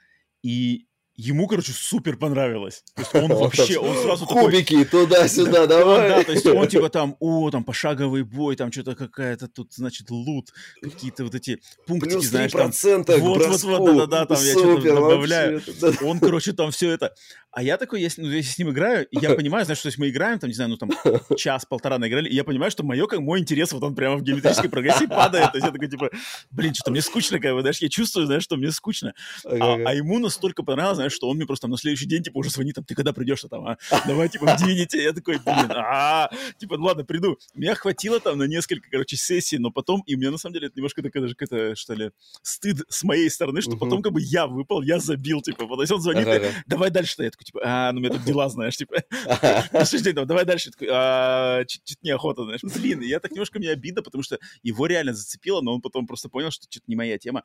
И 0.43 0.87
ему, 1.21 1.47
короче, 1.47 1.73
супер 1.73 2.17
понравилось. 2.17 2.83
То 2.95 3.03
есть 3.03 3.15
он 3.15 3.29
вообще, 3.39 3.79
он 3.79 3.97
сразу 4.03 4.27
Кубики 4.27 4.85
туда-сюда, 4.85 5.67
давай. 5.67 6.09
Да, 6.09 6.25
то 6.25 6.33
есть 6.33 6.47
он 6.47 6.67
типа 6.67 6.89
там, 6.91 7.17
о, 7.21 7.51
там 7.51 7.65
пошаговый 7.65 8.23
бой, 8.23 8.57
там 8.57 8.73
что-то 8.73 8.95
какая-то 8.95 9.49
тут, 9.49 9.73
значит, 9.75 10.11
лут, 10.11 10.49
какие-то 10.83 11.25
вот 11.25 11.35
эти 11.35 11.61
пунктики, 11.87 12.25
знаешь, 12.25 12.53
там. 12.53 12.73
Вот, 13.21 13.47
вот, 13.47 13.63
вот, 13.63 13.97
да-да-да, 13.97 14.27
там 14.27 14.45
я 14.45 14.53
что-то 14.53 14.83
добавляю. 14.83 15.63
Он, 16.03 16.21
короче, 16.21 16.53
там 16.53 16.71
все 16.71 16.91
это. 16.91 17.15
А 17.53 17.63
я 17.65 17.77
такой, 17.79 18.01
если, 18.01 18.23
ну, 18.23 18.29
если 18.29 18.53
с 18.53 18.59
ним 18.59 18.71
играю, 18.71 19.07
я 19.11 19.31
понимаю, 19.35 19.65
знаешь, 19.65 19.79
что 19.79 19.89
есть 19.89 19.99
мы 19.99 20.09
играем, 20.09 20.39
там, 20.39 20.49
не 20.49 20.55
знаю, 20.55 20.71
ну, 20.71 20.77
там, 20.77 20.91
час-полтора 21.37 21.99
наиграли, 21.99 22.29
и 22.29 22.35
я 22.35 22.45
понимаю, 22.45 22.71
что 22.71 22.85
мое, 22.85 23.07
как 23.07 23.21
мой 23.21 23.41
интерес, 23.41 23.73
вот 23.73 23.83
он 23.83 23.95
прямо 23.95 24.17
в 24.17 24.23
геометрической 24.23 24.71
прогрессии 24.71 25.07
падает. 25.07 25.53
То 25.53 25.59
есть 25.59 25.67
я 25.67 25.73
такой, 25.73 25.89
типа, 25.89 26.11
блин, 26.51 26.75
что-то 26.75 26.93
мне 26.93 27.03
скучно, 27.03 27.41
как 27.41 27.55
бы, 27.55 27.61
знаешь, 27.61 27.79
я 27.79 27.89
чувствую, 27.89 28.27
знаешь, 28.27 28.45
что 28.45 28.57
мне 28.57 28.71
скучно. 28.71 29.15
А, 29.45 29.75
а 29.85 29.95
ему 29.95 30.19
настолько 30.19 30.63
понравилось, 30.63 30.97
знаешь, 30.97 31.10
что 31.11 31.29
он 31.29 31.37
мне 31.37 31.47
просто 31.47 31.65
там 31.65 31.73
на 31.73 31.77
следующий 31.77 32.07
день, 32.07 32.23
типа, 32.23 32.39
уже 32.39 32.51
звонит, 32.51 32.75
там, 32.75 32.85
ты 32.85 32.95
когда 32.95 33.13
придешь, 33.13 33.45
там, 33.51 33.67
а? 33.67 33.79
Давай, 34.07 34.29
типа, 34.29 34.47
в 34.47 34.61
Divinity. 34.61 35.01
Я 35.01 35.13
такой, 35.13 35.39
блин, 35.39 35.71
а, 35.71 36.31
типа, 36.59 36.77
ну 36.77 36.85
ладно, 36.85 37.05
приду. 37.05 37.39
Меня 37.55 37.75
хватило 37.75 38.21
там 38.21 38.39
на 38.39 38.45
несколько, 38.45 38.89
короче, 38.91 39.17
сессий, 39.17 39.59
но 39.59 39.71
потом, 39.71 40.03
и 40.07 40.15
у 40.15 40.19
меня, 40.19 40.31
на 40.31 40.39
самом 40.39 40.55
деле, 40.55 40.69
это 40.69 40.77
немножко 40.77 41.03
такая 41.03 41.23
даже 41.23 41.35
какая-то, 41.35 41.77
что 41.77 41.95
ли, 41.95 42.11
стыд 42.43 42.83
с 42.89 43.03
моей 43.03 43.31
стороны, 43.31 43.61
что 43.61 43.77
потом, 43.77 44.03
как 44.03 44.13
бы, 44.13 44.21
я 44.21 44.47
выпал, 44.47 44.83
я 44.83 44.99
забил, 44.99 45.41
типа, 45.41 45.67
вот, 45.67 45.91
он 45.91 46.01
звонит, 46.01 46.27
давай 46.67 46.91
дальше, 46.91 47.15
я 47.19 47.31
такой, 47.31 47.45
типа, 47.45 47.61
а, 47.65 47.93
ну, 47.93 48.01
мне 48.01 48.11
тут 48.11 48.25
дела, 48.25 48.49
знаешь, 48.49 48.77
типа, 48.77 49.03
давай 50.27 50.45
дальше, 50.45 50.71
а, 50.89 51.65
чуть 51.65 52.03
неохота, 52.03 52.45
знаешь, 52.45 52.63
блин, 52.63 53.01
я 53.01 53.21
так 53.21 53.33
немножко 53.33 53.59
мне 53.59 53.71
обидно, 53.71 54.03
потому 54.03 54.23
что 54.23 54.39
его 54.63 54.87
реально 54.87 55.15
зацепило, 55.15 55.61
но 55.61 55.75
он 55.75 55.81
потом 55.81 56.07
просто 56.07 56.29
понял, 56.29 56.51
что 56.51 56.67
что-то 56.69 56.85
не 56.87 56.97
моя 56.97 57.19
тема. 57.19 57.43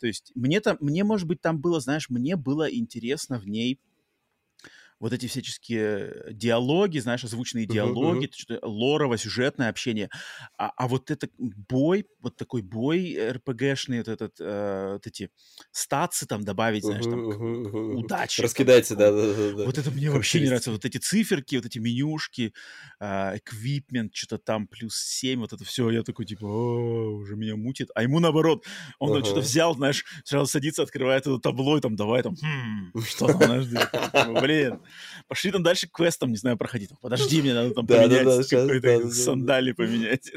То 0.00 0.06
есть 0.06 0.32
мне 0.34 0.60
там, 0.60 0.76
мне, 0.80 1.04
может 1.04 1.26
быть, 1.26 1.40
там 1.40 1.60
было, 1.60 1.80
знаешь, 1.80 2.08
мне 2.08 2.36
было 2.36 2.72
интересно 2.72 3.07
в 3.38 3.46
ней 3.48 3.78
вот 5.00 5.12
эти 5.12 5.26
всяческие 5.26 6.24
диалоги, 6.30 6.98
знаешь, 6.98 7.22
озвученные 7.24 7.66
диалоги, 7.66 8.26
uh-huh, 8.26 8.56
uh-huh. 8.56 8.58
лорово, 8.62 9.16
сюжетное 9.16 9.68
общение. 9.68 10.10
А, 10.56 10.72
а 10.76 10.88
вот 10.88 11.10
это 11.10 11.28
бой, 11.38 12.06
вот 12.20 12.36
такой 12.36 12.62
бой 12.62 13.16
РПГшный, 13.32 13.98
вот 13.98 14.08
этот, 14.08 14.36
э, 14.40 14.92
вот 14.94 15.06
эти 15.06 15.30
статсы 15.70 16.26
там 16.26 16.42
добавить, 16.42 16.84
знаешь, 16.84 17.04
там 17.04 17.30
uh-huh, 17.30 17.70
uh-huh. 17.70 17.94
удачи. 17.94 18.40
Раскидайте, 18.40 18.96
да, 18.96 19.12
да, 19.12 19.32
да, 19.32 19.52
да. 19.52 19.64
Вот 19.64 19.78
это 19.78 19.90
мне 19.90 20.10
вообще 20.10 20.40
не 20.40 20.46
нравится. 20.46 20.72
Вот 20.72 20.84
эти 20.84 20.98
циферки, 20.98 21.56
вот 21.56 21.66
эти 21.66 21.78
менюшки, 21.78 22.52
эквипмент, 23.00 24.14
что-то 24.14 24.38
там 24.38 24.66
плюс 24.66 24.96
7, 24.96 25.40
вот 25.40 25.52
это 25.52 25.64
все. 25.64 25.90
Я 25.90 26.02
такой, 26.02 26.26
типа, 26.26 26.44
уже 26.44 27.36
меня 27.36 27.56
мутит. 27.56 27.90
А 27.94 28.02
ему 28.02 28.18
наоборот, 28.18 28.64
он 28.98 29.12
uh-huh. 29.12 29.24
что-то 29.24 29.40
взял, 29.40 29.74
знаешь, 29.76 30.04
сразу 30.24 30.46
садится, 30.46 30.82
открывает 30.82 31.22
это 31.22 31.38
табло 31.38 31.78
и 31.78 31.80
там 31.80 31.94
давай 31.94 32.22
там, 32.22 32.34
хм, 32.34 33.00
что 33.04 33.28
там, 33.28 33.38
знаешь, 33.38 33.66
блин 34.42 34.80
пошли 35.26 35.50
там 35.50 35.62
дальше 35.62 35.88
квестом, 35.88 36.30
не 36.30 36.36
знаю, 36.36 36.56
проходить. 36.56 36.90
Подожди, 37.00 37.40
мне 37.42 37.54
надо 37.54 37.74
там 37.74 37.86
поменять 37.86 38.48
какой-то 38.48 39.10
сандали 39.10 39.72
поменять. 39.72 40.30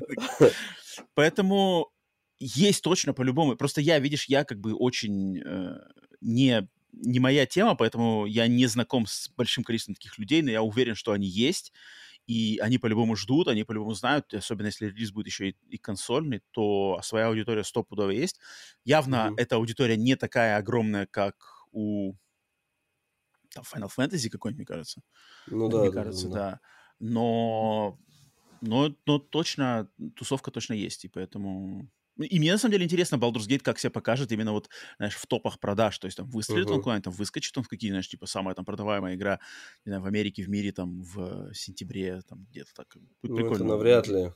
Поэтому 1.13 1.91
есть 2.39 2.83
точно 2.83 3.13
по-любому. 3.13 3.55
Просто 3.55 3.81
я, 3.81 3.99
видишь, 3.99 4.25
я 4.25 4.43
как 4.43 4.59
бы 4.59 4.73
очень 4.73 5.39
э, 5.39 5.77
не 6.21 6.67
не 6.93 7.19
моя 7.19 7.45
тема, 7.45 7.75
поэтому 7.75 8.25
я 8.25 8.47
не 8.47 8.65
знаком 8.65 9.05
с 9.07 9.29
большим 9.29 9.63
количеством 9.63 9.95
таких 9.95 10.17
людей, 10.17 10.41
но 10.41 10.51
я 10.51 10.61
уверен, 10.61 10.93
что 10.95 11.13
они 11.13 11.25
есть, 11.25 11.71
и 12.27 12.59
они 12.61 12.77
по-любому 12.77 13.15
ждут, 13.15 13.47
они 13.47 13.63
по-любому 13.63 13.93
знают, 13.93 14.33
особенно 14.33 14.67
если 14.67 14.87
релиз 14.87 15.11
будет 15.11 15.27
еще 15.27 15.49
и, 15.49 15.55
и 15.69 15.77
консольный, 15.77 16.41
то 16.51 16.99
своя 17.03 17.27
аудитория 17.27 17.63
стопудово 17.63 18.11
есть. 18.11 18.39
Явно 18.85 19.29
mm-hmm. 19.29 19.35
эта 19.37 19.55
аудитория 19.55 19.97
не 19.97 20.15
такая 20.15 20.57
огромная, 20.57 21.07
как 21.07 21.35
у 21.71 22.13
там 23.53 23.63
Final 23.63 23.89
Fantasy 23.95 24.29
какой-нибудь, 24.29 24.59
мне 24.59 24.65
кажется. 24.65 25.01
Ну 25.47 25.69
да, 25.69 25.79
мне 25.79 25.91
да, 25.91 25.95
кажется, 25.95 26.27
да. 26.27 26.33
да. 26.33 26.59
Но, 26.99 27.99
но, 28.61 28.95
но 29.05 29.19
точно, 29.19 29.89
тусовка 30.15 30.51
точно 30.51 30.73
есть, 30.73 31.05
и 31.05 31.07
поэтому... 31.07 31.89
И 32.17 32.39
мне 32.39 32.51
на 32.51 32.57
самом 32.57 32.73
деле 32.73 32.85
интересно, 32.85 33.15
Baldur's 33.15 33.47
Gate 33.47 33.61
как 33.61 33.79
себя 33.79 33.89
покажет 33.89 34.31
именно 34.31 34.51
вот, 34.51 34.69
знаешь, 34.97 35.15
в 35.15 35.25
топах 35.25 35.59
продаж. 35.59 35.97
То 35.97 36.05
есть 36.05 36.17
там 36.17 36.29
выстрелит 36.29 36.67
uh-huh. 36.67 36.73
он 36.73 36.81
куда-нибудь, 36.81 37.05
там 37.05 37.13
выскочит 37.13 37.57
он 37.57 37.63
в 37.63 37.67
какие, 37.67 37.89
знаешь, 37.89 38.07
типа 38.07 38.27
самая 38.27 38.53
там 38.53 38.65
продаваемая 38.65 39.15
игра, 39.15 39.39
не 39.85 39.89
знаю, 39.89 40.03
в 40.03 40.05
Америке, 40.05 40.43
в 40.43 40.49
мире 40.49 40.71
там 40.71 41.01
в 41.01 41.51
сентябре, 41.53 42.21
там 42.27 42.45
где-то 42.51 42.69
так. 42.75 42.95
Будет 42.95 43.15
ну, 43.23 43.35
прикольно. 43.37 43.55
это 43.55 43.63
навряд 43.63 44.07
ли. 44.07 44.33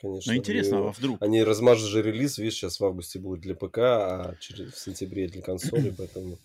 Конечно. 0.00 0.32
Ну, 0.32 0.38
интересно, 0.38 0.74
и, 0.76 0.78
а 0.78 0.92
вдруг? 0.92 1.22
Они 1.22 1.42
размажут 1.42 1.88
же 1.88 2.02
релиз, 2.02 2.38
видишь, 2.38 2.54
сейчас 2.54 2.80
в 2.80 2.84
августе 2.84 3.18
будет 3.18 3.40
для 3.40 3.54
ПК, 3.54 3.78
а 3.78 4.36
через, 4.40 4.74
в 4.74 4.78
сентябре 4.78 5.28
для 5.28 5.42
консоли, 5.42 5.94
поэтому... 5.98 6.38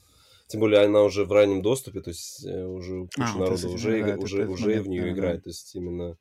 Тем 0.50 0.62
более 0.62 0.82
она 0.82 1.04
уже 1.04 1.26
в 1.26 1.32
раннем 1.32 1.62
доступе, 1.62 2.02
то 2.02 2.10
есть 2.10 2.44
э, 2.44 2.66
уже 2.66 3.02
куча 3.02 3.34
а, 3.36 3.38
народа 3.38 3.68
вот 3.68 3.76
уже, 3.76 4.04
да, 4.04 4.18
уже, 4.18 4.48
уже 4.48 4.66
момент, 4.66 4.86
в 4.88 4.90
нее 4.90 5.04
да, 5.04 5.12
играет. 5.12 5.38
Да. 5.38 5.44
То 5.44 5.50
есть 5.52 5.76
именно 5.76 6.18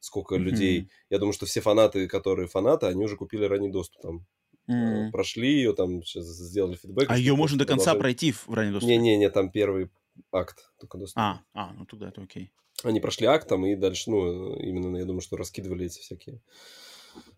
сколько 0.00 0.34
mm-hmm. 0.34 0.38
людей. 0.38 0.90
Я 1.08 1.18
думаю, 1.18 1.32
что 1.32 1.46
все 1.46 1.62
фанаты, 1.62 2.06
которые 2.06 2.46
фанаты, 2.46 2.86
они 2.86 3.02
уже 3.02 3.16
купили 3.16 3.46
ранний 3.46 3.70
доступ 3.70 4.02
там. 4.02 4.26
Mm-hmm. 4.70 5.12
Прошли 5.12 5.48
ее, 5.48 5.72
там 5.72 6.02
сейчас 6.02 6.26
сделали 6.26 6.76
фидбэк. 6.76 7.08
А 7.08 7.16
ее 7.16 7.34
можно 7.34 7.56
до 7.56 7.64
конца 7.64 7.94
пройти 7.94 8.32
в 8.32 8.50
ранний 8.50 8.72
доступ? 8.72 8.90
Не-не-не, 8.90 9.30
там 9.30 9.50
первый 9.50 9.88
акт 10.30 10.70
только 10.78 10.98
доступ. 10.98 11.18
А, 11.18 11.40
а, 11.54 11.72
ну 11.72 11.86
тогда 11.86 12.10
это 12.10 12.20
окей. 12.20 12.52
Они 12.84 13.00
прошли 13.00 13.26
акт 13.28 13.48
там 13.48 13.64
и 13.64 13.76
дальше, 13.76 14.10
ну, 14.10 14.56
именно, 14.56 14.98
я 14.98 15.06
думаю, 15.06 15.22
что 15.22 15.38
раскидывали 15.38 15.86
эти 15.86 16.00
всякие 16.00 16.42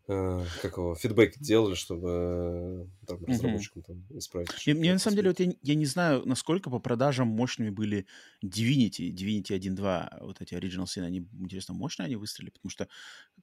как 0.06 0.76
его, 0.76 0.94
фидбэк 0.96 1.38
делали, 1.38 1.74
чтобы 1.74 2.08
э, 2.10 3.06
там, 3.06 3.24
разработчикам 3.24 3.82
там, 3.82 4.04
исправить. 4.10 4.50
И, 4.66 4.74
мне 4.74 4.92
на 4.92 4.98
самом 4.98 5.16
деле, 5.16 5.30
вот 5.30 5.38
я, 5.38 5.52
я 5.62 5.74
не 5.76 5.86
знаю, 5.86 6.22
насколько 6.26 6.70
по 6.70 6.80
продажам 6.80 7.28
мощными 7.28 7.70
были 7.70 8.06
Divinity, 8.44 9.12
Divinity 9.12 9.56
1.2, 9.56 10.24
вот 10.24 10.40
эти 10.40 10.54
Original 10.54 10.84
Sin, 10.84 11.04
они, 11.04 11.28
интересно, 11.38 11.74
мощно 11.74 12.04
они 12.04 12.16
выстрелили? 12.16 12.50
Потому 12.50 12.70
что 12.70 12.88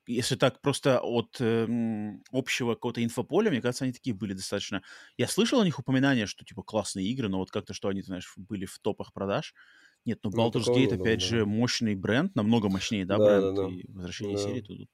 если 0.06 0.36
так 0.36 0.60
просто 0.62 1.00
от 1.00 1.38
э, 1.40 1.68
общего 2.32 2.74
какого-то 2.74 3.04
инфополя, 3.04 3.50
мне 3.50 3.62
кажется, 3.62 3.86
они 3.86 3.94
такие 3.94 4.14
были 4.14 4.34
достаточно... 4.34 4.84
Я 5.18 5.28
слышал 5.28 5.62
о 5.62 5.66
них 5.66 5.80
упоминания, 5.80 6.26
что, 6.26 6.44
типа, 6.44 6.64
классные 6.64 7.08
игры, 7.08 7.30
но 7.30 7.38
вот 7.40 7.52
как-то, 7.52 7.74
что 7.74 7.88
они, 7.88 8.02
знаешь, 8.02 8.34
были 8.36 8.66
в 8.66 8.80
топах 8.80 9.14
продаж, 9.14 9.54
Нет, 10.04 10.20
ну 10.24 10.30
Baldur's 10.30 10.64
ну, 10.68 10.78
Gate, 10.78 11.00
опять 11.00 11.20
да. 11.20 11.26
же, 11.26 11.46
мощный 11.46 11.96
бренд, 11.96 12.36
намного 12.36 12.68
мощнее, 12.68 13.06
да, 13.06 13.18
да 13.18 13.26
бренд, 13.26 13.56
да, 13.56 13.64
да. 13.64 13.74
и 13.74 13.86
возвращение 13.94 14.36
да. 14.36 14.44
серии 14.44 14.62
тут. 14.62 14.90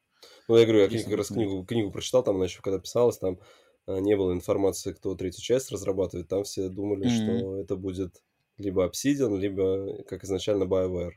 Ну, 0.48 0.58
я 0.58 0.66
говорю, 0.66 0.82
я 0.82 1.04
как 1.04 1.14
раз 1.14 1.28
книгу, 1.28 1.64
книгу 1.66 1.92
прочитал, 1.92 2.24
там 2.24 2.36
она 2.36 2.46
еще 2.46 2.62
когда 2.62 2.80
писалась, 2.80 3.18
там 3.18 3.40
а, 3.88 4.00
не 4.00 4.16
было 4.16 4.34
информации, 4.34 4.94
кто 4.94 5.16
третью 5.16 5.42
часть 5.42 5.72
разрабатывает, 5.72 6.28
там 6.28 6.44
все 6.44 6.70
думали, 6.70 7.08
mm-hmm. 7.08 7.38
что 7.38 7.58
это 7.58 7.76
будет 7.76 8.24
либо 8.58 8.88
Obsidian, 8.88 9.38
либо, 9.38 10.04
как 10.04 10.24
изначально, 10.24 10.64
BioWare. 10.64 11.12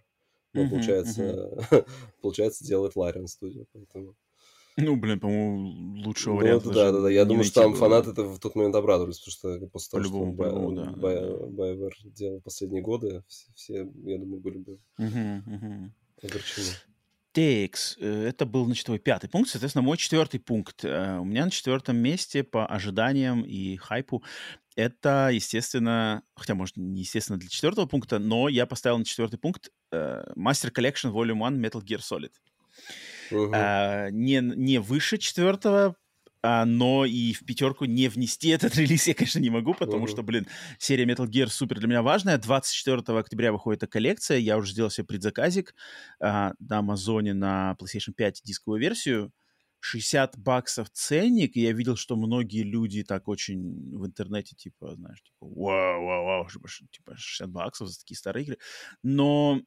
Но, 0.55 0.62
mm-hmm, 0.62 0.70
получается, 0.70 1.22
mm-hmm. 1.70 1.88
получается, 2.22 2.64
делает 2.64 2.96
Larian 2.96 3.26
Studio, 3.26 3.66
поэтому... 3.72 4.14
Ну, 4.80 4.94
блин, 4.96 5.18
по-моему, 5.18 6.05
лучшего 6.05 6.34
ну, 6.34 6.40
варианта. 6.40 6.70
Да, 6.70 6.92
да, 6.92 7.01
да. 7.01 7.11
Я 7.11 7.24
думаю, 7.24 7.42
что 7.42 7.62
там 7.62 7.72
было. 7.72 7.80
фанаты 7.80 8.11
это 8.12 8.22
в 8.22 8.38
тот 8.38 8.55
момент 8.55 8.76
обрадовались, 8.76 9.18
потому 9.18 9.59
что 9.59 9.66
после 9.66 9.90
того, 9.90 10.05
что 10.05 10.32
по 10.32 10.72
да, 10.72 10.92
BioWare 10.92 11.90
да. 12.05 12.11
делал 12.11 12.40
последние 12.40 12.80
годы, 12.80 13.24
все, 13.26 13.53
все, 13.55 13.74
я 14.05 14.18
думаю, 14.18 14.40
были 14.40 14.59
бы 14.59 14.78
uh-huh, 15.01 15.42
uh-huh. 15.46 15.90
огорчены. 16.22 16.68
TX, 17.39 17.99
э, 18.01 18.28
это 18.28 18.47
был, 18.47 18.64
значит, 18.64 18.86
твой 18.86 18.99
пятый 18.99 19.28
пункт. 19.28 19.51
Соответственно, 19.51 19.82
мой 19.82 19.97
четвертый 19.97 20.41
пункт. 20.41 20.84
Э, 20.84 21.18
у 21.18 21.24
меня 21.24 21.45
на 21.45 21.51
четвертом 21.51 21.97
месте 21.97 22.43
по 22.43 22.66
ожиданиям 22.66 23.43
и 23.43 23.76
хайпу 23.76 24.24
это, 24.74 25.30
естественно, 25.32 26.22
хотя, 26.36 26.55
может, 26.55 26.76
не 26.76 27.01
естественно 27.01 27.39
для 27.39 27.49
четвертого 27.49 27.86
пункта, 27.86 28.18
но 28.18 28.49
я 28.49 28.64
поставил 28.66 28.99
на 28.99 29.05
четвертый 29.05 29.36
пункт 29.36 29.70
э, 29.93 30.24
Master 30.36 30.72
Collection 30.72 31.12
Volume 31.12 31.47
1 31.47 31.64
Metal 31.64 31.82
Gear 31.82 31.99
Solid. 31.99 32.30
Угу. 33.30 33.53
Uh, 33.53 34.11
не, 34.11 34.41
не 34.41 34.78
выше 34.78 35.18
четвертого, 35.18 35.97
а, 36.43 36.64
но 36.64 37.05
и 37.05 37.32
в 37.32 37.45
пятерку 37.45 37.84
не 37.84 38.09
внести 38.09 38.49
этот 38.49 38.74
релиз 38.76 39.07
я, 39.07 39.14
конечно, 39.14 39.39
не 39.39 39.51
могу, 39.51 39.74
потому 39.74 40.07
uh-huh. 40.07 40.11
что, 40.11 40.22
блин, 40.22 40.47
серия 40.78 41.05
Metal 41.05 41.26
Gear 41.26 41.49
супер 41.49 41.78
для 41.78 41.89
меня 41.89 42.03
важная. 42.03 42.39
24 42.39 43.18
октября 43.18 43.53
выходит 43.53 43.82
эта 43.82 43.91
коллекция, 43.91 44.39
я 44.39 44.57
уже 44.57 44.72
сделал 44.72 44.91
себе 44.91 45.07
предзаказик 45.07 45.74
а, 46.20 46.53
на 46.59 46.78
Амазоне 46.78 47.34
на 47.34 47.76
PlayStation 47.80 48.12
5 48.14 48.43
дисковую 48.45 48.80
версию. 48.80 49.32
60 49.80 50.36
баксов 50.39 50.91
ценник, 50.91 51.57
и 51.57 51.61
я 51.61 51.72
видел, 51.72 51.97
что 51.97 52.16
многие 52.16 52.62
люди 52.62 53.05
так 53.05 53.28
очень 53.28 53.97
в 53.97 54.07
интернете, 54.07 54.57
типа, 54.57 54.97
знаешь, 54.97 55.22
типа, 55.22 55.47
вау, 55.47 56.05
вау, 56.05 56.24
вау, 56.24 56.49
типа, 56.91 57.16
60 57.16 57.49
баксов 57.49 57.89
за 57.89 57.99
такие 57.99 58.16
старые 58.16 58.45
игры. 58.45 58.59
Но 59.05 59.61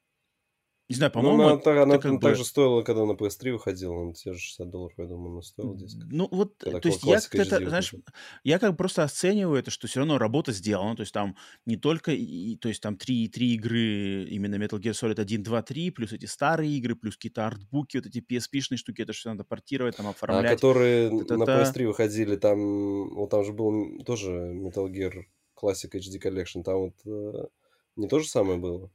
не 0.91 0.95
знаю, 0.95 1.11
ну, 1.15 1.21
по-моему... 1.21 1.43
Ну, 1.43 1.49
она, 1.49 1.81
она, 1.83 1.99
она 2.03 2.19
так 2.19 2.35
же 2.35 2.43
стоила, 2.43 2.81
когда 2.81 3.05
на 3.05 3.13
PS3 3.13 3.53
выходила, 3.53 3.93
он 3.93 4.13
те 4.13 4.33
же 4.33 4.39
60 4.39 4.69
долларов, 4.69 4.93
я 4.97 5.05
думаю, 5.05 5.33
она 5.33 5.41
стоила 5.41 5.75
диск. 5.75 5.97
Ну, 6.11 6.27
вот, 6.29 6.55
когда 6.59 6.79
то 6.79 6.89
есть 6.89 7.03
я 7.03 7.19
как-то, 7.21 7.69
знаешь, 7.69 7.95
я 8.43 8.59
как 8.59 8.71
бы 8.71 8.77
просто 8.77 9.03
оцениваю 9.03 9.57
это, 9.57 9.71
что 9.71 9.87
все 9.87 9.99
равно 9.99 10.17
работа 10.17 10.51
сделана, 10.51 10.95
то 10.95 11.01
есть 11.01 11.13
там 11.13 11.37
не 11.65 11.77
только, 11.77 12.11
и, 12.11 12.57
то 12.57 12.67
есть 12.67 12.81
там 12.81 12.97
три, 12.97 13.29
три 13.29 13.55
игры, 13.55 14.25
именно 14.25 14.55
Metal 14.55 14.79
Gear 14.79 14.91
Solid 14.91 15.19
1, 15.19 15.43
2, 15.43 15.61
3, 15.61 15.91
плюс 15.91 16.11
эти 16.11 16.25
старые 16.25 16.71
игры, 16.77 16.95
плюс 16.95 17.15
какие-то 17.15 17.47
артбуки, 17.47 17.97
вот 17.97 18.07
эти 18.07 18.19
PSP-шные 18.19 18.77
штуки, 18.77 19.01
это 19.01 19.13
все 19.13 19.29
надо 19.29 19.45
портировать, 19.45 19.95
там, 19.95 20.07
а 20.07 20.09
оформлять. 20.09 20.51
А 20.51 20.55
которые 20.55 21.09
Т-т-т. 21.09 21.37
на 21.37 21.43
PS3 21.43 21.87
выходили, 21.87 22.35
там, 22.35 23.15
вот 23.15 23.29
там 23.29 23.45
же 23.45 23.53
был 23.53 24.03
тоже 24.03 24.31
Metal 24.31 24.91
Gear 24.91 25.23
Classic 25.55 25.89
HD 25.89 26.21
Collection, 26.21 26.63
там 26.63 26.77
вот 26.79 26.95
э, 27.05 27.47
не 27.95 28.07
то 28.07 28.19
же 28.19 28.27
самое 28.27 28.59
было? 28.59 28.91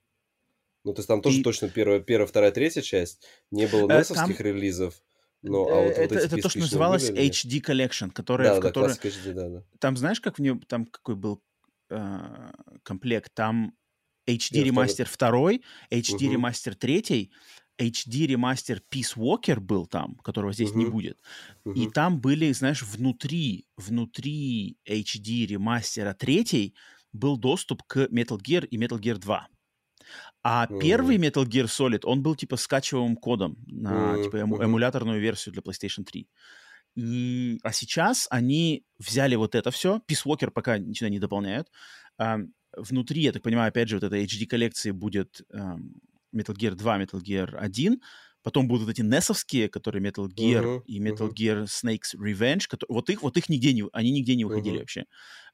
Ну, 0.87 0.95
то 0.95 1.01
есть 1.01 1.09
там 1.09 1.21
тоже 1.21 1.41
и... 1.41 1.43
точно 1.43 1.69
первая, 1.69 1.99
первая, 1.99 2.29
вторая, 2.29 2.53
третья 2.53 2.81
часть. 2.81 3.27
Не 3.51 3.67
было 3.67 3.89
несовских 3.89 4.37
там... 4.37 4.47
релизов. 4.47 4.95
Но, 5.43 5.67
а 5.67 5.83
вот, 5.83 5.93
это, 5.93 6.15
вот 6.15 6.25
это 6.25 6.37
то, 6.37 6.49
что 6.49 6.61
называлось 6.61 7.11
были, 7.11 7.29
HD 7.29 7.61
Collection, 7.61 8.13
которая, 8.13 8.51
да, 8.51 8.61
в 8.61 8.61
которой... 8.61 8.95
да, 8.95 9.09
HD, 9.09 9.33
да, 9.33 9.49
да. 9.49 9.65
Там 9.81 9.97
знаешь, 9.97 10.21
как 10.21 10.39
в 10.39 10.43
нее, 10.43 10.61
там 10.69 10.87
какой 10.87 11.17
был 11.17 11.43
э, 11.91 12.53
комплект? 12.85 13.33
Там 13.35 13.75
HD 14.29 14.63
ремастер 14.63 15.09
второй, 15.09 15.65
HD 15.91 16.31
ремастер 16.31 16.77
третий, 16.77 17.33
HD 17.81 18.27
ремастер 18.27 18.81
Peace 18.89 19.17
Walker 19.17 19.59
был 19.59 19.87
там, 19.87 20.15
которого 20.23 20.53
здесь 20.53 20.71
uh-huh. 20.71 20.79
не 20.79 20.87
будет. 20.87 21.21
Uh-huh. 21.65 21.75
И 21.75 21.91
там 21.91 22.21
были, 22.21 22.53
знаешь, 22.53 22.85
внутри, 22.85 23.67
внутри 23.77 24.79
HD 24.89 25.47
ремастера 25.47 26.15
третий 26.15 26.77
был 27.13 27.37
доступ 27.37 27.83
к 27.83 28.07
Metal 28.13 28.39
Gear 28.39 28.65
и 28.67 28.79
Metal 28.79 29.01
Gear 29.01 29.17
2. 29.17 29.49
А 30.49 30.69
mm-hmm. 30.69 30.79
первый 30.79 31.17
Metal 31.17 31.45
Gear 31.45 31.65
Solid, 31.65 32.03
он 32.05 32.23
был 32.23 32.37
типа 32.37 32.57
скачиваемым 32.57 33.17
кодом 33.17 33.57
на 33.67 33.91
mm-hmm. 33.91 34.23
типа 34.23 34.37
эmu- 34.37 34.65
эмуляторную 34.65 35.21
версию 35.21 35.55
для 35.55 35.63
PlayStation 35.63 36.05
3. 36.05 36.29
И, 36.95 37.59
а 37.65 37.73
сейчас 37.73 38.29
они 38.31 38.85
взяли 38.97 39.35
вот 39.35 39.57
это 39.57 39.73
все. 39.73 40.01
Peace 40.09 40.25
Walker 40.25 40.53
пока 40.53 40.79
ничего 40.79 41.09
не 41.09 41.19
дополняют. 41.19 41.69
А, 42.17 42.39
внутри, 42.77 43.23
я 43.23 43.33
так 43.33 43.43
понимаю, 43.43 43.71
опять 43.71 43.89
же, 43.89 43.97
вот 43.97 44.05
этой 44.05 44.25
HD-коллекции 44.25 44.93
будет 44.93 45.43
а, 45.53 45.79
Metal 46.33 46.55
Gear 46.55 46.77
2, 46.77 47.03
Metal 47.03 47.21
Gear 47.21 47.57
1. 47.57 48.01
Потом 48.45 48.69
будут 48.69 48.89
эти 48.89 49.03
NES-овские, 49.03 49.69
которые 49.69 50.01
Metal 50.01 50.29
Gear 50.29 50.63
uh-huh, 50.63 50.83
и 50.87 51.01
Metal 51.01 51.29
uh-huh. 51.29 51.35
Gear 51.35 51.65
Snake's 51.65 52.15
Revenge. 52.15 52.69
Которые, 52.69 52.95
вот 52.95 53.11
их, 53.11 53.23
вот 53.23 53.37
их 53.37 53.49
нигде 53.49 53.73
не, 53.73 53.85
они 53.93 54.13
нигде 54.13 54.37
не 54.37 54.45
выходили 54.45 54.77
uh-huh. 54.77 54.81
вообще 54.83 55.07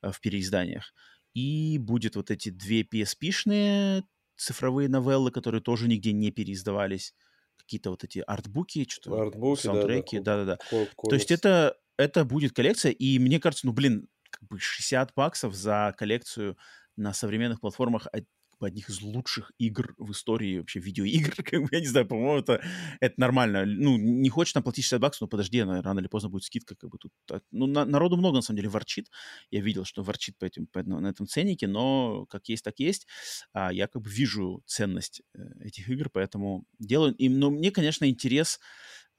а, 0.02 0.12
в 0.12 0.20
переизданиях. 0.20 0.92
И 1.32 1.78
будет 1.78 2.14
вот 2.16 2.30
эти 2.30 2.50
две 2.50 2.82
PSP-шные 2.82 4.02
цифровые 4.36 4.88
новеллы, 4.88 5.30
которые 5.30 5.60
тоже 5.60 5.88
нигде 5.88 6.12
не 6.12 6.30
переиздавались, 6.30 7.14
какие-то 7.56 7.90
вот 7.90 8.04
эти 8.04 8.22
артбуки, 8.26 8.86
что-то, 8.88 9.20
артбуки, 9.20 9.62
саундтреки, 9.62 10.18
да-да-да. 10.18 10.58
То 10.68 11.14
есть 11.14 11.30
это, 11.30 11.76
это 11.96 12.24
будет 12.24 12.52
коллекция, 12.52 12.92
и 12.92 13.18
мне 13.18 13.40
кажется, 13.40 13.66
ну, 13.66 13.72
блин, 13.72 14.08
как 14.30 14.42
бы 14.48 14.58
60 14.58 15.14
баксов 15.14 15.54
за 15.54 15.94
коллекцию 15.96 16.56
на 16.96 17.12
современных 17.12 17.60
платформах 17.60 18.06
бы 18.12 18.26
одних 18.64 18.88
из 18.88 19.00
лучших 19.02 19.52
игр 19.58 19.94
в 19.98 20.12
истории 20.12 20.58
вообще 20.58 20.80
видеоигр. 20.80 21.34
Как 21.44 21.62
бы, 21.62 21.68
я 21.70 21.80
не 21.80 21.86
знаю, 21.86 22.06
по-моему, 22.06 22.38
это, 22.38 22.62
это 23.00 23.14
нормально. 23.16 23.64
Ну, 23.66 23.96
не 23.96 24.28
хочешь 24.28 24.52
там 24.52 24.62
платить 24.62 24.84
60 24.84 25.00
баксов, 25.00 25.20
ну, 25.22 25.28
подожди, 25.28 25.60
она, 25.60 25.82
рано 25.82 26.00
или 26.00 26.08
поздно 26.08 26.28
будет 26.28 26.44
скидка. 26.44 26.74
Как 26.74 26.90
бы 26.90 26.98
тут, 26.98 27.12
ну, 27.50 27.66
на, 27.66 27.84
народу 27.84 28.16
много, 28.16 28.36
на 28.36 28.42
самом 28.42 28.56
деле, 28.56 28.68
ворчит. 28.68 29.10
Я 29.50 29.60
видел, 29.60 29.84
что 29.84 30.02
ворчит 30.02 30.38
по 30.38 30.44
этим, 30.44 30.66
по, 30.66 30.82
на 30.82 31.08
этом 31.08 31.26
ценнике, 31.26 31.66
но 31.66 32.26
как 32.26 32.48
есть, 32.48 32.64
так 32.64 32.78
есть. 32.78 33.06
А 33.52 33.72
я 33.72 33.86
как 33.88 34.02
бы 34.02 34.10
вижу 34.10 34.62
ценность 34.66 35.22
э, 35.34 35.40
этих 35.60 35.88
игр, 35.88 36.10
поэтому 36.10 36.64
делаю. 36.78 37.14
И, 37.14 37.28
но 37.28 37.50
мне, 37.50 37.70
конечно, 37.70 38.08
интерес 38.08 38.60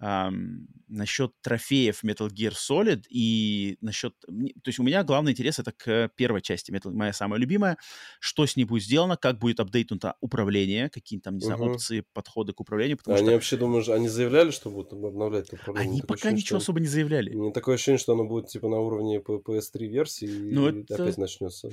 эм, 0.03 0.67
насчет 0.87 1.31
трофеев 1.41 2.03
Metal 2.03 2.29
Gear 2.29 2.53
Solid 2.53 3.03
и 3.09 3.77
насчет... 3.81 4.13
То 4.19 4.67
есть 4.67 4.79
у 4.79 4.83
меня 4.83 5.03
главный 5.03 5.31
интерес 5.31 5.59
это 5.59 5.71
к 5.71 6.09
первой 6.15 6.41
части, 6.41 6.71
Metal, 6.71 6.91
моя 6.91 7.13
самая 7.13 7.39
любимая. 7.39 7.77
Что 8.19 8.45
с 8.45 8.55
ней 8.55 8.65
будет 8.65 8.83
сделано, 8.83 9.17
как 9.17 9.39
будет 9.39 9.59
апдейтнуто 9.59 10.15
управление, 10.21 10.89
какие 10.89 11.19
там, 11.19 11.35
не 11.35 11.41
знаю, 11.41 11.61
угу. 11.61 11.71
опции, 11.71 12.03
подходы 12.13 12.53
к 12.53 12.59
управлению. 12.59 12.97
Потому 12.97 13.17
они 13.17 13.27
что... 13.27 13.33
вообще, 13.33 13.57
думаешь, 13.57 13.89
они 13.89 14.07
заявляли, 14.07 14.51
что 14.51 14.69
будут 14.69 14.93
обновлять 14.93 15.51
управление? 15.51 15.89
Они 15.89 16.01
пока 16.01 16.13
ощущение, 16.13 16.37
ничего 16.37 16.59
что... 16.59 16.65
особо 16.65 16.79
не 16.79 16.87
заявляли. 16.87 17.33
Мне 17.33 17.51
такое 17.51 17.75
ощущение, 17.75 17.99
что 17.99 18.13
оно 18.13 18.25
будет 18.25 18.47
типа 18.47 18.67
на 18.67 18.79
уровне 18.79 19.19
PS3 19.19 19.85
версии 19.87 20.27
ну, 20.27 20.69
и 20.69 20.81
это... 20.83 20.95
опять 21.01 21.17
начнется. 21.17 21.71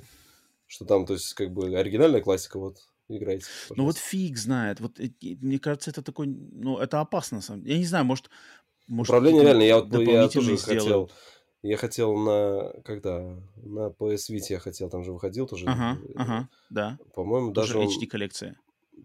Что 0.66 0.85
там, 0.85 1.05
то 1.05 1.14
есть, 1.14 1.35
как 1.35 1.53
бы 1.53 1.76
оригинальная 1.76 2.20
классика, 2.20 2.59
вот 2.61 2.78
играйте. 3.19 3.45
Пожалуйста. 3.69 3.75
Ну 3.77 3.85
вот 3.85 3.97
фиг 3.97 4.37
знает. 4.37 4.81
Вот 4.81 4.99
мне 5.21 5.59
кажется, 5.59 5.91
это 5.91 6.03
такой, 6.03 6.27
ну 6.27 6.79
это 6.79 7.01
опасно 7.01 7.39
на 7.39 7.43
самом 7.43 7.63
деле. 7.63 7.75
Я 7.75 7.79
не 7.81 7.87
знаю, 7.87 8.05
может, 8.05 8.31
может 8.87 9.11
управление 9.11 9.43
реально. 9.43 9.63
Я 9.63 9.81
вот 9.81 10.01
я 10.01 10.29
тоже 10.29 10.57
хотел. 10.57 11.11
Я 11.63 11.77
хотел 11.77 12.17
на 12.17 12.73
когда 12.85 13.21
на 13.57 13.89
PS 13.89 14.31
Vita 14.31 14.47
я 14.51 14.59
хотел, 14.59 14.89
там 14.89 15.05
же 15.05 15.13
выходил 15.13 15.47
тоже. 15.47 15.67
Ага, 15.67 15.99
ага, 16.17 16.49
да. 16.71 16.99
По-моему, 17.15 17.53
даже 17.53 17.79
он, 17.79 17.87
HD 17.87 18.07
коллекция. 18.07 18.57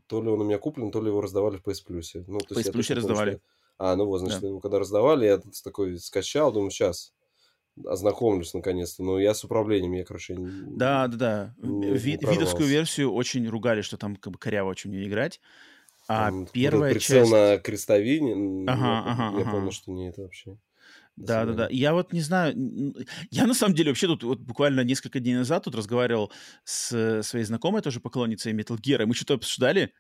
То 0.08 0.22
ли 0.22 0.30
он 0.30 0.40
у 0.40 0.44
меня 0.46 0.58
куплен, 0.58 0.90
то 0.90 1.02
ли 1.02 1.08
его 1.08 1.20
раздавали 1.20 1.58
в 1.58 1.64
PS 1.64 1.86
Plus. 1.86 2.24
Ну, 2.28 2.40
то 2.40 2.56
PS 2.56 2.72
Plus 2.72 2.94
раздавали. 2.94 3.32
Помню, 3.32 3.40
что... 3.40 3.56
А, 3.78 3.96
ну 3.98 4.06
вот, 4.06 4.20
значит, 4.20 4.40
да. 4.40 4.60
когда 4.62 4.80
раздавали, 4.80 5.26
я 5.26 5.42
такой 5.64 6.00
скачал, 6.00 6.54
думаю, 6.54 6.72
сейчас 6.72 7.14
ознакомлюсь 7.84 8.54
наконец-то. 8.54 9.04
Но 9.04 9.20
я 9.20 9.34
с 9.34 9.44
управлением, 9.44 9.94
я, 9.94 10.04
короче, 10.04 10.36
Да, 10.38 11.08
да, 11.08 11.18
да. 11.18 11.54
Не, 11.58 11.92
Ви- 11.92 12.18
не 12.22 12.32
видовскую 12.32 12.68
версию 12.68 13.12
очень 13.14 13.48
ругали, 13.48 13.82
что 13.82 13.98
там 13.98 14.16
как 14.16 14.34
бы 14.34 14.40
коряво 14.40 14.70
очень 14.70 14.92
не 14.92 15.06
играть. 15.06 15.42
А 16.08 16.30
там, 16.30 16.48
первая 16.48 16.94
прицел 16.94 17.22
часть... 17.22 17.32
на 17.32 17.58
крестовине, 17.58 18.70
ага, 18.70 18.86
я, 18.86 19.00
ага, 19.00 19.38
я 19.38 19.44
ага. 19.44 19.52
помню, 19.52 19.72
что 19.72 19.92
не 19.92 20.10
это 20.10 20.22
вообще. 20.22 20.58
Да, 21.16 21.46
да, 21.46 21.54
да. 21.54 21.68
Я 21.72 21.94
вот 21.94 22.12
не 22.12 22.20
знаю, 22.20 22.54
я 23.32 23.48
на 23.48 23.54
самом 23.54 23.74
деле 23.74 23.92
вообще 23.92 24.08
тут 24.08 24.24
вот 24.24 24.40
буквально 24.40 24.82
несколько 24.82 25.20
дней 25.20 25.34
назад 25.34 25.64
тут 25.64 25.74
разговаривал 25.74 26.32
с 26.66 27.22
своей 27.24 27.46
знакомой, 27.46 27.82
тоже 27.82 28.02
поклонницей 28.02 28.54
Metal 28.54 28.78
Gear, 28.78 29.02
и 29.02 29.06
мы 29.06 29.16
что-то 29.16 29.36
обсуждали, 29.36 29.94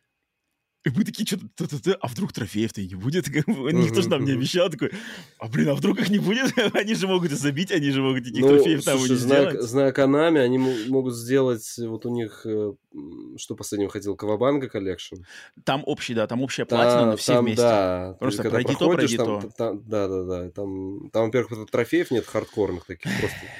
И 0.85 0.89
мы 0.95 1.03
такие, 1.03 1.25
что-то, 1.25 1.97
а 1.99 2.07
вдруг 2.07 2.31
трофеев-то 2.31 2.79
и 2.79 2.87
не 2.87 2.93
будет? 2.93 3.27
Никто 3.47 4.01
же 4.03 4.09
нам 4.09 4.23
не 4.23 4.33
обещал. 4.33 4.69
Такой, 4.69 4.91
а 5.39 5.47
блин, 5.47 5.69
а 5.69 5.73
вдруг 5.73 5.99
их 5.99 6.09
не 6.09 6.19
будет? 6.19 6.53
Они 6.75 6.93
же 6.93 7.07
могут 7.07 7.31
и 7.31 7.35
забить, 7.35 7.71
они 7.71 7.89
же 7.89 8.03
могут 8.03 8.27
этих 8.27 8.41
ну, 8.41 8.49
трофеев 8.49 8.83
там 8.83 8.99
слушай, 8.99 9.13
не 9.13 9.17
зная, 9.17 9.49
сделать. 9.49 9.67
Зная 9.67 9.91
Konami, 9.91 10.39
они 10.39 10.59
могут 10.59 11.15
сделать, 11.15 11.75
вот 11.79 12.05
у 12.05 12.09
них, 12.09 12.45
э, 12.45 12.73
что 13.37 13.55
последнего 13.55 13.89
хотел, 13.89 14.15
Cowabunga 14.15 14.69
Collection. 14.69 15.15
Там 15.63 15.81
общий, 15.87 16.13
да, 16.13 16.27
там 16.27 16.43
общая 16.43 16.65
платина 16.65 17.07
на 17.07 17.17
все 17.17 17.33
там, 17.33 17.45
вместе. 17.45 17.61
Да, 17.63 18.17
Просто 18.19 18.43
ты, 18.43 18.49
пройди 18.51 18.75
то, 18.75 18.89
пройди 18.91 19.17
там, 19.17 19.41
то. 19.41 19.49
Там, 19.57 19.83
да, 19.87 20.07
да, 20.07 20.23
да. 20.23 20.49
Там, 20.51 21.09
там 21.09 21.25
во-первых, 21.25 21.71
трофеев 21.71 22.11
нет 22.11 22.27
хардкорных 22.27 22.85
таких, 22.85 23.11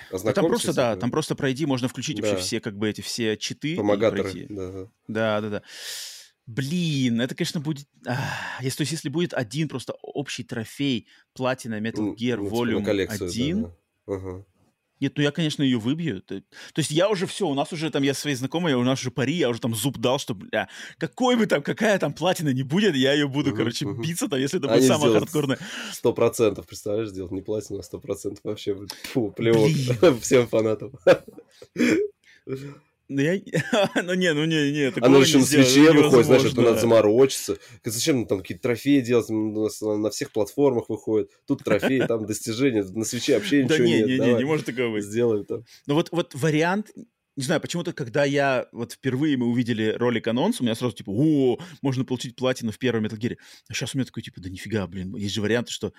просто 0.10 0.28
ну, 0.28 0.34
Там 0.34 0.48
просто, 0.48 0.74
да, 0.74 0.96
там 0.96 1.10
просто 1.10 1.36
пройди, 1.36 1.66
можно 1.66 1.88
включить 1.88 2.22
да. 2.22 2.28
вообще 2.28 2.44
все, 2.44 2.60
как 2.60 2.78
бы, 2.78 2.88
эти 2.88 3.02
все 3.02 3.36
читы. 3.36 3.76
Помогаторы, 3.78 4.46
да. 4.50 4.88
Да, 5.08 5.42
да, 5.42 5.50
да. 5.50 5.62
Блин, 6.48 7.22
это, 7.22 7.34
конечно, 7.34 7.60
будет... 7.60 7.88
А, 8.06 8.18
если, 8.62 8.78
то 8.78 8.82
есть, 8.82 8.92
если 8.92 9.10
будет 9.10 9.34
один 9.34 9.68
просто 9.68 9.94
общий 10.02 10.44
трофей 10.44 11.08
платина 11.34 11.80
Metal 11.80 12.16
Gear 12.16 12.38
ну, 12.38 12.50
Volume 12.50 12.84
коллекцию, 12.84 13.30
1... 13.30 13.62
Да, 13.62 13.68
да. 13.68 14.14
Ага. 14.14 14.46
Нет, 15.00 15.14
ну 15.18 15.24
я, 15.24 15.32
конечно, 15.32 15.62
ее 15.62 15.78
выбью. 15.78 16.22
То, 16.22 16.42
есть 16.78 16.92
я 16.92 17.10
уже 17.10 17.28
все, 17.28 17.48
у 17.48 17.54
нас 17.54 17.74
уже 17.74 17.90
там, 17.90 18.04
я 18.04 18.14
свои 18.14 18.34
знакомые, 18.34 18.78
у 18.78 18.84
нас 18.84 19.02
уже 19.02 19.12
пари, 19.12 19.34
я 19.34 19.50
уже 19.50 19.60
там 19.60 19.76
зуб 19.76 19.98
дал, 19.98 20.20
что, 20.20 20.36
бля, 20.36 20.70
какой 20.98 21.36
бы 21.36 21.48
там, 21.48 21.62
какая 21.62 22.00
там 22.00 22.14
платина 22.14 22.50
не 22.50 22.64
будет, 22.64 22.96
я 22.96 23.12
ее 23.12 23.28
буду, 23.28 23.52
uh-huh, 23.52 23.58
короче, 23.58 23.86
uh-huh. 23.86 24.02
биться 24.02 24.30
там, 24.30 24.40
если 24.40 24.60
это 24.60 24.70
будет 24.70 24.86
самая 24.86 25.12
хардкорная. 25.12 25.60
Сто 25.92 26.14
процентов, 26.14 26.66
представляешь, 26.66 27.10
сделать 27.10 27.32
не 27.32 27.42
платину, 27.42 27.80
а 27.80 27.84
сто 27.84 28.00
процентов 28.00 28.40
вообще, 28.46 28.78
фу, 29.12 29.32
плевок 29.32 29.70
всем 30.22 30.48
фанатам. 30.48 30.94
Ну, 33.08 33.22
я... 33.22 33.34
ну, 34.04 34.14
не, 34.16 34.34
ну, 34.34 34.46
не, 34.46 34.72
не, 34.72 34.92
Оно 35.02 35.20
еще 35.20 35.38
на 35.38 35.46
свече 35.46 35.92
выходит, 35.92 36.26
знаешь, 36.26 36.46
это 36.46 36.62
надо 36.62 36.80
заморочиться. 36.80 37.58
Зачем 37.84 38.26
там 38.26 38.40
какие-то 38.40 38.64
трофеи 38.64 39.02
делать? 39.02 39.30
На 39.30 40.10
всех 40.10 40.32
платформах 40.32 40.90
выходит. 40.90 41.30
Тут 41.46 41.64
трофеи, 41.64 42.00
там 42.08 42.26
достижения. 42.28 42.84
На 42.84 43.06
свече 43.06 43.36
вообще 43.36 43.64
ничего 43.64 43.86
нет. 43.86 44.02
Да 44.02 44.08
не, 44.08 44.20
не, 44.20 44.34
не, 44.34 44.38
не 44.40 44.44
может 44.44 44.66
такого 44.66 44.94
быть. 44.94 45.04
Сделаем 45.06 45.46
там. 45.46 45.64
Ну, 45.86 45.94
вот, 45.94 46.10
вот 46.12 46.34
вариант, 46.34 46.92
не 47.36 47.44
знаю, 47.44 47.62
почему-то, 47.62 47.94
когда 47.94 48.24
я 48.24 48.68
вот 48.72 48.94
впервые 48.94 49.38
мы 49.38 49.48
увидели 49.48 49.94
ролик 49.98 50.28
анонс, 50.28 50.60
у 50.60 50.64
меня 50.64 50.74
сразу 50.74 50.96
типа, 50.96 51.12
о, 51.12 51.60
можно 51.82 52.06
получить 52.06 52.36
платину 52.36 52.72
в 52.72 52.80
первом 52.80 53.06
Metal 53.06 53.20
Gear. 53.20 53.38
А 53.70 53.74
сейчас 53.74 53.94
у 53.94 53.98
меня 53.98 54.06
такой, 54.06 54.24
типа, 54.24 54.42
да 54.42 54.50
нифига, 54.50 54.88
блин, 54.88 55.16
есть 55.16 55.36
же 55.36 55.42
варианты, 55.42 55.72
что 55.72 55.94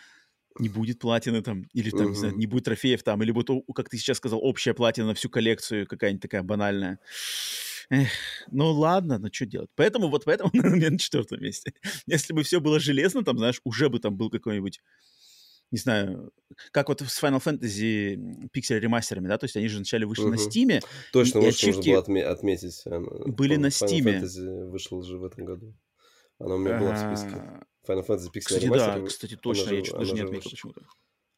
не 0.58 0.68
будет 0.68 0.98
платины 0.98 1.42
там, 1.42 1.64
или 1.72 1.90
там, 1.90 2.06
uh-huh. 2.06 2.10
не, 2.10 2.16
знаю, 2.16 2.36
не 2.36 2.46
будет 2.46 2.64
трофеев 2.64 3.02
там, 3.02 3.22
или 3.22 3.30
будет, 3.30 3.48
как 3.74 3.88
ты 3.88 3.98
сейчас 3.98 4.18
сказал, 4.18 4.40
общая 4.42 4.74
платина 4.74 5.08
на 5.08 5.14
всю 5.14 5.28
коллекцию, 5.28 5.86
какая-нибудь 5.86 6.22
такая 6.22 6.42
банальная. 6.42 6.98
Эх, 7.88 8.08
ну 8.50 8.72
ладно, 8.72 9.18
ну 9.18 9.28
что 9.32 9.46
делать. 9.46 9.70
Поэтому 9.76 10.08
вот 10.08 10.24
поэтому 10.24 10.50
на, 10.54 10.90
на 10.90 10.98
четвертом 10.98 11.40
месте. 11.40 11.72
Если 12.06 12.32
бы 12.32 12.42
все 12.42 12.60
было 12.60 12.80
железно, 12.80 13.24
там, 13.24 13.38
знаешь, 13.38 13.60
уже 13.64 13.88
бы 13.88 13.98
там 13.98 14.16
был 14.16 14.30
какой-нибудь 14.30 14.80
не 15.72 15.78
знаю, 15.78 16.32
как 16.70 16.88
вот 16.88 17.00
с 17.00 17.22
Final 17.22 17.42
Fantasy 17.42 18.16
Pixel 18.54 18.78
ремастерами, 18.78 19.26
да, 19.26 19.36
то 19.36 19.44
есть 19.46 19.56
они 19.56 19.66
же 19.66 19.78
вначале 19.78 20.06
вышли 20.06 20.26
uh-huh. 20.26 20.30
на 20.30 20.34
Steam. 20.36 20.80
Точно, 21.12 21.40
и, 21.40 21.46
ачивки 21.46 21.90
нужно 21.90 22.14
было 22.14 22.30
отметить. 22.30 22.82
Были 23.26 23.56
на 23.56 23.66
Steam. 23.66 24.04
Final 24.04 24.22
Fantasy 24.22 24.64
вышел 24.70 25.02
же 25.02 25.18
в 25.18 25.24
этом 25.24 25.44
году. 25.44 25.74
Она 26.38 26.54
у 26.54 26.58
меня 26.58 26.78
была 26.78 26.94
в 26.94 26.98
списке. 26.98 27.42
Final 27.86 28.06
Fantasy 28.06 28.30
Pixel 28.32 28.40
кстати. 28.40 28.68
Да, 28.68 29.00
кстати, 29.02 29.36
точно, 29.36 29.70
я 29.74 29.82
чуть 29.82 29.94
даже 29.94 30.14
не 30.14 30.20
отметил 30.20 30.50
почему-то. 30.50 30.82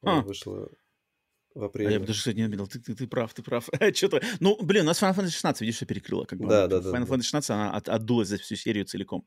А. 0.03 0.23
вышла 0.23 0.69
в 1.55 1.65
апреле. 1.65 1.89
А 1.89 1.93
я 1.93 2.01
бы 2.01 2.07
даже, 2.07 2.19
кстати, 2.19 2.37
не 2.37 2.43
отметил. 2.43 2.67
Ты, 2.67 2.79
ты, 2.79 2.95
ты 2.95 3.07
прав, 3.07 3.33
ты 3.35 3.43
прав. 3.43 3.69
Что-то... 3.95 4.23
Ну, 4.41 4.57
блин, 4.63 4.85
у 4.85 4.87
нас 4.87 5.03
Final 5.03 5.17
Fantasy 5.17 5.31
16, 5.31 5.61
видишь, 5.63 5.77
что 5.77 5.87
перекрыло. 5.87 6.25
Как 6.25 6.39
бы. 6.39 6.49
Да, 6.49 6.67
да, 6.67 6.81
да. 6.81 6.91
Final 6.91 7.07
Fantasy 7.07 7.23
16, 7.23 7.51
она 7.51 7.73
от, 7.73 7.89
отдулась 7.89 8.29
за 8.29 8.39
всю 8.39 8.57
серию 8.57 8.85
целиком. 8.85 9.27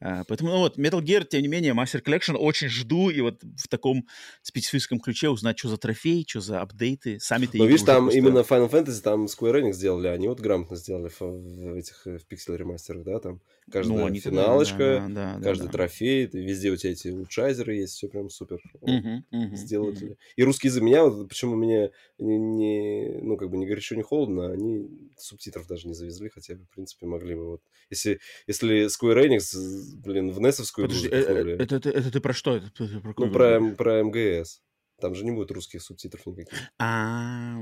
А, 0.00 0.24
поэтому, 0.24 0.50
ну 0.50 0.58
вот, 0.58 0.78
Metal 0.78 1.00
Gear, 1.00 1.24
тем 1.24 1.42
не 1.42 1.48
менее, 1.48 1.72
Master 1.72 2.02
Collection 2.02 2.34
очень 2.34 2.68
жду, 2.68 3.10
и 3.10 3.20
вот 3.20 3.42
в 3.42 3.68
таком 3.68 4.06
специфическом 4.42 5.00
ключе 5.00 5.28
узнать, 5.28 5.58
что 5.58 5.68
за 5.68 5.78
трофей, 5.78 6.26
что 6.28 6.40
за 6.40 6.60
апдейты. 6.60 7.20
Сами-то 7.20 7.56
Ну, 7.56 7.66
видишь, 7.66 7.82
там 7.82 8.04
просто... 8.04 8.18
именно 8.18 8.40
Final 8.40 8.70
Fantasy, 8.70 9.00
там 9.00 9.26
Square 9.26 9.62
Enix 9.62 9.72
сделали, 9.74 10.08
они 10.08 10.28
вот 10.28 10.40
грамотно 10.40 10.76
сделали 10.76 11.08
в, 11.08 11.20
в 11.20 11.74
этих 11.74 12.04
в 12.04 12.26
пиксель 12.26 12.56
ремастерах, 12.56 13.04
да, 13.04 13.18
там 13.20 13.40
каждая 13.70 14.08
ну, 14.08 14.14
финалочка, 14.14 15.06
да, 15.08 15.36
да, 15.36 15.40
каждый 15.42 15.66
да, 15.66 15.72
трофей, 15.72 16.26
да. 16.26 16.38
везде 16.38 16.70
у 16.70 16.76
тебя 16.76 16.92
эти 16.92 17.08
улучшайзеры 17.08 17.74
есть, 17.74 17.94
все 17.94 18.08
прям 18.08 18.30
супер 18.30 18.60
uh-huh, 18.82 19.22
uh-huh, 19.32 19.54
сделали. 19.56 20.10
Uh-huh. 20.10 20.16
И 20.36 20.42
русский 20.42 20.68
язык 20.68 20.82
меня, 20.82 21.04
вот, 21.04 21.28
почему 21.28 21.56
мне 21.56 21.90
не, 22.18 22.38
не, 22.38 23.18
ну, 23.22 23.36
как 23.36 23.50
бы 23.50 23.56
не 23.56 23.66
горячо, 23.66 23.94
не 23.94 24.02
холодно, 24.02 24.52
они 24.52 24.88
субтитров 25.16 25.66
даже 25.66 25.88
не 25.88 25.94
завезли, 25.94 26.28
хотя, 26.28 26.54
в 26.54 26.74
принципе, 26.74 27.06
могли 27.06 27.34
бы 27.34 27.46
вот. 27.46 27.60
Если, 27.90 28.20
если 28.46 28.86
Square 28.86 29.26
Enix, 29.26 29.54
блин, 30.02 30.30
в 30.30 30.40
NES 30.40 30.64
Подожди, 30.74 31.08
э, 31.08 31.20
э, 31.20 31.56
это, 31.58 31.76
это, 31.76 31.90
это 31.90 32.10
ты 32.10 32.20
про 32.20 32.32
что? 32.32 32.56
Это, 32.56 32.84
это 32.84 33.00
про, 33.00 33.14
ну, 33.16 33.32
про, 33.32 33.60
про 33.76 34.02
МГС. 34.04 34.63
Там 35.00 35.14
же 35.14 35.24
не 35.24 35.32
будет 35.32 35.50
русских 35.50 35.82
субтитров 35.82 36.24
никаких. 36.26 36.58
А, 36.78 37.56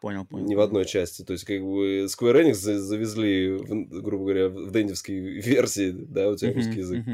понял, 0.00 0.24
понял. 0.24 0.46
Ни 0.46 0.54
в 0.54 0.60
одной 0.60 0.86
части. 0.86 1.22
То 1.22 1.34
есть, 1.34 1.44
как 1.44 1.60
бы 1.60 2.04
Square 2.04 2.42
Enix 2.42 2.54
завезли, 2.54 3.58
грубо 4.00 4.24
говоря, 4.24 4.48
в 4.48 4.70
дендевской 4.72 5.14
версии, 5.40 5.90
да, 5.90 6.30
у 6.30 6.36
тебя 6.36 6.54
русский 6.54 6.78
язык. 6.78 7.04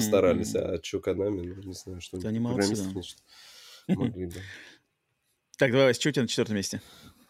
Старались. 0.00 0.54
А 0.54 0.80
что 0.82 0.98
Konami, 0.98 1.42
ну, 1.42 1.62
не 1.62 1.74
знаю, 1.74 2.00
что... 2.00 2.18
Они 2.26 2.38
молодцы, 2.38 2.74
да. 2.76 3.00
Могли 3.96 4.26
бы. 4.26 4.34
Так, 5.58 5.72
давай, 5.72 5.94
что 5.94 6.08
у 6.08 6.12
тебя 6.12 6.22
на 6.22 6.28
четвертом 6.28 6.56
месте? 6.56 6.80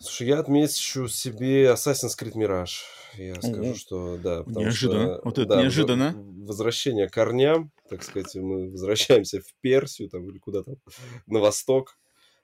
Слушай, 0.03 0.29
я 0.29 0.41
отмечу 0.41 1.07
себе 1.07 1.67
Assassin's 1.67 2.19
Creed 2.19 2.35
Mirage. 2.35 2.83
Я 3.17 3.37
скажу, 3.37 3.75
что 3.77 4.17
да. 4.17 4.43
Неожиданно. 4.47 5.15
Что, 5.15 5.21
вот 5.25 5.39
это 5.39 5.49
да, 5.49 5.63
неожиданно. 5.63 6.15
Возвращение 6.45 7.09
к 7.09 7.13
корням, 7.13 7.71
так 7.89 8.03
сказать, 8.03 8.35
мы 8.35 8.69
возвращаемся 8.69 9.41
в 9.41 9.55
Персию 9.61 10.09
там, 10.09 10.29
или 10.29 10.39
куда 10.39 10.65
там, 10.65 10.77
на 11.27 11.39
восток. 11.39 11.99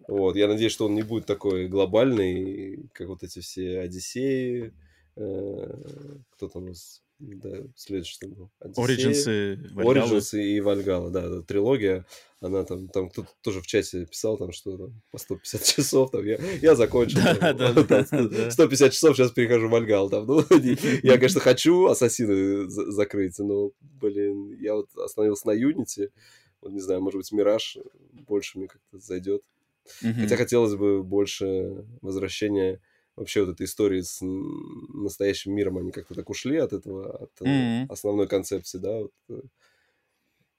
Вот, 0.07 0.37
я 0.37 0.47
надеюсь, 0.47 0.73
что 0.73 0.87
он 0.87 0.95
не 0.95 1.03
будет 1.03 1.27
такой 1.27 1.67
глобальный, 1.67 2.89
как 2.93 3.09
вот 3.09 3.25
эти 3.25 3.41
все 3.41 3.81
Одиссеи. 3.81 4.73
Э, 5.17 5.85
кто 6.31 6.49
там 6.49 6.63
у 6.63 6.69
нас 6.69 7.03
да, 7.19 7.51
следующий 7.74 8.15
что 8.15 8.28
был. 8.28 8.51
Origins 8.77 9.24
и 9.27 9.74
Вальгала. 9.74 10.07
Origins 10.07 10.40
и 10.40 10.61
Вальгала, 10.61 11.11
да, 11.11 11.28
да, 11.28 11.43
трилогия. 11.43 12.07
Она 12.40 12.62
там, 12.62 12.89
там 12.89 13.11
кто-то 13.11 13.28
тоже 13.43 13.61
в 13.61 13.66
чате 13.66 14.07
писал, 14.07 14.39
там, 14.39 14.53
что 14.53 14.77
там, 14.77 15.03
по 15.11 15.19
150 15.19 15.62
часов, 15.77 16.11
там, 16.12 16.24
я, 16.24 16.39
я 16.62 16.77
закончил. 16.77 17.19
Да, 17.20 17.35
там, 17.35 17.57
да, 17.57 18.05
там, 18.05 18.28
да, 18.28 18.51
150 18.51 18.93
часов, 18.93 19.16
сейчас 19.16 19.32
перехожу 19.32 19.66
в 19.66 19.70
Вальгал, 19.73 20.09
там, 20.09 20.27
ну, 20.27 20.45
я, 21.03 21.16
конечно, 21.16 21.40
хочу 21.40 21.86
Ассасины 21.86 22.69
закрыть, 22.69 23.39
но, 23.39 23.73
блин, 23.81 24.57
я 24.61 24.74
вот 24.74 24.89
остановился 24.97 25.49
на 25.49 25.53
Юнити, 25.53 26.11
вот, 26.61 26.73
не 26.73 26.81
знаю, 26.81 27.01
может 27.01 27.19
быть, 27.19 27.32
Мираж 27.32 27.78
больше 28.12 28.59
мне 28.59 28.69
как-то 28.69 28.99
зайдет. 28.99 29.43
Хотя 30.01 30.36
хотелось 30.36 30.74
бы 30.74 31.03
больше 31.03 31.86
возвращения 32.03 32.81
вообще 33.19 33.45
вот 33.45 33.55
этой 33.55 33.66
истории 33.66 34.01
с 34.01 34.19
настоящим 34.23 35.55
миром, 35.55 35.78
они 35.78 35.90
как-то 35.90 36.15
так 36.15 36.31
ушли 36.31 36.57
от 36.57 36.73
этого, 36.73 37.24
от 37.24 37.40
mm-hmm. 37.40 37.86
основной 37.89 38.28
концепции, 38.28 38.78
да, 38.78 38.99
вот, 38.99 39.12
э, 39.28 39.40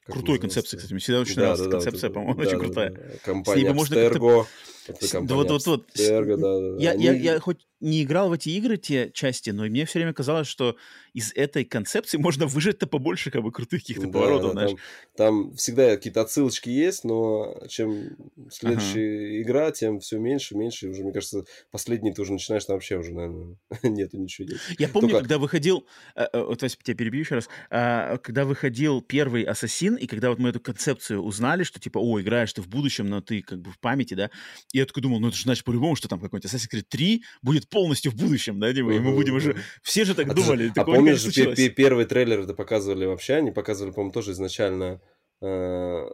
Крутой 0.05 0.39
концепция, 0.39 0.77
кстати. 0.77 0.93
Мне 0.93 1.01
всегда 1.01 1.19
очень 1.19 1.35
да, 1.35 1.41
нравилась 1.41 1.61
да, 1.61 1.71
концепция, 1.71 2.09
да, 2.09 2.13
по-моему, 2.13 2.35
да, 2.35 2.41
очень 2.41 2.57
да, 2.57 2.65
крутая. 2.65 2.91
Да, 2.91 3.01
Компания 3.23 3.71
Abstergo. 3.71 4.45
Да, 4.87 5.35
вот, 5.35 5.51
вот, 5.51 5.65
вот. 5.67 5.89
Abstergo, 5.89 6.37
да, 6.37 6.59
да. 6.59 6.83
Я, 6.83 6.91
Они... 6.91 7.03
я, 7.03 7.13
я 7.13 7.39
хоть 7.39 7.67
не 7.79 8.03
играл 8.03 8.29
в 8.29 8.33
эти 8.33 8.49
игры, 8.49 8.77
те 8.77 9.11
части, 9.13 9.49
но 9.51 9.63
мне 9.65 9.85
все 9.85 9.99
время 9.99 10.13
казалось, 10.13 10.47
что 10.47 10.75
из 11.13 11.31
этой 11.33 11.65
концепции 11.65 12.17
можно 12.29 12.45
выжать-то 12.45 12.87
побольше 12.87 13.31
как 13.31 13.43
бы 13.43 13.51
крутых 13.51 13.81
каких-то 13.81 14.07
да, 14.07 14.11
поворотов, 14.11 14.47
да, 14.47 14.51
знаешь. 14.51 14.71
Там, 15.15 15.29
там 15.29 15.53
всегда 15.55 15.95
какие-то 15.95 16.21
отсылочки 16.21 16.69
есть, 16.69 17.03
но 17.03 17.55
чем 17.67 18.17
следующая 18.51 19.27
ага. 19.27 19.41
игра, 19.41 19.71
тем 19.71 19.99
все 19.99 20.17
меньше, 20.17 20.55
меньше. 20.55 20.87
И 20.87 20.89
уже, 20.89 21.03
мне 21.03 21.13
кажется, 21.13 21.45
последний 21.71 22.13
ты 22.13 22.21
уже 22.21 22.33
начинаешь, 22.33 22.65
там 22.65 22.75
вообще 22.75 22.97
уже, 22.97 23.13
наверное, 23.13 23.57
нету 23.83 24.17
ничего. 24.17 24.47
Нет. 24.49 24.59
Я 24.77 24.89
помню, 24.89 25.09
Только... 25.09 25.21
когда 25.21 25.37
выходил, 25.37 25.85
э, 26.15 26.25
э, 26.31 26.41
вот, 26.41 26.61
Вася, 26.61 26.77
тебя 26.81 26.95
перебью 26.95 27.21
еще 27.21 27.35
раз, 27.35 27.49
а, 27.69 28.17
когда 28.17 28.45
выходил 28.45 29.01
первый 29.01 29.43
Ассасин, 29.43 29.95
и 29.95 30.07
когда 30.07 30.29
вот 30.29 30.39
мы 30.39 30.49
эту 30.49 30.59
концепцию 30.59 31.21
узнали, 31.21 31.63
что 31.63 31.79
типа, 31.79 31.99
о, 31.99 32.19
играешь 32.19 32.53
ты 32.53 32.61
в 32.61 32.67
будущем, 32.67 33.07
но 33.07 33.21
ты 33.21 33.41
как 33.41 33.61
бы 33.61 33.71
в 33.71 33.79
памяти, 33.79 34.13
да, 34.13 34.29
я 34.73 34.85
такой 34.85 35.03
думал, 35.03 35.19
ну 35.19 35.27
это 35.29 35.37
же 35.37 35.43
значит 35.43 35.63
по-любому, 35.63 35.95
что 35.95 36.07
там 36.07 36.19
какой-нибудь 36.19 36.51
Assassin's 36.51 36.69
Creed 36.71 36.85
3 36.89 37.23
будет 37.41 37.68
полностью 37.69 38.11
в 38.11 38.15
будущем, 38.15 38.59
да, 38.59 38.71
Дима, 38.73 38.93
и 38.93 38.99
мы 38.99 39.13
будем 39.13 39.35
уже... 39.35 39.55
Все 39.81 40.05
же 40.05 40.15
так 40.15 40.29
а 40.29 40.33
думали. 40.33 40.71
а 40.75 40.83
помнишь, 40.83 41.21
же 41.21 41.69
первый 41.69 42.05
трейлер 42.05 42.41
это 42.41 42.53
показывали 42.53 43.05
вообще, 43.05 43.35
они 43.35 43.51
показывали, 43.51 43.91
по-моему, 43.93 44.11
тоже 44.11 44.31
изначально 44.31 45.01
э, 45.41 46.09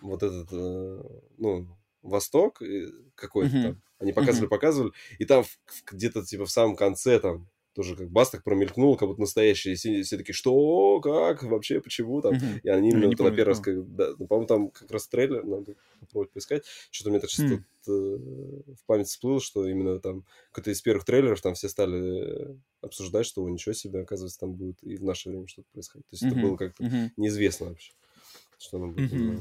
вот 0.00 0.22
этот, 0.22 0.48
э, 0.52 1.02
ну, 1.38 1.68
Восток 2.02 2.62
какой-то 3.14 3.62
там. 3.62 3.82
Они 3.98 4.12
показывали, 4.12 4.48
показывали, 4.48 4.92
и 5.18 5.24
там 5.24 5.44
где-то 5.90 6.24
типа 6.24 6.46
в 6.46 6.50
самом 6.50 6.76
конце 6.76 7.18
там 7.18 7.48
тоже 7.78 7.94
как 7.94 8.10
бас 8.10 8.30
так 8.30 8.42
промелькнул, 8.42 8.96
как 8.96 9.08
будто 9.08 9.20
настоящие, 9.20 9.76
все, 9.76 10.02
все 10.02 10.16
такие, 10.16 10.34
что, 10.34 11.00
как, 11.00 11.44
вообще, 11.44 11.80
почему 11.80 12.20
там, 12.20 12.34
mm-hmm. 12.34 12.60
и 12.64 12.68
они 12.70 12.90
именно 12.90 13.06
на 13.06 13.14
первый 13.14 13.44
раз, 13.44 13.60
как, 13.60 13.94
да, 13.94 14.08
ну, 14.18 14.26
по-моему, 14.26 14.48
там 14.48 14.70
как 14.70 14.90
раз 14.90 15.06
трейлер, 15.06 15.44
надо 15.44 15.76
попробовать 16.00 16.32
поискать, 16.32 16.64
что-то 16.90 17.10
мне 17.10 17.20
так 17.20 17.30
сейчас 17.30 17.46
mm. 17.46 17.48
тут 17.50 17.62
э, 17.86 18.72
в 18.74 18.84
память 18.86 19.06
всплыло, 19.06 19.40
что 19.40 19.64
именно 19.68 20.00
там 20.00 20.24
какой-то 20.50 20.72
из 20.72 20.82
первых 20.82 21.04
трейлеров 21.04 21.40
там 21.40 21.54
все 21.54 21.68
стали 21.68 22.58
обсуждать, 22.80 23.26
что, 23.26 23.44
о, 23.44 23.48
ничего 23.48 23.74
себе, 23.74 24.00
оказывается, 24.00 24.40
там 24.40 24.54
будет 24.54 24.82
и 24.82 24.96
в 24.96 25.04
наше 25.04 25.28
время 25.28 25.46
что-то 25.46 25.68
происходить. 25.72 26.08
То 26.08 26.14
есть 26.14 26.24
Мгм, 26.24 26.32
это 26.32 26.42
было 26.48 26.56
как-то 26.56 26.82
мгм, 26.82 27.12
неизвестно 27.16 27.66
вообще, 27.68 27.92
что 28.58 28.78
оно 28.78 28.88
будет. 28.88 29.12
именно, 29.12 29.40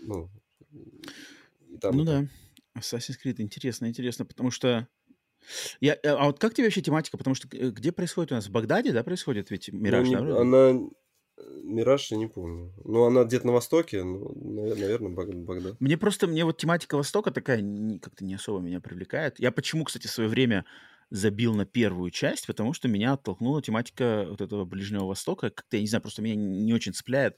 Ну, 0.00 0.28
и 1.70 1.78
там, 1.78 1.96
Ну 1.96 2.04
да, 2.04 2.28
Assassin's 2.76 3.16
Creed 3.24 3.36
интересно, 3.38 3.86
интересно, 3.86 4.26
потому 4.26 4.50
что 4.50 4.86
я, 5.80 5.94
э, 5.94 5.98
а 6.08 6.26
вот 6.26 6.38
как 6.38 6.54
тебе 6.54 6.66
вообще 6.66 6.82
тематика? 6.82 7.16
Потому 7.18 7.34
что 7.34 7.48
э, 7.56 7.70
где 7.70 7.92
происходит 7.92 8.32
у 8.32 8.34
нас 8.34 8.46
в 8.46 8.50
Багдаде, 8.50 8.92
да, 8.92 9.02
происходит 9.02 9.50
ведь 9.50 9.68
Ну, 9.72 9.78
Мираж, 9.78 10.08
не- 10.08 10.16
да? 10.16 10.40
она... 10.40 10.80
э, 11.36 11.60
Мираж, 11.62 12.10
я 12.10 12.16
не 12.16 12.26
помню. 12.26 12.72
Ну, 12.84 13.04
она 13.04 13.24
где-то 13.24 13.46
на 13.46 13.52
востоке, 13.52 14.02
ну, 14.02 14.32
наверное, 14.34 15.10
Багдад. 15.10 15.80
Мне 15.80 15.96
просто, 15.96 16.26
мне 16.26 16.44
вот 16.44 16.58
тематика 16.58 16.96
Востока 16.96 17.30
такая 17.30 17.58
как-то 18.00 18.24
не 18.24 18.34
особо 18.34 18.60
меня 18.60 18.80
привлекает. 18.80 19.38
Я 19.38 19.52
почему, 19.52 19.84
кстати, 19.84 20.06
в 20.06 20.10
свое 20.10 20.28
время 20.28 20.64
забил 21.10 21.54
на 21.54 21.64
первую 21.64 22.10
часть, 22.10 22.46
потому 22.46 22.72
что 22.74 22.88
меня 22.88 23.14
оттолкнула 23.14 23.62
тематика 23.62 24.26
вот 24.28 24.40
этого 24.40 24.64
Ближнего 24.64 25.04
Востока. 25.06 25.50
Как-то, 25.50 25.76
я 25.76 25.80
не 25.80 25.86
знаю, 25.88 26.02
просто 26.02 26.20
меня 26.22 26.34
не 26.34 26.74
очень 26.74 26.92
цепляет. 26.92 27.36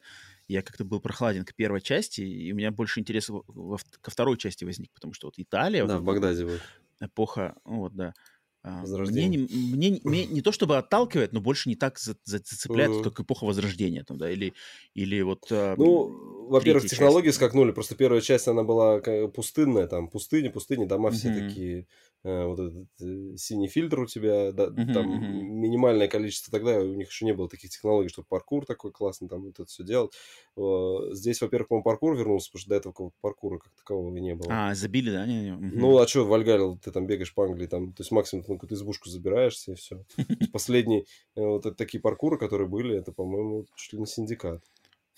Я 0.49 0.62
как-то 0.62 0.85
был 0.85 0.99
прохладен 1.01 1.45
к 1.45 1.55
первой 1.55 1.81
части, 1.81 2.23
и 2.23 2.53
у 2.53 2.57
меня 2.57 2.73
больше 2.73 2.99
интереса 2.99 3.32
во- 3.32 3.45
во 3.47 3.78
ко 4.01 4.11
второй 4.11 4.37
части 4.37 4.65
возник, 4.65 4.91
потому 4.93 5.12
что 5.12 5.28
вот 5.28 5.35
Италия, 5.37 5.82
вот 5.82 5.89
Да, 5.89 5.95
эта 5.95 6.03
в 6.03 6.05
вот 6.07 6.15
Багдаде 6.15 6.45
вот. 6.45 6.61
Эпоха, 7.01 7.57
ну 7.65 7.79
вот, 7.81 7.95
да. 7.95 8.15
А, 8.63 8.85
Мне, 8.85 9.29
не, 9.29 9.39
мне, 9.39 9.91
не- 9.91 10.01
мне 10.05 10.27
не 10.27 10.43
то 10.43 10.53
чтобы 10.53 10.77
отталкивает, 10.79 11.33
но 11.33 11.41
больше 11.41 11.69
не 11.71 11.77
так 11.77 11.99
за- 11.99 12.17
за- 12.25 12.39
зацепляет, 12.45 12.93
Мгм. 12.93 13.03
как 13.03 13.21
эпоха 13.21 13.45
Возрождения, 13.47 14.05
там, 14.05 14.19
да, 14.19 14.31
или, 14.31 14.55
или 14.95 15.23
вот... 15.23 15.49
а, 15.51 15.77
Ну, 15.77 16.49
во-первых, 16.49 16.87
технологии 16.87 17.29
часть. 17.29 17.37
скакнули. 17.37 17.73
Просто 17.73 17.95
первая 17.97 18.21
часть, 18.21 18.49
она 18.49 18.63
была 18.65 19.01
пустынная, 19.29 19.87
там, 19.87 20.09
пустыня, 20.09 20.51
пустыня, 20.51 20.87
дома 20.87 21.11
все 21.11 21.29
Мгм. 21.29 21.31
такие, 21.31 21.87
вот 22.23 22.59
этот 22.61 22.89
э, 23.01 23.37
синий 23.37 23.69
фильтр 23.69 24.01
у 24.01 24.07
тебя, 24.07 24.53
да, 24.53 24.71
Мгм, 24.77 24.93
там 24.93 25.07
мгм. 25.15 25.51
минимальное 25.61 26.09
количество 26.09 26.51
тогда, 26.53 26.79
у 26.81 26.95
них 26.95 27.09
еще 27.09 27.25
не 27.25 27.33
было 27.33 27.49
таких 27.49 27.71
технологий, 27.71 28.09
чтобы 28.09 28.27
паркур 28.29 28.67
такой 28.67 28.93
классный, 28.93 29.29
там, 29.29 29.43
вот 29.45 29.55
это 29.61 29.67
все 29.67 29.85
делать. 29.85 30.13
Э, 30.57 31.13
Здесь, 31.13 31.41
во-первых, 31.41 31.69
по-моему, 31.69 31.85
паркур 31.85 32.17
вернулся, 32.17 32.51
потому 32.51 32.61
что 32.61 32.71
до 32.71 32.77
этого 32.77 33.13
паркура 33.21 33.59
как 33.59 33.73
такового 33.75 34.15
не 34.17 34.35
было. 34.35 34.51
А, 34.51 34.75
забили, 34.75 35.11
да? 35.11 35.27
Не, 35.27 35.43
не, 35.45 35.53
мгм. 35.53 35.71
Ну, 35.73 35.99
а 35.99 36.07
что, 36.09 36.25
Вальгалил, 36.27 36.79
ты 36.79 36.91
там 36.91 37.07
бегаешь 37.07 37.33
по 37.35 37.45
Англии, 37.45 37.67
там, 37.67 37.93
то 37.93 38.01
есть 38.03 38.11
максимум 38.11 38.45
ты 38.45 38.51
на 38.51 38.57
какую-то 38.57 38.75
избушку 38.75 39.09
забираешься, 39.09 39.73
и 39.73 39.75
все. 39.77 40.05
Последние 40.53 41.03
э, 41.37 41.41
вот 41.43 41.65
это 41.67 41.77
такие 41.77 42.01
паркуры, 42.01 42.39
которые 42.39 42.69
были, 42.69 42.97
это, 42.97 43.13
по-моему, 43.13 43.67
чуть 43.77 43.93
ли 43.93 44.01
не 44.01 44.07
синдикат. 44.07 44.65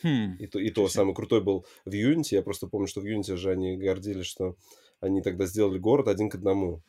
Хм. 0.02 0.38
И 0.38 0.46
то, 0.46 0.58
и 0.58 0.70
то 0.70 0.88
самый 0.88 1.14
крутой 1.14 1.42
был 1.42 1.66
в 1.84 1.90
Unity. 1.90 2.28
Я 2.36 2.42
просто 2.42 2.66
помню, 2.66 2.86
что 2.88 3.00
в 3.00 3.04
Unity 3.06 3.36
же 3.36 3.50
они 3.50 3.76
гордились, 3.76 4.26
что 4.26 4.56
они 5.00 5.22
тогда 5.22 5.46
сделали 5.46 5.78
город 5.78 6.08
один 6.08 6.30
к 6.30 6.34
одному. 6.36 6.82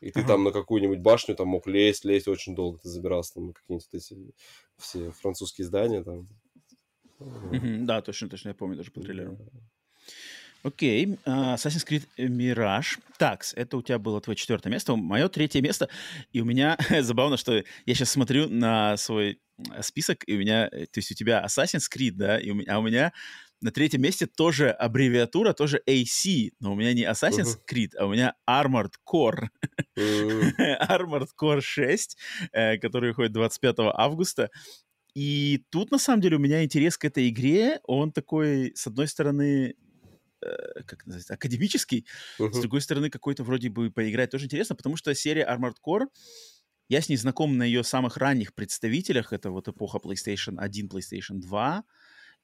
И 0.00 0.10
ты 0.10 0.20
Ага. 0.20 0.28
там 0.28 0.44
на 0.44 0.50
какую-нибудь 0.52 0.98
башню 0.98 1.34
там 1.34 1.48
мог 1.48 1.66
лезть, 1.66 2.04
лезть 2.04 2.28
очень 2.28 2.54
долго. 2.54 2.78
Ты 2.78 2.88
забирался 2.88 3.34
там 3.34 3.46
на 3.48 3.52
какие-нибудь 3.52 3.88
эти 3.92 4.16
все 4.76 5.10
французские 5.12 5.66
здания 5.66 6.02
там. 6.02 6.26
Да, 7.86 8.02
точно, 8.02 8.28
точно, 8.28 8.48
я 8.48 8.54
помню 8.54 8.76
даже 8.76 8.90
по 8.90 9.00
трейлеру. 9.00 9.38
Окей, 10.62 11.16
а, 11.24 11.54
Assassin's 11.54 11.86
Creed 11.86 12.06
Mirage. 12.18 12.98
Так, 13.18 13.44
это 13.54 13.76
у 13.76 13.82
тебя 13.82 13.98
было 13.98 14.20
твое 14.20 14.36
четвертое 14.36 14.68
место, 14.68 14.96
мое 14.96 15.28
третье 15.28 15.62
место. 15.62 15.88
И 16.32 16.40
у 16.40 16.44
меня 16.44 16.76
забавно, 17.02 17.36
что 17.36 17.54
я 17.54 17.94
сейчас 17.94 18.10
смотрю 18.10 18.48
на 18.48 18.96
свой 18.96 19.40
список, 19.80 20.24
и 20.26 20.34
у 20.34 20.38
меня, 20.38 20.68
э, 20.70 20.86
то 20.86 20.98
есть 20.98 21.10
у 21.12 21.14
тебя 21.14 21.44
Assassin's 21.46 21.84
Creed, 21.90 22.12
да, 22.14 22.38
и 22.38 22.50
у 22.50 22.54
меня, 22.54 22.74
а 22.74 22.78
у 22.80 22.82
меня 22.82 23.12
на 23.60 23.70
третьем 23.70 24.02
месте 24.02 24.26
тоже 24.26 24.70
аббревиатура, 24.70 25.52
тоже 25.52 25.82
AC, 25.86 26.52
но 26.60 26.72
у 26.72 26.76
меня 26.76 26.92
не 26.92 27.04
Assassin's 27.04 27.48
Мгм. 27.48 27.60
Creed, 27.70 27.96
а 27.98 28.06
у 28.06 28.12
меня 28.12 28.34
Armored 28.48 28.92
Core. 29.08 29.48
М, 29.96 30.56
Armored 30.88 31.28
Core 31.40 31.60
6, 31.60 32.16
э, 32.52 32.78
который 32.78 33.10
выходит 33.10 33.32
25 33.32 33.92
августа. 33.94 34.50
И 35.14 35.64
тут, 35.70 35.90
на 35.92 35.98
самом 35.98 36.20
деле, 36.22 36.36
у 36.36 36.40
меня 36.40 36.64
интерес 36.64 36.98
к 36.98 37.04
этой 37.06 37.28
игре, 37.30 37.80
он 37.84 38.12
такой, 38.12 38.72
с 38.76 38.86
одной 38.86 39.08
стороны, 39.08 39.74
э, 40.42 40.82
как 40.86 41.06
называется, 41.06 41.34
академический, 41.34 42.06
с 42.50 42.58
мгм. 42.58 42.62
другой 42.62 42.80
стороны, 42.82 43.10
какой-то 43.10 43.44
вроде 43.44 43.70
бы 43.70 43.90
поиграть 43.90 44.30
тоже 44.30 44.46
интересно, 44.46 44.76
потому 44.76 44.96
что 44.96 45.14
серия 45.14 45.46
Armored 45.50 45.76
Core, 45.86 46.06
я 46.88 47.00
с 47.00 47.08
ней 47.08 47.16
знаком 47.16 47.56
на 47.58 47.64
ее 47.64 47.82
самых 47.84 48.16
ранних 48.16 48.54
представителях, 48.54 49.32
это 49.32 49.50
вот 49.50 49.68
эпоха 49.68 49.98
PlayStation 49.98 50.56
1, 50.58 50.88
PlayStation 50.88 51.40
2, 51.40 51.84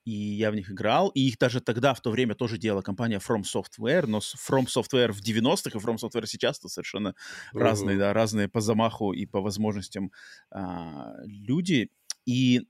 и 0.05 0.11
я 0.13 0.51
в 0.51 0.55
них 0.55 0.71
играл, 0.71 1.09
и 1.11 1.21
их 1.21 1.39
даже 1.39 1.61
тогда, 1.61 1.95
в 1.95 2.01
то 2.01 2.11
время, 2.11 2.35
тоже 2.35 2.59
делала 2.59 2.83
компания 2.83 3.19
From 3.19 3.43
Software, 3.43 4.07
но 4.07 4.19
From 4.19 4.67
Software 4.67 5.13
в 5.13 5.21
90-х 5.21 5.79
и 5.79 5.83
From 5.83 5.97
Software 5.97 6.27
сейчас 6.27 6.59
это 6.59 6.69
совершенно 6.69 7.15
разные, 7.55 7.97
Мгм. 7.97 8.01
да, 8.01 8.13
разные 8.13 8.49
по 8.49 8.61
замаху 8.61 9.13
и 9.13 9.27
по 9.27 9.41
возможностям 9.41 10.13
а, 10.51 11.15
люди. 11.25 11.91
И 12.27 12.63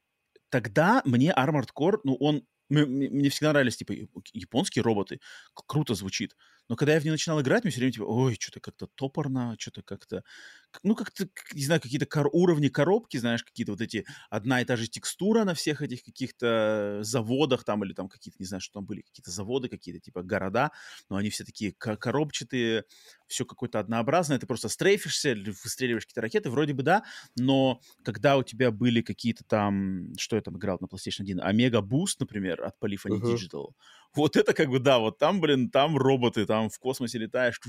тогда 0.50 1.02
мне 1.04 1.32
Armored 1.32 1.68
Core, 1.78 1.98
ну, 2.04 2.14
он... 2.16 2.42
м- 2.70 2.78
м- 2.78 2.88
Мне 3.14 3.30
всегда 3.30 3.52
нравились, 3.52 3.76
типа, 3.76 3.92
яп- 3.92 4.08
японские 4.32 4.82
роботы. 4.82 5.20
Круто 5.54 5.94
звучит. 5.94 6.36
Но 6.68 6.76
когда 6.76 6.94
я 6.94 7.00
в 7.00 7.04
нее 7.04 7.12
начинал 7.12 7.40
играть, 7.40 7.64
мне 7.64 7.70
все 7.70 7.80
время, 7.80 7.92
типа, 7.92 8.04
ой, 8.04 8.36
что-то 8.40 8.60
как-то 8.60 8.86
топорно, 8.86 9.56
что-то 9.58 9.82
как-то... 9.82 10.22
Ну, 10.82 10.94
как-то, 10.94 11.28
не 11.52 11.64
знаю, 11.64 11.80
какие-то 11.80 12.06
кор- 12.06 12.30
уровни 12.32 12.68
коробки, 12.68 13.18
знаешь, 13.18 13.42
какие-то 13.44 13.72
вот 13.72 13.80
эти... 13.80 14.06
Одна 14.30 14.60
и 14.62 14.64
та 14.64 14.76
же 14.76 14.86
текстура 14.88 15.44
на 15.44 15.54
всех 15.54 15.82
этих 15.82 16.02
каких-то 16.02 17.00
заводах 17.02 17.64
там, 17.64 17.84
или 17.84 17.92
там 17.92 18.08
какие-то, 18.08 18.36
не 18.38 18.46
знаю, 18.46 18.60
что 18.62 18.74
там 18.74 18.86
были, 18.86 19.02
какие-то 19.02 19.30
заводы, 19.30 19.68
какие-то, 19.68 20.00
типа, 20.00 20.22
города, 20.22 20.70
но 21.10 21.16
они 21.16 21.30
все 21.30 21.44
такие 21.44 21.72
ко- 21.72 21.96
коробчатые, 21.96 22.84
все 23.26 23.44
какое-то 23.44 23.78
однообразное, 23.80 24.38
ты 24.38 24.46
просто 24.46 24.68
стрейфишься, 24.68 25.32
или 25.32 25.50
выстреливаешь 25.50 26.04
какие-то 26.04 26.20
ракеты, 26.22 26.50
вроде 26.50 26.72
бы 26.74 26.82
да, 26.82 27.04
но 27.36 27.80
когда 28.02 28.36
у 28.36 28.42
тебя 28.42 28.70
были 28.70 29.02
какие-то 29.02 29.44
там, 29.44 30.12
что 30.18 30.36
я 30.36 30.42
там 30.42 30.56
играл 30.56 30.78
на 30.80 30.86
PlayStation 30.86 31.22
1, 31.22 31.40
Омега 31.40 31.78
Boost, 31.80 32.16
например, 32.20 32.62
от 32.62 32.76
Polyphony 32.80 33.18
Мгм. 33.18 33.22
Digital, 33.22 33.70
вот 34.14 34.36
это 34.36 34.54
как 34.54 34.68
бы, 34.68 34.78
да, 34.78 34.98
вот 34.98 35.18
там, 35.18 35.40
блин, 35.40 35.70
там 35.70 35.96
роботы, 35.96 36.46
там 36.46 36.68
в 36.68 36.78
космосе 36.78 37.18
летаешь, 37.18 37.60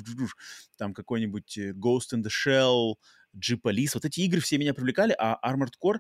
там 0.77 0.93
какой-нибудь 0.93 1.57
э, 1.57 1.71
Ghost 1.71 2.13
in 2.13 2.23
the 2.23 2.29
Shell, 2.29 2.95
G-Police, 3.33 3.91
вот 3.95 4.05
эти 4.05 4.21
игры 4.21 4.41
все 4.41 4.57
меня 4.57 4.73
привлекали, 4.73 5.15
а 5.17 5.39
Armored 5.43 5.73
Core, 5.83 5.99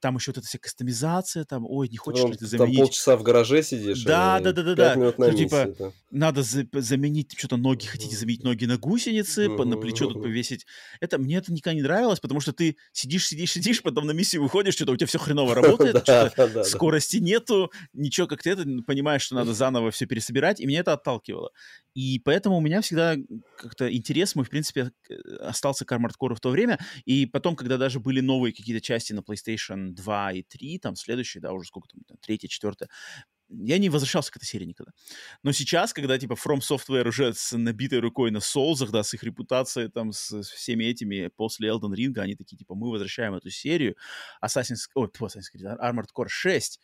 там 0.00 0.16
еще 0.16 0.30
вот 0.30 0.38
эта 0.38 0.46
вся 0.46 0.58
кастомизация, 0.58 1.44
там, 1.44 1.64
ой, 1.66 1.88
не 1.88 1.96
хочешь 1.96 2.20
потом- 2.22 2.32
ли 2.32 2.36
ты 2.38 2.44
ты 2.46 2.50
там 2.50 2.58
заменить 2.66 2.78
полчаса 2.80 3.16
в 3.16 3.22
гараже 3.22 3.62
сидишь, 3.62 4.02
Да, 4.04 4.40
да, 4.40 4.52
да, 4.52 4.62
да, 4.62 4.74
да. 4.74 4.94
минут 4.96 5.18
на 5.18 5.28
Ну, 5.28 5.36
типа, 5.36 5.64
миссии, 5.66 5.76
да. 5.78 5.92
надо 6.10 6.42
за- 6.42 6.66
заменить 6.72 7.34
что-то 7.38 7.56
ноги, 7.56 7.86
хотите 7.86 8.16
заменить 8.16 8.42
ноги 8.44 8.64
на 8.66 8.76
гусеницы, 8.78 9.48
по- 9.56 9.64
на 9.64 9.76
плечо 9.76 10.06
тут 10.06 10.22
повесить. 10.22 10.66
Это 11.00 11.18
мне 11.18 11.36
это 11.38 11.52
никогда 11.52 11.74
не 11.74 11.82
нравилось, 11.82 12.20
потому 12.20 12.40
что 12.40 12.52
ты 12.52 12.76
сидишь, 12.92 13.26
сидишь, 13.26 13.52
сидишь, 13.52 13.82
потом 13.82 14.06
на 14.06 14.12
миссию 14.12 14.42
выходишь, 14.42 14.74
что-то 14.74 14.92
у 14.92 14.96
тебя 14.96 15.06
все 15.06 15.18
хреново 15.18 15.54
работает, 15.94 16.02
что-то 16.02 16.64
скорости 16.64 17.16
нету, 17.18 17.70
ничего 17.92 18.26
как-то 18.26 18.50
это, 18.50 18.64
понимаешь, 18.86 19.22
что 19.22 19.34
надо 19.34 19.54
заново 19.54 19.90
все 19.90 20.06
пересобирать, 20.06 20.60
и 20.60 20.66
меня 20.66 20.80
это 20.80 20.92
отталкивало. 20.92 21.50
И 21.94 22.18
поэтому 22.18 22.56
у 22.56 22.60
меня 22.60 22.80
всегда 22.80 23.14
как-то 23.56 23.92
интерес 23.94 24.34
мой, 24.34 24.44
в 24.44 24.50
принципе, 24.50 24.90
к- 25.02 25.12
остался 25.48 25.84
к 25.84 25.92
Armored 25.92 26.14
Core 26.20 26.34
в 26.34 26.40
то 26.40 26.50
время, 26.50 26.78
и 27.04 27.24
потом, 27.24 27.54
когда 27.54 27.76
даже 27.76 28.00
были 28.00 28.20
новые 28.20 28.52
какие-то 28.52 28.80
части 28.84 29.12
на 29.12 29.20
PlayStation 29.20 29.83
2 29.92 30.32
и 30.32 30.42
3, 30.42 30.78
там 30.78 30.96
следующие, 30.96 31.40
да, 31.40 31.52
уже 31.52 31.66
сколько 31.66 31.88
там, 31.88 32.00
там, 32.06 32.16
третья, 32.18 32.48
четвертая, 32.48 32.88
я 33.48 33.78
не 33.78 33.90
возвращался 33.90 34.32
к 34.32 34.36
этой 34.36 34.46
серии 34.46 34.64
никогда. 34.64 34.92
Но 35.42 35.52
сейчас, 35.52 35.92
когда, 35.92 36.18
типа, 36.18 36.32
From 36.34 36.60
Software 36.60 37.06
уже 37.06 37.34
с 37.34 37.56
набитой 37.56 38.00
рукой 38.00 38.30
на 38.30 38.40
соузах, 38.40 38.90
да, 38.90 39.02
с 39.02 39.12
их 39.14 39.22
репутацией, 39.22 39.88
там, 39.88 40.12
с, 40.12 40.30
с 40.42 40.48
всеми 40.48 40.84
этими, 40.84 41.28
после 41.28 41.68
Elden 41.68 41.94
Ring, 41.94 42.18
они 42.18 42.34
такие, 42.36 42.56
типа, 42.56 42.74
мы 42.74 42.90
возвращаем 42.90 43.34
эту 43.34 43.50
серию. 43.50 43.96
Assassin's, 44.42 44.88
ой, 44.94 45.08
Assassin's 45.08 45.50
Creed, 45.54 45.78
Armored 45.78 46.08
Core 46.16 46.28
6, 46.28 46.80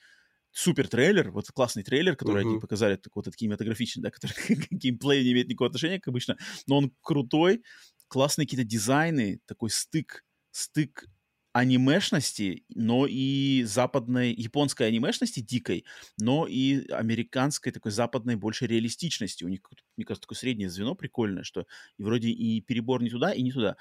супер 0.52 0.88
трейлер, 0.88 1.30
вот 1.30 1.46
классный 1.50 1.82
трейлер, 1.82 2.14
который 2.16 2.42
они 2.42 2.56
Мгм. 2.56 2.60
показали, 2.60 2.96
такой 2.96 3.20
вот 3.20 3.28
этот 3.28 3.38
кинематографичный, 3.38 4.02
да, 4.02 4.10
который 4.10 4.34
к 4.66 4.72
геймплею 4.72 5.24
не 5.24 5.32
имеет 5.32 5.48
никакого 5.48 5.68
отношения, 5.68 5.98
как 5.98 6.08
обычно, 6.08 6.36
но 6.66 6.78
он 6.78 6.92
крутой, 7.00 7.62
классные 8.08 8.46
какие-то 8.46 8.66
дизайны, 8.68 9.40
такой 9.46 9.70
стык, 9.70 10.24
стык 10.50 11.06
анимешности, 11.52 12.64
но 12.68 13.06
и 13.08 13.62
западной, 13.64 14.32
японской 14.32 14.86
анимешности 14.86 15.40
дикой, 15.40 15.84
но 16.18 16.46
и 16.46 16.88
американской 16.90 17.72
такой 17.72 17.92
западной 17.92 18.36
больше 18.36 18.66
реалистичности. 18.66 19.44
У 19.44 19.48
них, 19.48 19.60
мне 19.96 20.06
кажется, 20.06 20.22
такое 20.22 20.38
среднее 20.38 20.70
звено 20.70 20.94
прикольное, 20.94 21.42
что 21.42 21.66
и 21.98 22.02
вроде 22.02 22.28
и 22.28 22.60
перебор 22.60 23.02
не 23.02 23.10
туда, 23.10 23.32
и 23.32 23.42
не 23.42 23.52
туда. 23.52 23.76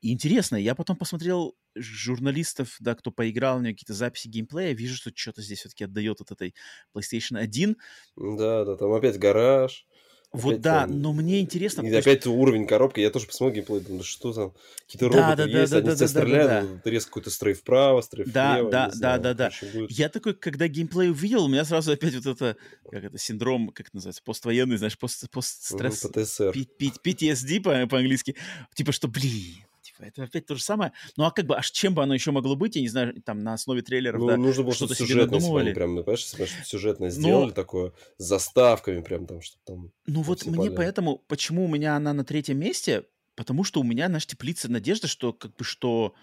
И 0.00 0.12
интересно, 0.12 0.56
я 0.56 0.74
потом 0.74 0.96
посмотрел 0.96 1.54
журналистов, 1.76 2.76
да, 2.80 2.94
кто 2.94 3.12
поиграл, 3.12 3.58
у 3.58 3.60
меня 3.60 3.72
какие-то 3.72 3.94
записи 3.94 4.28
геймплея, 4.28 4.74
вижу, 4.74 4.96
что 4.96 5.12
что-то 5.14 5.42
здесь 5.42 5.60
все-таки 5.60 5.84
отдает 5.84 6.20
от 6.20 6.32
этой 6.32 6.54
PlayStation 6.94 7.38
1. 7.38 7.76
Да, 8.16 8.64
да, 8.64 8.76
там 8.76 8.92
опять 8.92 9.18
гараж. 9.18 9.86
Вот 10.32 10.52
Опять 10.52 10.60
да, 10.62 10.80
там- 10.86 11.02
но 11.02 11.12
мне 11.12 11.40
интересно... 11.40 11.82
И 11.82 11.88
есть- 11.90 11.98
опять 12.06 12.26
уровень 12.26 12.66
коробки. 12.66 13.00
Я 13.00 13.10
тоже 13.10 13.26
посмотрел 13.26 13.56
геймплей, 13.56 13.80
думаю, 13.80 13.98
да 13.98 14.04
что 14.04 14.32
там? 14.32 14.52
Какие-то 14.86 15.10
Да, 15.10 15.16
роботы 15.34 15.36
да, 15.36 15.52
да, 15.52 15.60
есть, 15.60 15.72
да, 15.72 15.78
они 15.78 15.86
да, 15.86 15.94
тебя 15.94 16.06
да, 16.08 16.14
да, 16.14 16.20
стреляют, 16.20 16.72
да. 16.72 16.80
ты 16.84 16.90
резко 16.90 17.10
какой-то 17.10 17.30
стрейф 17.30 17.60
вправо, 17.60 18.00
стрейф 18.00 18.32
Да, 18.32 18.54
влево, 18.54 18.70
да, 18.70 18.86
да, 18.88 18.94
знаю, 18.94 19.20
да, 19.20 19.34
да. 19.34 19.50
будет- 19.74 19.90
Я 19.90 20.08
такой, 20.08 20.32
когда 20.34 20.68
геймплей 20.68 21.10
увидел, 21.10 21.44
у 21.44 21.48
меня 21.48 21.64
сразу 21.66 21.92
опять 21.92 22.14
вот 22.14 22.24
это, 22.26 22.56
как 22.90 23.04
это, 23.04 23.18
синдром, 23.18 23.68
как 23.68 23.88
это 23.88 23.96
называется, 23.96 24.22
поствоенный, 24.24 24.78
знаешь, 24.78 24.98
пост, 24.98 25.28
постстресс, 25.30 26.00
ПТСР. 26.00 26.54
PTSD 26.78 27.60
по- 27.60 27.86
по-английски, 27.86 28.34
типа, 28.74 28.92
что, 28.92 29.08
блин, 29.08 29.64
это 30.08 30.24
опять 30.24 30.46
то 30.46 30.54
же 30.54 30.62
самое. 30.62 30.92
Ну, 31.16 31.24
а 31.24 31.30
как 31.30 31.46
бы, 31.46 31.56
аж 31.56 31.70
чем 31.70 31.94
бы 31.94 32.02
оно 32.02 32.14
еще 32.14 32.30
могло 32.30 32.56
быть, 32.56 32.76
я 32.76 32.82
не 32.82 32.88
знаю, 32.88 33.20
там, 33.22 33.40
на 33.40 33.54
основе 33.54 33.82
трейлеров, 33.82 34.20
ну, 34.20 34.26
да, 34.28 34.36
нужно 34.36 34.64
было 34.64 34.74
что-то 34.74 34.94
себе 34.94 35.14
надумывали. 35.14 35.72
прям, 35.72 35.94
ну, 35.94 36.02
понимаешь, 36.02 36.22
если 36.22 36.38
бы 36.38 36.46
что-то 36.46 36.66
сюжетное 36.66 37.08
Но- 37.08 37.14
сделали 37.14 37.50
такое, 37.50 37.92
с 38.18 38.24
заставками 38.24 39.00
прям 39.00 39.26
там, 39.26 39.40
чтобы 39.40 39.62
там... 39.64 39.92
Ну 40.06 40.22
вот 40.22 40.46
мне 40.46 40.70
поэтому, 40.70 41.18
почему 41.28 41.64
у 41.64 41.68
меня 41.68 41.96
она 41.96 42.12
на 42.12 42.24
третьем 42.24 42.58
месте, 42.58 43.04
потому 43.34 43.64
что 43.64 43.80
у 43.80 43.84
меня, 43.84 44.06
знаешь, 44.06 44.26
теплится 44.26 44.70
надежда, 44.70 45.06
что 45.08 45.32
как 45.32 45.56
бы 45.56 45.64
что 45.64 46.14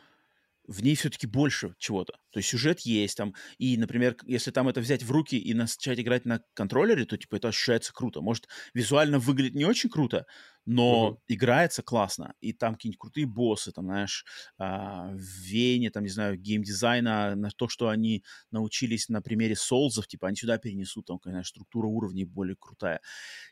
в 0.69 0.83
ней 0.83 0.95
все-таки 0.95 1.27
больше 1.27 1.75
чего-то. 1.79 2.13
То 2.31 2.39
есть 2.39 2.49
сюжет 2.49 2.81
есть 2.81 3.17
там, 3.17 3.33
и, 3.57 3.77
например, 3.77 4.15
если 4.25 4.51
там 4.51 4.67
это 4.69 4.81
взять 4.81 5.03
в 5.03 5.11
руки 5.11 5.37
и 5.37 5.53
начать 5.53 5.99
играть 5.99 6.25
на 6.25 6.41
контроллере, 6.53 7.05
то 7.05 7.17
типа 7.17 7.37
это 7.37 7.47
ощущается 7.49 7.93
круто. 7.93 8.21
Может, 8.21 8.47
визуально 8.73 9.19
выглядит 9.19 9.55
не 9.55 9.65
очень 9.65 9.89
круто, 9.89 10.25
но 10.65 11.15
Мгм. 11.15 11.17
играется 11.27 11.81
классно. 11.81 12.33
И 12.41 12.53
там 12.53 12.75
какие-нибудь 12.75 12.99
крутые 12.99 13.25
боссы, 13.25 13.71
там, 13.71 13.85
знаешь, 13.85 14.25
а, 14.59 15.11
в 15.13 15.17
вене, 15.19 15.89
там, 15.89 16.03
не 16.03 16.09
знаю, 16.09 16.37
геймдизайна, 16.37 17.35
на 17.35 17.49
то, 17.49 17.67
что 17.67 17.89
они 17.89 18.23
научились 18.51 19.09
на 19.09 19.21
примере 19.21 19.55
солзов, 19.55 20.07
типа, 20.07 20.27
они 20.27 20.35
сюда 20.37 20.57
перенесут, 20.59 21.07
там, 21.07 21.17
конечно, 21.19 21.43
структура 21.49 21.87
уровней 21.87 22.25
более 22.25 22.55
крутая 22.59 23.01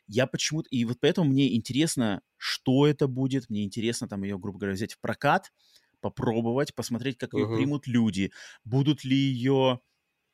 я 0.08 0.28
почему-то... 0.28 0.68
И 0.72 0.86
вот 0.86 1.00
поэтому 1.00 1.30
мне 1.30 1.56
интересно, 1.56 2.22
что 2.38 2.88
это 2.88 3.08
будет. 3.08 3.50
Мне 3.50 3.64
интересно 3.64 4.08
там 4.08 4.24
ее, 4.24 4.38
грубо 4.40 4.60
говоря, 4.60 4.74
взять 4.76 4.94
в 4.94 5.00
прокат, 5.00 5.52
попробовать, 6.02 6.76
посмотреть, 6.76 7.18
как 7.18 7.36
ее 7.36 7.48
Мгм. 7.48 7.48
примут 7.48 7.88
люди. 7.88 8.32
Будут 8.64 9.04
ли 9.04 9.16
ее 9.18 9.80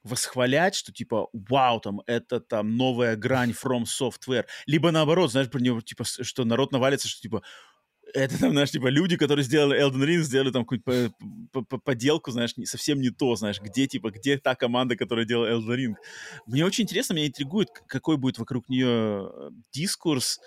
восхвалять, 0.04 0.76
что 0.76 0.92
типа, 0.94 1.28
вау, 1.34 1.80
там, 1.80 2.02
это 2.08 2.40
там 2.42 2.76
новая 2.78 3.16
грань 3.16 3.52
From 3.52 3.84
Software. 3.86 4.46
Либо 4.66 4.92
наоборот, 4.92 5.32
знаешь, 5.32 5.50
про 5.50 5.60
нее, 5.60 5.82
типа, 5.82 6.04
что 6.06 6.46
народ 6.46 6.72
навалится, 6.74 7.08
что 7.08 7.22
типа, 7.22 7.44
это 8.14 8.40
там, 8.40 8.52
знаешь, 8.52 8.72
типа 8.72 8.88
люди, 8.88 9.18
которые 9.18 9.44
сделали 9.44 9.80
Elden 9.82 10.06
Ring, 10.06 10.22
сделали 10.22 10.52
там 10.52 10.64
какую-то 10.66 11.12
по- 11.52 11.62
по- 11.62 11.62
по- 11.64 11.78
поделку, 11.80 12.32
знаешь, 12.32 12.56
не, 12.58 12.66
совсем 12.66 13.02
не 13.02 13.10
то, 13.10 13.36
знаешь, 13.36 13.60
где, 13.62 13.88
типа, 13.88 14.12
где 14.12 14.38
та 14.38 14.56
команда, 14.56 14.96
которая 14.96 15.26
делала 15.26 15.48
Elden 15.48 15.76
Ring. 15.76 15.94
Мне 16.46 16.66
очень 16.66 16.84
интересно, 16.84 17.14
меня 17.14 17.28
интригует, 17.28 17.70
какой 17.88 18.18
будет 18.18 18.38
вокруг 18.38 18.70
нее 18.70 19.30
э, 19.32 19.50
дискурс, 19.74 20.40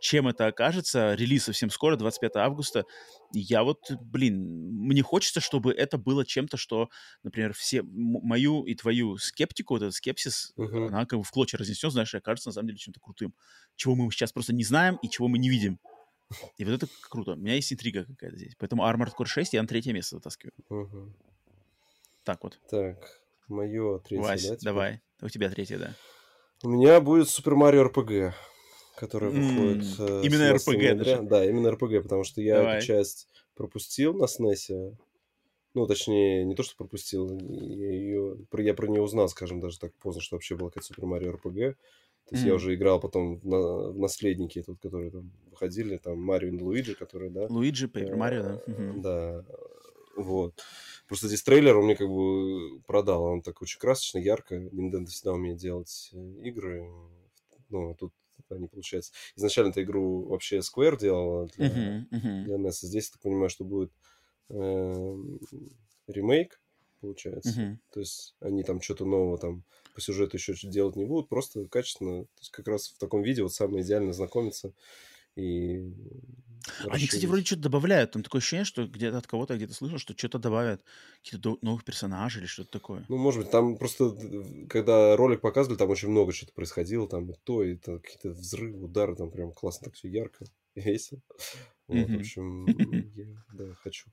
чем 0.00 0.28
это 0.28 0.46
окажется. 0.46 1.14
Релиз 1.14 1.44
совсем 1.44 1.70
скоро, 1.70 1.96
25 1.96 2.36
августа. 2.36 2.84
И 3.32 3.40
я 3.40 3.62
вот, 3.62 3.78
блин, 4.00 4.70
мне 4.72 5.02
хочется, 5.02 5.40
чтобы 5.40 5.72
это 5.72 5.98
было 5.98 6.24
чем-то, 6.24 6.56
что, 6.56 6.88
например, 7.22 7.52
все 7.52 7.82
мою 7.82 8.64
и 8.64 8.74
твою 8.74 9.16
скептику, 9.18 9.74
вот 9.74 9.82
этот 9.82 9.94
скепсис, 9.94 10.52
Мгм. 10.56 10.88
она 10.88 11.06
как 11.06 11.18
бы 11.18 11.24
в 11.24 11.30
клочья 11.30 11.58
разнесет, 11.58 11.92
знаешь, 11.92 12.14
и 12.14 12.18
окажется 12.18 12.48
на 12.50 12.52
самом 12.52 12.68
деле 12.68 12.78
чем-то 12.78 13.00
крутым, 13.00 13.34
чего 13.76 13.94
мы 13.94 14.10
сейчас 14.10 14.32
просто 14.32 14.52
не 14.52 14.64
знаем 14.64 14.96
и 15.02 15.08
чего 15.08 15.28
мы 15.28 15.38
не 15.38 15.48
видим. 15.48 15.78
И 16.56 16.64
вот 16.64 16.74
это 16.74 16.86
круто. 17.08 17.32
У 17.32 17.36
меня 17.36 17.54
есть 17.54 17.72
интрига 17.72 18.04
какая-то 18.04 18.36
здесь. 18.36 18.54
Поэтому 18.58 18.82
Armored 18.84 19.12
Core 19.18 19.26
6 19.26 19.52
я 19.52 19.62
на 19.62 19.68
третье 19.68 19.92
место 19.92 20.16
вытаскиваю. 20.16 20.52
Мгм. 20.68 21.14
Так 22.24 22.42
вот. 22.42 22.58
Так, 22.70 23.20
мое 23.48 23.98
третье, 23.98 24.22
Вась, 24.22 24.42
да, 24.42 24.56
теперь? 24.56 24.64
давай. 24.64 25.00
У 25.20 25.28
тебя 25.28 25.50
третье, 25.50 25.78
да. 25.78 25.94
У 26.62 26.68
меня 26.68 27.00
будет 27.00 27.28
Супер 27.28 27.54
Марио 27.56 27.84
РПГ, 27.84 28.34
которая 28.96 29.30
М, 29.30 29.42
выходит 29.42 29.84
э, 29.98 30.22
именно 30.24 30.58
17 30.58 30.74
RPG 30.74 30.94
даже. 30.94 31.22
Да, 31.22 31.44
именно 31.44 31.70
РПГ, 31.72 32.02
потому 32.02 32.24
что 32.24 32.40
я 32.40 32.56
Давай. 32.56 32.78
эту 32.78 32.86
часть 32.86 33.28
пропустил 33.54 34.14
на 34.14 34.24
SNES. 34.24 34.96
Ну, 35.74 35.86
точнее, 35.88 36.44
не 36.44 36.54
то, 36.54 36.62
что 36.62 36.76
пропустил, 36.76 37.36
я, 37.40 37.90
ее, 37.90 38.36
я 38.58 38.74
про 38.74 38.86
нее 38.86 39.02
узнал, 39.02 39.28
скажем, 39.28 39.60
даже 39.60 39.78
так 39.78 39.92
поздно, 39.96 40.22
что 40.22 40.36
вообще 40.36 40.54
была 40.56 40.70
какая-то 40.70 40.86
Супер 40.86 41.04
Марио 41.04 41.32
РПГ. 41.32 41.76
То 42.26 42.34
есть 42.34 42.44
я 42.44 42.52
Мгм. 42.52 42.56
уже 42.56 42.74
играл 42.74 43.00
потом 43.00 43.36
в, 43.36 43.92
в 43.92 43.98
наследники, 43.98 44.62
тут, 44.62 44.80
которые 44.80 45.10
там 45.10 45.30
выходили, 45.50 45.98
там 45.98 46.18
Марио 46.20 46.48
и 46.48 46.60
Луиджи, 46.60 46.94
которые, 46.94 47.30
да. 47.30 47.46
Луиджи, 47.48 47.86
Пейпер 47.86 48.14
Э, 48.14 48.16
Марио, 48.16 48.42
да. 48.42 48.60
Мгм. 48.66 49.02
Да, 49.02 49.44
вот. 50.16 50.62
Просто 51.06 51.28
здесь 51.28 51.42
трейлер 51.42 51.76
он 51.76 51.84
мне 51.84 51.96
как 51.96 52.08
бы 52.08 52.80
продал. 52.86 53.24
Он 53.24 53.42
так 53.42 53.60
очень 53.60 53.78
красочно, 53.78 54.18
ярко. 54.18 54.56
Nintendo 54.56 55.06
всегда 55.06 55.32
умеет 55.32 55.58
делать 55.58 56.10
э, 56.14 56.16
игры. 56.44 56.88
Ну, 57.68 57.90
а 57.90 57.94
тут 57.94 58.12
это 58.38 58.58
не 58.58 58.68
получается. 58.68 59.12
Изначально 59.36 59.70
эту 59.70 59.82
игру 59.82 60.22
вообще 60.22 60.58
Square 60.58 60.98
делала 60.98 61.46
для, 61.48 61.68
Мгм, 61.68 62.08
мгм. 62.10 62.44
для 62.44 62.54
NES. 62.56 62.86
Здесь, 62.86 63.08
я 63.08 63.12
так 63.12 63.22
понимаю, 63.22 63.50
что 63.50 63.64
будет 63.64 63.92
эм, 64.48 65.40
ремейк, 66.06 66.60
получается. 67.00 67.60
Мгм. 67.60 67.80
То 67.92 68.00
есть 68.00 68.34
они 68.40 68.62
там 68.62 68.80
что-то 68.80 69.04
нового 69.04 69.36
там 69.38 69.64
по 69.94 70.00
сюжету 70.00 70.36
еще 70.36 70.54
что-то 70.54 70.72
делать 70.72 70.96
не 70.96 71.04
будут. 71.04 71.28
Просто 71.28 71.66
качественно. 71.66 72.24
То 72.24 72.40
есть 72.40 72.50
как 72.50 72.68
раз 72.68 72.88
в 72.88 72.98
таком 72.98 73.22
виде 73.22 73.42
вот 73.42 73.54
самое 73.54 73.82
идеальное 73.82 74.12
знакомиться 74.12 74.72
и 75.36 75.92
Они, 76.88 77.06
кстати, 77.06 77.26
вроде 77.26 77.44
что-то 77.44 77.62
добавляют. 77.62 78.12
Там 78.12 78.22
такое 78.22 78.38
ощущение, 78.38 78.64
что 78.64 78.86
где-то 78.86 79.18
от 79.18 79.26
кого-то 79.26 79.56
где-то 79.56 79.74
слышал, 79.74 79.98
что 79.98 80.16
что-то 80.16 80.38
добавят. 80.38 80.82
Какие-то 81.22 81.58
новых 81.60 81.84
персонажей 81.84 82.40
или 82.40 82.46
что-то 82.46 82.70
такое. 82.70 83.04
Ну, 83.08 83.16
может 83.16 83.42
быть, 83.42 83.50
там 83.50 83.76
просто, 83.76 84.16
когда 84.68 85.16
ролик 85.16 85.40
показывали, 85.40 85.76
там 85.76 85.90
очень 85.90 86.08
много 86.08 86.32
чего-то 86.32 86.54
происходило, 86.54 87.08
там 87.08 87.30
и 87.30 87.34
то, 87.42 87.64
и 87.64 87.76
то, 87.76 87.98
какие-то 87.98 88.30
взрывы, 88.30 88.84
удары, 88.84 89.16
там 89.16 89.30
прям 89.30 89.52
классно 89.52 89.86
так 89.86 89.94
все 89.94 90.08
ярко 90.08 90.44
весело. 90.76 91.20
Вот, 91.88 92.08
в 92.08 92.14
общем, 92.14 92.66
я, 93.16 93.44
да, 93.52 93.74
хочу. 93.74 94.10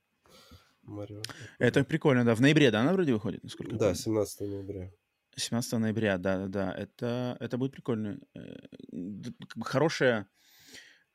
Марио. 0.82 1.22
Это 1.60 1.84
прикольно, 1.84 2.24
да. 2.24 2.34
В 2.34 2.40
ноябре, 2.40 2.72
да, 2.72 2.80
она 2.80 2.92
вроде 2.92 3.12
выходит, 3.12 3.44
насколько 3.44 3.72
Да, 3.72 3.78
помню? 3.78 3.94
17 3.94 4.40
ноября. 4.40 4.90
17 5.36 5.78
ноября, 5.78 6.18
да-да-да. 6.18 6.72
Это, 6.74 7.36
это 7.40 7.58
будет 7.58 7.72
прикольно. 7.72 8.18
Э, 8.34 8.56
хорошая, 9.62 10.28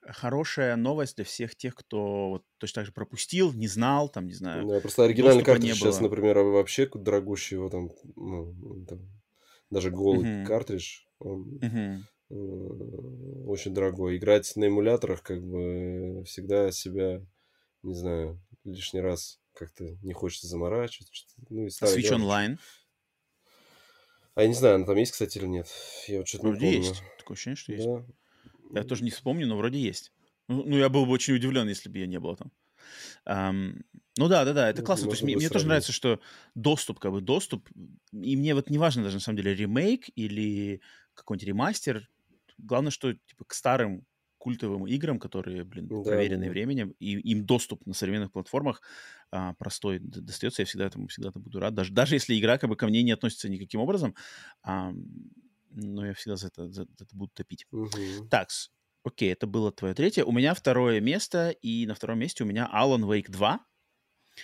хорошая 0.01 0.75
новость 0.75 1.17
для 1.17 1.25
всех 1.25 1.55
тех, 1.55 1.75
кто 1.75 2.29
вот 2.29 2.45
точно 2.57 2.81
так 2.81 2.87
же 2.87 2.93
пропустил, 2.93 3.53
не 3.53 3.67
знал, 3.67 4.09
там, 4.09 4.27
не 4.27 4.33
знаю, 4.33 4.69
Да, 4.69 4.79
просто 4.81 5.03
оригинальный 5.03 5.43
доступа 5.43 5.55
не 5.57 5.73
сейчас, 5.75 5.99
было. 5.99 5.99
например, 5.99 6.37
вообще 6.39 6.87
дорогущий, 6.93 7.55
его 7.57 7.69
там, 7.69 7.89
ну, 8.15 8.85
там, 8.87 8.99
даже 9.69 9.91
голый 9.91 10.29
Мгм. 10.31 10.41
картридж, 10.41 11.01
он 11.19 11.65
э, 12.29 12.35
очень 12.35 13.73
дорогой. 13.73 14.17
Играть 14.17 14.55
на 14.55 14.67
эмуляторах 14.67 15.23
как 15.23 15.43
бы 15.45 16.23
всегда 16.25 16.71
себя, 16.71 17.25
не 17.83 17.95
знаю, 17.95 18.41
лишний 18.65 19.01
раз 19.01 19.41
как-то 19.53 19.85
не 20.03 20.13
хочется 20.13 20.47
заморачивать. 20.47 21.27
Ну, 21.49 21.65
и 21.65 21.69
А 21.81 21.85
Switch 21.85 22.11
игра. 22.11 22.17
Online 22.17 22.59
А 24.37 24.43
я 24.43 24.49
не 24.49 24.53
знаю, 24.53 24.75
она 24.75 24.85
там 24.85 24.95
есть, 24.97 25.13
кстати, 25.13 25.39
или 25.39 25.47
нет. 25.47 25.67
Я 26.07 26.19
вот 26.19 26.27
что-то 26.27 26.45
не 26.45 26.51
вроде 26.51 26.65
помню. 26.67 26.77
есть. 26.77 27.03
Такое 27.17 27.33
ощущение, 27.33 27.55
что 27.55 27.71
есть. 27.71 27.85
Да. 27.87 28.05
Я 28.71 28.83
тоже 28.83 29.03
не 29.03 29.09
вспомню, 29.09 29.47
но 29.47 29.57
вроде 29.57 29.79
есть. 29.79 30.13
Ну, 30.47 30.63
ну, 30.63 30.77
я 30.77 30.89
был 30.89 31.07
бы 31.07 31.11
очень 31.11 31.33
удивлен, 31.33 31.67
если 31.67 31.89
бы 31.89 31.97
ее 31.97 32.05
не 32.05 32.19
было 32.19 32.35
там. 32.37 32.51
Ам, 33.25 33.83
ну 34.15 34.27
да, 34.27 34.45
да, 34.45 34.53
да, 34.53 34.69
это 34.69 34.81
Ну, 34.81 34.85
классно. 34.85 35.07
То 35.07 35.13
есть 35.13 35.23
мне, 35.23 35.35
мне 35.35 35.49
тоже 35.49 35.65
нравится, 35.65 35.91
что 35.91 36.19
доступ, 36.53 36.99
как 36.99 37.13
бы 37.13 37.21
доступ, 37.21 37.67
и 38.11 38.37
мне 38.37 38.53
вот 38.53 38.69
не 38.69 38.77
важно 38.77 39.01
даже 39.01 39.15
на 39.15 39.21
самом 39.21 39.37
деле 39.37 39.55
ремейк 39.55 40.05
или 40.15 40.81
какой-нибудь 41.15 41.47
ремастер. 41.47 42.07
Главное, 42.59 42.91
что 42.91 43.13
типа 43.13 43.43
к 43.43 43.55
старым 43.55 44.05
культовым 44.47 44.87
играм, 44.87 45.19
которые, 45.19 45.63
блин, 45.63 45.93
Да, 46.03 46.03
проверенные 46.03 46.49
временем, 46.49 46.91
и 46.99 47.13
им 47.31 47.45
доступ 47.45 47.85
на 47.85 47.93
современных 47.93 48.31
платформах 48.31 48.81
а, 49.31 49.53
простой 49.55 49.99
достается, 49.99 50.61
я 50.61 50.65
всегда 50.65 50.85
этому 50.87 51.07
всегда 51.07 51.31
буду 51.31 51.59
рад. 51.59 51.73
Даже, 51.73 51.93
даже 51.93 52.15
если 52.15 52.37
игра 52.39 52.57
как 52.57 52.69
бы 52.69 52.75
ко 52.75 52.87
мне 52.87 53.03
не 53.03 53.11
относится 53.11 53.49
никаким 53.49 53.81
образом, 53.81 54.15
ам, 54.63 55.05
но 55.71 56.05
я 56.05 56.13
всегда 56.13 56.35
за 56.37 56.47
это, 56.47 56.71
за 56.71 56.83
это 56.83 57.15
буду 57.15 57.31
топить. 57.35 57.65
Мгм. 57.71 58.29
Так, 58.29 58.49
окей, 59.03 59.33
это 59.33 59.47
было 59.47 59.71
твое 59.71 59.93
третье. 59.93 60.23
У 60.25 60.31
меня 60.31 60.53
второе 60.53 61.01
место, 61.01 61.51
и 61.51 61.85
на 61.87 61.95
втором 61.95 62.19
месте 62.19 62.43
у 62.43 62.47
меня 62.47 62.69
Alan 62.73 63.03
Wake 63.03 63.29
2. 63.31 63.65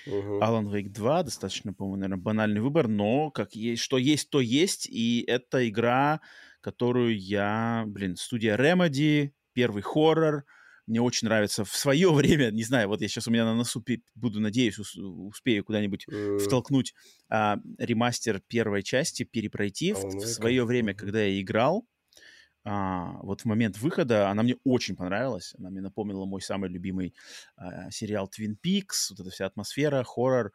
Мгм. 0.05 0.43
Alan 0.43 0.65
Wake 0.67 0.89
2, 0.89 1.23
достаточно, 1.23 1.73
по-моему, 1.73 1.97
наверное, 1.97 2.21
банальный 2.21 2.61
выбор, 2.61 2.87
но 2.87 3.31
как 3.31 3.55
есть, 3.55 3.81
что 3.81 3.97
есть, 3.97 4.29
то 4.29 4.41
есть, 4.41 4.87
и 4.87 5.23
это 5.27 5.67
игра, 5.69 6.21
которую 6.61 7.17
я, 7.17 7.83
блин, 7.87 8.15
студия 8.17 8.57
Remedy, 8.57 9.31
первый 9.53 9.81
хоррор, 9.83 10.45
мне 10.87 11.01
очень 11.01 11.27
нравится. 11.27 11.63
В 11.65 11.75
свое 11.75 12.11
время, 12.13 12.51
не 12.51 12.63
знаю, 12.63 12.87
вот 12.89 13.01
я 13.01 13.07
сейчас 13.07 13.27
у 13.27 13.31
меня 13.31 13.45
на 13.45 13.55
носу 13.55 13.83
буду, 14.15 14.39
надеюсь, 14.39 14.79
ус- 14.79 14.95
успею 14.97 15.63
куда-нибудь 15.63 16.07
М, 16.07 16.17
втолкнуть 16.35 16.93
а, 17.29 17.57
ремастер 17.77 18.41
первой 18.47 18.83
части, 18.83 19.23
перепройти. 19.23 19.93
В, 19.93 20.05
Wake, 20.19 20.19
свое 20.19 20.65
время, 20.65 20.93
когда 20.93 21.21
я 21.23 21.39
играл, 21.41 21.87
а, 22.65 23.17
вот 23.23 23.41
в 23.41 23.45
момент 23.45 23.77
выхода 23.77 24.29
она 24.29 24.43
мне 24.43 24.55
очень 24.63 24.95
понравилась. 24.95 25.53
Она 25.57 25.69
мне 25.69 25.81
напомнила 25.81 26.25
мой 26.25 26.41
самый 26.41 26.69
любимый 26.69 27.13
а, 27.57 27.91
сериал 27.91 28.29
Twin 28.29 28.55
Peaks, 28.65 29.09
вот 29.11 29.19
эта 29.19 29.29
вся 29.29 29.45
атмосфера, 29.45 30.03
хоррор. 30.03 30.53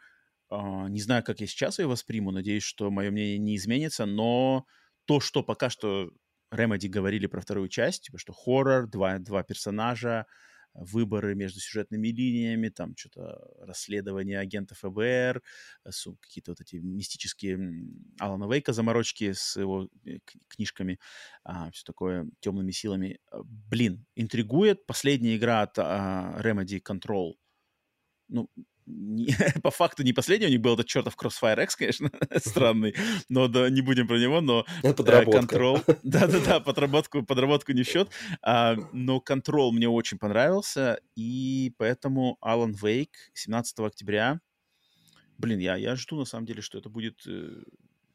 А, 0.51 0.89
не 0.89 1.01
знаю, 1.01 1.23
как 1.25 1.41
я 1.41 1.47
сейчас 1.47 1.79
ее 1.79 1.87
восприму, 1.87 2.31
надеюсь, 2.31 2.63
что 2.63 2.91
мое 2.91 3.11
мнение 3.11 3.39
не 3.39 3.57
изменится, 3.57 4.07
но 4.07 4.67
то, 5.05 5.21
что 5.21 5.43
пока 5.43 5.69
что 5.71 6.11
Remedy 6.53 6.89
говорили 6.89 7.27
про 7.27 7.41
вторую 7.41 7.69
часть, 7.69 8.05
типа 8.05 8.19
что 8.19 8.33
хоррор, 8.33 8.89
два, 8.89 9.19
два 9.19 9.43
персонажа, 9.43 10.27
выборы 10.75 11.35
между 11.35 11.61
сюжетными 11.61 12.09
линиями, 12.09 12.69
там 12.69 12.97
что-то 12.97 13.51
расследование 13.61 14.39
агента 14.39 14.75
ФБР, 14.75 15.43
какие-то 16.21 16.53
вот 16.53 16.61
эти 16.61 16.77
мистические 16.77 17.59
Алана 18.19 18.53
Вейка 18.53 18.73
заморочки 18.73 19.33
с 19.33 19.57
его 19.57 19.89
э, 20.05 20.19
книжками, 20.49 20.99
все 21.73 21.85
такое 21.85 22.29
темными 22.41 22.71
силами. 22.71 23.19
Э, 23.33 23.39
Блин, 23.45 24.07
интригует. 24.15 24.87
Последняя 24.87 25.37
игра 25.37 25.63
от 25.63 25.79
а, 25.79 26.41
Remedy 26.41 26.81
Control. 26.83 27.35
ну, 28.29 28.51
не, 28.89 29.29
по 29.63 29.71
факту 29.71 30.03
не 30.03 30.13
последний 30.13 30.47
у 30.47 30.51
них 30.51 30.61
был 30.61 30.75
этот 30.75 30.87
чертов 30.87 31.17
Crossfire 31.17 31.63
X, 31.63 31.77
конечно, 31.77 32.11
странный, 32.39 32.95
но 33.29 33.49
да, 33.49 33.69
не 33.69 33.83
будем 33.83 34.07
про 34.07 34.19
него, 34.19 34.41
но 34.41 34.65
Control, 34.83 35.83
да-да-да, 36.03 36.61
подработку, 36.61 37.23
подработку 37.23 37.73
не 37.73 37.83
в 37.83 37.89
счет, 37.89 38.09
а, 38.43 38.77
но 38.93 39.23
Control 39.27 39.71
мне 39.73 39.89
очень 39.89 40.19
понравился, 40.19 41.01
и 41.17 41.75
поэтому 41.77 42.39
Alan 42.45 42.75
Wake 42.83 43.15
17 43.35 43.81
октября, 43.81 44.41
блин, 45.37 45.59
я, 45.59 45.77
я 45.77 45.97
жду 45.97 46.17
на 46.17 46.25
самом 46.25 46.47
деле, 46.47 46.63
что 46.63 46.79
это 46.79 46.89
будет 46.89 47.27
э, 47.27 47.63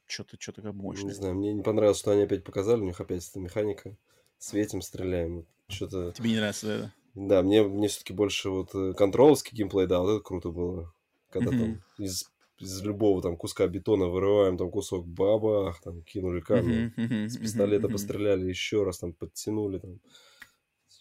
что-то 0.08 0.38
что 0.40 0.54
как 0.54 0.74
мощное. 0.74 1.10
Не 1.10 1.14
знаю, 1.14 1.36
мне 1.36 1.54
не 1.54 1.62
понравилось, 1.62 2.00
что 2.00 2.12
они 2.12 2.24
опять 2.24 2.44
показали, 2.44 2.82
у 2.82 2.86
них 2.86 3.00
опять 3.00 3.28
эта 3.28 3.40
механика, 3.40 3.96
светим, 4.38 4.82
стреляем, 4.82 5.46
что-то... 5.68 6.12
Тебе 6.14 6.32
не 6.32 6.38
нравится 6.38 6.72
это? 6.72 6.94
Да, 7.16 7.44
мне, 7.44 7.64
мне 7.64 7.88
все-таки 7.88 8.14
больше 8.14 8.50
вот 8.50 8.74
э, 8.74 8.94
контроловский 8.94 9.56
геймплей, 9.56 9.86
да, 9.86 10.00
вот 10.00 10.16
это 10.16 10.24
круто 10.24 10.50
было. 10.50 10.94
Когда 11.30 11.52
mm-hmm. 11.52 11.60
там 11.60 11.84
из, 12.00 12.26
из 12.58 12.82
любого 12.82 13.22
там 13.22 13.38
куска 13.38 13.68
бетона 13.68 14.08
вырываем 14.08 14.58
там 14.58 14.72
кусок 14.72 15.08
бабах, 15.08 15.80
там 15.82 16.02
кинули 16.04 16.42
камень, 16.42 16.92
mm-hmm. 16.98 17.30
с 17.30 17.38
пистолета 17.38 17.88
mm-hmm. 17.88 17.92
постреляли 17.92 18.50
еще 18.50 18.84
раз, 18.84 19.00
там 19.00 19.14
подтянули 19.14 19.80
там. 19.80 20.00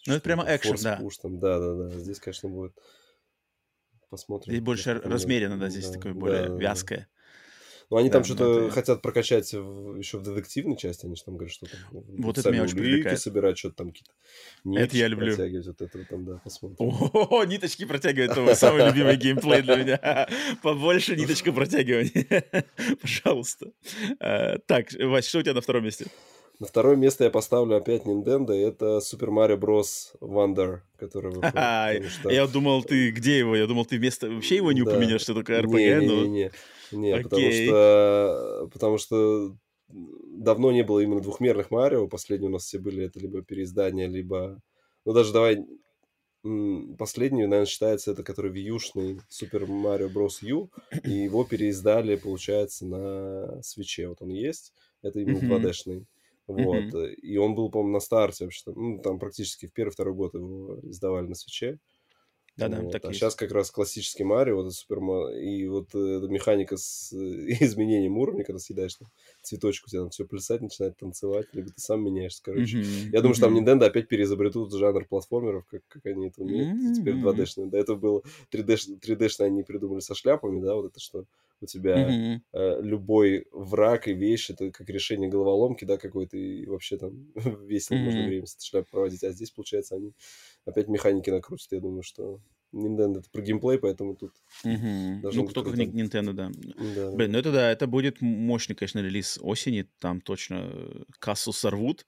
Ну, 0.05 0.13
это 0.13 0.23
прямо 0.23 0.43
экшен, 0.47 0.75
да. 0.83 0.97
Пуш, 0.97 1.17
там, 1.17 1.39
да, 1.39 1.59
да, 1.59 1.73
да. 1.75 1.89
Здесь, 1.99 2.19
конечно, 2.19 2.49
будет. 2.49 2.77
Посмотрим. 4.09 4.53
Здесь 4.53 4.63
больше 4.63 4.99
размеренно, 4.99 5.57
да, 5.57 5.69
здесь 5.69 5.87
да, 5.87 5.93
такое 5.93 6.13
более 6.13 6.49
да, 6.49 6.55
вязкое. 6.55 7.09
Да. 7.89 7.95
Но 7.95 7.97
они 7.97 8.09
да, 8.09 8.13
там 8.13 8.23
что-то 8.23 8.65
это... 8.65 8.71
хотят 8.71 9.01
прокачать 9.01 9.53
в, 9.53 9.97
еще 9.97 10.17
в 10.17 10.23
детективной 10.23 10.77
части, 10.77 11.05
они 11.05 11.15
же 11.15 11.23
там 11.23 11.35
говорят, 11.35 11.53
что 11.53 11.65
там 11.65 11.79
вот 11.91 12.37
это 12.37 12.51
меня 12.51 12.63
очень 12.63 12.77
привлекает. 12.77 13.19
собирать, 13.19 13.57
что-то 13.57 13.75
там 13.75 13.91
какие-то 13.91 14.11
Это 14.81 14.97
я 14.97 15.07
люблю. 15.07 15.35
Протягивать, 15.35 15.67
вот 15.67 15.81
это 15.81 16.05
там, 16.05 16.25
да, 16.25 16.41
посмотрим. 16.43 16.77
О, 16.79 17.43
ниточки 17.45 17.85
протягивать, 17.85 18.31
это 18.31 18.55
самый 18.55 18.85
любимый 18.87 19.15
геймплей 19.17 19.61
для 19.61 19.75
меня. 19.75 20.29
Побольше 20.63 21.15
ниточка 21.15 21.51
протягивания. 21.51 22.45
Пожалуйста. 23.01 23.71
Э, 24.19 24.57
так, 24.65 24.91
Вась, 24.93 25.27
что 25.27 25.39
у 25.39 25.41
тебя 25.41 25.53
на 25.53 25.61
втором 25.61 25.83
месте? 25.83 26.07
На 26.59 26.67
второе 26.67 26.95
место 26.95 27.23
я 27.23 27.29
поставлю 27.29 27.75
опять 27.75 28.03
Nintendo, 28.03 28.53
это 28.53 28.99
Super 28.99 29.29
Mario 29.29 29.57
Bros. 29.57 30.15
Wonder, 30.21 30.79
который 30.97 31.31
выходит. 31.31 32.11
Что... 32.11 32.29
Я 32.29 32.47
думал, 32.47 32.83
ты 32.83 33.09
где 33.11 33.39
его? 33.39 33.55
Я 33.55 33.65
думал, 33.65 33.85
ты 33.85 33.97
вместо 33.97 34.29
вообще 34.29 34.57
его 34.57 34.71
не 34.71 34.83
да. 34.83 34.91
упомянешь, 34.91 35.21
что 35.21 35.33
такое 35.33 35.61
RPG, 35.61 35.99
не, 35.99 36.07
но... 36.07 36.21
Не, 36.21 36.27
не, 36.29 36.51
не, 36.97 37.13
не 37.13 37.21
потому 37.21 37.51
что, 37.51 38.69
потому 38.71 38.97
что 38.97 39.55
давно 39.89 40.71
не 40.71 40.83
было 40.83 40.99
именно 40.99 41.21
двухмерных 41.21 41.71
Марио, 41.71 42.07
последние 42.07 42.49
у 42.49 42.53
нас 42.53 42.63
все 42.63 42.79
были, 42.79 43.05
это 43.05 43.19
либо 43.19 43.41
переиздания, 43.41 44.07
либо... 44.07 44.61
Ну, 45.05 45.13
даже 45.13 45.33
давай 45.33 45.65
последний, 46.97 47.43
наверное, 47.43 47.65
считается 47.65 48.11
это, 48.11 48.23
который 48.23 48.51
вьюшный 48.51 49.19
Super 49.29 49.65
Mario 49.65 50.11
Bros. 50.11 50.39
U, 50.41 50.69
и 51.03 51.11
его 51.11 51.45
переиздали, 51.45 52.15
получается, 52.17 52.85
на 52.85 53.61
свече. 53.63 54.09
Вот 54.09 54.21
он 54.21 54.29
есть, 54.29 54.73
это 55.01 55.21
именно 55.21 55.39
2D-шный. 55.39 56.05
Вот. 56.47 56.93
Mm-hmm. 56.93 57.13
И 57.13 57.37
он 57.37 57.55
был, 57.55 57.69
по-моему, 57.69 57.93
на 57.93 57.99
старте 58.01 58.43
вообще. 58.43 58.71
Ну, 58.75 58.99
там 58.99 59.19
практически 59.19 59.67
в 59.67 59.71
первый-второй 59.71 60.13
год 60.13 60.33
его 60.33 60.79
издавали 60.83 61.27
на 61.27 61.35
свече. 61.35 61.79
Да-да, 62.55 62.81
вот. 62.81 62.91
так 62.91 63.05
А 63.05 63.07
есть. 63.07 63.19
сейчас 63.19 63.35
как 63.35 63.51
раз 63.51 63.71
классический 63.71 64.23
Марио, 64.23 64.55
вот 64.55 64.71
Супер 64.73 64.99
и 65.35 65.67
вот 65.67 65.95
э, 65.95 66.17
эта 66.17 66.27
механика 66.27 66.77
с 66.77 67.11
э, 67.11 67.15
изменением 67.61 68.17
уровня, 68.17 68.43
когда 68.43 68.59
съедаешь 68.59 68.93
там 68.95 69.07
цветочку, 69.41 69.87
у 69.87 69.89
тебя 69.89 70.01
там 70.01 70.11
все 70.11 70.25
плясать 70.25 70.61
начинает, 70.61 70.95
танцевать, 70.97 71.47
либо 71.53 71.69
ты 71.69 71.81
сам 71.81 72.03
меняешься, 72.03 72.41
короче. 72.43 72.79
Mm-hmm. 72.79 73.09
Я 73.11 73.21
думаю, 73.21 73.33
что 73.33 73.47
там 73.47 73.57
Nintendo 73.57 73.85
опять 73.85 74.07
переизобретут 74.07 74.71
жанр 74.71 75.05
платформеров, 75.05 75.65
как, 75.65 75.81
как 75.87 76.05
они 76.05 76.27
это 76.27 76.41
умеют, 76.41 76.77
mm-hmm. 76.77 76.93
теперь 76.93 77.15
2D-шные. 77.15 77.69
До 77.69 77.77
этого 77.77 77.95
было 77.95 78.21
3D, 78.51 78.99
3D-шные 79.01 79.45
они 79.45 79.63
придумали 79.63 80.01
со 80.01 80.13
шляпами, 80.13 80.61
да, 80.61 80.75
вот 80.75 80.85
это 80.85 80.99
что 80.99 81.25
у 81.63 81.65
тебя 81.65 81.95
mm-hmm. 81.95 82.39
э, 82.53 82.81
любой 82.81 83.47
враг 83.51 84.07
и 84.07 84.13
вещь, 84.13 84.49
это 84.49 84.71
как 84.71 84.89
решение 84.89 85.29
головоломки, 85.29 85.85
да, 85.85 85.97
какой-то, 85.97 86.37
и 86.37 86.65
вообще 86.65 86.97
там 86.97 87.31
весело 87.65 87.97
mm-hmm. 87.97 88.03
можно 88.03 88.25
время 88.25 88.45
с 88.45 88.83
проводить. 88.91 89.23
А 89.23 89.31
здесь, 89.31 89.51
получается, 89.51 89.95
они 89.95 90.13
опять 90.65 90.87
механики 90.87 91.29
накрутят. 91.29 91.71
Я 91.71 91.79
думаю, 91.79 92.03
что 92.03 92.41
Nintendo 92.73 93.19
это 93.19 93.29
про 93.31 93.41
геймплей, 93.41 93.79
поэтому 93.79 94.15
тут... 94.15 94.33
Mm-hmm. 94.65 95.19
Ну, 95.33 95.47
кто 95.47 95.63
как 95.63 95.75
Nintendo, 95.75 96.33
да. 96.33 96.51
да. 96.95 97.11
Блин, 97.11 97.31
ну 97.31 97.37
это 97.37 97.51
да, 97.51 97.71
это 97.71 97.87
будет 97.87 98.21
мощный, 98.21 98.75
конечно, 98.75 98.99
релиз 98.99 99.39
осени. 99.41 99.87
Там 99.99 100.21
точно 100.21 100.69
э, 100.71 101.03
кассу 101.19 101.53
сорвут. 101.53 102.05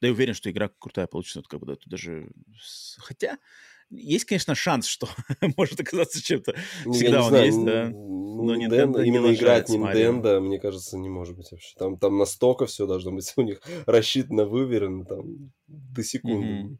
Да 0.00 0.08
я 0.08 0.14
уверен, 0.14 0.34
что 0.34 0.50
игра 0.50 0.70
крутая 0.78 1.06
получится. 1.06 1.42
Как 1.42 1.60
бы, 1.60 1.66
да, 1.66 1.76
тут 1.76 1.88
даже... 1.88 2.30
Хотя, 2.98 3.38
есть, 3.90 4.24
конечно, 4.24 4.54
шанс, 4.54 4.86
что 4.86 5.08
может 5.56 5.80
оказаться 5.80 6.22
чем-то. 6.22 6.54
Ну, 6.84 6.92
Всегда 6.92 7.22
он 7.22 7.28
знаю, 7.28 7.46
есть, 7.46 7.64
да. 7.64 7.90
Но 7.90 8.54
Nintendo, 8.54 9.04
именно 9.04 9.26
не 9.26 9.34
играть 9.34 9.68
Nintendo, 9.68 10.40
мне 10.40 10.58
кажется, 10.58 10.96
не 10.96 11.08
может 11.08 11.36
быть 11.36 11.50
вообще. 11.50 11.74
Там, 11.76 11.98
там 11.98 12.16
настолько 12.16 12.66
все 12.66 12.86
должно 12.86 13.12
быть 13.12 13.32
у 13.36 13.42
них 13.42 13.60
рассчитано, 13.86 14.44
выверено, 14.44 15.04
там, 15.04 15.52
до 15.66 16.02
секунды. 16.02 16.46
Mm-hmm. 16.46 16.76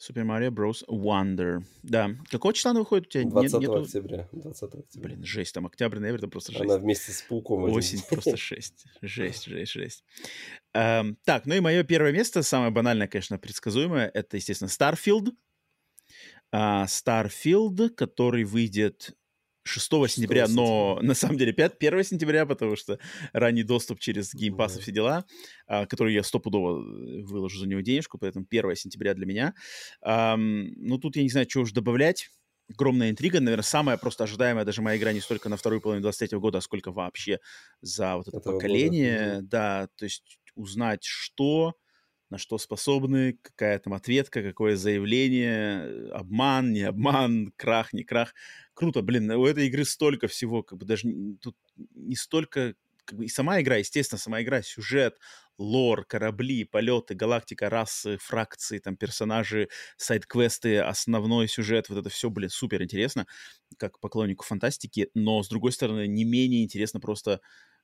Super 0.00 0.24
Mario 0.24 0.50
Bros. 0.50 0.82
Wonder. 0.88 1.62
Да. 1.82 2.16
Какого 2.30 2.54
числа 2.54 2.70
она 2.70 2.80
выходит 2.80 3.08
у 3.08 3.10
тебя? 3.10 3.24
20 3.24 3.52
Нет, 3.52 3.60
нету... 3.60 3.82
октября. 3.82 4.28
20 4.32 4.62
октября. 4.62 5.08
Блин, 5.08 5.24
жесть. 5.26 5.52
Там 5.52 5.66
октябрь, 5.66 6.18
там 6.18 6.30
просто 6.30 6.52
жесть. 6.52 6.64
Она 6.64 6.78
вместе 6.78 7.12
с 7.12 7.20
пауком. 7.20 7.64
Осень 7.64 8.00
просто 8.08 8.34
жесть. 8.38 8.86
Жесть, 9.02 9.44
жесть, 9.44 9.72
жесть. 9.72 10.04
Эм, 10.72 11.18
так, 11.26 11.44
ну 11.44 11.54
и 11.54 11.60
мое 11.60 11.82
первое 11.82 12.12
место, 12.12 12.42
самое 12.42 12.70
банальное, 12.70 13.08
конечно, 13.08 13.36
предсказуемое, 13.36 14.10
это, 14.14 14.38
естественно, 14.38 14.68
Starfield. 14.68 15.32
Uh, 16.52 16.86
Starfield, 16.86 17.90
который 17.90 18.44
выйдет 18.44 19.14
6 19.62 19.90
сентября, 20.08 20.48
но 20.48 20.98
на 21.02 21.14
самом 21.14 21.36
деле 21.36 21.52
5, 21.52 21.76
1 21.78 22.04
сентября, 22.04 22.46
потому 22.46 22.76
что 22.76 22.98
ранний 23.32 23.62
доступ 23.62 24.00
через 24.00 24.34
Game 24.34 24.56
Pass 24.56 24.78
и 24.78 24.80
все 24.80 24.92
дела, 24.92 25.24
а, 25.66 25.86
который 25.86 26.14
я 26.14 26.22
стопудово 26.22 26.80
э, 26.80 27.22
выложу 27.22 27.58
за 27.58 27.66
него 27.66 27.80
денежку, 27.80 28.18
поэтому 28.18 28.46
1 28.48 28.76
сентября 28.76 29.14
для 29.14 29.26
меня. 29.26 29.54
А, 30.02 30.36
ну, 30.36 30.98
тут 30.98 31.16
я 31.16 31.22
не 31.22 31.28
знаю, 31.28 31.46
что 31.48 31.60
уж 31.60 31.72
добавлять. 31.72 32.30
Огромная 32.72 33.10
интрига, 33.10 33.40
наверное, 33.40 33.64
самая 33.64 33.96
просто 33.96 34.24
ожидаемая 34.24 34.64
даже 34.64 34.80
моя 34.80 34.96
игра 34.96 35.12
не 35.12 35.20
столько 35.20 35.48
на 35.48 35.56
вторую 35.56 35.80
половину 35.80 36.02
23 36.02 36.38
года, 36.38 36.58
а 36.58 36.60
сколько 36.60 36.92
вообще 36.92 37.40
за 37.80 38.16
вот 38.16 38.28
это 38.28 38.38
Этого 38.38 38.54
поколение. 38.54 39.36
Года. 39.36 39.42
Да, 39.42 39.88
то 39.96 40.04
есть 40.04 40.38
узнать, 40.54 41.02
что, 41.02 41.74
на 42.30 42.38
что 42.38 42.58
способны, 42.58 43.38
какая 43.42 43.78
там 43.78 43.92
ответка, 43.94 44.42
какое 44.42 44.76
заявление, 44.76 46.10
обман, 46.12 46.72
не 46.72 46.82
обман, 46.82 47.52
крах, 47.56 47.92
не 47.92 48.04
крах. 48.04 48.34
Круто, 48.74 49.02
блин, 49.02 49.30
у 49.32 49.46
этой 49.46 49.66
игры 49.66 49.84
столько 49.84 50.28
всего, 50.28 50.62
как 50.62 50.78
бы 50.78 50.86
даже 50.86 51.08
тут 51.40 51.56
не 51.94 52.16
столько, 52.16 52.74
как 53.04 53.18
бы 53.18 53.24
и 53.26 53.28
сама 53.28 53.60
игра, 53.60 53.76
естественно, 53.76 54.18
сама 54.18 54.42
игра, 54.42 54.62
сюжет, 54.62 55.18
лор, 55.58 56.04
корабли, 56.04 56.64
полеты, 56.64 57.14
галактика, 57.14 57.68
расы, 57.68 58.16
фракции, 58.18 58.78
там, 58.78 58.96
персонажи, 58.96 59.68
сайт-квесты, 59.96 60.78
основной 60.78 61.48
сюжет, 61.48 61.88
вот 61.88 61.98
это 61.98 62.08
все, 62.08 62.30
блин, 62.30 62.48
супер 62.50 62.82
интересно, 62.82 63.26
как 63.76 64.00
поклоннику 64.00 64.44
фантастики, 64.44 65.10
но, 65.14 65.42
с 65.42 65.48
другой 65.48 65.72
стороны, 65.72 66.06
не 66.06 66.24
менее 66.24 66.64
интересно 66.64 67.00
просто 67.00 67.40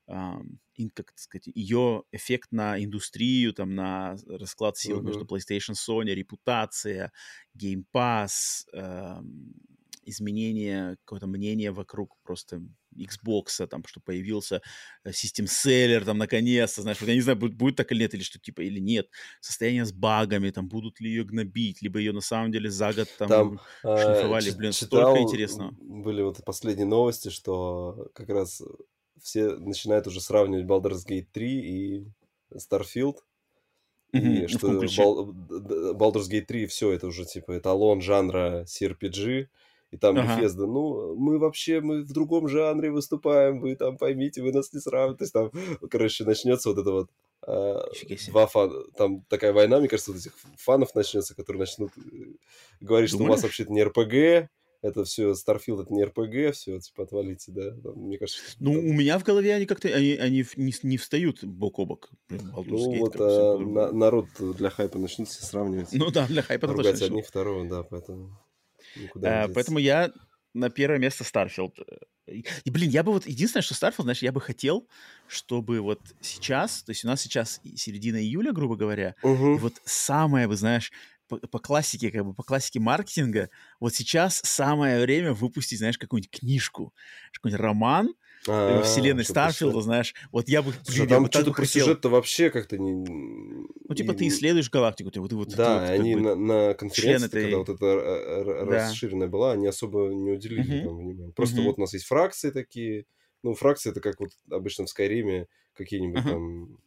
как 0.06 1.12
сказать, 1.16 1.46
ее 1.46 2.04
эффект 2.12 2.52
на 2.52 2.82
индустрию, 2.82 3.52
там, 3.52 3.74
на 3.74 4.16
расклад 4.28 4.76
сил 4.76 5.00
uh-huh. 5.00 5.04
между 5.04 5.24
PlayStation, 5.24 5.74
Sony, 5.74 6.14
репутация, 6.14 7.12
Game 7.56 7.84
Pass, 7.92 8.66
э, 8.72 9.20
изменение 10.06 10.96
какое-то 11.04 11.26
мнение 11.26 11.72
вокруг 11.72 12.16
просто 12.22 12.62
Xbox, 12.96 13.66
там, 13.66 13.82
что 13.86 14.00
появился 14.00 14.62
э, 15.04 15.10
System 15.10 15.46
Seller, 15.46 16.04
там, 16.04 16.18
наконец-то, 16.18 16.82
знаешь, 16.82 17.00
вот 17.00 17.08
я 17.08 17.14
не 17.14 17.20
знаю, 17.20 17.38
будет, 17.38 17.54
будет 17.54 17.76
так 17.76 17.92
или 17.92 18.02
нет, 18.02 18.14
или 18.14 18.22
что, 18.22 18.38
типа, 18.38 18.62
или 18.62 18.78
нет, 18.78 19.08
состояние 19.40 19.84
с 19.84 19.92
багами, 19.92 20.50
там, 20.50 20.68
будут 20.68 21.00
ли 21.00 21.10
ее 21.10 21.24
гнобить, 21.24 21.82
либо 21.82 21.98
ее 21.98 22.12
на 22.12 22.20
самом 22.20 22.52
деле 22.52 22.70
за 22.70 22.92
год 22.92 23.08
там, 23.18 23.28
там 23.28 23.60
шлифовали, 23.82 24.52
э, 24.52 24.56
блин, 24.56 24.72
читал, 24.72 25.00
столько 25.00 25.22
интересного. 25.22 25.74
Были 25.80 26.22
вот 26.22 26.42
последние 26.44 26.86
новости, 26.86 27.28
что 27.28 28.08
как 28.14 28.28
раз 28.28 28.62
все 29.22 29.56
начинают 29.56 30.06
уже 30.06 30.20
сравнивать 30.20 30.66
Baldur's 30.66 31.06
Gate 31.06 31.26
3 31.32 31.60
и 31.60 32.06
Starfield. 32.54 33.16
Mm-hmm. 34.12 34.44
И 34.44 34.46
что 34.48 34.68
Baldur's 35.92 36.30
Gate 36.30 36.46
3 36.46 36.66
все 36.66 36.92
это 36.92 37.06
уже 37.06 37.24
типа 37.24 37.58
эталон 37.58 38.00
жанра 38.00 38.64
CRPG. 38.64 39.48
И 39.92 39.96
там 39.98 40.18
ага. 40.18 40.40
Bethesda, 40.40 40.66
ну, 40.66 41.14
мы 41.14 41.38
вообще, 41.38 41.80
мы 41.80 42.02
в 42.02 42.12
другом 42.12 42.48
жанре 42.48 42.90
выступаем, 42.90 43.60
вы 43.60 43.76
там 43.76 43.96
поймите, 43.96 44.42
вы 44.42 44.52
нас 44.52 44.72
не 44.72 44.80
сравните. 44.80 45.18
То 45.18 45.24
есть 45.24 45.32
там, 45.32 45.88
короче, 45.88 46.24
начнется 46.24 46.70
вот 46.70 46.78
это 46.78 46.90
вот 46.90 47.10
а, 47.46 47.86
два 48.28 48.46
фана, 48.48 48.82
там 48.96 49.22
такая 49.28 49.52
война, 49.52 49.78
мне 49.78 49.88
кажется, 49.88 50.10
вот 50.10 50.20
этих 50.20 50.32
фанов 50.56 50.94
начнется, 50.94 51.36
которые 51.36 51.60
начнут 51.60 51.92
э, 51.96 52.00
говорить, 52.80 52.80
Думаешь? 52.80 53.10
что 53.10 53.22
у 53.22 53.26
вас 53.26 53.42
вообще-то 53.44 53.72
не 53.72 53.84
РПГ, 53.84 54.50
это 54.82 55.04
все 55.04 55.32
Starfield, 55.32 55.82
это 55.82 55.92
не 55.92 56.04
РПГ, 56.04 56.54
все, 56.54 56.78
типа, 56.78 57.04
отвалите, 57.04 57.52
да? 57.52 57.70
Там, 57.82 57.94
мне 57.96 58.18
кажется, 58.18 58.40
ну, 58.58 58.74
там... 58.74 58.84
у 58.84 58.92
меня 58.92 59.18
в 59.18 59.24
голове 59.24 59.54
они 59.54 59.66
как-то, 59.66 59.88
они, 59.88 60.14
они 60.14 60.44
не, 60.56 60.74
не 60.82 60.96
встают 60.96 61.44
бок 61.44 61.78
о 61.78 61.86
бок. 61.86 62.10
Блин, 62.28 62.52
ну, 62.54 62.98
вот 62.98 63.16
а, 63.18 63.58
на, 63.58 63.92
народ 63.92 64.26
для 64.38 64.70
хайпа 64.70 64.98
начнут 64.98 65.28
все 65.28 65.44
сравнивать. 65.44 65.88
Ну 65.92 66.10
да, 66.10 66.26
для 66.26 66.42
хайпа 66.42 66.66
это 66.66 66.74
точно. 66.74 67.06
одних 67.06 67.26
второго, 67.26 67.68
да, 67.68 67.82
поэтому... 67.82 68.38
Никуда 68.96 69.46
не 69.46 69.52
Поэтому 69.52 69.78
я 69.78 70.12
на 70.54 70.70
первое 70.70 70.98
место 70.98 71.24
Starfield. 71.24 71.78
И, 72.26 72.70
блин, 72.70 72.90
я 72.90 73.02
бы 73.02 73.12
вот... 73.12 73.26
Единственное, 73.26 73.62
что 73.62 73.74
Starfield, 73.74 74.02
знаешь, 74.02 74.22
я 74.22 74.32
бы 74.32 74.40
хотел, 74.40 74.88
чтобы 75.28 75.80
вот 75.80 76.00
сейчас, 76.20 76.82
то 76.82 76.90
есть 76.90 77.04
у 77.04 77.08
нас 77.08 77.20
сейчас 77.20 77.60
середина 77.76 78.16
июля, 78.16 78.52
грубо 78.52 78.76
говоря, 78.76 79.14
и 79.22 79.26
вот 79.26 79.74
самое, 79.84 80.48
вы 80.48 80.56
знаешь, 80.56 80.92
по, 81.28 81.38
по 81.38 81.58
классике, 81.58 82.10
как 82.10 82.24
бы 82.24 82.34
по 82.34 82.42
классике 82.42 82.80
маркетинга, 82.80 83.50
вот 83.80 83.94
сейчас 83.94 84.40
самое 84.44 85.00
время 85.02 85.32
выпустить, 85.32 85.78
знаешь, 85.78 85.98
какую-нибудь 85.98 86.30
книжку, 86.30 86.94
какой-нибудь 87.32 87.60
роман 87.60 88.14
э, 88.64 88.78
А, 88.78 88.82
вселенной 88.82 89.24
чтоб 89.24 89.32
Старфилда, 89.32 89.80
знаешь. 89.82 90.14
Вот 90.32 90.48
я 90.48 90.62
бы, 90.62 90.72
Слушай, 90.84 91.06
а 91.06 91.08
там 91.08 91.30
что-то 91.32 91.52
про 91.52 91.64
сюжет-то 91.66 92.08
вообще 92.08 92.50
как-то 92.50 92.78
не... 92.78 92.92
Ну, 93.88 93.94
типа 93.94 94.14
ты 94.14 94.26
исследуешь 94.28 94.70
галактику, 94.70 95.10
ты 95.10 95.20
вот, 95.20 95.30
ты 95.30 95.36
вот, 95.36 95.48
ты 95.48 95.56
Да, 95.56 95.74
вот 95.74 95.84
и 95.84 95.86
как 95.92 96.00
они 96.00 96.16
на, 96.16 96.34
на 96.34 96.74
конференции, 96.74 97.26
этой- 97.28 97.42
когда 97.42 97.58
вот 97.58 97.68
это 97.68 97.86
э, 97.86 98.40
р- 98.40 98.66
Да. 98.66 98.68
расширенная 98.70 99.28
была, 99.28 99.52
они 99.52 99.66
особо 99.66 100.08
не 100.08 100.30
уделили 100.32 100.74
этому 100.78 100.98
внимания. 100.98 101.32
Просто 101.32 101.62
вот 101.62 101.78
у 101.78 101.80
нас 101.80 101.92
есть 101.92 102.06
фракции 102.06 102.50
такие. 102.50 103.06
Ну, 103.42 103.54
фракции 103.54 103.90
это 103.90 104.00
как 104.00 104.18
вот 104.20 104.30
обычно 104.50 104.86
в 104.86 104.90
Скайриме 104.90 105.46
какие-нибудь 105.74 106.20
Ага. 106.20 106.30
там... 106.30 106.78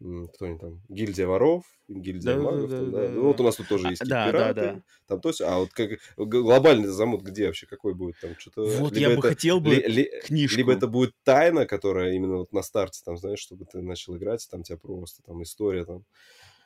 Кто 0.00 0.46
они 0.46 0.58
там? 0.58 0.80
Гильдия 0.88 1.26
воров, 1.26 1.64
гильдия 1.88 2.36
Да-да-да, 2.36 2.38
магов. 2.38 2.72
там, 2.74 2.90
да. 2.90 3.00
да-да-да. 3.02 3.10
Ну, 3.10 3.22
вот 3.24 3.40
у 3.40 3.44
нас 3.44 3.56
тут 3.56 3.68
тоже 3.68 3.88
А, 3.88 3.90
есть 3.90 4.04
да, 4.04 4.32
да, 4.32 4.52
пираты. 4.52 4.54
да. 4.54 4.82
Там 5.06 5.20
то 5.20 5.28
есть, 5.28 5.42
а 5.42 5.58
вот 5.58 5.74
как 5.74 5.90
глобальный 6.16 6.88
замут 6.88 7.22
где 7.22 7.46
вообще? 7.46 7.66
Какой 7.66 7.94
будет 7.94 8.18
там? 8.18 8.36
Что-то... 8.38 8.62
Вот 8.78 8.96
либо 8.96 9.10
я 9.10 9.10
бы 9.10 9.22
это 9.22 9.22
хотел 9.22 9.60
бы 9.60 9.70
ли- 9.72 9.86
ли- 9.86 10.10
книжку. 10.18 10.56
либо 10.56 10.72
это 10.72 10.86
будет 10.86 11.14
тайна, 11.22 11.66
которая 11.66 12.12
именно 12.14 12.38
вот 12.38 12.52
на 12.52 12.62
старте, 12.62 13.02
там, 13.04 13.18
знаешь, 13.18 13.40
чтобы 13.40 13.66
ты 13.66 13.82
начал 13.82 14.16
играть, 14.16 14.48
там 14.50 14.62
тебя 14.62 14.78
просто 14.78 15.22
там 15.22 15.42
история, 15.42 15.84
там, 15.84 16.06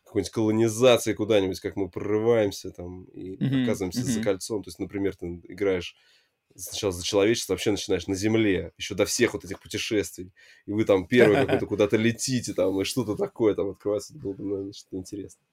какой-нибудь 0.05 0.33
колонизации 0.33 1.13
куда-нибудь, 1.15 1.61
как 1.61 1.77
мы 1.77 1.89
прорываемся 1.91 2.71
там 2.71 3.05
и 3.07 3.37
Мгм, 3.41 3.57
оказываемся 3.57 4.07
за 4.07 4.21
мгм. 4.21 4.21
кольцом. 4.21 4.63
То 4.63 4.69
есть, 4.69 4.79
например, 4.79 5.17
ты 5.17 5.27
играешь 5.45 5.97
сначала 6.57 6.93
за 6.93 7.05
человечество, 7.05 7.53
вообще 7.55 7.71
начинаешь 7.73 8.07
на 8.07 8.15
Земле, 8.15 8.73
еще 8.79 8.95
до 8.95 9.05
всех 9.07 9.35
вот 9.35 9.45
этих 9.45 9.61
путешествий. 9.61 10.33
И 10.67 10.73
вы 10.73 10.85
там 10.85 11.07
первый 11.07 11.39
какой-то 11.39 11.67
куда-то 11.67 11.97
летите, 11.97 12.55
там, 12.55 12.81
и 12.81 12.85
что-то 12.85 13.17
такое 13.17 13.55
там 13.55 13.71
открывается. 13.71 14.13
Это 14.15 14.23
было 14.23 14.33
бы, 14.35 14.45
наверное, 14.45 14.73
что-то 14.73 14.97
интересное. 14.97 15.45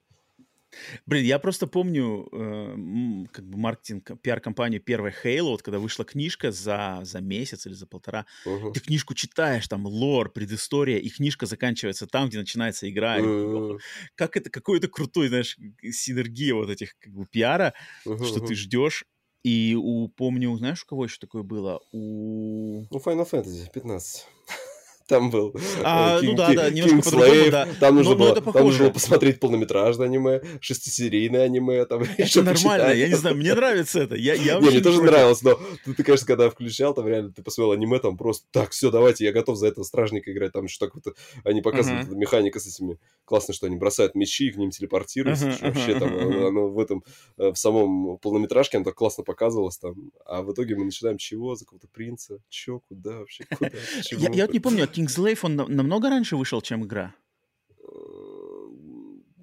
Блин, 1.06 1.24
я 1.24 1.38
просто 1.38 1.66
помню, 1.66 2.28
э, 2.32 3.26
как 3.32 3.46
бы 3.48 3.58
маркетинг, 3.58 4.10
пиар-компанию 4.22 4.80
первой 4.80 5.10
Halo, 5.24 5.50
вот 5.50 5.62
когда 5.62 5.78
вышла 5.78 6.04
книжка 6.04 6.50
за, 6.52 7.00
за 7.02 7.20
месяц 7.20 7.66
или 7.66 7.74
за 7.74 7.86
полтора, 7.86 8.26
Мгм. 8.44 8.72
ты 8.72 8.80
книжку 8.80 9.14
читаешь, 9.14 9.68
там 9.68 9.86
лор, 9.86 10.30
предыстория, 10.32 10.98
и 10.98 11.08
книжка 11.10 11.46
заканчивается 11.46 12.06
там, 12.06 12.28
где 12.28 12.38
начинается 12.38 12.88
игра. 12.90 13.20
М, 13.20 13.80
Как 14.14 14.36
это, 14.36 14.50
какой 14.50 14.78
это 14.78 14.88
крутой, 14.88 15.28
знаешь, 15.28 15.56
синергия 15.82 16.54
вот 16.54 16.70
этих 16.70 16.98
как 16.98 17.12
бы 17.12 17.26
пиара, 17.26 17.74
мгм, 18.04 18.20
что 18.20 18.40
ты 18.40 18.54
ждешь. 18.54 19.04
И 19.44 19.74
у, 19.74 20.08
помню, 20.08 20.56
знаешь, 20.56 20.84
у 20.84 20.86
кого 20.86 21.04
еще 21.04 21.18
такое 21.18 21.42
было? 21.42 21.80
У... 21.92 22.86
Ну, 22.90 22.98
Final 22.98 23.28
Fantasy 23.28 23.70
15. 23.72 24.26
Там 25.12 25.28
был 25.28 25.54
А, 25.84 26.18
э, 26.18 26.22
ну 26.22 26.32
King- 26.32 26.36
да, 26.36 26.52
да, 26.54 26.68
King- 26.70 26.72
немножко 26.72 27.10
по-другому, 27.10 27.50
да. 27.50 27.68
Там 27.80 27.96
нужно, 27.96 28.12
Но- 28.12 28.18
но 28.18 28.24
было, 28.24 28.32
это 28.38 28.52
там 28.52 28.64
нужно 28.64 28.84
было 28.84 28.92
посмотреть 28.94 29.40
полнометражное 29.40 30.06
аниме, 30.06 30.40
шестисерийное 30.62 31.44
аниме, 31.44 31.84
там 31.84 32.02
Это 32.16 32.42
нормально, 32.42 32.92
я 32.94 33.08
не 33.08 33.14
знаю, 33.14 33.36
мне 33.36 33.54
нравится 33.54 34.00
это. 34.00 34.14
Я, 34.16 34.32
я 34.32 34.58
Не, 34.58 34.70
мне 34.70 34.80
тоже 34.80 35.02
нравилось, 35.02 35.42
но 35.42 35.60
ты, 35.84 35.92
ты, 35.92 36.02
конечно, 36.02 36.26
когда 36.26 36.48
включал, 36.48 36.94
там 36.94 37.06
реально 37.06 37.30
ты 37.30 37.42
посмотрел 37.42 37.72
аниме, 37.72 37.98
там 37.98 38.16
просто 38.16 38.46
так, 38.52 38.70
все, 38.70 38.90
давайте, 38.90 39.26
я 39.26 39.32
готов 39.32 39.58
за 39.58 39.66
этого 39.66 39.84
стражника 39.84 40.32
играть. 40.32 40.52
Там 40.52 40.64
еще 40.64 40.78
так 40.78 40.94
вот 40.94 41.04
они 41.44 41.60
показывают 41.60 42.06
эту 42.06 42.16
механика 42.16 42.58
с 42.58 42.66
этими. 42.66 42.98
Классно, 43.26 43.52
что 43.52 43.66
они 43.66 43.76
бросают 43.76 44.14
мечи, 44.14 44.50
к 44.50 44.56
ним 44.56 44.70
телепортируются. 44.70 45.52
Что 45.52 45.66
вообще 45.66 45.98
там 45.98 46.08
ага, 46.14 46.48
оно, 46.48 46.68
в 46.68 46.78
этом, 46.78 47.04
э, 47.36 47.50
в 47.52 47.56
самом 47.56 48.16
полнометражке, 48.16 48.78
оно 48.78 48.84
так 48.84 48.94
классно 48.94 49.24
показывалось 49.24 49.76
там. 49.76 49.94
А 50.24 50.40
в 50.40 50.52
итоге 50.54 50.74
мы 50.74 50.86
начинаем 50.86 51.18
чего? 51.18 51.54
За 51.54 51.66
какого-то 51.66 51.88
принца? 51.88 52.38
Че? 52.48 52.80
Куда 52.88 53.18
вообще? 53.18 53.44
Куда? 53.58 53.70
Я 54.32 54.46
вот 54.46 54.54
не 54.54 54.60
помню, 54.60 54.84
а 54.84 54.86
Kingslave, 55.02 55.38
он 55.42 55.56
на- 55.56 55.68
намного 55.68 56.10
раньше 56.10 56.36
вышел, 56.36 56.60
чем 56.60 56.84
игра? 56.84 57.14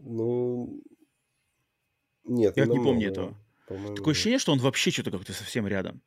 Ну, 0.04 0.82
нет, 2.24 2.58
Я 2.58 2.66
не 2.66 2.78
помню 2.78 3.10
этого. 3.10 3.36
Такое 3.68 4.14
ощущение, 4.14 4.40
что 4.40 4.52
он 4.52 4.60
вообще 4.60 4.92
что-то 4.92 5.12
как-то 5.12 5.34
совсем 5.34 5.68
рядом. 5.68 6.02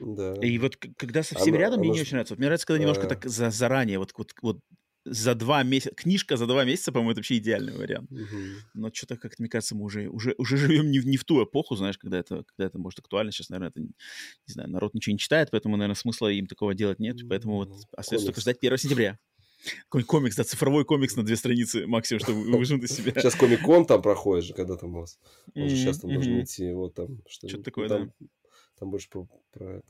Да. 0.00 0.34
И 0.34 0.58
вот 0.58 0.76
когда 0.76 1.22
совсем 1.22 1.54
Оно- 1.54 1.60
рядом, 1.60 1.80
мне 1.80 1.88
оно 1.88 1.94
не 1.96 2.00
очень 2.02 2.12
нравится. 2.12 2.34
Вот 2.34 2.38
мне 2.38 2.46
нравится, 2.46 2.66
когда 2.66 2.80
немножко 2.80 3.06
а. 3.06 3.08
так 3.08 3.24
за, 3.24 3.50
заранее, 3.50 3.98
вот, 3.98 4.12
вот, 4.16 4.34
вот 4.42 4.58
за 5.04 5.34
два 5.34 5.62
месяца, 5.62 5.94
книжка 5.94 6.36
за 6.36 6.46
два 6.46 6.64
месяца, 6.64 6.92
по-моему, 6.92 7.12
это 7.12 7.18
вообще 7.20 7.38
идеальный 7.38 7.74
вариант. 7.74 8.10
Мгм. 8.10 8.62
Но 8.74 8.90
что-то, 8.92 9.16
как-то, 9.16 9.42
мне 9.42 9.48
кажется, 9.48 9.74
мы 9.74 9.84
уже, 9.84 10.08
уже, 10.08 10.34
уже 10.38 10.56
живем 10.56 10.90
не, 10.90 10.98
в- 11.00 11.06
не 11.06 11.16
в 11.16 11.24
ту 11.24 11.42
эпоху, 11.44 11.76
знаешь, 11.76 11.98
когда 11.98 12.18
это, 12.18 12.44
когда 12.44 12.66
это 12.66 12.78
может 12.78 12.98
актуально. 13.00 13.32
Сейчас, 13.32 13.48
наверное, 13.48 13.70
это, 13.70 13.80
не 13.80 13.92
знаю, 14.46 14.70
народ 14.70 14.94
ничего 14.94 15.12
не 15.14 15.18
читает, 15.18 15.48
поэтому, 15.50 15.76
наверное, 15.76 15.94
смысла 15.96 16.28
им 16.28 16.46
такого 16.46 16.74
делать 16.74 16.98
нет. 16.98 17.18
Поэтому 17.28 17.56
вот 17.56 17.68
Ну, 17.70 17.80
остается 17.96 18.26
только 18.26 18.40
ждать 18.40 18.58
1 18.58 18.78
сентября. 18.78 19.18
Какой-нибудь 19.88 20.08
комикс, 20.08 20.36
да, 20.36 20.44
цифровой 20.44 20.84
комикс 20.84 21.16
на 21.16 21.24
две 21.24 21.36
страницы 21.36 21.86
максимум, 21.86 22.20
чтобы 22.20 22.44
выжить 22.58 22.82
из 22.84 22.92
себя. 22.96 23.12
Сейчас 23.12 23.34
Comic-Con 23.34 23.86
там 23.86 24.02
проходит 24.02 24.44
же, 24.44 24.54
когда 24.54 24.76
там 24.76 24.96
у 24.96 25.00
вас. 25.00 25.18
Он 25.54 25.68
же 25.68 25.74
Мгм, 25.74 25.76
сейчас 25.76 25.98
там 26.00 26.12
должен 26.12 26.42
идти, 26.42 26.72
вот 26.72 26.94
там 26.94 27.22
что 27.28 27.48
Что-то 27.48 27.64
такое, 27.64 27.88
там, 27.88 28.12
Там 28.78 28.90
больше 28.90 29.08
про, 29.10 29.26
про. 29.52 29.82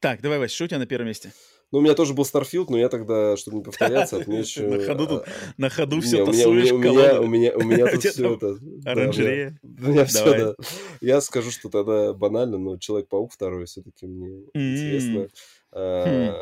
Так, 0.00 0.20
давай, 0.20 0.38
Вась, 0.38 0.52
что 0.52 0.64
у 0.64 0.68
тебя 0.68 0.78
на 0.78 0.86
первом 0.86 1.08
месте? 1.08 1.32
Ну, 1.74 1.80
у 1.80 1.82
меня 1.82 1.94
тоже 1.94 2.14
был 2.14 2.24
Starfield, 2.24 2.70
но 2.70 2.78
я 2.78 2.88
тогда, 2.88 3.36
чтобы 3.36 3.56
не 3.56 3.64
повторяться, 3.64 4.18
отмечу... 4.18 4.62
На 4.68 4.86
ходу 4.86 5.08
тут 5.08 5.22
а, 5.22 5.30
На 5.56 5.68
ходу 5.68 6.00
все 6.00 6.24
тасуешь, 6.24 6.70
у 6.70 6.78
меня, 6.78 7.20
у 7.20 7.26
меня, 7.26 7.52
у 7.56 7.62
меня 7.64 7.90
тут 7.90 8.04
все 8.04 8.32
это... 8.32 8.56
Оранжерея. 8.84 9.58
У 9.64 9.88
меня 9.88 10.04
все, 10.04 10.38
да. 10.38 10.54
Я 11.00 11.20
скажу, 11.20 11.50
что 11.50 11.70
тогда 11.70 12.12
банально, 12.12 12.58
но 12.58 12.76
Человек-паук 12.76 13.32
второй 13.32 13.64
все-таки 13.64 14.06
мне 14.06 14.44
интересно. 14.54 15.26
А, 15.72 16.36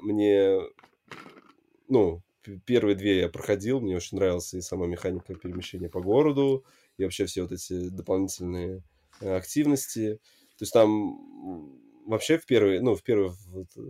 Мне, 0.00 0.58
ну, 1.90 2.22
первые 2.64 2.96
две 2.96 3.18
я 3.18 3.28
проходил, 3.28 3.82
мне 3.82 3.94
очень 3.94 4.16
нравилась 4.16 4.54
и 4.54 4.62
сама 4.62 4.86
механика 4.86 5.34
перемещения 5.34 5.90
по 5.90 6.00
городу, 6.00 6.64
и 6.96 7.04
вообще 7.04 7.26
все 7.26 7.42
вот 7.42 7.52
эти 7.52 7.90
дополнительные 7.90 8.82
э, 9.20 9.36
активности. 9.36 10.14
То 10.56 10.62
есть 10.62 10.72
там 10.72 11.78
вообще 12.06 12.38
в 12.38 12.46
первый, 12.46 12.80
ну, 12.80 12.94
в 12.94 13.02
первый, 13.02 13.32
вот, 13.48 13.68
э, 13.76 13.82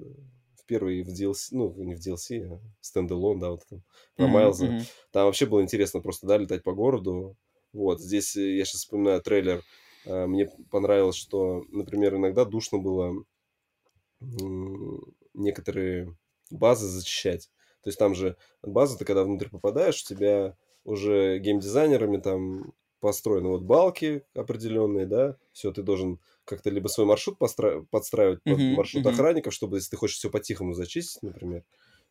первый 0.68 1.02
в 1.02 1.12
DLC, 1.12 1.56
ну, 1.56 1.74
не 1.78 1.94
в 1.96 2.00
DLC, 2.00 2.44
а 2.44 2.60
стендалон, 2.80 3.40
да, 3.40 3.50
вот 3.50 3.62
там, 3.68 3.82
про 4.16 4.26
Мгм, 4.26 4.28
Майлза. 4.28 4.66
мгм. 4.66 4.86
Там 5.12 5.26
вообще 5.26 5.46
было 5.46 5.62
интересно 5.62 6.00
просто, 6.00 6.26
да, 6.26 6.36
летать 6.38 6.62
по 6.62 6.72
городу. 6.74 7.36
Вот, 7.72 8.00
здесь 8.00 8.36
э, 8.36 8.56
я 8.56 8.64
сейчас 8.64 8.82
вспоминаю 8.82 9.22
трейлер. 9.22 9.64
э, 10.04 10.26
Мне 10.26 10.46
понравилось, 10.70 11.16
что, 11.16 11.64
например, 11.70 12.16
иногда 12.16 12.44
душно 12.44 12.78
было 12.78 13.24
некоторые 15.34 16.16
базы 16.50 16.86
зачищать. 16.86 17.50
То 17.82 17.88
есть 17.88 17.98
там 17.98 18.14
же 18.14 18.36
база, 18.62 18.98
ты 18.98 19.04
когда 19.04 19.24
внутрь 19.24 19.48
попадаешь, 19.48 20.02
у 20.02 20.06
тебя 20.06 20.56
уже 20.84 21.38
геймдизайнерами 21.38 22.18
там 22.18 22.72
построены 23.00 23.48
вот 23.48 23.62
балки 23.62 24.24
определенные, 24.34 25.06
да, 25.06 25.36
все, 25.52 25.72
ты 25.72 25.82
должен 25.82 26.18
как-то 26.48 26.70
либо 26.70 26.88
свой 26.88 27.06
маршрут 27.06 27.38
подстраивать 27.38 28.44
под 28.46 28.62
маршрут 28.70 29.06
охранников, 29.06 29.54
чтобы, 29.54 29.78
если 29.78 29.90
ты 29.90 29.96
хочешь 29.96 30.16
все 30.18 30.30
по-тихому 30.30 30.74
зачистить, 30.74 31.22
например, 31.22 31.64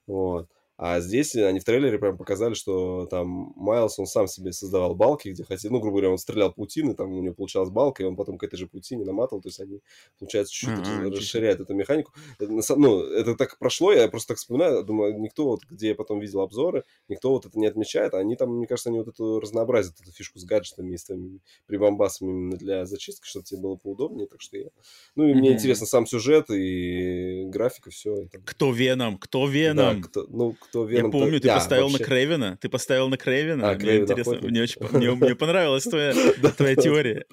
вот. 0.07 0.49
А 0.77 0.99
здесь 0.99 1.35
они 1.35 1.59
в 1.59 1.63
трейлере 1.63 1.97
прям 1.97 2.17
показали, 2.17 2.53
что 2.53 3.07
там 3.07 3.51
Майлз, 3.55 3.97
он 3.97 4.05
сам 4.05 4.27
себе 4.27 4.51
создавал 4.53 4.93
балки, 4.95 5.29
где 5.29 5.43
хотел, 5.43 5.71
ну, 5.71 5.79
грубо 5.79 5.95
говоря, 5.97 6.11
он 6.11 6.19
стрелял 6.19 6.53
паутины, 6.53 6.93
там 6.93 7.11
у 7.11 7.21
него 7.21 7.33
получалась 7.33 7.71
балка, 7.71 8.03
и 8.03 8.05
он 8.05 8.15
потом 8.15 8.37
к 8.37 8.43
этой 8.43 8.57
же 8.57 8.67
паутине 8.67 9.03
наматывал, 9.03 9.41
то 9.41 9.49
есть 9.49 9.59
они, 9.59 9.81
получается, 10.19 10.53
чуть-чуть 10.53 10.85
себе. 10.85 11.09
расширяют 11.09 11.59
эту 11.59 11.73
механику. 11.73 12.13
Это, 12.39 12.75
ну, 12.75 13.01
это 13.01 13.35
так 13.35 13.57
прошло, 13.57 13.91
я 13.91 14.07
просто 14.07 14.29
так 14.29 14.37
вспоминаю, 14.37 14.83
думаю, 14.83 15.19
никто 15.19 15.45
вот, 15.45 15.61
где 15.65 15.89
я 15.89 15.95
потом 15.95 16.19
видел 16.19 16.41
обзоры, 16.41 16.83
никто 17.07 17.31
вот 17.31 17.45
это 17.47 17.57
не 17.57 17.65
отмечает, 17.65 18.13
а 18.13 18.19
они 18.19 18.35
там, 18.35 18.55
мне 18.55 18.67
кажется, 18.67 18.89
они 18.89 18.99
вот 18.99 19.07
эту 19.07 19.39
разнообразят, 19.39 19.99
эту 19.99 20.11
фишку 20.11 20.37
с 20.37 20.45
гаджетами 20.45 20.93
и 20.93 20.97
с 20.97 21.05
твоими 21.05 21.39
прибамбасами 21.65 22.29
именно 22.29 22.57
для 22.57 22.85
зачистки, 22.85 23.27
чтобы 23.27 23.45
тебе 23.45 23.61
было 23.61 23.75
поудобнее, 23.75 24.27
так 24.27 24.41
что 24.41 24.57
я... 24.57 24.69
Ну, 25.15 25.27
и 25.27 25.33
мне 25.33 25.49
Мгм. 25.49 25.53
интересно 25.53 25.85
сам 25.87 26.05
сюжет 26.05 26.49
и 26.49 27.45
графика, 27.47 27.89
все. 27.89 28.29
Кто 28.45 28.71
Веном? 28.71 29.17
Кто 29.17 29.47
Да, 29.63 29.95
Веном? 29.95 30.01
кто, 30.01 30.25
ну, 30.29 30.53
кто 30.69 30.89
Я 30.89 30.97
Веном... 30.97 31.11
помню, 31.11 31.39
ты 31.39 31.47
Я 31.47 31.55
поставил 31.55 31.89
на 31.89 31.99
Крейвена. 31.99 32.57
Ты 32.57 32.69
поставил 32.69 33.09
на 33.09 33.17
Крейвена. 33.17 33.71
А, 33.71 33.75
Мне 33.75 33.97
интересно, 33.97 34.39
мне 34.41 34.61
очень 34.61 34.81
мне, 34.91 35.35
понравилась 35.35 35.83
твоя, 35.83 36.13
теория. 36.75 37.25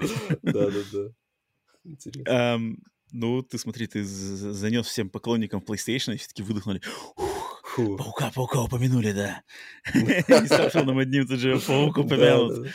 Да, 0.42 0.70
да, 0.70 0.80
да. 0.92 1.08
Интересно. 1.84 2.76
Ну, 3.16 3.42
ты 3.42 3.58
смотри, 3.58 3.86
ты 3.86 4.02
занес 4.02 4.86
всем 4.86 5.08
поклонникам 5.08 5.60
PlayStation, 5.60 6.14
и 6.14 6.16
все-таки 6.16 6.42
выдохнули. 6.42 6.80
Фу. 7.74 7.96
паука, 7.96 8.30
паука 8.34 8.62
упомянули, 8.62 9.12
да. 9.12 9.42
Не 9.94 10.46
ставшего 10.46 10.84
нам 10.84 10.98
одним 10.98 11.26
тут 11.26 11.38
же 11.38 11.58
паук 11.60 11.96
упомянут. 11.98 12.68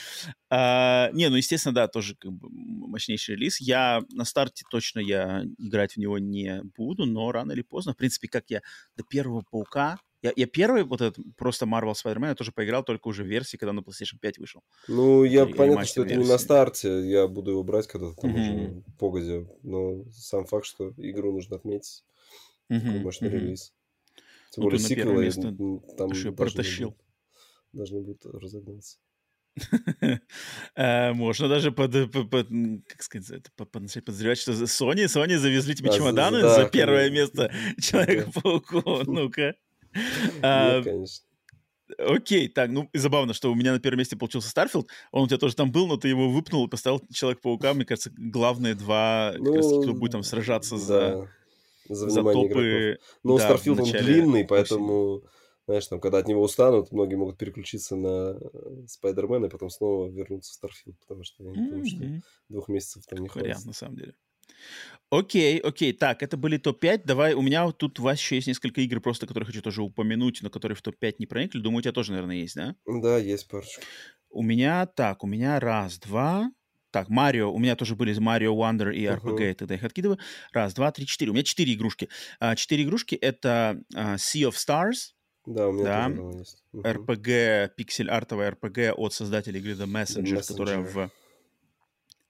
А, 0.49 1.09
не, 1.13 1.29
ну, 1.29 1.35
естественно, 1.35 1.73
да, 1.75 1.87
тоже 1.87 2.15
как 2.15 2.31
бы 2.31 2.47
м- 2.47 2.89
мощнейший 2.89 3.35
релиз. 3.35 3.61
Я 3.61 4.01
на 4.11 4.25
старте 4.25 4.63
точно 4.69 4.99
я 4.99 5.43
играть 5.57 5.93
в 5.93 5.97
него 5.97 6.19
не 6.19 6.61
буду, 6.77 7.05
но 7.05 7.31
рано 7.31 7.51
или 7.53 7.61
поздно, 7.61 7.93
в 7.93 7.97
принципе, 7.97 8.27
как 8.27 8.45
я 8.49 8.61
до 8.97 9.03
первого 9.03 9.43
паука 9.49 9.99
Я, 10.21 10.33
я 10.35 10.47
первый 10.47 10.83
вот 10.83 11.01
этот 11.01 11.23
просто 11.37 11.65
Marvel 11.65 11.93
Spider-Man 11.93 12.29
я 12.29 12.35
тоже 12.35 12.51
поиграл 12.51 12.83
только 12.83 13.07
уже 13.07 13.23
в 13.23 13.27
версии, 13.27 13.57
когда 13.57 13.71
на 13.71 13.79
PlayStation 13.79 14.19
5 14.19 14.37
вышел. 14.39 14.63
Ну, 14.87 15.23
я 15.23 15.43
Или 15.43 15.53
понятно, 15.53 15.85
что 15.85 16.01
это 16.01 16.09
версии. 16.09 16.25
не 16.25 16.31
на 16.31 16.37
старте, 16.37 17.09
я 17.09 17.27
буду 17.27 17.51
его 17.51 17.63
брать 17.63 17.87
когда-то 17.87 18.15
там 18.15 18.35
mm-hmm. 18.35 18.67
уже 18.67 18.83
погоде, 18.97 19.47
но 19.63 20.03
сам 20.11 20.45
факт, 20.45 20.65
что 20.65 20.93
игру 20.97 21.31
нужно 21.31 21.55
отметить, 21.55 22.03
mm-hmm. 22.69 22.79
такой 22.79 22.99
мощный 22.99 23.29
mm-hmm. 23.29 23.39
релиз. 23.39 23.73
Тем 24.51 24.63
ну, 24.63 24.69
более 24.69 24.79
сиквелы 24.79 25.23
место, 25.23 25.41
там 25.97 26.09
должны 26.09 26.31
протащил. 26.33 26.97
Должны 27.71 28.01
будут 28.01 28.25
разогнаться. 28.25 28.97
Э, 30.75 31.11
можно 31.13 31.47
даже 31.49 31.71
под, 31.71 31.91
как 31.93 33.03
сказать, 33.03 33.43
подозревать, 33.55 34.37
что 34.37 34.51
Sony, 34.51 35.05
Sony 35.05 35.37
завезли 35.37 35.75
тебе 35.75 35.91
чемоданы 35.91 36.41
за 36.41 36.69
первое 36.69 37.09
место 37.09 37.51
Человека-пауку. 37.79 39.03
Ну-ка. 39.05 39.55
Конечно. 40.41 41.25
Окей, 41.97 42.47
так, 42.47 42.69
ну 42.69 42.89
забавно, 42.93 43.33
что 43.33 43.51
у 43.51 43.55
меня 43.55 43.73
на 43.73 43.79
первом 43.79 43.99
месте 43.99 44.15
получился 44.15 44.49
Starfield. 44.49 44.87
Он 45.11 45.23
у 45.23 45.27
тебя 45.27 45.39
тоже 45.39 45.55
там 45.55 45.71
был, 45.71 45.87
но 45.87 45.97
ты 45.97 46.07
его 46.07 46.29
выпнул 46.29 46.67
и 46.67 46.69
поставил 46.69 47.01
Человек-паука. 47.11 47.73
Мне 47.73 47.85
кажется, 47.85 48.11
главные 48.15 48.75
два, 48.75 49.33
как 49.33 49.55
раз 49.55 49.65
кто 49.65 49.93
будет 49.93 50.11
там 50.11 50.23
сражаться 50.23 50.77
за, 50.77 51.29
за, 51.87 52.09
за 52.09 52.21
топы. 52.21 52.91
Игроков. 52.91 53.05
Но 53.23 53.37
да, 53.37 53.43
Starfield 53.43 53.79
он 53.79 53.91
длинный, 53.91 54.45
поэтому 54.45 55.23
знаешь, 55.69 55.85
там, 55.85 55.99
когда 55.99 56.17
от 56.17 56.27
него 56.27 56.41
устанут, 56.41 56.91
многие 56.91 57.13
могут 57.13 57.37
переключиться 57.37 57.95
на 57.95 58.39
э, 58.41 58.87
Спайдермена 58.87 59.45
и 59.45 59.49
потом 59.49 59.69
снова 59.69 60.07
вернуться 60.07 60.51
в 60.51 60.55
Starfield, 60.55 60.97
потому 60.99 61.23
что, 61.23 61.43
mm-hmm. 61.43 61.65
потому 61.65 61.85
что 61.85 62.21
двух 62.49 62.69
месяцев 62.69 63.03
там 63.05 63.19
не 63.19 63.27
хватит. 63.27 63.49
Вариант, 63.49 63.65
на 63.65 63.73
самом 63.73 63.95
деле. 63.97 64.15
Окей, 65.11 65.59
окей. 65.59 65.93
Так, 65.93 66.21
это 66.21 66.37
были 66.37 66.57
топ-5. 66.57 67.01
Давай, 67.05 67.33
у 67.33 67.41
меня 67.41 67.69
тут 67.71 67.99
у 67.99 68.03
вас 68.03 68.19
еще 68.19 68.35
есть 68.35 68.47
несколько 68.47 68.81
игр, 68.81 69.01
просто 69.01 69.25
которые 69.25 69.47
хочу 69.47 69.61
тоже 69.61 69.81
упомянуть, 69.81 70.39
но 70.41 70.49
которые 70.49 70.75
в 70.75 70.81
топ-5 70.81 71.15
не 71.19 71.25
проникли. 71.25 71.59
Думаю, 71.59 71.79
у 71.79 71.81
тебя 71.81 71.93
тоже, 71.93 72.11
наверное, 72.11 72.35
есть, 72.35 72.55
да? 72.55 72.75
Да, 72.85 73.17
есть 73.17 73.47
парочка. 73.47 73.81
У 74.29 74.43
меня, 74.43 74.85
так, 74.85 75.23
у 75.23 75.27
меня 75.27 75.59
раз, 75.59 75.97
два, 75.97 76.51
так, 76.91 77.09
Марио, 77.09 77.51
у 77.51 77.59
меня 77.59 77.75
тоже 77.75 77.95
были 77.95 78.17
Марио 78.17 78.55
Wonder 78.55 78.93
и 78.93 79.03
RPG, 79.03 79.37
uh-huh. 79.37 79.53
тогда 79.55 79.75
их 79.75 79.83
откидываю. 79.83 80.19
Раз, 80.51 80.73
два, 80.73 80.91
три, 80.91 81.05
четыре. 81.05 81.31
У 81.31 81.33
меня 81.33 81.43
четыре 81.43 81.73
игрушки. 81.73 82.09
А, 82.39 82.55
четыре 82.55 82.83
игрушки— 82.83 83.15
это 83.21 83.81
uh, 83.95 84.15
Sea 84.15 84.49
of 84.49 84.53
Stars, 84.53 85.13
да, 85.45 85.67
у 85.67 85.71
меня 85.71 85.83
да. 85.83 86.15
тоже 86.15 86.39
есть. 86.39 86.63
RPG, 86.73 87.71
пиксель-артовая 87.75 88.51
RPG 88.51 88.91
от 88.91 89.13
создателей 89.13 89.59
игры 89.59 89.71
The 89.71 89.85
Messenger, 89.85 90.23
The 90.23 90.37
Messenger. 90.37 90.47
которая 90.47 90.79
в... 90.79 91.11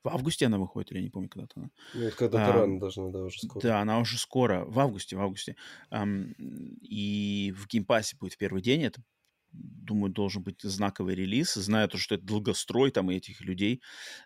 В 0.04 0.10
августе 0.10 0.46
она 0.46 0.58
выходит, 0.58 0.92
или 0.92 1.00
я 1.00 1.04
не 1.04 1.10
помню, 1.10 1.30
когда-то 1.30 1.60
она. 1.60 1.70
Нет, 1.94 2.16
когда-то 2.16 2.54
а, 2.54 2.54
рано 2.54 2.80
должна, 2.80 3.10
да, 3.10 3.24
уже 3.24 3.40
скоро. 3.40 3.64
Да, 3.64 3.82
она 3.82 4.00
уже 4.00 4.18
скоро, 4.18 4.66
в 4.66 4.80
августе, 4.80 5.18
в 5.18 5.22
августе. 5.22 5.56
Um, 5.92 6.34
и 6.82 7.54
в 7.58 7.68
Game 7.68 7.89
Pass 7.89 8.10
е 8.10 8.16
будет 8.18 8.34
в 8.34 8.38
первый 8.38 8.62
день. 8.62 8.84
Это, 8.84 9.02
думаю, 9.52 10.12
должен 10.12 10.42
быть 10.42 10.62
знаковый 10.62 11.16
релиз. 11.16 11.54
Зная 11.54 11.88
то, 11.88 11.98
что 11.98 12.16
это 12.16 12.24
долгострой 12.24 12.92
там 12.92 13.12
и 13.12 13.18
этих 13.18 13.42
людей, 13.42 13.82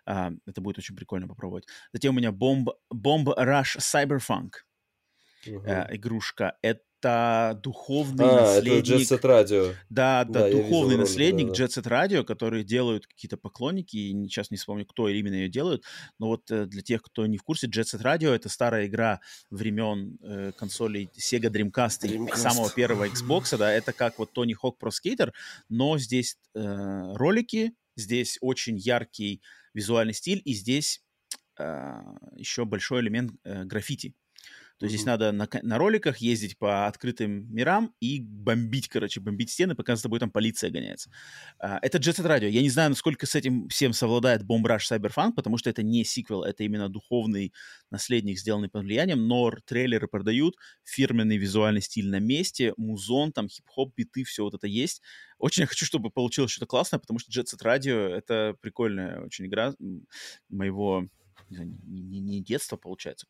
uh, 0.08 0.38
это 0.46 0.60
будет 0.60 0.78
очень 0.78 0.94
прикольно 0.94 1.26
попробовать. 1.26 1.66
Затем 1.92 2.14
у 2.14 2.18
меня 2.18 2.30
Bomb, 2.30 2.66
Bomb 2.92 3.26
Rush 3.36 3.78
Cyberpunk. 3.78 4.50
Uh-huh. 5.46 5.64
Uh, 5.64 5.96
игрушка. 5.96 6.56
Это 6.62 6.82
это 7.04 7.60
духовный 7.62 8.26
а, 8.26 8.54
наследник... 8.54 8.84
это 8.84 9.14
Jet 9.14 9.18
Set 9.18 9.22
Radio. 9.22 9.74
Да, 9.90 10.24
да, 10.24 10.40
да 10.40 10.50
духовный 10.50 10.96
наследник 10.96 11.48
да, 11.48 11.52
да. 11.54 11.64
Jet 11.64 11.68
Set 11.68 11.84
Radio, 11.84 12.24
который 12.24 12.64
делают 12.64 13.06
какие-то 13.06 13.36
поклонники, 13.36 13.96
и 13.96 14.12
сейчас 14.24 14.50
не 14.50 14.56
вспомню, 14.56 14.86
кто 14.86 15.08
именно 15.08 15.34
ее 15.34 15.48
делают, 15.48 15.84
но 16.18 16.28
вот 16.28 16.50
э, 16.50 16.66
для 16.66 16.82
тех, 16.82 17.02
кто 17.02 17.26
не 17.26 17.36
в 17.36 17.42
курсе, 17.42 17.66
Jet 17.66 17.84
Set 17.84 18.02
Radio— 18.02 18.30
это 18.34 18.48
старая 18.48 18.86
игра 18.86 19.20
времен 19.50 20.18
э, 20.22 20.52
консолей 20.56 21.10
Sega 21.18 21.50
Dreamcast, 21.50 22.02
Dreamcast. 22.02 22.36
самого 22.36 22.70
первого 22.70 23.06
Xbox, 23.06 23.56
да, 23.56 23.70
это 23.70 23.92
как 23.92 24.18
вот 24.18 24.30
Tony 24.36 24.52
Hawk 24.62 24.74
Pro 24.82 24.90
Skater, 24.90 25.32
но 25.68 25.98
здесь 25.98 26.38
э, 26.54 27.12
ролики, 27.14 27.74
здесь 27.96 28.38
очень 28.40 28.76
яркий 28.78 29.42
визуальный 29.74 30.14
стиль, 30.14 30.40
и 30.44 30.54
здесь 30.54 31.02
э, 31.58 32.00
еще 32.36 32.64
большой 32.64 33.02
элемент 33.02 33.32
э, 33.44 33.64
граффити. 33.64 34.14
То 34.78 34.86
есть 34.86 34.96
здесь 34.96 35.06
надо 35.06 35.30
на, 35.32 35.48
на 35.62 35.78
роликах 35.78 36.18
ездить 36.18 36.58
по 36.58 36.86
открытым 36.86 37.52
мирам 37.54 37.94
и 38.00 38.20
бомбить, 38.20 38.88
короче, 38.88 39.20
бомбить 39.20 39.50
стены, 39.50 39.74
пока 39.74 39.94
за 39.94 40.02
тобой 40.02 40.18
там 40.18 40.30
полиция 40.30 40.70
гоняется. 40.70 41.10
Uh, 41.62 41.78
это 41.80 41.98
Jet 41.98 42.16
Set 42.16 42.26
Radio. 42.26 42.48
Я 42.48 42.60
не 42.60 42.70
знаю, 42.70 42.90
насколько 42.90 43.26
с 43.26 43.34
этим 43.34 43.68
всем 43.68 43.92
совладает 43.92 44.42
Bomb 44.42 44.64
Rush 44.64 44.90
Cyberpunk, 44.90 45.34
потому 45.34 45.58
что 45.58 45.70
это 45.70 45.82
не 45.82 46.04
сиквел, 46.04 46.42
это 46.42 46.64
именно 46.64 46.88
духовный 46.88 47.52
наследник, 47.90 48.38
сделанный 48.38 48.68
под 48.68 48.82
влиянием, 48.82 49.28
но 49.28 49.52
трейлеры 49.64 50.08
продают, 50.08 50.56
фирменный 50.82 51.36
визуальный 51.36 51.80
стиль 51.80 52.08
на 52.08 52.18
месте, 52.18 52.74
музон, 52.76 53.32
там 53.32 53.48
хип-хоп, 53.48 53.94
биты, 53.96 54.24
все 54.24 54.42
вот 54.42 54.54
это 54.54 54.66
есть. 54.66 55.02
Очень 55.38 55.62
я 55.62 55.66
хочу, 55.66 55.86
чтобы 55.86 56.10
получилось 56.10 56.50
что-то 56.50 56.66
классное, 56.66 56.98
потому 56.98 57.18
что 57.18 57.30
Jet 57.30 57.44
Set 57.44 57.64
Radio— 57.64 58.08
это 58.14 58.56
прикольная 58.60 59.20
очень 59.20 59.46
игра 59.46 59.74
моего 60.48 61.06
не, 61.50 62.02
не, 62.02 62.20
не 62.20 62.42
детства, 62.42 62.76
получается, 62.76 63.26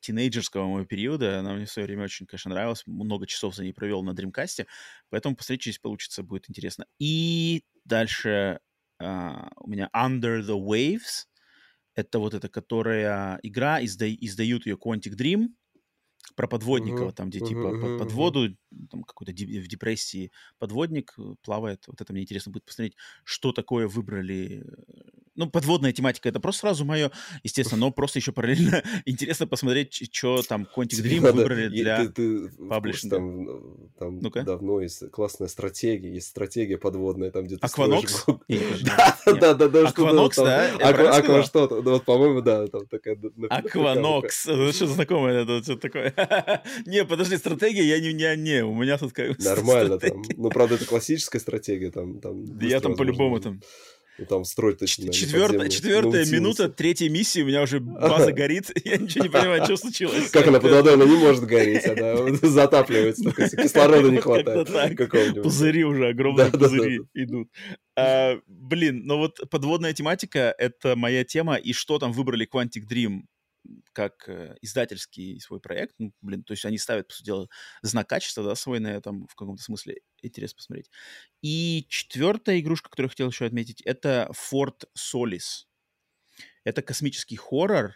тинейджерского 0.00 0.66
моего 0.66 0.86
периода. 0.86 1.40
Она 1.40 1.54
мне 1.54 1.66
в 1.66 1.70
свое 1.70 1.86
время 1.86 2.04
очень, 2.04 2.26
конечно, 2.26 2.50
нравилась. 2.50 2.82
Много 2.86 3.26
часов 3.26 3.54
за 3.54 3.64
ней 3.64 3.72
провел 3.72 4.02
на 4.02 4.10
Dreamcast. 4.10 4.66
Поэтому 5.10 5.36
посмотрите, 5.36 5.70
если 5.70 5.80
получится, 5.80 6.22
будет 6.22 6.48
интересно. 6.48 6.86
И 6.98 7.64
дальше 7.84 8.60
uh, 9.02 9.48
у 9.56 9.68
меня 9.68 9.90
Under 9.94 10.40
the 10.40 10.58
Waves. 10.58 11.26
Это 11.94 12.18
вот 12.18 12.34
эта, 12.34 12.48
которая 12.48 13.40
игра, 13.42 13.82
изда, 13.82 14.12
издают 14.12 14.66
ее 14.66 14.76
Quantic 14.76 15.16
Dream 15.16 15.48
про 16.34 16.46
подводников, 16.48 17.12
uh-huh, 17.12 17.14
там, 17.14 17.30
где 17.30 17.38
uh-huh, 17.38 17.48
типа 17.48 17.58
uh-huh, 17.58 17.98
под 17.98 18.12
воду, 18.12 18.56
там 18.90 19.02
какой-то 19.04 19.32
в 19.32 19.68
депрессии 19.68 20.30
подводник 20.58 21.14
э, 21.18 21.34
плавает. 21.42 21.84
Вот 21.86 22.00
это 22.00 22.12
мне 22.12 22.22
интересно 22.22 22.52
будет 22.52 22.64
посмотреть, 22.64 22.96
что 23.24 23.52
такое 23.52 23.88
выбрали 23.88 24.62
э, 24.62 25.25
ну, 25.36 25.50
подводная 25.50 25.92
тематика, 25.92 26.28
это 26.28 26.40
просто 26.40 26.60
сразу 26.60 26.84
мое, 26.84 27.10
естественно, 27.42 27.80
но 27.80 27.90
просто 27.90 28.18
еще 28.18 28.32
параллельно 28.32 28.82
интересно 29.06 29.46
посмотреть, 29.46 30.08
что 30.12 30.42
там 30.42 30.66
Quantic 30.74 31.02
Dream 31.02 31.20
Надо, 31.20 31.34
выбрали 31.34 31.68
для 31.68 32.06
ты, 32.06 32.08
ты 32.08 32.48
паблишинга. 32.68 33.16
Там, 33.16 33.90
там 33.98 34.18
ну 34.20 34.30
давно 34.30 34.80
есть 34.80 35.10
классная 35.10 35.48
стратегия, 35.48 36.12
есть 36.12 36.28
стратегия 36.28 36.78
подводная, 36.78 37.30
там 37.30 37.44
где-то 37.44 37.66
Акванокс? 37.66 38.26
Да, 39.26 39.54
да, 39.54 39.68
да. 39.68 39.88
Акванокс, 39.88 40.36
да? 40.36 40.70
Аква 40.76 41.42
что-то, 41.42 41.82
вот, 41.82 42.04
по-моему, 42.04 42.40
да, 42.40 42.66
там 42.68 42.86
такая... 42.86 43.18
Акванокс, 43.48 44.42
что 44.42 44.86
знакомое 44.86 45.42
это, 45.42 45.62
что 45.62 45.76
такое? 45.76 46.14
Не, 46.86 47.04
подожди, 47.04 47.36
стратегия, 47.36 47.84
я 47.84 48.00
не, 48.00 48.12
не, 48.12 48.36
не, 48.36 48.64
у 48.64 48.74
меня 48.74 48.98
тут 48.98 49.12
как 49.12 49.38
Нормально 49.38 49.98
там, 49.98 50.22
ну, 50.36 50.48
правда, 50.48 50.76
это 50.76 50.86
классическая 50.86 51.38
стратегия, 51.38 51.90
там... 51.90 52.20
Я 52.60 52.80
там 52.80 52.96
по-любому 52.96 53.40
там... 53.40 53.60
Ну, 54.18 54.24
там 54.24 54.44
строить 54.44 54.78
точно 54.78 55.12
Четвертая, 55.12 55.68
четвертая 55.68 56.24
минута 56.26 56.68
третьей 56.68 57.08
миссии, 57.10 57.42
у 57.42 57.46
меня 57.46 57.62
уже 57.62 57.80
база 57.80 58.32
горит, 58.32 58.70
я 58.84 58.96
ничего 58.96 59.24
не 59.24 59.30
понимаю, 59.30 59.64
что 59.64 59.76
случилось. 59.76 60.30
Как 60.30 60.46
она 60.46 60.58
под 60.58 60.70
водой, 60.70 60.94
она 60.94 61.04
не 61.04 61.16
может 61.16 61.44
гореть, 61.46 61.84
она 61.86 62.16
затапливается, 62.42 63.30
кислорода 63.32 64.10
не 64.10 64.18
хватает. 64.18 65.42
Пузыри 65.42 65.84
уже, 65.84 66.08
огромные 66.08 66.50
пузыри 66.50 67.00
идут. 67.14 67.48
А, 67.98 68.38
блин, 68.46 69.02
ну 69.04 69.18
вот 69.18 69.38
подводная 69.50 69.92
тематика— 69.92 70.54
это 70.58 70.96
моя 70.96 71.24
тема, 71.24 71.56
и 71.56 71.72
что 71.72 71.98
там 71.98 72.12
выбрали 72.12 72.48
Quantic 72.50 72.88
Dream 72.90 73.22
как 73.96 74.28
э, 74.28 74.54
издательский 74.60 75.40
свой 75.40 75.58
проект, 75.58 75.94
ну, 75.98 76.12
блин, 76.20 76.44
то 76.44 76.52
есть 76.52 76.66
они 76.66 76.76
ставят, 76.76 77.08
по 77.08 77.14
сути 77.14 77.24
дела, 77.24 77.48
знак 77.80 78.06
качества, 78.06 78.44
да, 78.44 78.54
свой 78.54 78.78
на 78.78 78.88
этом 78.88 79.26
в 79.26 79.34
каком-то 79.34 79.62
смысле 79.62 80.02
интересно 80.20 80.58
посмотреть. 80.58 80.90
И 81.40 81.86
четвертая 81.88 82.60
игрушка, 82.60 82.90
которую 82.90 83.08
я 83.08 83.10
хотел 83.10 83.30
еще 83.30 83.46
отметить, 83.46 83.80
это 83.80 84.30
Fort 84.34 84.84
Solis. 84.94 85.64
Это 86.62 86.82
космический 86.82 87.36
хоррор, 87.36 87.94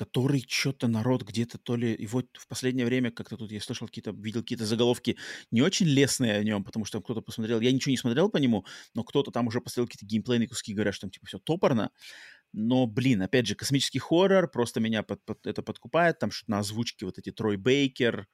который 0.00 0.42
что-то 0.48 0.88
народ 0.88 1.24
где-то 1.24 1.58
то 1.58 1.76
ли... 1.76 1.92
И 1.92 2.06
вот 2.06 2.26
в 2.32 2.48
последнее 2.48 2.86
время 2.86 3.10
как-то 3.10 3.36
тут 3.36 3.52
я 3.52 3.60
слышал 3.60 3.86
какие-то, 3.86 4.12
видел 4.12 4.40
какие-то 4.40 4.64
заголовки 4.64 5.18
не 5.50 5.60
очень 5.60 5.84
лестные 5.84 6.36
о 6.36 6.42
нем, 6.42 6.64
потому 6.64 6.86
что 6.86 7.02
кто-то 7.02 7.20
посмотрел... 7.20 7.60
Я 7.60 7.70
ничего 7.70 7.90
не 7.90 7.98
смотрел 7.98 8.30
по 8.30 8.38
нему, 8.38 8.64
но 8.94 9.04
кто-то 9.04 9.30
там 9.30 9.48
уже 9.48 9.60
посмотрел 9.60 9.88
какие-то 9.88 10.06
геймплейные 10.06 10.48
куски, 10.48 10.72
говорят, 10.72 10.94
что 10.94 11.02
там 11.02 11.10
типа 11.10 11.26
все 11.26 11.38
топорно. 11.38 11.90
Но, 12.54 12.86
блин, 12.86 13.20
опять 13.20 13.46
же, 13.46 13.54
космический 13.54 13.98
хоррор, 13.98 14.50
просто 14.50 14.80
меня 14.80 15.02
под, 15.02 15.22
под, 15.26 15.46
это 15.46 15.62
подкупает. 15.62 16.18
Там 16.18 16.30
что-то 16.30 16.52
на 16.52 16.58
озвучке 16.60 17.04
вот 17.04 17.18
эти 17.18 17.30
Трой 17.30 17.58
Бейкер, 17.58 18.26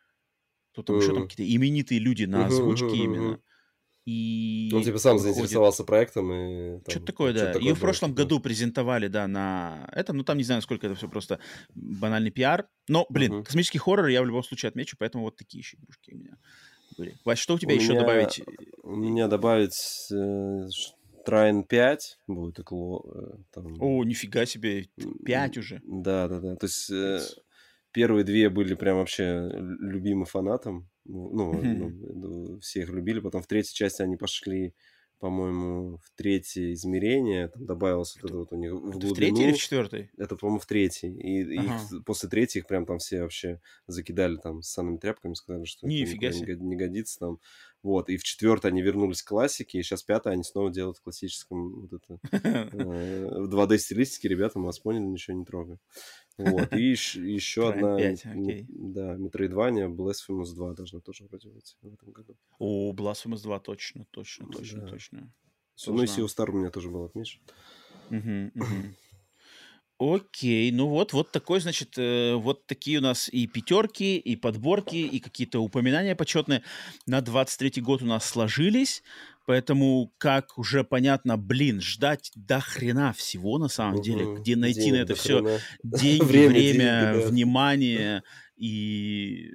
кто 0.71 0.85
там 0.85 0.99
еще 0.99 1.15
там 1.15 1.27
какие-то 1.27 1.53
именитые 1.53 1.99
люди 1.99 2.27
на 2.27 2.47
озвучке 2.47 2.97
именно. 2.97 3.41
И 4.07 4.71
Он 4.73 4.85
типа 4.85 4.99
сам 4.99 5.17
выходит... 5.17 5.35
заинтересовался 5.35 5.83
проектом 5.83 6.33
и... 6.33 6.79
Там, 6.79 6.91
что-то 6.91 7.07
такое, 7.07 7.33
да. 7.33 7.53
Ее 7.59 7.75
в 7.75 7.81
прошлом 7.81 8.15
да. 8.15 8.23
году 8.23 8.39
презентовали, 8.39 9.09
да, 9.09 9.27
на 9.27 9.91
этом. 9.93 10.17
Ну, 10.17 10.23
там 10.23 10.39
не 10.39 10.45
знаю, 10.45 10.63
сколько 10.63 10.87
это 10.87 10.95
все 10.95 11.09
просто 11.09 11.41
банальный 11.75 12.31
пиар. 12.31 12.69
Но, 12.89 13.07
блин, 13.09 13.33
uh-huh. 13.33 13.45
космический 13.45 13.79
хоррор 13.79 14.07
я 14.07 14.23
в 14.23 14.27
любом 14.27 14.45
случае 14.45 14.69
отмечу, 14.69 14.97
поэтому 14.97 15.25
вот 15.25 15.37
такие 15.37 15.59
еще 15.59 15.77
игрушки 15.79 16.13
у 16.13 16.19
меня 16.19 16.39
были. 16.97 17.17
Вась, 17.25 17.41
что 17.41 17.55
у 17.55 17.59
тебя 17.59 17.75
у 17.75 17.77
еще 17.77 17.91
меня... 17.91 18.01
добавить? 18.01 18.43
У 18.85 18.95
меня 18.95 19.27
добавить 19.27 20.09
э, 20.13 20.69
Трайн 21.25 21.65
5 21.65 22.19
будет 22.29 22.61
около... 22.61 23.41
Там... 23.53 23.75
О, 23.81 24.05
нифига 24.05 24.47
себе, 24.47 24.89
5 25.25 25.59
уже. 25.59 25.81
Да, 25.85 26.29
да, 26.29 26.39
да. 26.39 26.55
То 26.55 26.67
есть 26.67 26.91
э, 26.91 27.19
первые 27.91 28.25
две 28.25 28.49
были 28.51 28.75
прям 28.75 28.99
вообще 28.99 29.51
любимы 29.53 30.27
фанатом. 30.27 30.89
Ну, 31.09 31.53
ну, 31.53 32.61
все 32.61 32.81
их 32.81 32.91
любили. 32.91 33.21
Потом 33.21 33.43
в 33.43 33.47
третьей 33.47 33.75
части 33.75 34.03
они 34.03 34.17
пошли 34.17 34.75
по-моему, 35.19 35.97
в 35.97 36.11
третье 36.15 36.75
измерение, 36.75 37.49
там 37.49 37.65
добавилось 37.65 38.17
вот 38.17 38.31
это 38.31 38.39
вот 38.39 38.53
у 38.53 38.57
них 38.57 38.73
в 38.73 38.81
глубину. 38.81 39.15
В 39.15 39.17
третьей 39.17 39.45
или 39.45 39.53
в 39.53 39.59
четвертой? 39.59 40.11
Это, 40.19 40.37
по-моему, 40.37 40.61
в 40.61 40.67
третьей. 40.67 41.15
И 41.15 41.57
ага. 41.57 41.81
их, 41.91 42.05
после 42.05 42.29
третьей 42.29 42.61
их 42.61 42.67
прям 42.67 42.85
там 42.85 42.99
все 42.99 43.23
вообще 43.23 43.61
закидали 43.87 44.37
там 44.37 44.63
с 44.63 44.69
санными 44.69 44.99
тряпками, 44.99 45.33
сказали, 45.35 45.65
что 45.65 45.87
Нифига 45.87 46.29
это 46.29 46.45
не, 46.45 46.69
не 46.69 46.77
годится 46.77 47.19
там. 47.19 47.41
Вот, 47.83 48.11
и 48.11 48.17
в 48.17 48.25
четвертой 48.25 48.73
они 48.73 48.83
вернулись 48.83 49.23
к 49.23 49.29
классике, 49.29 49.79
и 49.79 49.83
сейчас 49.83 50.03
пятая 50.03 50.35
они 50.35 50.43
снова 50.43 50.71
делают 50.71 50.99
в 50.99 51.03
классическом 51.03 51.83
вот 51.83 51.93
это 51.93 52.19
э, 52.33 53.41
в 53.43 53.55
2D 53.55 53.79
стилистике, 53.79 54.29
ребята, 54.29 54.59
мы 54.59 54.67
вас 54.67 54.81
поняли, 54.81 55.05
ничего 55.05 55.37
не 55.37 55.45
трогаем. 55.45 55.79
Вот, 56.39 56.73
и 56.75 56.91
еще 57.35 57.71
одна, 57.71 57.97
да, 57.97 59.17
Metroidvania, 59.17 59.89
Blasphemous 59.89 60.55
2 60.55 60.75
должна 60.75 61.01
тоже 61.01 61.25
вроде 61.25 61.49
выйти 61.49 61.77
в 61.83 61.95
этом 61.95 62.13
году. 62.13 62.37
О, 62.59 62.93
Blasphemous 62.93 63.43
2, 63.43 63.59
точно, 63.61 64.07
точно, 64.11 64.47
точно, 64.49 64.87
точно. 64.87 65.33
Ну 65.87 66.03
и 66.03 66.07
Sea 66.07 66.27
Star 66.27 66.51
у 66.51 66.53
меня 66.53 66.71
тоже 66.71 66.91
был 66.91 67.05
отмечен. 67.05 67.41
Окей, 69.99 70.73
ну 70.73 70.89
вот, 70.89 71.15
вот 71.15 71.33
такой, 71.33 71.61
значит, 71.61 71.97
э, 71.97 72.35
вот 72.35 72.67
такие 72.67 72.99
у 72.99 73.01
нас 73.01 73.31
и 73.31 73.47
пятерки, 73.47 74.19
и 74.19 74.37
подборки, 74.37 74.97
и 74.97 75.21
какие-то 75.21 75.61
упоминания 75.61 76.15
почетные 76.15 76.63
на 77.07 77.21
23-й 77.21 77.81
год 77.81 78.03
у 78.03 78.07
нас 78.07 78.27
сложились. 78.27 79.03
Поэтому, 79.47 80.13
как 80.19 80.59
уже 80.59 80.85
понятно, 80.85 81.39
блин, 81.39 81.81
ждать 81.81 82.33
до 82.35 82.61
хрена 82.61 83.13
всего 83.13 83.59
на 83.59 83.69
самом 83.69 83.97
угу. 83.97 84.03
деле, 84.03 84.35
где 84.35 84.57
найти 84.57 84.81
Денег 84.81 84.93
на 84.93 84.97
это 85.03 85.15
все 85.15 85.39
хрена. 85.39 85.61
деньги, 85.83 86.23
время, 86.25 86.49
время 86.51 87.13
деньги, 87.13 87.23
да. 87.23 87.29
внимание 87.29 88.23
и 88.57 89.51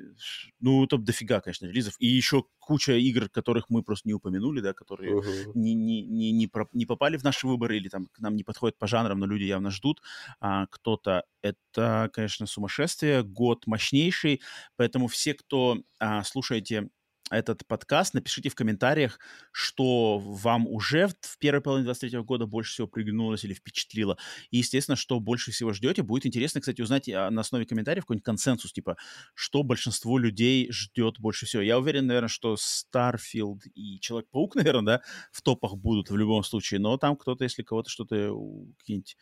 ну 0.59 0.85
там 0.87 1.03
дофига, 1.03 1.41
конечно, 1.41 1.65
релизов 1.65 1.95
и 1.99 2.07
еще 2.07 2.45
куча 2.59 2.93
игр, 2.93 3.29
которых 3.29 3.69
мы 3.69 3.83
просто 3.83 4.07
не 4.07 4.13
упомянули, 4.13 4.61
да, 4.61 4.73
которые 4.73 5.15
угу. 5.15 5.25
не, 5.55 5.73
не, 5.73 6.03
не, 6.03 6.31
не, 6.31 6.47
про, 6.47 6.69
не 6.71 6.85
попали 6.85 7.17
в 7.17 7.23
наши 7.23 7.47
выборы 7.47 7.77
или 7.77 7.89
там 7.89 8.05
к 8.05 8.19
нам 8.19 8.35
не 8.35 8.43
подходят 8.43 8.77
по 8.77 8.87
жанрам, 8.87 9.19
но 9.19 9.25
люди 9.25 9.43
явно 9.43 9.71
ждут. 9.71 10.01
А, 10.39 10.67
кто-то 10.67 11.23
это, 11.41 12.09
конечно, 12.13 12.45
сумасшествие, 12.45 13.23
год 13.23 13.67
мощнейший, 13.67 14.41
поэтому 14.77 15.07
все, 15.07 15.33
кто 15.33 15.79
а, 15.99 16.23
слушаете 16.23 16.89
этот 17.31 17.65
подкаст. 17.65 18.13
Напишите 18.13 18.49
в 18.49 18.55
комментариях, 18.55 19.19
что 19.51 20.19
вам 20.19 20.67
уже 20.67 21.07
в 21.07 21.37
первой 21.39 21.61
половине 21.61 21.85
23 21.85 22.19
года 22.19 22.45
больше 22.45 22.73
всего 22.73 22.87
приглянулось 22.87 23.43
или 23.45 23.53
впечатлило. 23.53 24.17
И, 24.51 24.57
естественно, 24.57 24.97
что 24.97 25.19
больше 25.19 25.51
всего 25.51 25.71
ждете. 25.71 26.03
Будет 26.03 26.25
интересно, 26.25 26.59
кстати, 26.59 26.81
узнать 26.81 27.07
а, 27.09 27.31
на 27.31 27.41
основе 27.41 27.65
комментариев 27.65 28.03
какой-нибудь 28.03 28.25
консенсус, 28.25 28.73
типа, 28.73 28.97
что 29.33 29.63
большинство 29.63 30.17
людей 30.17 30.69
ждет 30.71 31.19
больше 31.19 31.45
всего. 31.45 31.61
Я 31.61 31.79
уверен, 31.79 32.05
наверное, 32.05 32.27
что 32.27 32.55
Starfield 32.55 33.61
и 33.73 33.99
Человек-паук, 33.99 34.55
наверное, 34.55 34.97
да, 34.97 35.01
в 35.31 35.41
топах 35.41 35.77
будут 35.77 36.09
в 36.09 36.17
любом 36.17 36.43
случае. 36.43 36.81
Но 36.81 36.97
там 36.97 37.15
кто-то, 37.15 37.45
если 37.45 37.63
кого-то 37.63 37.89
что-то, 37.89 38.35
какие-нибудь... 38.79 39.15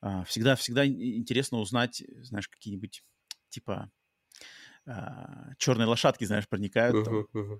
А, 0.00 0.22
всегда, 0.24 0.54
всегда 0.54 0.86
интересно 0.86 1.58
узнать, 1.58 2.04
знаешь, 2.22 2.48
какие-нибудь, 2.48 3.02
типа, 3.48 3.90
а, 4.90 5.50
черные 5.58 5.86
лошадки, 5.86 6.24
знаешь, 6.24 6.48
проникают. 6.48 6.96
Uh-huh, 7.06 7.26
uh-huh. 7.34 7.58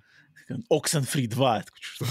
Oxenfree 0.73 1.27
2. 1.27 1.65
Что, 1.79 2.07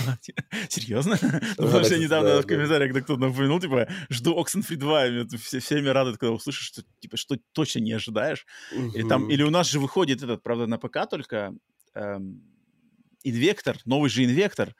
серьезно? 0.69 1.17
Ну, 1.57 1.65
потому 1.65 1.83
что 1.85 1.95
я 1.95 1.99
недавно 1.99 2.41
в 2.41 2.45
комментариях 2.45 2.91
кто-то 3.03 3.19
напомянул, 3.19 3.59
типа, 3.59 3.87
жду 4.11 4.39
Oxenfree 4.39 4.75
2, 4.75 5.05
и 5.07 5.37
все, 5.37 5.59
все 5.59 5.75
время 5.75 5.93
радуют, 5.93 6.19
когда 6.19 6.33
услышишь, 6.33 6.67
что, 6.67 6.83
типа, 6.99 7.17
что 7.17 7.37
точно 7.53 7.79
не 7.79 7.93
ожидаешь. 7.93 8.45
Или, 8.71 9.07
там, 9.07 9.27
или 9.31 9.41
у 9.41 9.49
нас 9.49 9.67
же 9.69 9.79
выходит 9.79 10.21
этот, 10.21 10.43
правда, 10.43 10.67
на 10.67 10.77
ПК 10.77 11.09
только 11.09 11.53
эм, 11.95 12.43
Инвектор, 13.23 13.77
новый 13.85 14.11
же 14.11 14.23
Инвектор. 14.23 14.75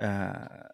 Э, 0.00 0.68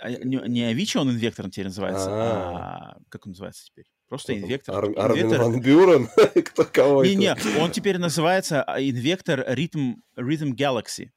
а, 0.00 0.10
не 0.10 0.62
Авичи 0.64 0.98
он 0.98 1.10
Инвектор 1.10 1.48
теперь 1.50 1.66
называется, 1.66 2.08
а, 2.08 2.96
а 2.96 2.98
как 3.08 3.26
он 3.26 3.32
называется 3.32 3.64
теперь? 3.66 3.84
Просто 4.08 4.38
инвектор. 4.38 4.74
Ар- 4.74 4.92
Армин 4.96 5.28
Ван 5.28 5.60
Бюрен? 5.60 6.08
Кто 6.44 6.64
кого 6.64 7.04
Не-не, 7.04 7.36
он 7.60 7.70
теперь 7.70 7.98
называется 7.98 8.62
а, 8.62 8.80
инвектор 8.80 9.40
Rhythm, 9.40 9.96
Rhythm 10.16 10.54
Galaxy. 10.54 11.10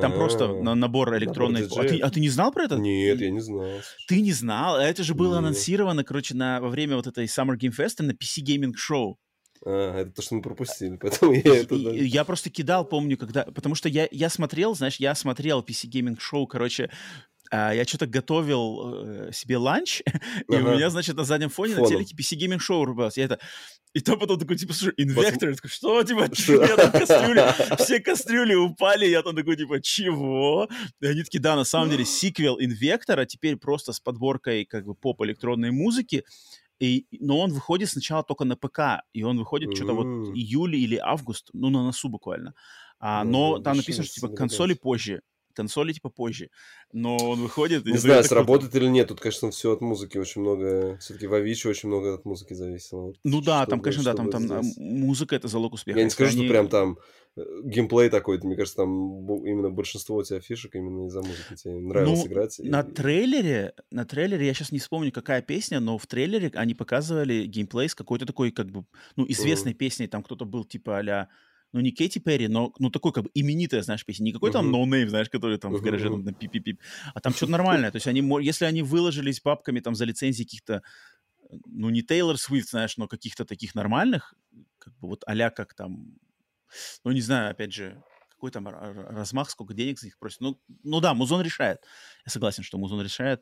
Там 0.00 0.12
просто 0.12 0.48
на 0.48 0.74
набор 0.74 1.16
электронных... 1.18 1.70
А 1.76 1.84
ты, 1.84 1.98
а 1.98 2.10
ты 2.10 2.20
не 2.20 2.30
знал 2.30 2.50
про 2.50 2.64
это? 2.64 2.76
Нет, 2.76 3.20
я 3.20 3.30
не 3.30 3.40
знал. 3.40 3.66
Ты 4.08 4.20
не 4.22 4.32
знал? 4.32 4.78
Это 4.78 5.02
же 5.02 5.14
было 5.14 5.38
анонсировано, 5.38 6.02
короче, 6.02 6.34
на, 6.34 6.60
во 6.60 6.68
время 6.68 6.96
вот 6.96 7.06
этой 7.06 7.26
Summer 7.26 7.56
Game 7.58 7.74
Fest 7.76 8.02
на 8.02 8.12
PC 8.12 8.42
Gaming 8.42 8.72
Show. 8.72 9.16
А, 9.64 9.98
это 9.98 10.12
то, 10.12 10.22
что 10.22 10.36
мы 10.36 10.42
пропустили, 10.42 10.96
поэтому 11.00 11.32
я 11.32 11.56
это... 11.56 11.76
Да. 11.76 11.90
Я 11.90 12.24
просто 12.24 12.50
кидал, 12.50 12.84
помню, 12.84 13.18
когда... 13.18 13.44
Потому 13.44 13.74
что 13.74 13.88
я, 13.88 14.08
я 14.10 14.28
смотрел, 14.30 14.74
знаешь, 14.74 14.96
я 14.96 15.14
смотрел 15.14 15.60
PC 15.60 15.90
Gaming 15.90 16.18
Show, 16.18 16.46
короче, 16.46 16.90
я 17.56 17.84
что-то 17.84 18.06
готовил 18.06 19.28
э, 19.28 19.32
себе 19.32 19.58
ланч, 19.58 20.02
и 20.48 20.54
у 20.54 20.72
меня, 20.74 20.88
значит, 20.90 21.16
на 21.16 21.24
заднем 21.24 21.50
фоне 21.50 21.76
на 21.76 21.86
телеке 21.86 22.16
PC 22.16 22.38
Gaming 22.38 22.58
Show 22.58 22.84
рубалось. 22.84 23.18
Я 23.18 23.24
это... 23.24 23.38
И 23.92 24.00
то 24.00 24.16
потом 24.16 24.38
такой, 24.38 24.56
типа, 24.56 24.72
слушай, 24.72 24.94
инвектор, 24.96 25.50
я 25.50 25.54
такой, 25.54 25.68
что, 25.68 26.02
типа? 26.02 26.30
Я 26.48 26.76
там 26.76 26.92
кастрюли, 26.92 27.76
все 27.78 28.00
кастрюли 28.00 28.54
упали, 28.54 29.04
я 29.04 29.22
там 29.22 29.36
такой, 29.36 29.56
типа, 29.56 29.82
чего? 29.82 30.66
И 31.02 31.06
они 31.06 31.22
такие, 31.22 31.40
да, 31.40 31.56
на 31.56 31.64
самом 31.64 31.90
деле, 31.90 32.04
сиквел 32.06 32.58
инвектора, 32.58 33.26
теперь 33.26 33.56
просто 33.56 33.92
с 33.92 34.00
подборкой, 34.00 34.64
как 34.64 34.86
бы, 34.86 34.94
поп-электронной 34.94 35.72
музыки, 35.72 36.24
и, 36.80 37.06
но 37.20 37.38
он 37.38 37.52
выходит 37.52 37.90
сначала 37.90 38.24
только 38.24 38.44
на 38.44 38.56
ПК, 38.56 39.04
и 39.12 39.22
он 39.24 39.38
выходит 39.38 39.76
что-то 39.76 39.92
вот 39.92 40.06
июль 40.34 40.74
или 40.74 40.96
август, 40.96 41.50
ну, 41.52 41.68
на 41.68 41.84
носу 41.84 42.08
буквально. 42.08 42.54
А, 42.98 43.24
но 43.24 43.58
там 43.58 43.76
написано, 43.76 44.04
что, 44.04 44.14
типа, 44.14 44.28
консоли 44.28 44.72
позже 44.72 45.20
консоли 45.54 45.92
типа 45.92 46.08
позже. 46.08 46.50
Но 46.92 47.16
он 47.16 47.40
выходит... 47.40 47.84
Не 47.84 47.96
знаю, 47.96 48.24
сработает 48.24 48.74
или 48.74 48.86
нет. 48.86 49.08
Тут, 49.08 49.20
конечно, 49.20 49.50
все 49.50 49.72
от 49.72 49.80
музыки 49.80 50.18
очень 50.18 50.40
много... 50.40 50.96
Все-таки 50.98 51.26
в 51.26 51.34
Авичи 51.34 51.66
очень 51.68 51.88
много 51.88 52.14
от 52.14 52.24
музыки 52.24 52.54
зависело. 52.54 53.14
Ну 53.24 53.40
да, 53.40 53.66
там, 53.66 53.80
конечно, 53.80 54.04
да, 54.04 54.14
там, 54.14 54.30
там 54.30 54.62
музыка— 54.76 55.36
это 55.36 55.48
залог 55.48 55.74
успеха. 55.74 55.98
Я 55.98 56.04
не 56.04 56.10
скажу, 56.10 56.32
что 56.32 56.48
прям 56.48 56.68
там 56.68 56.98
э, 57.36 57.42
геймплей 57.64 58.10
такой, 58.10 58.38
мне 58.42 58.56
кажется, 58.56 58.78
там 58.78 59.26
именно 59.44 59.70
большинство 59.70 60.16
у 60.16 60.22
тебя 60.22 60.40
фишек 60.40 60.74
именно 60.74 61.06
из-за 61.06 61.20
музыки 61.20 61.54
тебе 61.56 61.74
нравилось 61.74 62.24
ну, 62.24 62.26
играть. 62.26 62.58
На 62.58 62.80
и... 62.80 62.92
трейлере, 62.92 63.74
на 63.90 64.04
трейлере, 64.04 64.46
я 64.46 64.54
сейчас 64.54 64.72
не 64.72 64.78
вспомню, 64.78 65.12
какая 65.12 65.42
песня, 65.42 65.80
но 65.80 65.98
в 65.98 66.06
трейлере 66.06 66.50
они 66.54 66.74
показывали 66.74 67.44
геймплей 67.44 67.88
с 67.88 67.94
какой-то 67.94 68.26
такой, 68.26 68.50
как 68.50 68.70
бы, 68.70 68.84
ну, 69.16 69.24
известной 69.28 69.72
uh-huh. 69.72 69.76
песней, 69.76 70.06
там 70.08 70.22
кто-то 70.22 70.44
был 70.44 70.64
типа 70.64 70.98
а 70.98 71.28
ну, 71.72 71.80
не 71.80 71.90
Кэти 71.92 72.18
Перри, 72.18 72.48
но, 72.48 72.72
ну, 72.78 72.90
такой, 72.90 73.12
как 73.12 73.24
бы, 73.24 73.30
именитая, 73.34 73.82
знаешь, 73.82 74.04
песня. 74.04 74.24
Не 74.24 74.32
какой 74.32 74.50
uh-huh. 74.50 74.54
там 74.54 74.70
ноунейм, 74.70 75.08
знаешь, 75.08 75.30
который 75.30 75.58
там 75.58 75.72
uh-huh. 75.72 75.78
в 75.78 75.82
гараже 75.82 76.10
на 76.10 76.32
пип-пип-пип, 76.32 76.78
а 77.14 77.20
там 77.20 77.32
что-то 77.32 77.52
нормальное. 77.52 77.90
То 77.90 77.96
есть 77.96 78.06
они, 78.06 78.22
если 78.44 78.66
они 78.66 78.82
выложились 78.82 79.40
бабками 79.40 79.80
там 79.80 79.94
за 79.94 80.04
лицензии 80.04 80.44
каких-то, 80.44 80.82
ну, 81.66 81.90
не 81.90 82.02
Тейлор 82.02 82.38
Свифт, 82.38 82.70
знаешь, 82.70 82.96
но 82.96 83.08
каких-то 83.08 83.44
таких 83.44 83.74
нормальных, 83.74 84.34
как 84.78 84.98
бы 84.98 85.08
вот 85.08 85.24
а 85.26 85.50
как 85.50 85.74
там, 85.74 86.18
ну, 87.04 87.12
не 87.12 87.20
знаю, 87.20 87.50
опять 87.50 87.72
же, 87.72 88.02
какой 88.30 88.50
там 88.50 88.66
размах, 88.68 89.50
сколько 89.50 89.72
денег 89.72 90.00
за 90.00 90.06
них 90.06 90.18
просят. 90.18 90.40
Ну, 90.40 90.60
ну 90.82 91.00
да, 91.00 91.14
Музон 91.14 91.42
решает. 91.42 91.78
Я 92.26 92.32
согласен, 92.32 92.62
что 92.64 92.76
Музон 92.76 93.00
решает. 93.00 93.40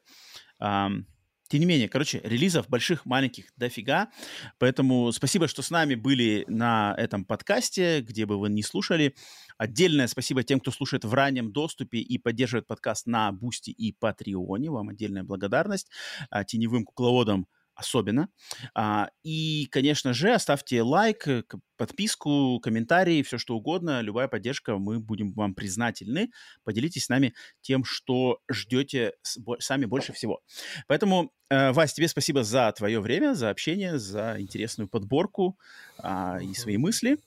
Um, 0.61 1.05
тем 1.51 1.59
не 1.59 1.67
менее, 1.67 1.89
короче, 1.89 2.21
релизов 2.23 2.69
больших, 2.69 3.05
маленьких 3.05 3.47
дофига. 3.57 4.11
Поэтому 4.59 5.11
спасибо, 5.11 5.49
что 5.49 5.63
с 5.63 5.71
нами 5.71 5.97
были 5.97 6.45
на 6.47 6.95
этом 6.97 7.25
подкасте, 7.25 8.03
где 8.03 8.25
бы 8.25 8.39
вы 8.39 8.51
ни 8.51 8.63
слушали. 8.63 9.17
Отдельное 9.59 10.07
спасибо 10.07 10.45
тем, 10.45 10.61
кто 10.61 10.71
слушает 10.71 11.05
в 11.05 11.13
раннем 11.13 11.51
доступе 11.51 11.99
и 11.99 12.19
поддерживает 12.19 12.69
подкаст 12.69 13.09
на 13.09 13.33
Boosty 13.33 13.71
и 13.71 13.93
Patreon 13.93 14.54
е. 14.54 14.71
Вам 14.71 14.91
отдельная 14.91 15.25
благодарность. 15.25 15.89
А, 16.31 16.45
теневым 16.45 16.85
кукловодам– 16.85 17.49
особенно. 17.81 18.29
А, 18.75 19.11
и, 19.23 19.67
конечно 19.71 20.13
же, 20.13 20.33
оставьте 20.33 20.83
лайк, 20.83 21.27
э, 21.27 21.43
подписку, 21.77 22.61
комментарии, 22.61 23.23
все 23.23 23.39
что 23.39 23.57
угодно, 23.57 24.03
любая 24.03 24.29
поддержка, 24.29 24.77
мы 24.77 25.01
будем 25.01 25.33
вам 25.33 25.55
признательны. 25.55 26.31
Поделитесь 26.63 27.07
с 27.07 27.09
нами 27.09 27.35
тем, 27.63 27.85
что 27.85 28.39
ждете 28.51 29.15
сами 29.59 29.87
больше 29.87 30.13
всего. 30.13 30.41
Поэтому, 30.87 31.33
э, 31.49 31.73
Вась, 31.73 31.95
тебе 31.95 32.09
спасибо 32.09 32.45
за 32.45 32.71
твое 32.73 33.01
время, 33.01 33.35
за 33.35 33.51
общение, 33.51 33.99
за 33.99 34.37
интересную 34.39 34.89
подборку 34.89 35.59
а, 35.99 36.39
и 36.43 36.55
свои 36.55 36.77
мысли. 36.77 37.19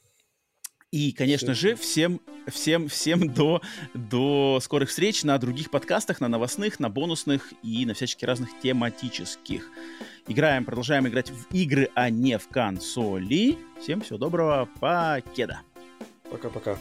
И, 0.93 1.11
конечно 1.11 1.55
же, 1.55 1.75
всем, 1.75 2.21
всем, 2.47 2.87
всем 2.87 3.27
до, 3.33 3.63
до 3.95 4.59
скорых 4.61 4.89
встреч 4.89 5.23
на 5.23 5.35
других 5.39 5.71
подкастах, 5.71 6.21
на 6.21 6.27
новостных, 6.27 6.79
на 6.79 6.87
бонусных 6.87 7.51
и 7.63 7.83
на 7.87 7.95
всяческих 7.95 8.27
разных 8.27 8.49
тематических. 8.61 9.67
Играем, 10.27 10.63
продолжаем 10.63 11.07
играть 11.07 11.29
в 11.29 11.53
игры, 11.53 11.89
а 11.95 12.09
не 12.09 12.37
в 12.37 12.47
консоли. 12.47 13.57
Всем 13.81 14.01
всего 14.01 14.17
доброго, 14.17 14.69
покеда. 14.79 15.61
Пока-пока. 16.31 16.77